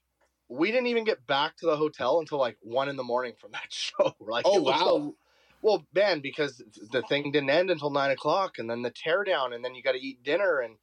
we 0.49 0.71
didn't 0.71 0.87
even 0.87 1.05
get 1.05 1.25
back 1.25 1.57
to 1.57 1.65
the 1.65 1.77
hotel 1.77 2.19
until 2.19 2.37
like 2.37 2.57
one 2.61 2.89
in 2.89 2.97
the 2.97 3.03
morning 3.03 3.33
from 3.39 3.51
that 3.53 3.67
show. 3.69 4.13
Like, 4.19 4.45
Oh, 4.45 4.57
it 4.57 4.63
was 4.63 4.75
wow. 4.75 5.13
So- 5.63 5.67
well, 5.69 5.85
man, 5.93 6.19
because 6.21 6.61
the 6.91 7.01
thing 7.03 7.31
didn't 7.31 7.49
end 7.49 7.71
until 7.71 7.89
nine 7.89 8.11
o'clock, 8.11 8.57
and 8.59 8.69
then 8.69 8.81
the 8.81 8.91
teardown, 8.91 9.55
and 9.55 9.63
then 9.63 9.75
you 9.75 9.81
got 9.83 9.93
to 9.93 9.99
eat 10.05 10.23
dinner. 10.23 10.59
And 10.59 10.75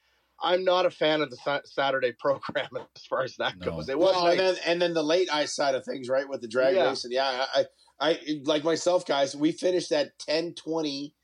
I'm 0.42 0.64
not 0.64 0.86
a 0.86 0.90
fan 0.90 1.20
of 1.20 1.30
the 1.30 1.36
Sa- 1.36 1.60
Saturday 1.64 2.12
program 2.18 2.68
as 2.96 3.04
far 3.04 3.22
as 3.22 3.36
that 3.36 3.58
No. 3.58 3.72
goes. 3.72 3.88
It 3.88 3.98
was 3.98 4.14
Well, 4.14 4.24
nice. 4.24 4.30
and 4.38 4.40
then 4.40 4.56
and 4.66 4.82
then 4.82 4.94
the 4.94 5.02
late 5.04 5.32
eye 5.32 5.44
side 5.44 5.74
of 5.74 5.84
things, 5.84 6.08
right, 6.08 6.28
with 6.28 6.40
the 6.40 6.48
drag 6.48 6.74
Yeah. 6.76 6.88
race, 6.88 7.04
and 7.04 7.12
yeah, 7.12 7.44
I, 7.54 7.66
I 8.00 8.18
like 8.44 8.64
myself, 8.64 9.04
guys. 9.06 9.36
We 9.36 9.52
finished 9.52 9.92
at 9.92 10.18
ten 10.18 10.54
twenty 10.54 11.14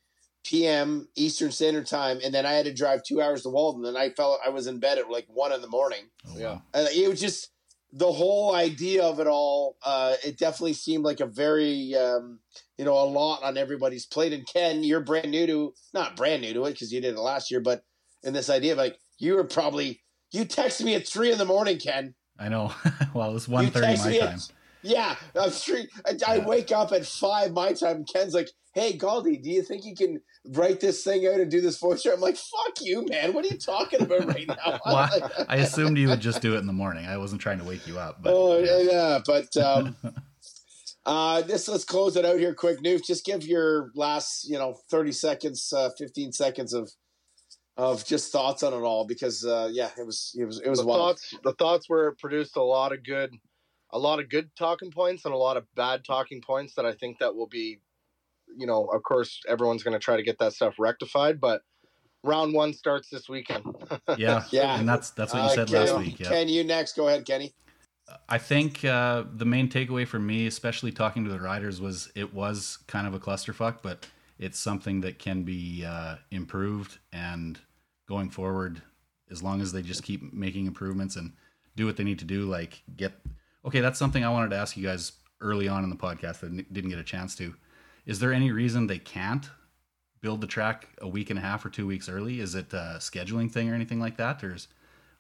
p.m. 0.45 1.09
Eastern 1.17 1.51
Standard 1.51 1.87
Time, 1.87 2.21
and 2.23 2.33
then 2.33 2.47
I 2.47 2.53
had 2.53 2.67
to 2.67 2.73
drive 2.75 3.03
two 3.03 3.21
hours 3.21 3.43
to 3.43 3.49
Walton, 3.49 3.85
and 3.85 3.99
I 3.99 4.11
felt 4.11 4.39
I 4.45 4.51
was 4.51 4.67
in 4.69 4.79
bed 4.79 4.99
at 4.99 5.11
like 5.11 5.27
one 5.29 5.53
in 5.53 5.61
the 5.61 5.67
morning. 5.69 6.05
Oh, 6.29 6.39
Yeah. 6.39 6.53
wow. 6.53 6.63
And 6.75 6.89
it 6.89 7.09
was 7.09 7.21
just 7.21 7.51
the 7.97 8.13
whole 8.13 8.55
idea 8.55 9.03
of 9.03 9.21
it 9.21 9.27
all. 9.27 9.77
Uh, 9.83 10.15
it 10.23 10.39
definitely 10.39 10.75
seemed 10.75 11.03
like 11.03 11.21
a 11.21 11.27
very, 11.27 11.95
um, 11.95 12.41
you 12.77 12.85
know, 12.85 12.93
a 12.93 13.09
lot 13.09 13.43
on 13.43 13.57
everybody's 13.57 14.05
plate. 14.05 14.35
And 14.35 14.47
Ken, 14.47 14.85
you're 14.85 15.01
brand 15.01 15.31
new 15.31 15.47
to, 15.47 15.75
not 15.95 16.15
brand 16.15 16.43
new 16.43 16.53
to 16.53 16.65
it 16.67 16.73
because 16.73 16.93
you 16.93 17.01
did 17.01 17.15
it 17.15 17.21
last 17.21 17.51
year, 17.51 17.61
but 17.61 17.85
in 18.23 18.35
this 18.35 18.51
idea 18.51 18.73
of 18.73 18.79
like 18.79 18.99
you 19.19 19.35
were 19.35 19.45
probably 19.45 20.03
you 20.31 20.45
texted 20.45 20.85
me 20.85 20.95
at 20.95 21.09
three 21.09 21.33
in 21.33 21.39
the 21.39 21.47
morning, 21.47 21.79
Ken. 21.79 22.15
I 22.39 22.51
know. 22.51 22.75
well, 23.15 23.35
it's 23.35 23.47
1.30 23.47 23.71
texted 23.73 23.99
my 24.05 24.11
me 24.11 24.21
at- 24.21 24.29
time. 24.31 24.39
Yeah, 24.87 25.17
I'm 25.39 25.51
three. 25.51 25.89
I, 26.07 26.17
I 26.27 26.39
wake 26.39 26.71
up 26.71 26.93
at 26.93 27.05
five 27.05 27.53
my 27.53 27.73
time. 27.73 28.05
Ken's 28.05 28.35
like, 28.35 28.51
"Hey, 28.73 28.97
Galdi, 28.97 29.43
do 29.43 29.51
you 29.51 29.63
think 29.63 29.85
you 29.85 29.97
can 29.97 30.21
write 30.51 30.79
this 30.79 31.03
thing 31.03 31.27
out 31.27 31.41
and 31.41 31.51
do 31.51 31.61
this 31.61 31.79
voice?" 31.79 32.07
I'm 32.07 32.21
like, 32.21 32.37
"Fuck 32.37 32.77
you, 32.81 33.05
man! 33.07 33.33
What 33.33 33.45
are 33.45 33.49
you 33.49 33.59
talking 33.59 34.03
about 34.03 34.27
right 34.27 34.47
now?" 34.47 34.79
Well, 34.87 34.97
I, 34.97 35.45
I 35.49 35.57
assumed 35.57 35.99
you 35.99 36.09
would 36.09 36.21
just 36.21 36.41
do 36.41 36.55
it 36.55 36.59
in 36.59 36.67
the 36.67 36.73
morning. 36.73 37.07
I 37.07 37.17
wasn't 37.17 37.41
trying 37.41 37.59
to 37.59 37.65
wake 37.65 37.87
you 37.89 37.99
up. 37.99 38.23
But 38.23 38.33
oh 38.33 38.59
yeah. 38.59 38.79
yeah, 38.79 38.91
yeah, 38.93 39.19
but 39.27 39.57
um, 39.57 39.97
uh, 41.07 41.43
this 41.43 41.67
let's 41.67 41.85
close 41.85 42.17
it 42.17 42.25
out 42.25 42.39
here 42.39 42.55
quick. 42.55 42.81
Noof, 42.81 43.05
just 43.05 43.25
give 43.25 43.45
your 43.45 43.91
last, 43.97 44.49
you 44.49 44.57
know, 44.57 44.79
thirty 44.89 45.13
seconds, 45.13 45.73
uh, 45.77 45.91
fifteen 45.99 46.31
seconds 46.31 46.73
of 46.73 46.93
of 47.77 48.07
just 48.07 48.31
thoughts 48.31 48.63
on 48.63 48.73
it 48.73 48.83
all 48.83 49.05
because 49.05 49.45
uh, 49.45 49.69
yeah, 49.73 49.91
it 49.99 50.07
was 50.07 50.33
it 50.39 50.45
was 50.45 50.61
it 50.61 50.71
was 50.71 50.79
the 50.79 50.87
wild. 50.87 51.01
thoughts 51.01 51.35
the 51.43 51.53
thoughts 51.55 51.89
were 51.89 52.17
produced 52.21 52.57
a 52.57 52.63
lot 52.63 52.93
of 52.93 53.03
good 53.03 53.35
a 53.93 53.99
lot 53.99 54.19
of 54.21 54.29
good 54.29 54.51
talking 54.57 54.91
points 54.91 55.25
and 55.25 55.35
a 55.35 55.37
lot 55.37 55.57
of 55.57 55.65
bad 55.75 56.05
talking 56.05 56.41
points 56.41 56.75
that 56.75 56.85
I 56.87 56.93
think 56.93 57.19
that 57.19 57.35
will 57.35 57.47
be 57.49 57.79
you 58.57 58.67
know 58.67 58.85
of 58.87 59.03
course 59.03 59.41
everyone's 59.49 59.83
going 59.83 59.93
to 59.93 59.99
try 59.99 60.17
to 60.17 60.23
get 60.23 60.39
that 60.39 60.53
stuff 60.53 60.75
rectified 60.79 61.41
but 61.41 61.63
round 62.23 62.55
1 62.55 62.73
starts 62.75 63.09
this 63.11 63.29
weekend 63.29 63.65
yeah, 64.17 64.45
Yeah. 64.53 64.79
and 64.79 64.89
that's 64.89 65.11
that's 65.11 65.33
what 65.35 65.41
you 65.41 65.47
Uh, 65.47 65.55
said 65.55 65.69
Ken, 65.69 65.81
last 65.81 65.99
week. 65.99 66.21
Yeah, 66.21 66.29
Ken, 66.29 66.49
you 66.49 66.65
next. 66.65 66.97
Go 66.97 67.09
ahead, 67.09 67.25
Kenny. 67.27 67.53
I 68.29 68.39
think 68.39 68.85
uh, 68.85 69.25
the 69.35 69.45
main 69.45 69.69
takeaway 69.69 70.07
for 70.07 70.21
me, 70.21 70.47
especially 70.47 70.93
talking 70.93 71.25
to 71.25 71.31
the 71.31 71.41
riders, 71.41 71.81
was 71.81 72.11
it 72.15 72.33
was 72.33 72.79
kind 72.87 73.07
of 73.07 73.15
a 73.15 73.19
clusterfuck, 73.19 73.79
but 73.83 74.07
it's 74.39 74.59
something 74.61 75.01
that 75.01 75.19
can 75.19 75.43
be 75.43 75.85
uh, 75.85 76.17
improved 76.31 76.99
and 77.13 77.59
going 78.09 78.31
forward, 78.31 78.81
as 79.29 79.43
long 79.43 79.61
as 79.61 79.73
they 79.73 79.83
just 79.83 80.05
keep 80.05 80.33
making 80.33 80.67
improvements 80.67 81.17
and 81.17 81.33
do 81.75 81.85
what 81.85 81.97
they 81.97 82.05
need 82.05 82.21
to 82.21 82.25
do, 82.25 82.45
like 82.45 82.83
get. 82.97 83.13
Okay, 83.67 83.81
that's 83.81 83.99
something 83.99 84.25
I 84.25 84.29
wanted 84.31 84.51
to 84.51 84.57
ask 84.57 84.77
you 84.77 84.85
guys 84.85 85.13
early 85.41 85.69
on 85.69 85.85
in 85.85 85.91
the 85.91 85.97
podcast 85.97 86.41
that 86.41 86.73
didn't 86.73 86.91
get 86.91 86.99
a 86.99 87.05
chance 87.05 87.35
to. 87.37 87.55
Is 88.07 88.21
there 88.21 88.33
any 88.33 88.53
reason 88.53 88.87
they 88.87 88.99
can't 88.99 89.49
build 90.21 90.41
the 90.41 90.47
track 90.47 90.89
a 91.01 91.09
week 91.09 91.31
and 91.31 91.39
a 91.39 91.43
half 91.43 91.65
or 91.65 91.71
two 91.71 91.87
weeks 91.87 92.09
early? 92.09 92.41
Is 92.41 92.55
it 92.55 92.73
a 92.73 92.97
scheduling 93.01 93.51
thing 93.51 93.69
or 93.71 93.75
anything 93.75 94.01
like 94.01 94.17
that, 94.19 94.43
or 94.45 94.55
is 94.55 94.69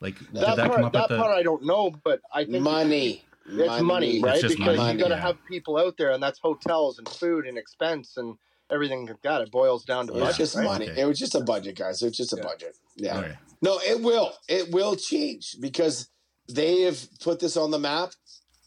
like 0.01 0.19
did 0.19 0.35
that, 0.35 0.57
that 0.57 0.67
part, 0.69 0.77
come 0.77 0.85
up 0.85 0.93
that 0.93 1.03
at 1.05 1.09
the? 1.09 1.17
part 1.19 1.37
I 1.37 1.43
don't 1.43 1.65
know 1.65 1.91
but 2.05 2.21
I 2.33 2.45
think 2.45 2.63
Money. 2.63 3.25
it's 3.47 3.83
money, 3.83 4.21
right? 4.23 4.41
just 4.41 4.57
because 4.59 4.77
money, 4.77 4.93
you 4.93 4.99
got 4.99 5.09
to 5.09 5.15
yeah. 5.15 5.21
have 5.21 5.37
people 5.47 5.79
out 5.79 5.97
there 5.97 6.13
and 6.13 6.23
that's 6.23 6.39
hotels 6.39 6.99
and 6.99 7.09
food 7.09 7.47
and 7.47 7.57
expense 7.59 8.17
and 8.17 8.37
everything 8.71 9.07
like 9.07 9.23
that 9.23 9.41
it 9.41 9.51
boils 9.51 9.85
down 9.85 10.07
to 10.07 10.13
It 10.13 10.17
was 10.17 10.23
budget, 10.25 10.37
just 10.39 10.57
right? 10.57 10.65
money. 10.65 10.91
Okay. 10.91 11.01
It 11.01 11.05
was 11.07 11.19
just 11.19 11.35
a 11.35 11.41
budget, 11.41 11.77
guys. 11.79 12.03
It 12.03 12.07
was 12.07 12.17
just 12.17 12.33
a 12.33 12.37
Yeah. 12.37 12.43
budget. 12.43 12.77
Yeah. 12.97 13.19
Okay. 13.19 13.39
No, 13.63 13.79
it 13.81 14.01
will. 14.03 14.33
It 14.49 14.71
will 14.73 14.97
change 14.97 15.57
because 15.61 16.09
they 16.49 16.83
have 16.83 16.99
put 17.21 17.41
this 17.41 17.57
on 17.57 17.71
the 17.71 17.79
map. 17.79 18.11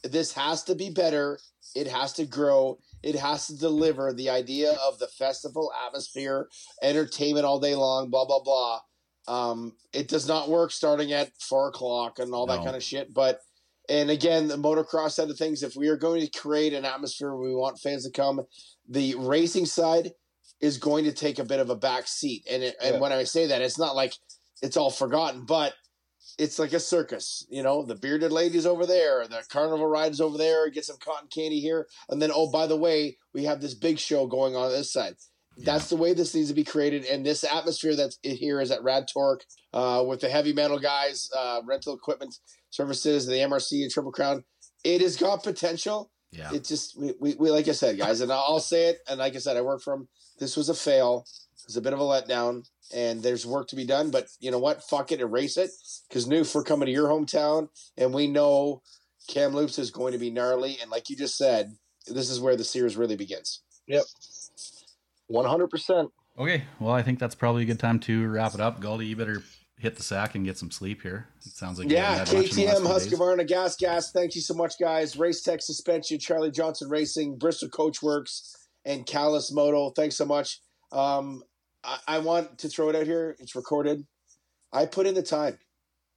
This 0.03 0.33
has 0.33 0.63
to 0.63 0.75
be 0.75 0.89
better. 0.89 1.39
It 1.75 1.87
has 1.87 2.13
to 2.13 2.25
grow. 2.25 2.79
It 3.03 3.15
has 3.15 3.47
to 3.47 3.57
deliver 3.57 4.13
the 4.13 4.29
idea 4.29 4.73
of 4.85 4.99
the 4.99 5.07
festival 5.07 5.71
atmosphere, 5.85 6.49
entertainment 6.81 7.45
all 7.45 7.59
day 7.59 7.75
long, 7.75 8.09
blah, 8.09 8.25
blah, 8.25 8.41
blah. 8.41 8.79
Um, 9.27 9.73
it 9.93 10.07
does 10.07 10.27
not 10.27 10.49
work 10.49 10.71
starting 10.71 11.13
at 11.13 11.31
four 11.39 11.69
o'clock 11.69 12.19
and 12.19 12.33
all 12.33 12.47
that 12.47 12.63
kind 12.63 12.75
of 12.75 12.83
shit. 12.83 13.13
But, 13.13 13.39
and 13.87 14.09
again, 14.09 14.47
the 14.47 14.57
motocross 14.57 15.11
side 15.11 15.29
of 15.29 15.37
things, 15.37 15.61
if 15.61 15.75
we 15.75 15.87
are 15.87 15.97
going 15.97 16.21
to 16.21 16.39
create 16.39 16.73
an 16.73 16.83
atmosphere 16.83 17.35
where 17.35 17.49
we 17.49 17.55
want 17.55 17.79
fans 17.79 18.05
to 18.05 18.11
come, 18.11 18.41
the 18.87 19.15
racing 19.19 19.65
side 19.65 20.11
is 20.59 20.77
going 20.77 21.05
to 21.05 21.13
take 21.13 21.39
a 21.39 21.45
bit 21.45 21.59
of 21.59 21.69
a 21.69 21.75
back 21.75 22.07
seat. 22.07 22.45
And, 22.49 22.63
it, 22.63 22.75
and 22.83 22.99
when 22.99 23.13
I 23.13 23.23
say 23.23 23.47
that, 23.47 23.61
it's 23.61 23.79
not 23.79 23.95
like 23.95 24.13
it's 24.61 24.77
all 24.77 24.91
forgotten, 24.91 25.45
but 25.45 25.73
it's 26.37 26.59
like 26.59 26.73
a 26.73 26.79
circus. 26.79 27.45
You 27.49 27.63
know, 27.63 27.83
the 27.83 27.95
bearded 27.95 28.31
ladies 28.31 28.65
over 28.65 28.85
there, 28.85 29.27
the 29.27 29.43
carnival 29.49 29.87
rides 29.87 30.21
over 30.21 30.37
there, 30.37 30.69
get 30.69 30.85
some 30.85 30.97
cotton 30.97 31.27
candy 31.29 31.59
here, 31.59 31.87
and 32.09 32.21
then 32.21 32.31
oh 32.33 32.49
by 32.51 32.67
the 32.67 32.77
way, 32.77 33.17
we 33.33 33.45
have 33.45 33.61
this 33.61 33.73
big 33.73 33.99
show 33.99 34.27
going 34.27 34.55
on 34.55 34.69
this 34.71 34.91
side. 34.91 35.15
That's 35.61 35.89
the 35.89 35.97
way 35.97 36.13
this 36.13 36.33
needs 36.33 36.47
to 36.49 36.53
be 36.53 36.63
created, 36.63 37.05
and 37.05 37.25
this 37.25 37.43
atmosphere 37.43 37.95
that's 37.95 38.17
here 38.23 38.61
is 38.61 38.71
at 38.71 38.83
Rad 38.83 39.07
Torque 39.11 39.43
uh, 39.73 40.03
with 40.07 40.21
the 40.21 40.29
heavy 40.29 40.53
metal 40.53 40.79
guys, 40.79 41.29
uh, 41.37 41.61
rental 41.65 41.93
equipment 41.93 42.35
services, 42.69 43.25
the 43.25 43.33
MRC 43.33 43.81
and 43.81 43.91
Triple 43.91 44.11
Crown. 44.11 44.43
It 44.83 45.01
has 45.01 45.17
got 45.17 45.43
potential. 45.43 46.11
Yeah. 46.31 46.53
It 46.53 46.63
just 46.63 46.97
we, 46.97 47.13
we, 47.19 47.35
we 47.35 47.51
like 47.51 47.67
I 47.67 47.73
said, 47.73 47.97
guys, 47.97 48.21
and 48.21 48.31
I'll 48.31 48.59
say 48.59 48.85
it. 48.85 48.99
And 49.09 49.19
like 49.19 49.35
I 49.35 49.39
said, 49.39 49.57
I 49.57 49.61
work 49.61 49.81
from. 49.81 50.07
This 50.39 50.55
was 50.55 50.69
a 50.69 50.73
fail. 50.73 51.25
It 51.69 51.73
was 51.73 51.77
a 51.77 51.81
bit 51.81 51.93
of 51.93 51.99
a 51.99 52.03
letdown, 52.03 52.67
and 52.91 53.21
there's 53.21 53.45
work 53.45 53.67
to 53.67 53.75
be 53.75 53.85
done. 53.85 54.09
But 54.09 54.25
you 54.39 54.49
know 54.49 54.57
what? 54.57 54.83
Fuck 54.83 55.11
it, 55.11 55.21
erase 55.21 55.55
it. 55.55 55.69
Because 56.07 56.25
new 56.25 56.43
we're 56.55 56.63
coming 56.63 56.87
to 56.87 56.91
your 56.91 57.07
hometown, 57.07 57.69
and 57.95 58.11
we 58.11 58.27
know 58.27 58.81
Cam 59.27 59.51
Kamloops 59.51 59.77
is 59.77 59.91
going 59.91 60.13
to 60.13 60.17
be 60.17 60.31
gnarly. 60.31 60.79
And 60.81 60.89
like 60.89 61.09
you 61.11 61.15
just 61.15 61.37
said, 61.37 61.75
this 62.07 62.31
is 62.31 62.39
where 62.39 62.55
the 62.55 62.63
series 62.63 62.97
really 62.97 63.15
begins. 63.15 63.61
Yep, 63.87 64.03
100% 65.31 66.09
Okay, 66.39 66.63
well, 66.79 66.93
I 66.93 67.01
think 67.01 67.19
that's 67.19 67.35
probably 67.35 67.63
a 67.63 67.65
good 67.65 67.79
time 67.79 67.99
to 67.99 68.27
wrap 68.29 68.53
it 68.53 68.61
up. 68.61 68.81
Galdi, 68.81 69.07
you 69.07 69.17
better 69.17 69.43
hit 69.77 69.97
the 69.97 70.03
sack 70.03 70.35
and 70.35 70.45
get 70.45 70.57
some 70.57 70.71
sleep 70.71 71.01
here. 71.01 71.27
It 71.45 71.51
sounds 71.51 71.79
like 71.79 71.89
Yeah, 71.89 72.15
haven't 72.15 72.27
had 72.27 72.37
much 72.37 72.57
in 72.57 72.83
the 72.83 72.89
last 72.89 73.09
KTM. 73.09 73.19
Husqvarna, 73.19 73.47
Gas 73.47 73.75
Gas. 73.75 74.11
Thank 74.13 74.35
you 74.35 74.41
so 74.41 74.53
much, 74.53 74.79
guys. 74.79 75.17
Race 75.17 75.41
Tech 75.41 75.61
Suspension, 75.61 76.17
Charlie 76.17 76.51
Johnson 76.51 76.89
Racing, 76.89 77.37
Bristol 77.37 77.67
Coach 77.67 78.01
Works, 78.01 78.55
and 78.85 79.05
Callus 79.05 79.51
Moto. 79.51 79.89
Thanks 79.89 80.15
so 80.15 80.25
much. 80.25 80.61
Um, 80.93 81.43
I, 81.83 81.97
I 82.07 82.19
want 82.19 82.59
to 82.59 82.69
throw 82.69 82.89
it 82.89 82.95
out 82.95 83.05
here. 83.05 83.35
It's 83.39 83.55
recorded. 83.55 84.05
I 84.71 84.85
put 84.85 85.07
in 85.07 85.15
the 85.15 85.23
time, 85.23 85.57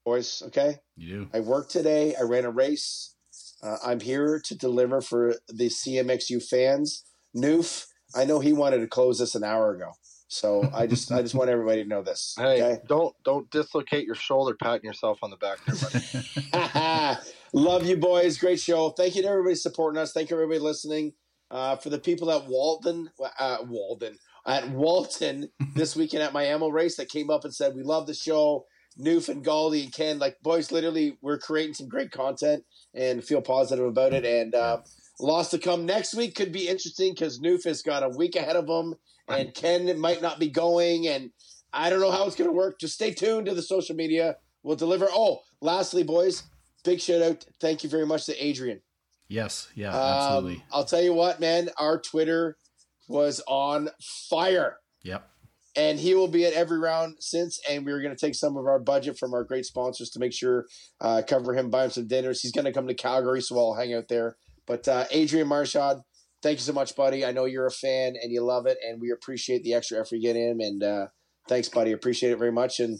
boys. 0.04 0.42
Okay, 0.48 0.76
You 0.96 1.24
do. 1.24 1.28
I 1.32 1.40
worked 1.40 1.70
today. 1.70 2.14
I 2.16 2.22
ran 2.22 2.44
a 2.44 2.50
race. 2.50 3.14
Uh, 3.62 3.76
I'm 3.84 4.00
here 4.00 4.40
to 4.44 4.54
deliver 4.56 5.00
for 5.00 5.34
the 5.48 5.68
CMXU 5.68 6.42
fans. 6.42 7.04
Noof, 7.36 7.86
I 8.14 8.24
know 8.24 8.40
he 8.40 8.52
wanted 8.52 8.78
to 8.78 8.86
close 8.88 9.18
this 9.20 9.34
an 9.34 9.44
hour 9.44 9.74
ago, 9.74 9.92
so 10.28 10.68
I 10.74 10.86
just 10.86 11.10
I 11.12 11.22
just 11.22 11.34
want 11.34 11.48
everybody 11.48 11.82
to 11.82 11.88
know 11.88 12.02
this. 12.02 12.34
hey 12.36 12.62
Okay. 12.62 12.82
don't 12.88 13.14
don't 13.24 13.50
dislocate 13.50 14.04
your 14.04 14.16
shoulder 14.16 14.54
patting 14.60 14.84
yourself 14.84 15.18
on 15.22 15.30
the 15.30 15.36
back 15.36 15.58
there 15.66 15.76
buddy 15.76 17.18
Love 17.54 17.86
you, 17.86 17.96
boys. 17.96 18.38
Great 18.38 18.60
show. 18.60 18.90
Thank 18.90 19.14
you 19.14 19.22
to 19.22 19.28
everybody 19.28 19.54
supporting 19.54 20.00
us. 20.00 20.12
Thank 20.12 20.30
you, 20.30 20.36
everybody 20.36 20.58
listening. 20.60 21.12
Uh, 21.50 21.76
for 21.76 21.90
the 21.90 21.98
people 21.98 22.30
at 22.30 22.46
Walton, 22.46 23.10
uh, 23.38 23.58
Walton, 23.68 24.16
at 24.46 24.70
Walton 24.70 25.48
this 25.74 25.96
weekend 25.96 26.22
at 26.22 26.32
my 26.32 26.44
ammo 26.44 26.68
race 26.68 26.96
that 26.96 27.08
came 27.08 27.30
up 27.30 27.44
and 27.44 27.54
said, 27.54 27.74
We 27.74 27.82
love 27.82 28.06
the 28.06 28.14
show. 28.14 28.66
Noof 29.00 29.30
and 29.30 29.42
Galdi 29.42 29.84
and 29.84 29.92
Ken, 29.92 30.18
like 30.18 30.36
boys, 30.42 30.70
literally, 30.70 31.16
we're 31.22 31.38
creating 31.38 31.72
some 31.72 31.88
great 31.88 32.10
content 32.10 32.62
and 32.94 33.24
feel 33.24 33.40
positive 33.40 33.86
about 33.86 34.12
it. 34.12 34.26
And 34.26 34.54
uh, 34.54 34.78
loss 35.18 35.48
to 35.50 35.58
come 35.58 35.86
next 35.86 36.14
week 36.14 36.34
could 36.34 36.52
be 36.52 36.68
interesting 36.68 37.14
because 37.14 37.40
Noof 37.40 37.64
has 37.64 37.80
got 37.80 38.02
a 38.02 38.10
week 38.10 38.36
ahead 38.36 38.54
of 38.56 38.68
him, 38.68 38.94
and 39.28 39.54
Ken 39.54 39.98
might 39.98 40.20
not 40.20 40.38
be 40.38 40.50
going. 40.50 41.08
And 41.08 41.30
I 41.72 41.88
don't 41.88 42.00
know 42.00 42.10
how 42.10 42.26
it's 42.26 42.36
going 42.36 42.50
to 42.50 42.54
work. 42.54 42.78
Just 42.80 42.92
stay 42.92 43.12
tuned 43.14 43.46
to 43.46 43.54
the 43.54 43.62
social 43.62 43.96
media. 43.96 44.36
We'll 44.62 44.76
deliver. 44.76 45.08
Oh, 45.10 45.40
lastly, 45.62 46.02
boys, 46.02 46.42
big 46.84 47.00
shout 47.00 47.22
out. 47.22 47.46
Thank 47.60 47.82
you 47.82 47.88
very 47.88 48.04
much 48.04 48.26
to 48.26 48.44
Adrian. 48.44 48.82
Yes, 49.26 49.68
yeah, 49.74 49.88
Um, 49.88 49.94
absolutely. 49.96 50.64
I'll 50.70 50.84
tell 50.84 51.00
you 51.00 51.14
what, 51.14 51.40
man, 51.40 51.70
our 51.78 51.98
Twitter 51.98 52.58
was 53.08 53.42
on 53.46 53.90
fire. 54.30 54.78
Yep. 55.02 55.28
And 55.74 55.98
he 55.98 56.14
will 56.14 56.28
be 56.28 56.44
at 56.44 56.52
every 56.52 56.78
round 56.78 57.16
since. 57.20 57.58
And 57.68 57.86
we 57.86 57.92
are 57.92 58.02
going 58.02 58.14
to 58.14 58.26
take 58.26 58.34
some 58.34 58.56
of 58.56 58.66
our 58.66 58.78
budget 58.78 59.18
from 59.18 59.32
our 59.32 59.42
great 59.42 59.64
sponsors 59.64 60.10
to 60.10 60.18
make 60.18 60.32
sure 60.32 60.66
uh, 61.00 61.22
cover 61.26 61.54
him, 61.54 61.70
buy 61.70 61.84
him 61.84 61.90
some 61.90 62.06
dinners. 62.06 62.40
He's 62.40 62.52
going 62.52 62.66
to 62.66 62.72
come 62.72 62.86
to 62.88 62.94
Calgary, 62.94 63.40
so 63.40 63.58
I'll 63.58 63.74
hang 63.74 63.94
out 63.94 64.08
there. 64.08 64.36
But 64.66 64.86
uh, 64.86 65.06
Adrian 65.10 65.48
Marshad, 65.48 66.02
thank 66.42 66.58
you 66.58 66.62
so 66.62 66.72
much, 66.74 66.94
buddy. 66.94 67.24
I 67.24 67.32
know 67.32 67.46
you're 67.46 67.66
a 67.66 67.70
fan 67.70 68.14
and 68.22 68.30
you 68.30 68.42
love 68.42 68.66
it, 68.66 68.78
and 68.86 69.00
we 69.00 69.10
appreciate 69.10 69.62
the 69.62 69.74
extra 69.74 69.98
effort 69.98 70.16
you 70.16 70.22
get 70.22 70.36
in. 70.36 70.60
And 70.60 70.82
uh, 70.82 71.06
thanks, 71.48 71.68
buddy. 71.68 71.92
Appreciate 71.92 72.32
it 72.32 72.38
very 72.38 72.52
much. 72.52 72.78
And 72.78 72.98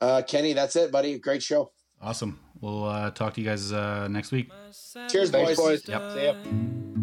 uh, 0.00 0.22
Kenny, 0.26 0.54
that's 0.54 0.74
it, 0.74 0.90
buddy. 0.90 1.18
Great 1.18 1.42
show. 1.42 1.70
Awesome. 2.00 2.40
We'll 2.60 2.84
uh, 2.84 3.10
talk 3.10 3.34
to 3.34 3.40
you 3.40 3.46
guys 3.46 3.72
uh, 3.72 4.08
next 4.08 4.32
week. 4.32 4.50
Cheers, 5.10 5.30
Thanks, 5.30 5.56
boys. 5.56 5.82
boys. 5.82 5.88
Yep. 5.88 6.12
See 6.12 6.24
ya. 6.24 6.95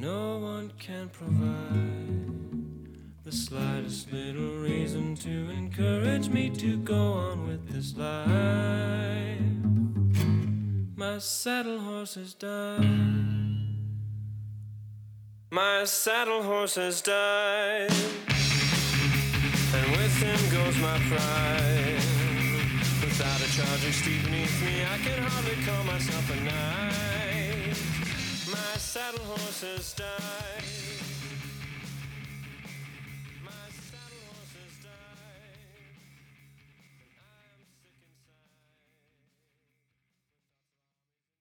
No 0.00 0.36
one 0.36 0.70
can 0.78 1.08
provide 1.08 1.72
the 3.24 3.32
slightest 3.32 4.12
little 4.12 4.58
reason 4.58 5.14
to 5.16 5.50
encourage 5.50 6.28
me 6.28 6.50
to 6.50 6.76
go 6.76 7.14
on 7.14 7.46
with 7.46 7.66
this 7.72 7.96
life. 7.96 9.40
My 10.94 11.16
saddle 11.16 11.78
horse 11.78 12.14
has 12.16 12.34
died. 12.34 12.84
My 15.50 15.84
saddle 15.84 16.42
horse 16.42 16.74
has 16.74 17.00
died. 17.00 17.90
And 19.72 19.90
with 19.92 20.14
him 20.18 20.38
goes 20.52 20.76
my 20.76 20.98
pride. 21.08 22.04
Without 23.00 23.40
a 23.40 23.50
charging 23.50 23.92
steed 23.92 24.24
beneath 24.24 24.62
me, 24.62 24.84
I 24.84 24.98
can 24.98 25.22
hardly 25.22 25.56
call 25.64 25.84
myself 25.84 26.30
a 26.30 26.40
knight. 26.44 27.15
My 29.16 29.22
saddle 29.22 29.36
horse 29.36 29.60
has 29.62 29.92
died. 29.94 31.05